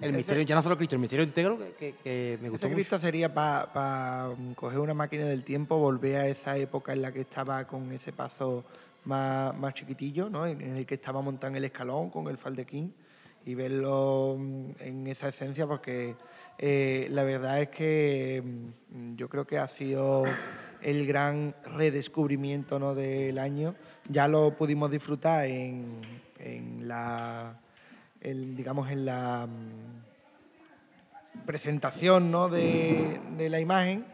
El 0.01 0.15
misterio, 0.15 0.43
ya 0.45 0.55
no 0.57 0.63
solo 0.63 0.77
Cristo, 0.79 0.95
el 0.97 1.01
misterio 1.03 1.25
íntegro 1.25 1.59
que, 1.59 1.73
que- 1.75 1.95
que 2.03 2.39
me 2.43 2.49
gustó 2.49 2.67
Este 2.67 2.75
mucho. 2.75 2.75
Cristo 2.77 2.99
sería 2.99 3.33
para 3.33 4.31
coger 4.57 4.79
una 4.81 4.95
máquina 4.95 5.27
del 5.27 5.45
tiempo, 5.45 5.77
volver 5.79 6.17
a 6.17 6.27
esa 6.27 6.57
época 6.57 6.93
en 6.95 7.03
la 7.03 7.13
que 7.13 7.21
estaba 7.21 7.65
con 7.67 7.93
ese 7.93 8.11
paso 8.13 8.65
más, 9.05 9.57
más 9.57 9.75
chiquitillo, 9.75 10.29
¿no? 10.29 10.47
en, 10.47 10.61
el 10.61 10.87
que 10.87 10.95
estaba 10.95 11.21
montado 11.23 11.51
en 11.53 11.57
el 11.57 11.65
escalón 11.65 12.11
con 12.11 12.29
el 12.29 12.37
faldequín 12.37 12.95
y 13.45 13.55
verlo 13.55 14.37
mm, 14.39 14.71
en 14.81 15.07
esa 15.07 15.29
esencia 15.29 15.67
porque 15.67 16.15
eh, 16.59 17.09
la 17.11 17.23
verdad 17.23 17.63
es 17.63 17.69
que 17.69 18.43
mm, 18.45 19.15
yo 19.17 19.29
creo 19.29 19.47
que 19.47 19.59
ha 19.59 19.69
sido 19.69 20.25
el 20.83 21.07
gran 21.07 21.55
redescubrimiento 21.77 22.79
¿no? 22.79 22.95
del 22.95 23.39
año. 23.39 23.75
Ya 24.09 24.29
lo 24.29 24.57
pudimos 24.57 24.91
disfrutar 24.91 25.47
en, 25.47 26.01
en 26.39 26.89
la, 26.89 27.61
digamos, 28.23 28.91
en 28.91 29.05
la 29.05 29.47
mm, 29.47 31.45
presentación 31.47 32.31
¿no? 32.31 32.49
de 32.49 33.49
la 33.49 33.61
imagen 33.61 34.05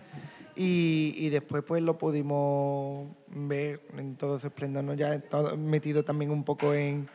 y, 0.57 1.15
y 1.17 1.29
después 1.31 1.63
pues 1.65 1.83
lo 1.83 1.99
pudimos 1.99 3.09
ver 3.29 3.81
en 3.97 4.17
todo 4.17 4.39
su 4.39 4.47
esplendor, 4.49 4.85
¿no? 4.85 4.95
ya 4.95 5.21
todo- 5.21 5.57
metido 5.57 6.03
también 6.03 6.31
un 6.31 6.45
poco 6.45 6.73
en, 6.75 7.09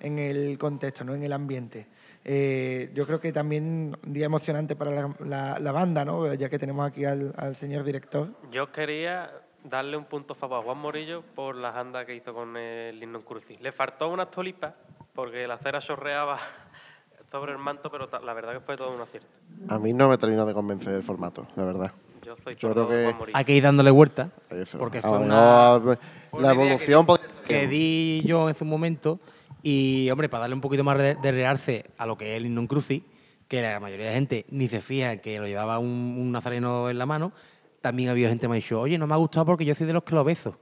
en 0.00 0.18
el 0.18 0.56
contexto, 0.58 1.04
¿no? 1.04 1.14
en 1.14 1.22
el 1.22 1.32
ambiente. 1.32 1.86
Eh, 2.24 2.90
yo 2.94 3.06
creo 3.06 3.20
que 3.20 3.32
también 3.32 3.96
un 4.04 4.12
día 4.12 4.26
emocionante 4.26 4.74
para 4.74 4.90
la, 4.90 5.14
la- 5.20 5.58
la 5.58 5.72
banda, 5.72 6.04
¿no? 6.04 6.32
ya 6.34 6.48
que 6.48 6.58
tenemos 6.58 6.86
aquí 6.88 7.04
al, 7.04 7.32
al 7.36 7.54
señor 7.56 7.84
director. 7.84 8.28
Yo 8.50 8.72
quería 8.72 9.30
darle 9.62 9.96
un 9.96 10.04
punto 10.04 10.32
a 10.32 10.36
favor 10.36 10.60
a 10.60 10.62
Juan 10.62 10.78
Morillo 10.78 11.22
por 11.34 11.54
las 11.56 11.74
andas 11.76 12.06
que 12.06 12.14
hizo 12.14 12.32
con 12.32 12.56
el 12.56 13.02
himno 13.02 13.20
crucis. 13.20 13.60
Le 13.60 13.72
faltó 13.72 14.08
unas 14.08 14.30
tulipas 14.30 14.74
porque 15.14 15.46
la 15.46 15.58
cera 15.58 15.80
chorreaba 15.80 16.38
sobre 17.30 17.52
el 17.52 17.58
manto, 17.58 17.90
pero 17.90 18.08
la 18.24 18.32
verdad 18.32 18.52
que 18.54 18.60
fue 18.60 18.76
todo 18.76 18.94
un 18.94 19.00
acierto. 19.00 19.28
A 19.68 19.78
mí 19.78 19.92
no 19.92 20.08
me 20.08 20.18
terminó 20.18 20.46
de 20.46 20.54
convencer 20.54 20.94
el 20.94 21.02
formato, 21.02 21.46
la 21.56 21.64
verdad. 21.64 21.92
Yo 22.26 22.34
soy 22.42 22.56
Yo 22.56 22.74
todo 22.74 22.88
creo 22.88 23.16
que. 23.24 23.30
Hay 23.34 23.44
que 23.44 23.54
ir 23.54 23.62
dándole 23.62 23.92
vuelta, 23.92 24.30
porque 24.76 24.98
A 24.98 25.02
fue 25.02 25.12
lo 25.12 25.20
una, 25.20 25.78
mejor, 25.78 25.98
fue 26.32 26.42
la 26.42 26.52
una 26.52 26.54
idea 26.54 26.72
evolución 26.72 27.02
que, 27.02 27.06
podría 27.06 27.28
ser 27.28 27.44
que 27.46 27.66
di 27.68 28.22
yo 28.26 28.48
en 28.48 28.54
su 28.56 28.64
momento 28.64 29.20
y, 29.62 30.10
hombre, 30.10 30.28
para 30.28 30.40
darle 30.40 30.56
un 30.56 30.60
poquito 30.60 30.82
más 30.82 30.98
de, 30.98 31.14
realce 31.30 31.84
a 31.96 32.04
lo 32.04 32.18
que 32.18 32.32
es 32.32 32.38
el 32.38 32.46
himno 32.46 32.62
en 32.62 32.66
crucis, 32.66 33.02
que 33.46 33.62
la 33.62 33.78
mayoría 33.78 34.06
de 34.06 34.12
gente 34.14 34.44
ni 34.50 34.66
se 34.66 34.80
fija 34.80 35.18
que 35.18 35.38
lo 35.38 35.46
llevaba 35.46 35.78
un, 35.78 35.86
un 35.88 36.32
nazareno 36.32 36.90
en 36.90 36.98
la 36.98 37.06
mano, 37.06 37.30
también 37.80 38.08
había 38.08 38.28
gente 38.28 38.42
que 38.42 38.48
me 38.48 38.54
ha 38.54 38.56
dicho, 38.56 38.80
oye, 38.80 38.98
no 38.98 39.06
me 39.06 39.14
ha 39.14 39.18
gustado 39.18 39.46
porque 39.46 39.64
yo 39.64 39.76
soy 39.76 39.86
de 39.86 39.92
los 39.92 40.02
que 40.02 40.16
lo 40.16 40.24
beso. 40.24 40.58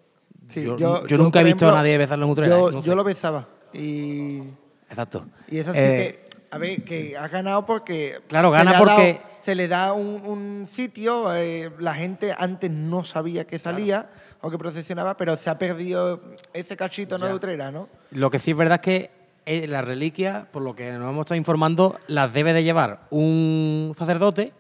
Sí, 0.48 0.60
yo, 0.60 0.76
yo- 0.76 1.00
yo 1.00 1.06
yo, 1.06 1.16
nunca 1.16 1.40
he 1.40 1.44
visto 1.44 1.64
ejemplo, 1.64 1.78
a 1.78 1.80
nadie 1.80 1.96
besarlo 1.96 2.26
en. 2.26 2.34
Yo, 2.34 2.68
¿eh? 2.68 2.72
No 2.72 2.82
yo 2.82 2.94
lo 2.94 3.04
besaba 3.04 3.48
y, 3.72 4.42
Exacto. 4.90 5.24
y 5.48 5.56
eso 5.56 5.72
sí 5.72 5.78
Eh, 5.80 5.96
que, 5.96 6.23
a 6.55 6.59
ver, 6.59 6.85
que 6.85 7.16
ha 7.16 7.28
ganado 7.28 7.66
porque... 7.66 8.20
Claro, 8.28 8.51
gana 8.51 8.78
porque- 8.78 9.14
dado- 9.20 9.35
se 9.44 9.55
le 9.55 9.68
da 9.68 9.93
un, 9.93 10.22
un 10.24 10.66
sitio, 10.72 11.35
eh, 11.35 11.70
la 11.78 11.94
gente 11.94 12.35
antes 12.36 12.70
no 12.70 13.05
sabía 13.05 13.47
que 13.47 13.59
salía 13.59 14.09
o 14.40 14.51
que 14.51 14.56
procesionaba, 14.56 15.18
pero 15.18 15.36
se 15.36 15.51
ha 15.51 15.59
perdido 15.59 16.18
ese 16.55 16.76
cachito 16.78 17.18
¿no? 17.18 17.26
De 17.26 17.35
Utrera, 17.35 17.70
¿no? 17.70 17.89
Lo 18.12 18.31
que 18.31 18.39
sí 18.39 18.52
es 18.52 18.56
verdad 18.56 18.76
es 18.76 18.81
que 18.81 19.10
eh, 19.44 19.66
las 19.66 19.85
reliquias, 19.85 20.47
por 20.47 20.62
lo 20.62 20.74
que 20.74 20.90
nos 20.93 21.10
hemos 21.10 21.26
estado 21.26 21.36
informando, 21.36 21.98
las 22.06 22.32
debe 22.32 22.55
de 22.55 22.64
llevar 22.64 23.01
un 23.10 23.94
sacerdote 23.98 24.55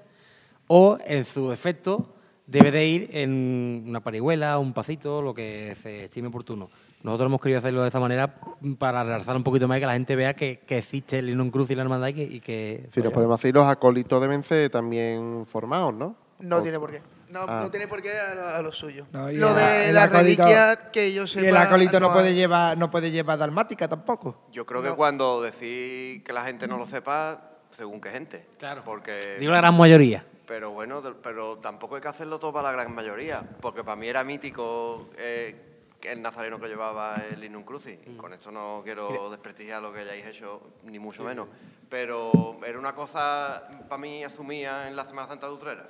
o, 0.66 0.98
en 1.06 1.24
su 1.24 1.48
defecto, 1.48 2.14
debe 2.46 2.70
de 2.70 2.86
ir 2.86 3.08
en 3.12 3.84
una 3.88 4.00
parihuela, 4.00 4.58
un 4.58 4.74
pasito, 4.74 5.22
lo 5.22 5.32
que 5.32 5.76
se 5.82 6.04
estime 6.04 6.28
oportuno. 6.28 6.68
Nosotros 7.04 7.26
hemos 7.28 7.40
querido 7.40 7.58
hacerlo 7.58 7.82
de 7.82 7.88
esta 7.88 8.00
manera 8.00 8.34
para 8.78 9.04
realzar 9.04 9.36
un 9.36 9.44
poquito 9.44 9.68
más 9.68 9.76
y 9.76 9.80
que 9.80 9.86
la 9.86 9.92
gente 9.92 10.16
vea 10.16 10.34
que, 10.34 10.60
que 10.66 10.78
existe 10.78 11.18
el 11.18 11.26
Linón 11.26 11.50
Cruz 11.50 11.70
y 11.70 11.74
la 11.74 11.82
Hermandad 11.82 12.08
y 12.08 12.14
que... 12.14 12.22
y 12.22 12.40
que 12.40 12.88
Si 12.94 13.00
nos 13.02 13.12
podemos 13.12 13.38
decir, 13.38 13.54
los 13.54 13.66
acólitos 13.66 14.20
deben 14.22 14.42
ser 14.42 14.70
también 14.70 15.44
formados, 15.46 15.92
¿no? 15.94 16.16
No 16.40 16.56
O- 16.56 16.62
tiene 16.62 16.80
por 16.80 16.90
qué. 16.90 17.02
No, 17.28 17.40
Ah. 17.48 17.60
no 17.62 17.70
tiene 17.70 17.88
por 17.88 18.00
qué 18.00 18.10
a 18.18 18.34
lo, 18.34 18.46
a 18.48 18.62
lo 18.62 18.72
suyo. 18.72 19.06
No, 19.12 19.30
y 19.30 19.36
lo 19.36 19.50
el- 19.50 19.54
de 19.56 19.88
el 19.90 19.94
la 19.94 20.04
acólito- 20.04 20.44
reliquia 20.44 20.90
que 20.92 21.12
yo 21.12 21.24
Y 21.24 21.28
sepa. 21.28 21.46
el 21.48 21.56
acólito 21.56 22.00
no, 22.00 22.12
puede 22.12 22.32
llevar 22.34 22.78
no 22.78 22.90
puede 22.90 23.10
llevar 23.10 23.38
dalmática 23.38 23.86
tampoco. 23.86 24.46
Yo 24.50 24.64
creo 24.64 24.82
que 24.82 24.90
cuando 24.92 25.42
decís 25.42 26.22
que 26.22 26.32
la 26.32 26.44
gente 26.44 26.66
no 26.68 26.78
lo 26.78 26.86
sepa, 26.86 27.50
según 27.72 28.00
qué 28.00 28.10
gente. 28.10 28.46
Claro. 28.58 28.82
Porque, 28.84 29.36
Digo 29.40 29.52
la 29.52 29.58
gran 29.58 29.76
mayoría. 29.76 30.24
pero 30.46 30.70
bueno, 30.70 31.02
de- 31.02 31.12
pero 31.22 31.58
tampoco 31.58 31.96
hay 31.96 32.00
que 32.02 32.08
hacerlo 32.08 32.38
todo 32.38 32.52
para 32.52 32.68
la 32.70 32.72
gran 32.82 32.94
mayoría. 32.94 33.42
Porque 33.60 33.82
para 33.84 33.96
mí 33.96 34.06
era 34.06 34.22
mítico 34.24 35.08
eh, 35.18 35.73
el 36.04 36.22
nazareno 36.22 36.60
que 36.60 36.68
llevaba 36.68 37.16
el 37.16 37.40
Linum 37.40 37.64
Crucis. 37.64 37.98
Y 38.06 38.16
con 38.16 38.32
esto 38.32 38.50
no 38.50 38.82
quiero 38.84 39.30
desprestigiar 39.30 39.82
lo 39.82 39.92
que 39.92 40.00
hayáis 40.00 40.26
hecho, 40.26 40.60
ni 40.84 40.98
mucho 40.98 41.24
menos. 41.24 41.48
Pero 41.88 42.58
era 42.64 42.78
una 42.78 42.94
cosa, 42.94 43.68
para 43.88 43.98
mí, 43.98 44.24
asumía 44.24 44.88
en 44.88 44.96
la 44.96 45.04
Semana 45.04 45.28
Santa 45.28 45.46
de 45.46 45.52
Utrera. 45.52 45.88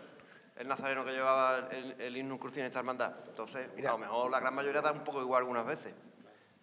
El 0.56 0.68
nazareno 0.68 1.04
que 1.04 1.12
llevaba 1.12 1.68
el, 1.70 1.96
el 2.00 2.12
Linum 2.14 2.38
Crucis 2.38 2.58
en 2.58 2.66
esta 2.66 2.78
hermandad. 2.78 3.12
Entonces, 3.28 3.68
a 3.78 3.90
lo 3.92 3.98
mejor 3.98 4.30
la 4.30 4.40
gran 4.40 4.54
mayoría 4.54 4.80
da 4.80 4.92
un 4.92 5.04
poco 5.04 5.20
igual 5.20 5.42
algunas 5.42 5.66
veces. 5.66 5.92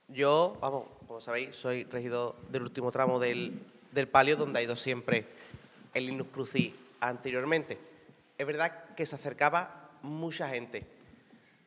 Yo, 0.08 0.58
vamos, 0.60 0.88
como 1.08 1.22
sabéis, 1.22 1.56
soy 1.56 1.84
regidor 1.86 2.36
del 2.50 2.64
último 2.64 2.92
tramo 2.92 3.20
del, 3.20 3.62
del 3.92 4.08
palio, 4.08 4.36
donde 4.36 4.60
ha 4.60 4.62
ido 4.62 4.76
siempre 4.76 5.26
el 5.94 6.06
Linus 6.06 6.28
Crucis 6.28 6.74
anteriormente. 7.00 7.78
Es 8.38 8.48
verdad 8.48 8.94
que 8.96 9.06
se 9.06 9.16
acercaba 9.16 9.90
mucha 10.02 10.50
gente, 10.50 10.86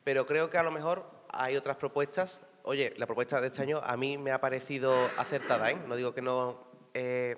pero 0.03 0.25
creo 0.25 0.49
que 0.49 0.57
a 0.57 0.63
lo 0.63 0.71
mejor 0.71 1.05
hay 1.35 1.57
otras 1.57 1.77
propuestas. 1.77 2.41
Oye, 2.63 2.93
la 2.97 3.05
propuesta 3.05 3.39
de 3.39 3.47
este 3.47 3.61
año 3.61 3.79
a 3.83 3.95
mí 3.97 4.17
me 4.17 4.31
ha 4.31 4.39
parecido 4.39 4.93
acertada, 5.17 5.69
¿eh? 5.71 5.77
No 5.87 5.95
digo 5.95 6.13
que 6.13 6.21
no 6.21 6.63
eh, 6.93 7.35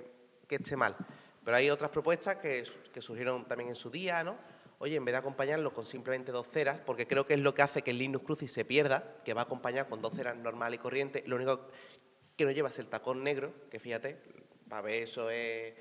que 0.48 0.56
esté 0.56 0.78
mal, 0.78 0.96
pero 1.44 1.58
hay 1.58 1.70
otras 1.70 1.92
propuestas 1.92 2.38
que, 2.38 2.64
que 2.94 3.02
surgieron 3.02 3.46
también 3.46 3.70
en 3.70 3.76
su 3.76 3.90
día, 3.90 4.24
¿no? 4.24 4.38
Oye, 4.80 4.96
en 4.96 5.04
vez 5.04 5.14
de 5.14 5.18
acompañarlo 5.18 5.74
con 5.74 5.86
simplemente 5.86 6.32
dos 6.32 6.48
ceras, 6.48 6.80
porque 6.80 7.08
creo 7.08 7.26
que 7.26 7.34
es 7.34 7.40
lo 7.40 7.56
que 7.56 7.64
hace 7.64 7.82
que 7.82 7.92
el 7.92 7.98
Linus 7.98 8.22
Crucis 8.22 8.52
se 8.52 8.64
pierda, 8.64 9.16
que 9.26 9.34
va 9.34 9.42
acompañado 9.42 9.90
con 9.90 10.02
dos 10.02 10.14
ceras 10.14 10.38
normal 10.38 10.76
y 10.76 10.78
corriente, 10.78 11.24
lo 11.26 11.36
único 11.36 11.68
que 12.36 12.46
no 12.46 12.52
lleva 12.52 12.70
es 12.70 12.78
el 12.78 12.88
tacón 12.88 13.24
negro, 13.24 13.52
que 13.72 13.80
fíjate, 13.80 14.22
para 14.70 14.84
ver 14.84 15.04
eso 15.04 15.32
es, 15.32 15.74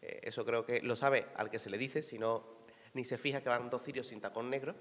eh, 0.00 0.20
eso 0.22 0.44
creo 0.44 0.64
que 0.64 0.80
lo 0.80 0.94
sabe 0.94 1.26
al 1.34 1.50
que 1.50 1.58
se 1.58 1.68
le 1.68 1.76
dice, 1.76 2.02
si 2.02 2.18
no 2.18 2.56
ni 2.94 3.04
se 3.04 3.18
fija 3.18 3.42
que 3.42 3.48
van 3.48 3.68
dos 3.68 3.82
cirios 3.82 4.06
sin 4.06 4.20
tacón 4.20 4.48
negro. 4.48 4.74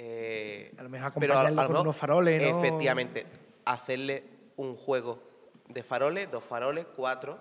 Eh, 0.00 0.72
A 0.78 0.82
lo 0.84 0.88
mejor 0.90 1.12
pero 1.18 1.34
a- 1.34 1.40
acompañarlo 1.40 1.60
a 1.62 1.66
con 1.66 1.76
unos 1.78 1.96
faroles, 1.96 2.40
¿no? 2.40 2.58
Efectivamente, 2.58 3.26
hacerle 3.64 4.22
un 4.56 4.76
juego 4.76 5.20
de 5.68 5.82
faroles, 5.82 6.30
dos 6.30 6.44
faroles, 6.44 6.86
cuatro 6.94 7.36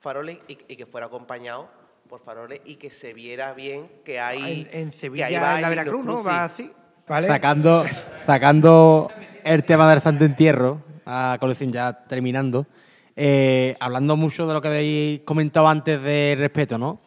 faroles 0.00 0.38
y, 0.48 0.56
y 0.66 0.76
que 0.76 0.86
fuera 0.86 1.06
acompañado 1.08 1.68
por 2.08 2.20
faroles 2.24 2.62
y 2.64 2.76
que 2.76 2.90
se 2.90 3.12
viera 3.12 3.52
bien 3.52 3.90
que 4.02 4.18
hay... 4.18 4.66
en, 4.72 4.80
en 4.80 4.90
que 4.90 4.96
Sevilla, 4.96 5.26
ahí 5.26 5.34
va 5.34 5.56
en 5.56 5.62
la 5.62 5.68
Veracruz, 5.68 6.04
¿no? 6.06 6.24
Va 6.24 6.44
así, 6.44 6.72
¿vale? 7.06 7.28
Sacando, 7.28 7.84
sacando 8.24 9.10
el 9.44 9.62
tema 9.64 9.90
del 9.90 10.00
Santo 10.00 10.24
Entierro, 10.24 10.80
a 11.04 11.36
colección 11.38 11.70
ya 11.70 11.92
terminando, 12.06 12.66
eh, 13.14 13.76
hablando 13.78 14.16
mucho 14.16 14.46
de 14.46 14.54
lo 14.54 14.62
que 14.62 14.68
habéis 14.68 15.20
comentado 15.20 15.68
antes 15.68 16.02
de 16.02 16.34
respeto, 16.38 16.78
¿no? 16.78 17.00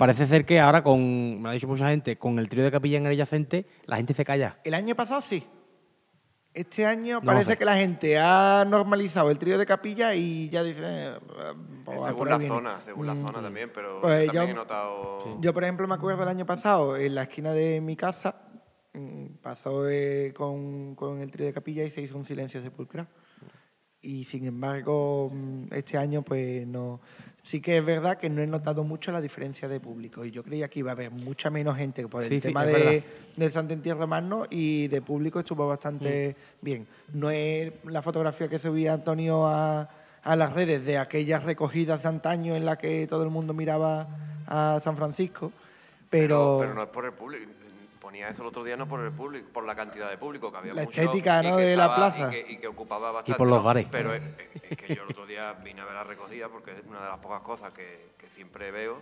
Parece 0.00 0.26
ser 0.26 0.46
que 0.46 0.58
ahora, 0.58 0.82
con, 0.82 1.36
me 1.36 1.42
lo 1.42 1.48
ha 1.50 1.52
dicho 1.52 1.68
mucha 1.68 1.86
gente, 1.90 2.16
con 2.16 2.38
el 2.38 2.48
trío 2.48 2.64
de 2.64 2.70
capilla 2.70 2.96
en 2.96 3.04
el 3.04 3.12
adyacente, 3.12 3.66
la 3.84 3.96
gente 3.98 4.14
se 4.14 4.24
calla. 4.24 4.56
El 4.64 4.72
año 4.72 4.94
pasado 4.94 5.20
sí. 5.20 5.46
Este 6.54 6.86
año 6.86 7.16
No 7.20 7.26
parece 7.26 7.50
sé. 7.50 7.56
que 7.58 7.66
la 7.66 7.76
gente 7.76 8.18
ha 8.18 8.64
normalizado 8.66 9.30
el 9.30 9.36
trío 9.38 9.58
de 9.58 9.66
capilla 9.66 10.14
y 10.14 10.48
ya 10.48 10.64
dice... 10.64 10.80
eh, 10.82 11.12
pues, 11.84 11.98
Según 12.08 12.28
la 12.30 12.38
viene. 12.38 12.54
zona, 12.54 12.80
según 12.82 13.06
la 13.06 13.14
Mm. 13.14 13.26
zona 13.26 13.42
también, 13.42 13.70
pero 13.74 14.00
Pues 14.00 14.20
yo 14.26 14.32
también 14.32 14.46
yo- 14.46 14.50
he 14.52 14.54
notado... 14.54 15.38
Yo, 15.42 15.52
por 15.52 15.64
ejemplo, 15.64 15.86
me 15.86 15.94
acuerdo 15.96 16.22
el 16.22 16.28
año 16.30 16.46
pasado, 16.46 16.96
en 16.96 17.14
la 17.14 17.24
esquina 17.24 17.52
de 17.52 17.82
mi 17.82 17.94
casa, 17.94 18.36
mm, 18.94 19.26
pasó 19.42 19.86
eh, 19.88 20.32
con, 20.34 20.94
con 20.94 21.20
el 21.20 21.30
trío 21.30 21.44
de 21.46 21.52
capilla 21.52 21.84
y 21.84 21.90
se 21.90 22.00
hizo 22.00 22.16
un 22.16 22.24
silencio 22.24 22.62
sepulcral. 22.62 23.06
Y 24.02 24.24
sin 24.24 24.46
embargo, 24.46 25.30
mm, 25.32 25.74
este 25.74 25.98
año, 25.98 26.22
pues 26.22 26.66
no. 26.66 27.00
Sí 27.42 27.60
que 27.60 27.78
es 27.78 27.84
verdad 27.84 28.18
que 28.18 28.28
no 28.28 28.42
he 28.42 28.46
notado 28.46 28.84
mucho 28.84 29.12
la 29.12 29.20
diferencia 29.20 29.66
de 29.66 29.80
público. 29.80 30.24
Y 30.24 30.30
yo 30.30 30.42
creía 30.42 30.68
que 30.68 30.80
iba 30.80 30.90
a 30.90 30.94
haber 30.94 31.10
mucha 31.10 31.48
menos 31.50 31.76
gente 31.76 32.06
por 32.06 32.22
el 32.22 32.28
Sí, 32.28 32.40
tema 32.40 32.66
de, 32.66 33.02
del 33.36 33.50
Santo 33.50 33.72
Entierro 33.72 34.06
Magno 34.06 34.44
y 34.50 34.88
de 34.88 35.00
público 35.02 35.40
estuvo 35.40 35.66
bastante 35.66 36.36
Mm. 36.60 36.64
bien. 36.64 36.86
No 37.14 37.30
es 37.30 37.72
la 37.84 38.02
fotografía 38.02 38.48
que 38.48 38.58
subía 38.58 38.92
Antonio 38.94 39.46
a, 39.46 39.88
a 40.22 40.36
las 40.36 40.52
redes 40.52 40.84
de 40.84 40.98
aquellas 40.98 41.44
recogidas 41.44 42.02
de 42.02 42.08
antaño 42.10 42.56
en 42.56 42.64
la 42.66 42.76
que 42.76 43.06
todo 43.06 43.22
el 43.24 43.30
mundo 43.30 43.54
miraba 43.54 44.06
a 44.46 44.80
San 44.82 44.96
Francisco, 44.96 45.50
pero, 46.10 46.56
Pero 46.60 46.74
no 46.74 46.82
es 46.82 46.88
por 46.88 47.04
el 47.06 47.12
público. 47.12 47.50
Ponía 48.10 48.28
eso 48.28 48.42
el 48.42 48.48
otro 48.48 48.64
día 48.64 48.76
no 48.76 48.88
por 48.88 48.98
el 49.04 49.12
público, 49.12 49.50
por 49.52 49.64
la 49.64 49.76
cantidad 49.76 50.10
de 50.10 50.18
público 50.18 50.50
que 50.50 50.58
había 50.58 50.74
La 50.74 50.82
mucho 50.82 51.00
estética, 51.00 51.44
y 51.44 51.48
¿no? 51.48 51.56
que 51.56 51.62
de 51.62 51.76
la 51.76 51.94
plaza. 51.94 52.26
Y 52.26 52.30
que, 52.30 52.52
y 52.54 52.56
que 52.56 52.66
ocupaba 52.66 53.12
bastante. 53.12 53.38
por 53.38 53.46
los 53.48 53.62
bares. 53.62 53.86
Pero 53.88 54.12
es, 54.12 54.20
es 54.68 54.76
que 54.76 54.96
yo 54.96 55.04
el 55.04 55.10
otro 55.10 55.26
día 55.26 55.52
vine 55.52 55.80
a 55.80 55.84
ver 55.84 55.94
la 55.94 56.02
recogida 56.02 56.48
porque 56.48 56.72
es 56.72 56.84
una 56.88 57.02
de 57.02 57.08
las 57.08 57.18
pocas 57.20 57.40
cosas 57.42 57.72
que, 57.72 58.08
que 58.18 58.28
siempre 58.28 58.72
veo. 58.72 59.00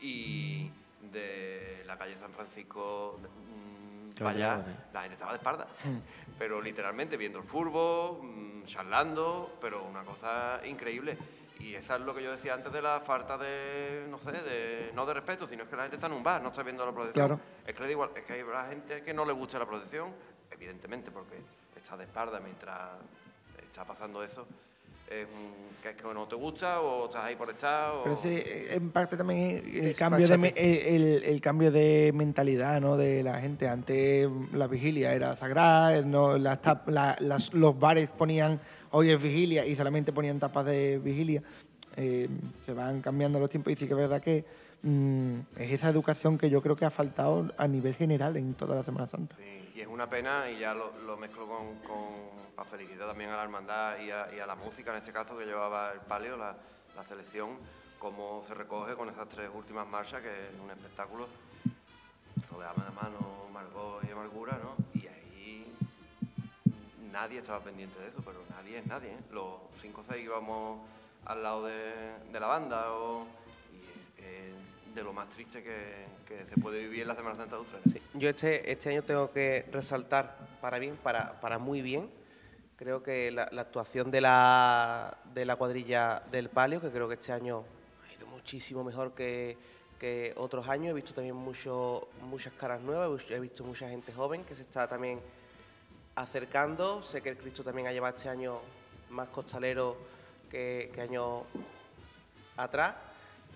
Y 0.00 0.70
de 1.12 1.82
la 1.84 1.98
calle 1.98 2.16
San 2.18 2.32
Francisco 2.32 3.20
mm, 3.20 4.24
vaya, 4.24 4.54
allá, 4.54 4.62
vale. 4.62 4.76
la 4.94 5.00
gente 5.02 5.12
estaba 5.12 5.32
de 5.32 5.36
espalda. 5.36 5.66
Pero 6.38 6.62
literalmente 6.62 7.18
viendo 7.18 7.38
el 7.38 7.44
furbo, 7.44 8.18
mm, 8.22 8.64
charlando, 8.64 9.58
pero 9.60 9.84
una 9.84 10.04
cosa 10.04 10.62
increíble. 10.64 11.18
Y 11.60 11.74
eso 11.74 11.94
es 11.94 12.00
lo 12.00 12.14
que 12.14 12.22
yo 12.22 12.32
decía 12.32 12.54
antes 12.54 12.72
de 12.72 12.82
la 12.82 13.00
falta 13.00 13.38
de, 13.38 14.04
no 14.10 14.18
sé, 14.18 14.32
de, 14.32 14.90
no 14.94 15.06
de 15.06 15.14
respeto, 15.14 15.46
sino 15.46 15.62
es 15.62 15.68
que 15.68 15.76
la 15.76 15.82
gente 15.82 15.96
está 15.96 16.08
en 16.08 16.14
un 16.14 16.22
bar, 16.22 16.42
no 16.42 16.48
está 16.48 16.62
viendo 16.62 16.84
la 16.84 16.92
procesión. 16.92 17.26
Claro. 17.26 17.40
Es 17.66 17.74
que 17.74 17.80
le 17.80 17.86
da 17.86 17.92
igual, 17.92 18.10
es 18.16 18.22
que 18.24 18.32
hay 18.32 18.42
la 18.42 18.64
gente 18.68 19.02
que 19.02 19.14
no 19.14 19.24
le 19.24 19.32
gusta 19.32 19.58
la 19.58 19.66
procesión, 19.66 20.10
evidentemente, 20.50 21.10
porque 21.10 21.36
está 21.76 21.96
de 21.96 22.04
espalda 22.04 22.40
mientras 22.40 22.78
está 23.62 23.84
pasando 23.84 24.22
eso. 24.24 24.46
Es 25.08 25.26
un- 25.26 25.72
que 25.82 25.90
es 25.90 25.96
que 25.96 26.14
no 26.14 26.26
te 26.26 26.36
gusta 26.36 26.80
o 26.80 27.04
estás 27.06 27.24
ahí 27.24 27.36
por 27.36 27.50
estar 27.50 27.90
o... 27.90 28.02
pero 28.04 28.14
ese, 28.14 28.72
en 28.74 28.90
parte 28.90 29.16
también 29.16 29.62
el 29.74 29.94
cambio, 29.94 30.26
de, 30.26 31.22
el, 31.26 31.40
cambio 31.40 31.70
de 31.72 32.12
mentalidad 32.14 32.80
¿no? 32.80 32.96
de 32.96 33.22
la 33.22 33.38
gente. 33.40 33.68
Antes 33.68 34.28
la 34.52 34.66
vigilia 34.68 35.12
era 35.12 35.36
sagrada, 35.36 36.00
no, 36.02 36.38
las 36.38 36.58
las- 37.20 37.52
los 37.52 37.78
bares 37.78 38.10
ponían 38.10 38.58
hoy 38.92 39.10
es 39.10 39.20
vigilia 39.20 39.66
y 39.66 39.76
solamente 39.76 40.12
ponían 40.12 40.38
tapas 40.38 40.66
de 40.66 40.98
vigilia. 40.98 41.42
Eh, 41.96 42.28
se 42.62 42.72
van 42.72 43.02
cambiando 43.02 43.38
los 43.38 43.50
tiempos 43.50 43.72
y 43.72 43.76
sí 43.76 43.86
que 43.86 43.92
es 43.92 43.98
verdad 43.98 44.22
que 44.22 44.44
mm, 44.82 45.40
es 45.56 45.72
esa 45.72 45.90
educación 45.90 46.38
que 46.38 46.48
yo 46.48 46.62
creo 46.62 46.76
que 46.76 46.86
ha 46.86 46.90
faltado 46.90 47.52
a 47.58 47.68
nivel 47.68 47.94
general 47.94 48.36
en 48.36 48.54
toda 48.54 48.76
la 48.76 48.82
Semana 48.82 49.06
Santa. 49.06 49.36
Sí, 49.36 49.72
y 49.74 49.80
es 49.80 49.86
una 49.86 50.08
pena 50.08 50.50
y 50.50 50.60
ya 50.60 50.72
lo, 50.72 50.96
lo 51.04 51.16
mezclo 51.18 51.46
con, 51.46 51.76
con 51.80 52.42
para 52.54 52.68
felicitar 52.68 53.08
también 53.08 53.30
a 53.30 53.36
la 53.36 53.42
hermandad 53.42 53.98
y 53.98 54.10
a, 54.10 54.46
la 54.46 54.54
música, 54.54 54.90
en 54.92 54.98
este 54.98 55.12
caso 55.12 55.36
que 55.36 55.44
llevaba 55.44 55.92
el 55.92 56.00
palio, 56.00 56.36
la, 56.36 56.56
selección, 57.08 57.58
cómo 57.98 58.44
se 58.46 58.54
recoge 58.54 58.94
con 58.94 59.08
esas 59.08 59.28
tres 59.28 59.50
últimas 59.52 59.88
marchas, 59.88 60.22
que 60.22 60.28
es 60.28 60.60
un 60.62 60.70
espectáculo. 60.70 61.28
Ama 62.52 62.84
de 62.84 62.90
mano, 62.90 63.48
Margot 63.50 64.04
y 64.06 64.12
Amargura, 64.12 64.58
¿no? 64.62 64.76
Nadie 67.12 67.40
estaba 67.40 67.60
pendiente 67.60 67.98
de 68.00 68.08
eso, 68.08 68.22
pero 68.24 68.42
nadie 68.48 68.78
es 68.78 68.86
nadie, 68.86 69.10
¿eh? 69.10 69.18
Los 69.30 69.60
cinco 69.82 70.00
o 70.00 70.04
seis 70.10 70.24
íbamos 70.24 70.80
al 71.26 71.42
lado 71.42 71.66
de, 71.66 72.14
la 72.32 72.46
banda 72.46 72.90
o, 72.94 73.26
y 74.18 74.94
de 74.94 75.02
lo 75.02 75.12
más 75.12 75.28
triste 75.28 75.62
que, 75.62 76.06
se 76.48 76.60
puede 76.60 76.80
vivir 76.80 77.02
en 77.02 77.08
la 77.08 77.14
Semana 77.14 77.36
Santa 77.36 77.56
de 77.56 77.62
Utrera. 77.62 77.82
Yo 78.14 78.30
este, 78.30 78.72
este 78.72 78.88
año 78.88 79.02
tengo 79.02 79.30
que 79.30 79.66
resaltar 79.70 80.38
para 80.62 80.78
bien, 80.78 80.96
para, 80.96 81.38
para 81.38 81.58
muy 81.58 81.82
bien. 81.82 82.08
Creo 82.76 83.02
que 83.02 83.30
la, 83.30 83.42
actuación 83.42 84.10
de 84.10 84.22
la, 84.22 85.18
de 85.34 85.44
la 85.44 85.56
cuadrilla 85.56 86.22
del 86.30 86.48
palio, 86.48 86.80
que 86.80 86.90
creo 86.90 87.08
que 87.08 87.14
este 87.14 87.32
año 87.32 87.62
ha 88.08 88.14
ido 88.14 88.26
muchísimo 88.26 88.82
mejor 88.82 89.12
que, 89.12 89.58
que 90.00 90.32
otros 90.38 90.66
años. 90.66 90.92
He 90.92 90.94
visto 90.94 91.12
también 91.12 91.36
muchas 91.36 92.52
caras 92.58 92.80
nuevas, 92.80 93.22
he 93.28 93.38
visto 93.38 93.64
mucha 93.64 93.86
gente 93.86 94.14
joven 94.14 94.44
que 94.44 94.56
se 94.56 94.62
está 94.62 94.88
también 94.88 95.20
acercando. 96.14 97.02
Sé 97.02 97.22
que 97.22 97.30
el 97.30 97.36
Cristo 97.36 97.62
también 97.64 97.86
ha 97.88 97.92
llevado 97.92 98.16
este 98.16 98.28
año 98.28 98.60
más 99.10 99.28
costalero 99.28 99.96
que, 100.50 100.90
que 100.94 101.00
años 101.00 101.42
atrás. 102.56 102.94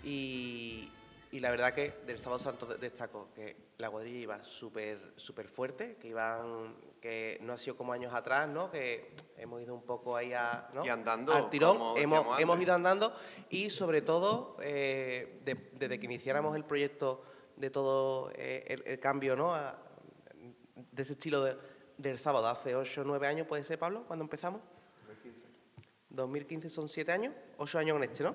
Y, 0.04 0.90
y 1.32 1.40
la 1.40 1.50
verdad 1.50 1.74
que 1.74 1.90
del 2.06 2.18
Sábado 2.18 2.42
Santo 2.42 2.66
de- 2.66 2.76
destaco 2.78 3.28
que 3.34 3.56
la 3.78 3.90
cuadrilla 3.90 4.18
iba 4.18 4.44
súper 4.44 4.98
súper 5.16 5.48
fuerte, 5.48 5.96
que 6.00 6.08
iban 6.08 6.74
que 7.00 7.38
no 7.42 7.52
ha 7.52 7.58
sido 7.58 7.76
como 7.76 7.92
años 7.92 8.12
atrás, 8.14 8.48
¿no? 8.48 8.70
Que 8.70 9.10
hemos 9.36 9.60
ido 9.62 9.74
un 9.74 9.82
poco 9.82 10.16
ahí 10.16 10.32
a, 10.32 10.68
¿no? 10.72 10.84
Y 10.84 10.88
andando, 10.88 11.32
al 11.32 11.50
tirón, 11.50 11.76
hemos, 11.98 12.18
hemos 12.40 12.60
ido 12.60 12.74
andando 12.74 13.12
y 13.50 13.70
sobre 13.70 14.00
todo 14.02 14.56
eh, 14.60 15.40
de- 15.44 15.70
desde 15.72 15.98
que 15.98 16.06
iniciáramos 16.06 16.56
el 16.56 16.64
proyecto 16.64 17.22
de 17.56 17.70
todo 17.70 18.30
eh, 18.34 18.64
el, 18.68 18.82
el 18.86 18.98
cambio, 19.00 19.34
¿no? 19.36 19.54
A- 19.54 19.76
de 20.92 21.02
ese 21.02 21.12
estilo 21.14 21.42
de- 21.42 21.56
del 21.98 22.18
sábado, 22.18 22.48
hace 22.48 22.74
8 22.74 23.02
o 23.02 23.04
9 23.04 23.26
años, 23.26 23.46
¿puede 23.46 23.64
ser, 23.64 23.78
Pablo, 23.78 24.04
cuando 24.06 24.24
empezamos? 24.24 24.60
2015 26.10 26.70
son 26.70 26.88
7 26.88 27.12
años, 27.12 27.34
8 27.58 27.78
años 27.78 27.96
en 27.96 28.04
este, 28.04 28.24
¿no? 28.24 28.34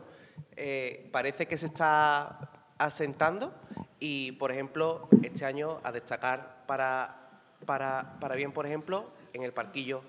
Eh, 0.56 1.10
parece 1.12 1.48
que 1.48 1.58
se 1.58 1.68
está 1.68 2.74
asentando 2.78 3.54
y, 4.00 4.34
por 4.34 4.52
ejemplo, 4.52 5.08
este 5.24 5.46
año 5.46 5.80
a 5.84 5.92
destacar 5.92 6.66
para, 6.68 7.42
para, 7.66 8.18
para 8.20 8.36
bien, 8.36 8.52
por 8.52 8.66
ejemplo, 8.66 9.12
en 9.34 9.44
el 9.44 9.54
parquillo, 9.54 10.04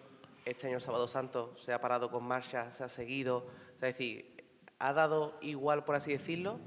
este 0.45 0.67
año 0.67 0.77
el 0.77 0.83
Sábado 0.83 1.07
Santo 1.09 1.55
se 1.59 1.73
ha 1.73 1.81
parado 1.81 2.11
con 2.11 2.25
marcha, 2.25 2.73
se 2.73 2.85
ha 2.85 2.89
seguido, 2.89 3.47
es 3.75 3.81
decir, 3.81 4.45
ha 4.79 4.93
dado 4.93 5.39
igual, 5.41 5.85
por 5.85 5.95
así 5.95 6.13
decirlo, 6.13 6.59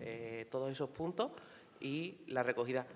eh, 0.00 0.46
todos 0.50 0.70
esos 0.70 0.90
puntos 0.90 1.30
y 1.80 2.18
la 2.26 2.42
recogida 2.42 2.86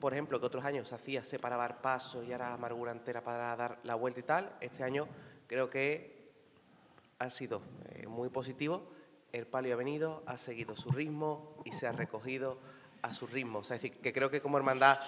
por 0.00 0.12
ejemplo, 0.12 0.40
que 0.40 0.46
otros 0.46 0.64
años 0.64 0.88
se 0.88 0.94
hacía 0.94 1.24
separar 1.24 1.80
pasos 1.80 2.24
y 2.26 2.32
ahora 2.32 2.52
amargura 2.52 2.92
entera 2.92 3.22
para 3.22 3.56
dar 3.56 3.78
la 3.82 3.94
vuelta 3.94 4.20
y 4.20 4.22
tal, 4.22 4.52
este 4.60 4.84
año 4.84 5.08
creo 5.46 5.70
que 5.70 6.16
ha 7.18 7.30
sido 7.30 7.62
eh, 7.90 8.06
muy 8.06 8.28
positivo. 8.28 8.82
El 9.32 9.46
palio 9.46 9.74
ha 9.74 9.76
venido, 9.76 10.22
ha 10.26 10.36
seguido 10.38 10.76
su 10.76 10.90
ritmo 10.90 11.56
y 11.64 11.72
se 11.72 11.86
ha 11.86 11.92
recogido 11.92 12.58
a 13.02 13.12
su 13.12 13.26
ritmo. 13.26 13.60
O 13.60 13.64
sea, 13.64 13.76
es 13.76 13.82
decir, 13.82 14.00
que 14.00 14.12
creo 14.12 14.30
que 14.30 14.40
como 14.40 14.56
hermandad, 14.56 14.98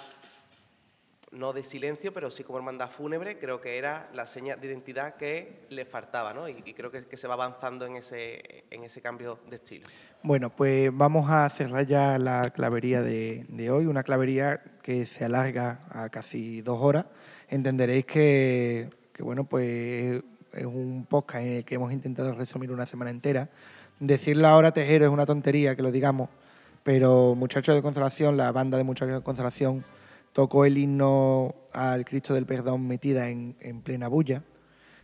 no 1.31 1.53
de 1.53 1.63
silencio, 1.63 2.13
pero 2.13 2.31
sí 2.31 2.43
como 2.43 2.59
hermandad 2.59 2.91
fúnebre, 2.91 3.39
creo 3.39 3.61
que 3.61 3.79
era 3.79 4.09
la 4.15 4.27
seña 4.27 4.57
de 4.57 4.67
identidad 4.67 5.17
que 5.17 5.67
le 5.69 5.85
faltaba, 5.85 6.33
¿no? 6.33 6.49
Y, 6.49 6.55
creo 6.75 6.91
que, 6.91 7.17
se 7.17 7.29
va 7.29 7.35
avanzando 7.35 7.87
en 7.87 7.97
ese, 7.97 8.65
en 8.71 8.85
ese 8.85 9.01
cambio 9.01 9.39
de 9.49 9.57
estilo. 9.57 9.87
Bueno, 10.23 10.51
pues 10.51 10.91
vamos 10.93 11.31
a 11.31 11.49
cerrar 11.51 11.87
ya 11.87 12.19
la 12.19 12.51
clavería 12.51 13.03
de, 13.03 13.71
hoy, 13.71 13.87
una 13.87 14.03
clavería 14.03 14.63
que 14.83 15.07
se 15.07 15.25
alarga 15.25 15.81
a 15.91 16.09
casi 16.09 16.63
dos 16.63 16.79
horas. 16.81 17.07
Entenderéis 17.49 18.07
que, 18.07 18.89
bueno, 19.19 19.45
pues 19.45 20.23
es 20.53 20.67
un 20.67 21.07
podcast 21.09 21.45
en 21.45 21.53
el 21.57 21.65
que 21.65 21.75
hemos 21.75 21.93
intentado 21.93 22.33
resumir 22.33 22.71
una 22.71 22.87
semana 22.87 23.11
entera. 23.11 23.49
Decirlo 24.01 24.49
ahora 24.49 24.73
Tejero 24.73 25.05
es 25.05 25.11
una 25.11 25.27
tontería 25.27 25.77
que 25.77 25.83
lo 25.83 25.91
digamos, 25.91 26.31
pero 26.83 27.35
Muchachos 27.35 27.75
de 27.75 27.83
Consolación, 27.83 28.37
la 28.37 28.53
banda 28.53 28.79
de 28.79 28.85
Muchachos 28.85 29.17
de 29.17 29.23
Consolación, 29.23 29.85
tocó 30.39 30.65
el 30.65 30.79
himno 30.79 31.53
al 31.73 32.05
Cristo 32.05 32.33
del 32.33 32.47
Perdón 32.47 32.87
metida 32.87 33.29
en, 33.29 33.57
en 33.59 33.83
plena 33.83 34.07
bulla, 34.07 34.45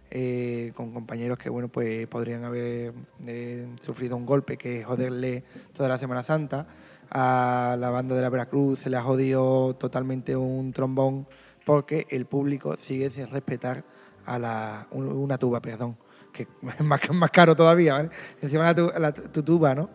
eh, 0.08 0.70
con 0.76 0.92
compañeros 0.94 1.38
que 1.38 1.48
bueno 1.50 1.66
pues 1.66 2.06
podrían 2.06 2.44
haber 2.44 2.92
eh, 3.26 3.66
sufrido 3.82 4.16
un 4.16 4.26
golpe 4.26 4.56
que 4.56 4.84
joderle 4.84 5.42
toda 5.72 5.88
la 5.88 5.98
Semana 5.98 6.22
Santa. 6.22 6.68
a 7.10 7.74
la 7.80 7.90
banda 7.90 8.14
de 8.14 8.22
la 8.22 8.28
Veracruz 8.28 8.78
se 8.78 8.90
le 8.90 8.96
ha 8.96 9.02
jodido 9.02 9.74
totalmente 9.74 10.36
un 10.36 10.72
trombón 10.72 11.26
porque 11.66 12.06
el 12.10 12.26
público 12.26 12.76
sigue 12.78 13.10
sin 13.10 13.26
respetar 13.26 13.82
a 14.26 14.38
la, 14.38 14.86
un- 14.92 15.08
una 15.08 15.36
tuba, 15.36 15.60
perdón, 15.60 15.96
que 16.32 16.44
es 16.44 16.80
más, 16.80 17.00
más 17.12 17.30
caro 17.32 17.56
todavía, 17.56 17.94
¿vale? 17.94 18.10
Encima 18.40 18.62
la, 18.66 18.74
tu, 18.76 18.86
la 19.00 19.12
tu 19.12 19.42
tuba, 19.42 19.74
¿no? 19.74 19.90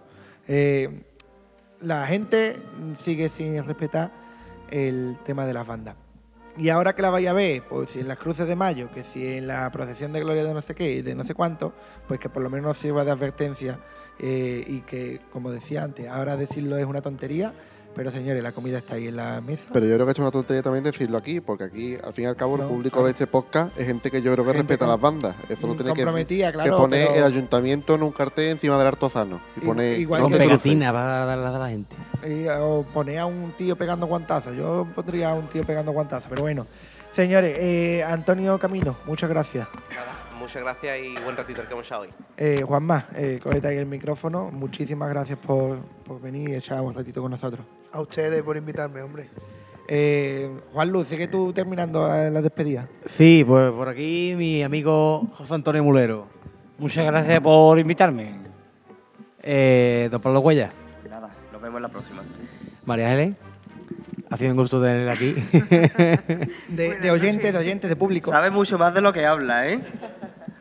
Eh, 0.49 1.02
la 1.80 2.06
gente 2.07 2.57
sigue 3.06 3.30
sin 3.30 3.64
respetar 3.64 4.11
el 4.72 5.18
tema 5.26 5.46
de 5.46 5.54
las 5.54 5.66
bandas. 5.66 5.96
Y 6.58 6.70
ahora 6.70 6.94
que 6.94 7.02
la 7.02 7.10
vaya 7.10 7.32
a 7.32 7.34
ver, 7.34 7.64
pues 7.64 7.91
si 7.91 8.00
en 8.02 8.08
las 8.08 8.18
cruces 8.18 8.48
de 8.48 8.56
mayo, 8.56 8.90
que 8.91 9.04
si 9.04 9.26
en 9.26 9.48
la 9.48 9.70
procesión 9.72 10.12
de 10.12 10.20
gloria 10.20 10.44
de 10.44 10.54
no 10.54 10.62
sé 10.62 10.76
qué 10.76 10.91
y 10.91 11.02
de 11.02 11.16
no 11.16 11.24
sé 11.24 11.34
cuánto, 11.34 11.74
pues 12.08 12.20
que 12.20 12.28
por 12.28 12.44
lo 12.44 12.50
menos 12.50 12.68
nos 12.68 12.78
sirva 12.78 13.06
de 13.06 13.12
advertencia 13.12 13.80
eh, 14.20 14.64
y 14.68 14.82
que, 14.82 15.22
como 15.32 15.52
decía 15.52 15.84
antes, 15.84 16.08
ahora 16.08 16.36
decirlo 16.36 16.78
es 16.78 16.86
una 16.86 17.02
tontería, 17.02 17.54
pero 18.00 18.12
señores, 18.12 18.42
la 18.42 18.54
comida 18.54 18.78
está 18.78 18.96
ahí 18.96 19.10
en 19.10 19.18
la 19.18 19.42
mesa. 19.42 19.64
Pero 19.74 19.86
yo 19.86 19.94
creo 19.96 20.06
que 20.06 20.14
es 20.14 20.20
una 20.20 20.32
tontería 20.32 20.64
también 20.64 20.86
decirlo 20.86 21.18
aquí, 21.18 21.42
porque 21.42 21.66
aquí, 21.66 21.98
al 22.02 22.14
fin 22.14 22.24
y 22.24 22.28
al 22.28 22.38
cabo, 22.38 22.56
el 22.56 22.62
público 22.62 22.94
claro. 22.94 23.06
de 23.08 23.12
este 23.12 23.28
podcast 23.28 23.78
es 23.78 23.86
gente 23.86 24.10
que 24.10 24.22
yo 24.22 24.32
creo 24.32 24.46
que 24.46 24.52
Gente 24.54 24.62
respeta 24.74 24.86
com- 24.86 24.92
las 24.94 25.02
bandas. 25.02 25.36
Eso 25.50 25.68
lo 25.68 25.76
tiene 25.76 25.92
que, 25.92 26.00
comprometida, 26.04 26.48
que 26.54 26.60
claro, 26.60 26.78
poner 26.78 27.08
pero- 27.10 27.20
el 27.20 27.24
ayuntamiento 27.34 27.96
en 27.96 28.04
un 28.04 28.12
cartel 28.14 28.52
encima 28.52 28.78
del 28.78 28.88
Artozano. 28.88 29.42
Y 29.58 29.60
pone 29.66 29.98
igual 30.00 30.22
no 30.22 30.26
Con 30.28 30.32
que- 30.32 30.38
te 30.40 30.44
cruces. 30.46 30.62
pegatina 30.64 30.94
para 30.94 31.26
darle 31.26 31.46
a 31.48 31.60
la 31.60 31.70
gente. 31.70 31.96
Y, 32.26 32.48
o 32.48 32.84
poner 32.94 33.20
a 33.20 33.26
un 33.26 33.52
tío 33.58 33.76
pegando 33.76 34.08
guantazos. 34.08 34.56
Yo 34.56 34.88
pondría 34.96 35.32
a 35.32 35.34
un 35.34 35.48
tío 35.48 35.64
pegando 35.64 35.92
guantazos, 35.92 36.28
pero 36.30 36.44
bueno. 36.44 36.66
Señores, 37.12 37.58
eh, 37.60 38.04
Antonio 38.04 38.58
Camino, 38.60 38.96
muchas 39.06 39.30
gracias. 39.30 39.68
Nada, 39.90 40.14
muchas 40.40 40.64
gracias 40.64 40.98
y 41.03 41.22
buen 41.22 41.36
ratito 41.36 41.61
el 41.61 41.68
que 41.68 41.74
hemos 41.74 41.86
echado 41.86 42.02
hoy. 42.03 42.10
Eh, 42.38 42.64
Juanma, 42.66 43.07
eh, 43.16 43.40
ahí 43.64 43.78
el 43.78 43.86
micrófono. 43.86 44.49
Muchísimas 44.52 45.10
gracias 45.10 45.38
por, 45.38 45.80
por 46.06 46.22
venir 46.22 46.49
y 46.49 46.56
echar 46.56 46.82
un 46.82 46.94
ratito 46.94 47.22
con 47.22 47.32
nosotros. 47.32 47.66
A 47.91 48.02
ustedes 48.02 48.41
por 48.41 48.56
invitarme, 48.57 49.02
hombre. 49.02 49.30
Eh, 49.88 50.49
Juan 50.72 50.91
Luz, 50.91 51.07
sigue 51.07 51.28
tú 51.28 51.52
terminando 51.52 52.07
la, 52.07 52.30
la 52.30 52.41
despedida. 52.41 52.88
Sí, 53.06 53.44
pues 53.45 53.72
por 53.72 53.90
aquí 53.90 54.34
mi 54.38 54.64
amigo 54.64 55.28
José 55.34 55.53
Antonio 55.53 55.84
Mulero. 55.84 56.28
Muchas 56.78 57.06
gracias 57.06 57.40
por 57.40 57.78
invitarme. 57.78 58.40
Eh, 59.41 60.07
don 60.11 60.22
Pablo 60.22 60.41
Cuella. 60.41 60.70
Nada, 61.10 61.30
nos 61.52 61.61
vemos 61.61 61.82
la 61.82 61.90
próxima. 61.90 62.24
María 62.86 63.14
Helen. 63.14 63.36
Ha 64.32 64.38
sido 64.38 64.52
un 64.52 64.57
gusto 64.57 64.80
tenerla 64.80 65.14
aquí. 65.14 65.34
De, 66.68 66.95
de 67.02 67.11
oyentes, 67.11 67.52
de 67.52 67.57
oyentes, 67.57 67.90
de 67.90 67.95
público. 67.95 68.30
Sabe 68.30 68.52
mucho 68.52 68.78
más 68.78 68.94
de 68.94 69.02
lo 69.02 69.11
que 69.11 69.26
habla, 69.26 69.68
¿eh? 69.68 69.80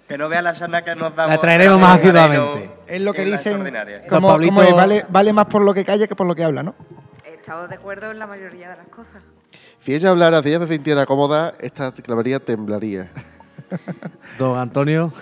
Que 0.08 0.16
no 0.18 0.28
vea 0.28 0.40
la 0.42 0.54
charla 0.54 0.82
que 0.82 0.94
nos 0.94 1.14
da. 1.14 1.26
La 1.26 1.38
traeremos 1.38 1.78
más 1.78 1.98
asiduamente. 1.98 2.70
Es 2.86 3.00
lo 3.02 3.12
que 3.12 3.24
dicen. 3.24 3.62
Como, 4.08 4.28
Pablito- 4.28 4.48
como 4.54 4.62
es, 4.62 4.74
vale, 4.74 5.04
vale 5.08 5.32
más 5.32 5.46
por 5.46 5.62
lo 5.62 5.74
que 5.74 5.84
calla 5.84 6.06
que 6.06 6.16
por 6.16 6.26
lo 6.26 6.34
que 6.34 6.44
habla, 6.44 6.62
¿no? 6.62 6.74
Estamos 7.24 7.68
de 7.68 7.74
acuerdo 7.74 8.10
en 8.10 8.18
la 8.18 8.26
mayoría 8.26 8.70
de 8.70 8.76
las 8.76 8.88
cosas. 8.88 9.22
Si 9.80 9.94
ella 9.94 10.10
hablara, 10.10 10.42
si 10.42 10.48
ella 10.48 10.60
se 10.66 10.72
sintiera 10.74 11.06
cómoda, 11.06 11.54
esta 11.60 11.92
clavería 11.92 12.40
temblaría. 12.40 13.10
don 14.38 14.58
Antonio. 14.58 15.12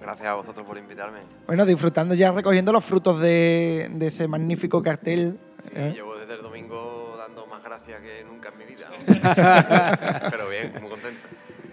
Gracias 0.00 0.26
a 0.28 0.34
vosotros 0.34 0.66
por 0.66 0.76
invitarme. 0.76 1.20
Bueno, 1.46 1.64
disfrutando 1.64 2.14
ya, 2.14 2.30
recogiendo 2.32 2.72
los 2.72 2.84
frutos 2.84 3.20
de, 3.20 3.88
de 3.92 4.06
ese 4.08 4.28
magnífico 4.28 4.82
cartel. 4.82 5.38
¿eh? 5.74 5.92
Llevo 5.94 6.16
desde 6.16 6.34
el 6.34 6.42
domingo 6.42 7.14
dando 7.18 7.46
más 7.46 7.62
gracias 7.62 8.00
que 8.02 8.24
nunca 8.24 8.50
en 8.50 8.58
mi 8.58 8.64
vida. 8.64 8.88
Pero 10.30 10.48
bien, 10.48 10.72
muy 10.80 10.90
contento. 10.90 11.23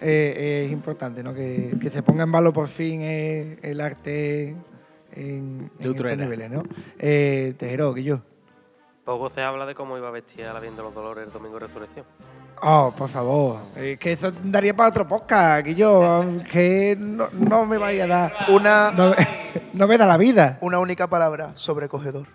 Eh, 0.02 0.64
es 0.66 0.72
importante, 0.72 1.22
¿no? 1.22 1.32
Que, 1.32 1.74
que 1.80 1.90
se 1.90 2.02
ponga 2.02 2.24
en 2.24 2.32
valor 2.32 2.52
por 2.52 2.68
fin 2.68 3.00
eh, 3.02 3.58
el 3.62 3.80
arte 3.80 4.48
en, 5.14 5.70
en 5.78 5.90
estos 5.90 6.16
niveles, 6.16 6.50
¿no? 6.50 6.62
Eh, 6.98 7.54
Tejero, 7.56 7.94
que 7.94 8.02
yo. 8.02 8.20
Poco 9.04 9.28
se 9.30 9.40
habla 9.42 9.66
de 9.66 9.74
cómo 9.74 9.96
iba 9.96 10.10
vestida 10.10 10.52
la 10.52 10.60
Virgen 10.60 10.76
de 10.76 10.82
los 10.82 10.94
Dolores 10.94 11.26
el 11.26 11.32
domingo 11.32 11.58
de 11.58 11.66
Resurrección. 11.66 12.04
Oh, 12.64 12.92
por 12.96 13.08
favor. 13.08 13.58
Eh, 13.76 13.96
que 13.98 14.12
eso 14.12 14.30
daría 14.44 14.74
para 14.74 14.88
otro 14.90 15.06
podcast, 15.08 15.64
que 15.64 15.74
yo, 15.74 16.24
que 16.52 16.96
no, 16.98 17.28
no 17.32 17.66
me 17.66 17.78
vaya 17.78 18.04
a 18.04 18.06
dar. 18.06 18.32
Una, 18.48 18.92
No, 18.92 19.10
me- 19.10 19.16
no 19.72 19.86
me 19.88 19.98
da 19.98 20.06
la 20.06 20.16
vida. 20.16 20.58
una 20.60 20.78
única 20.78 21.08
palabra, 21.08 21.52
sobrecogedor. 21.56 22.26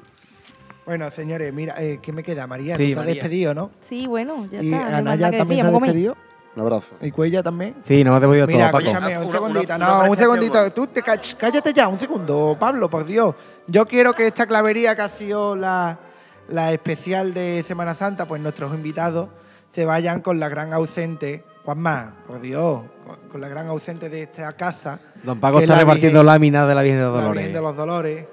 Bueno, 0.85 1.09
señores, 1.11 1.53
mira, 1.53 1.75
eh, 1.81 1.99
¿qué 2.01 2.11
me 2.13 2.23
queda? 2.23 2.47
María, 2.47 2.75
Sí, 2.75 2.93
tú 2.93 3.01
despedido, 3.01 3.53
¿no? 3.53 3.71
Sí, 3.89 4.07
bueno, 4.07 4.45
ya 4.49 4.61
y 4.61 4.73
está. 4.73 4.77
no 4.77 4.77
hay 4.77 4.91
más 4.91 4.93
Anaya 4.99 5.17
nada 5.17 5.31
que 5.31 5.37
también 5.37 5.65
a 5.65 5.71
comer. 5.71 5.81
despedido. 5.93 6.15
Un 6.57 6.61
abrazo. 6.61 6.87
Y 7.01 7.11
Cuella 7.11 7.43
también. 7.43 7.75
Sí, 7.87 8.03
no 8.03 8.11
me 8.13 8.17
he 8.17 8.21
podido 8.21 8.47
Mira, 8.47 8.71
todo, 8.71 8.79
Paco. 8.79 8.85
escúchame, 8.89 9.17
un 9.19 9.23
Una- 9.25 9.31
segundito, 9.31 9.75
una- 9.75 9.77
no, 9.87 9.99
una 9.99 10.09
un 10.09 10.17
segundito. 10.17 10.71
Tú 10.73 10.87
te 10.87 11.03
cach- 11.03 11.35
cállate 11.37 11.71
ya, 11.71 11.87
un 11.87 11.99
segundo, 11.99 12.57
Pablo, 12.59 12.89
por 12.89 13.05
Dios. 13.05 13.35
Yo 13.67 13.85
quiero 13.85 14.11
que 14.13 14.25
esta 14.25 14.47
clavería 14.47 14.95
que 14.95 15.03
ha 15.03 15.09
sido 15.09 15.55
la, 15.55 15.99
la 16.49 16.71
especial 16.73 17.35
de 17.35 17.63
Semana 17.67 17.93
Santa, 17.93 18.25
pues 18.25 18.41
nuestros 18.41 18.73
invitados 18.73 19.29
se 19.71 19.85
vayan 19.85 20.21
con 20.21 20.39
la 20.39 20.49
gran 20.49 20.73
ausente, 20.73 21.43
Juanma, 21.63 22.15
por 22.25 22.41
Dios, 22.41 22.81
con, 23.05 23.29
con 23.29 23.39
la 23.41 23.49
gran 23.49 23.67
ausente 23.67 24.09
de 24.09 24.23
esta 24.23 24.51
casa, 24.53 24.99
Don 25.23 25.39
Paco 25.39 25.57
que 25.59 25.65
está 25.65 25.75
la 25.75 25.81
repartiendo 25.81 26.21
Virgen- 26.21 26.25
láminas 26.25 26.67
de 26.67 26.73
la 26.73 26.81
Virgen 26.81 26.97
de 27.01 27.05
los 27.05 27.13
la 27.13 27.21
Dolores. 27.21 27.43
Virgen 27.43 27.53
de 27.53 27.61
los 27.61 27.75
Dolores. 27.77 28.25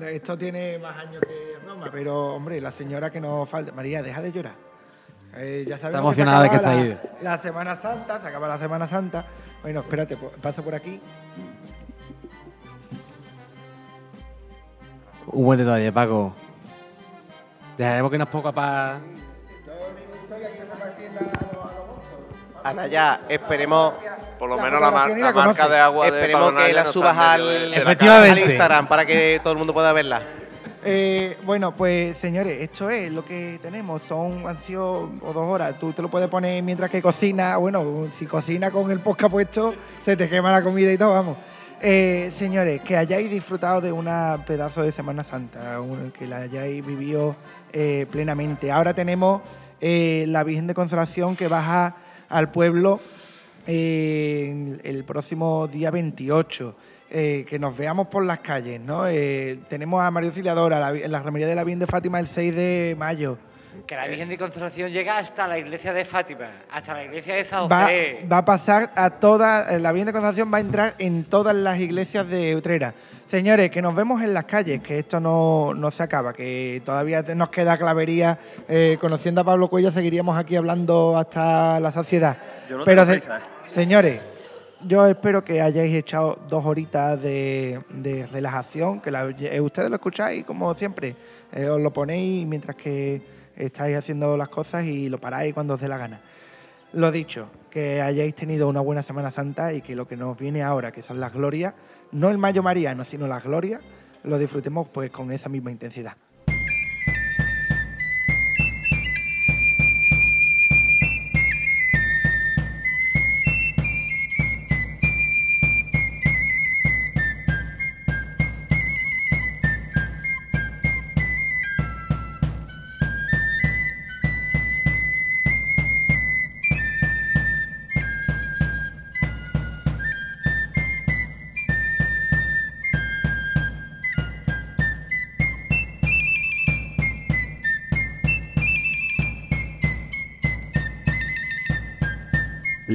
Esto 0.00 0.36
tiene 0.38 0.78
más 0.78 0.96
años 0.96 1.20
que 1.22 1.58
Roma, 1.66 1.88
pero 1.92 2.34
hombre, 2.34 2.60
la 2.60 2.70
señora 2.72 3.10
que 3.10 3.20
nos 3.20 3.48
falta. 3.48 3.72
María, 3.72 4.02
deja 4.02 4.20
de 4.22 4.32
llorar. 4.32 4.54
Eh, 5.34 5.64
ya 5.68 5.76
sabemos 5.78 6.00
emocionada 6.00 6.42
de 6.42 6.50
que 6.50 6.56
está 6.56 6.74
la, 6.74 6.98
la 7.22 7.38
Semana 7.38 7.76
Santa, 7.80 8.20
se 8.20 8.28
acaba 8.28 8.48
la 8.48 8.58
Semana 8.58 8.88
Santa. 8.88 9.24
Bueno, 9.62 9.80
espérate, 9.80 10.16
paso 10.42 10.62
por 10.62 10.74
aquí. 10.74 11.00
Un 15.26 15.44
buen 15.44 15.58
detalle, 15.58 15.92
Paco. 15.92 16.32
Dejaremos 17.76 18.10
que 18.10 18.18
nos 18.18 18.28
ponga 18.28 18.50
para... 18.52 18.98
Ana, 22.64 22.86
ya, 22.88 23.20
esperemos, 23.28 23.94
Por 24.38 24.48
lo 24.48 24.56
La 24.56 24.62
menos 24.62 24.80
la, 24.80 24.90
mar- 24.90 25.10
la 25.16 25.32
marca 25.32 25.68
de 25.68 25.78
agua 25.78 26.06
de 26.06 26.12
esperemos 26.18 26.46
Pablo 26.52 26.66
que 26.66 26.72
la 26.72 26.80
está 26.80 26.92
subas 26.92 27.16
de- 27.38 27.68
de 27.70 28.30
al 28.30 28.38
Instagram 28.38 28.88
para 28.88 29.06
que 29.06 29.40
todo 29.42 29.52
el 29.52 29.58
mundo 29.58 29.72
pueda 29.72 29.92
verla. 29.92 30.22
Eh, 30.84 31.36
bueno, 31.44 31.74
pues 31.74 32.16
señores, 32.18 32.62
esto 32.62 32.88
es 32.88 33.12
lo 33.12 33.24
que 33.24 33.58
tenemos. 33.60 34.02
Son 34.02 34.46
han 34.46 34.62
sido 34.62 35.10
o 35.22 35.32
dos 35.32 35.48
horas. 35.48 35.78
Tú 35.78 35.92
te 35.92 36.02
lo 36.02 36.08
puedes 36.08 36.28
poner 36.28 36.62
mientras 36.62 36.90
que 36.90 37.02
cocina. 37.02 37.56
Bueno, 37.56 38.06
si 38.16 38.26
cocina 38.26 38.70
con 38.70 38.90
el 38.90 39.00
podcast 39.00 39.32
puesto, 39.32 39.74
se 40.04 40.16
te 40.16 40.28
quema 40.28 40.52
la 40.52 40.62
comida 40.62 40.92
y 40.92 40.98
todo, 40.98 41.12
vamos. 41.12 41.36
Eh, 41.80 42.32
señores, 42.36 42.80
que 42.82 42.96
hayáis 42.96 43.30
disfrutado 43.30 43.80
de 43.80 43.92
una 43.92 44.44
pedazo 44.46 44.82
de 44.82 44.92
Semana 44.92 45.24
Santa, 45.24 45.78
que 46.16 46.26
la 46.26 46.38
hayáis 46.38 46.84
vivido 46.84 47.36
eh, 47.72 48.06
plenamente. 48.10 48.70
Ahora 48.70 48.94
tenemos 48.94 49.42
la 49.80 50.42
Virgen 50.42 50.66
de 50.66 50.74
Consolación 50.74 51.36
que 51.36 51.46
baja 51.46 51.96
al 52.28 52.50
pueblo 52.50 53.00
el 53.66 55.04
próximo 55.06 55.68
día 55.68 55.90
28. 55.92 56.74
Eh, 57.10 57.44
que 57.48 57.58
nos 57.58 57.76
veamos 57.76 58.08
por 58.08 58.24
las 58.24 58.38
calles, 58.40 58.80
¿no? 58.80 59.06
Eh, 59.08 59.60
tenemos 59.68 60.02
a 60.02 60.10
María 60.10 60.28
Auxiliadora 60.28 60.78
la, 60.78 60.92
la 60.92 61.22
romería 61.22 61.46
de 61.46 61.54
la 61.54 61.64
Virgen 61.64 61.78
de 61.80 61.86
Fátima 61.86 62.20
el 62.20 62.26
6 62.26 62.54
de 62.54 62.96
mayo. 62.98 63.38
Que 63.86 63.94
la 63.94 64.06
Virgen 64.08 64.28
de 64.28 64.36
Consolación 64.36 64.90
llega 64.90 65.18
hasta 65.18 65.46
la 65.46 65.56
iglesia 65.58 65.92
de 65.92 66.04
Fátima, 66.04 66.50
hasta 66.70 66.94
la 66.94 67.04
iglesia 67.04 67.36
de 67.36 67.44
San 67.44 67.68
Va, 67.70 67.82
José. 67.82 68.26
va 68.30 68.38
a 68.38 68.44
pasar 68.44 68.90
a 68.96 69.10
todas, 69.10 69.70
eh, 69.70 69.78
la 69.78 69.92
Virgen 69.92 70.06
de 70.06 70.12
Consolación 70.12 70.52
va 70.52 70.58
a 70.58 70.60
entrar 70.60 70.94
en 70.98 71.24
todas 71.24 71.54
las 71.54 71.78
iglesias 71.78 72.28
de 72.28 72.56
Utrera. 72.56 72.92
Señores, 73.30 73.70
que 73.70 73.82
nos 73.82 73.94
vemos 73.94 74.22
en 74.22 74.32
las 74.34 74.44
calles, 74.44 74.80
que 74.82 74.98
esto 74.98 75.20
no, 75.20 75.74
no 75.74 75.90
se 75.90 76.02
acaba, 76.02 76.32
que 76.32 76.80
todavía 76.84 77.22
nos 77.34 77.50
queda 77.50 77.76
clavería. 77.76 78.38
Eh, 78.68 78.96
conociendo 79.00 79.42
a 79.42 79.44
Pablo 79.44 79.68
Cuello, 79.68 79.92
seguiríamos 79.92 80.36
aquí 80.36 80.56
hablando 80.56 81.16
hasta 81.16 81.78
la 81.78 81.92
saciedad. 81.92 82.36
Yo 82.68 82.78
no 82.78 82.84
Pero, 82.84 83.06
tengo 83.06 83.20
se- 83.68 83.74
señores, 83.74 84.20
yo 84.86 85.06
espero 85.06 85.44
que 85.44 85.60
hayáis 85.60 85.94
echado 85.94 86.38
dos 86.48 86.64
horitas 86.64 87.20
de, 87.20 87.80
de 87.90 88.26
relajación, 88.26 89.00
que 89.00 89.10
la- 89.10 89.28
eh, 89.30 89.60
ustedes 89.60 89.90
lo 89.90 89.96
escucháis 89.96 90.44
como 90.44 90.72
siempre, 90.74 91.16
eh, 91.52 91.68
os 91.68 91.80
lo 91.80 91.92
ponéis 91.92 92.46
mientras 92.46 92.76
que 92.76 93.20
estáis 93.56 93.96
haciendo 93.96 94.36
las 94.36 94.48
cosas 94.48 94.84
y 94.84 95.08
lo 95.08 95.18
paráis 95.18 95.52
cuando 95.54 95.74
os 95.74 95.80
dé 95.80 95.88
la 95.88 95.98
gana. 95.98 96.20
Lo 96.92 97.10
dicho, 97.12 97.48
que 97.70 98.00
hayáis 98.00 98.34
tenido 98.34 98.68
una 98.68 98.80
buena 98.80 99.02
Semana 99.02 99.30
Santa 99.30 99.72
y 99.72 99.82
que 99.82 99.94
lo 99.94 100.06
que 100.08 100.16
nos 100.16 100.38
viene 100.38 100.62
ahora, 100.62 100.90
que 100.92 101.02
son 101.02 101.20
las 101.20 101.32
glorias, 101.34 101.74
no 102.12 102.30
el 102.30 102.38
Mayo 102.38 102.62
Mariano, 102.62 103.04
sino 103.04 103.26
las 103.26 103.44
glorias, 103.44 103.82
lo 104.24 104.38
disfrutemos 104.38 104.88
pues 104.88 105.10
con 105.10 105.30
esa 105.32 105.48
misma 105.48 105.70
intensidad. 105.70 106.14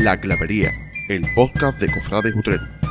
La 0.04 0.20
Clavería, 0.20 0.74
el 1.08 1.26
podcast 1.34 1.80
de 1.80 1.90
Cofrades 1.90 2.36
Utrera. 2.36 2.82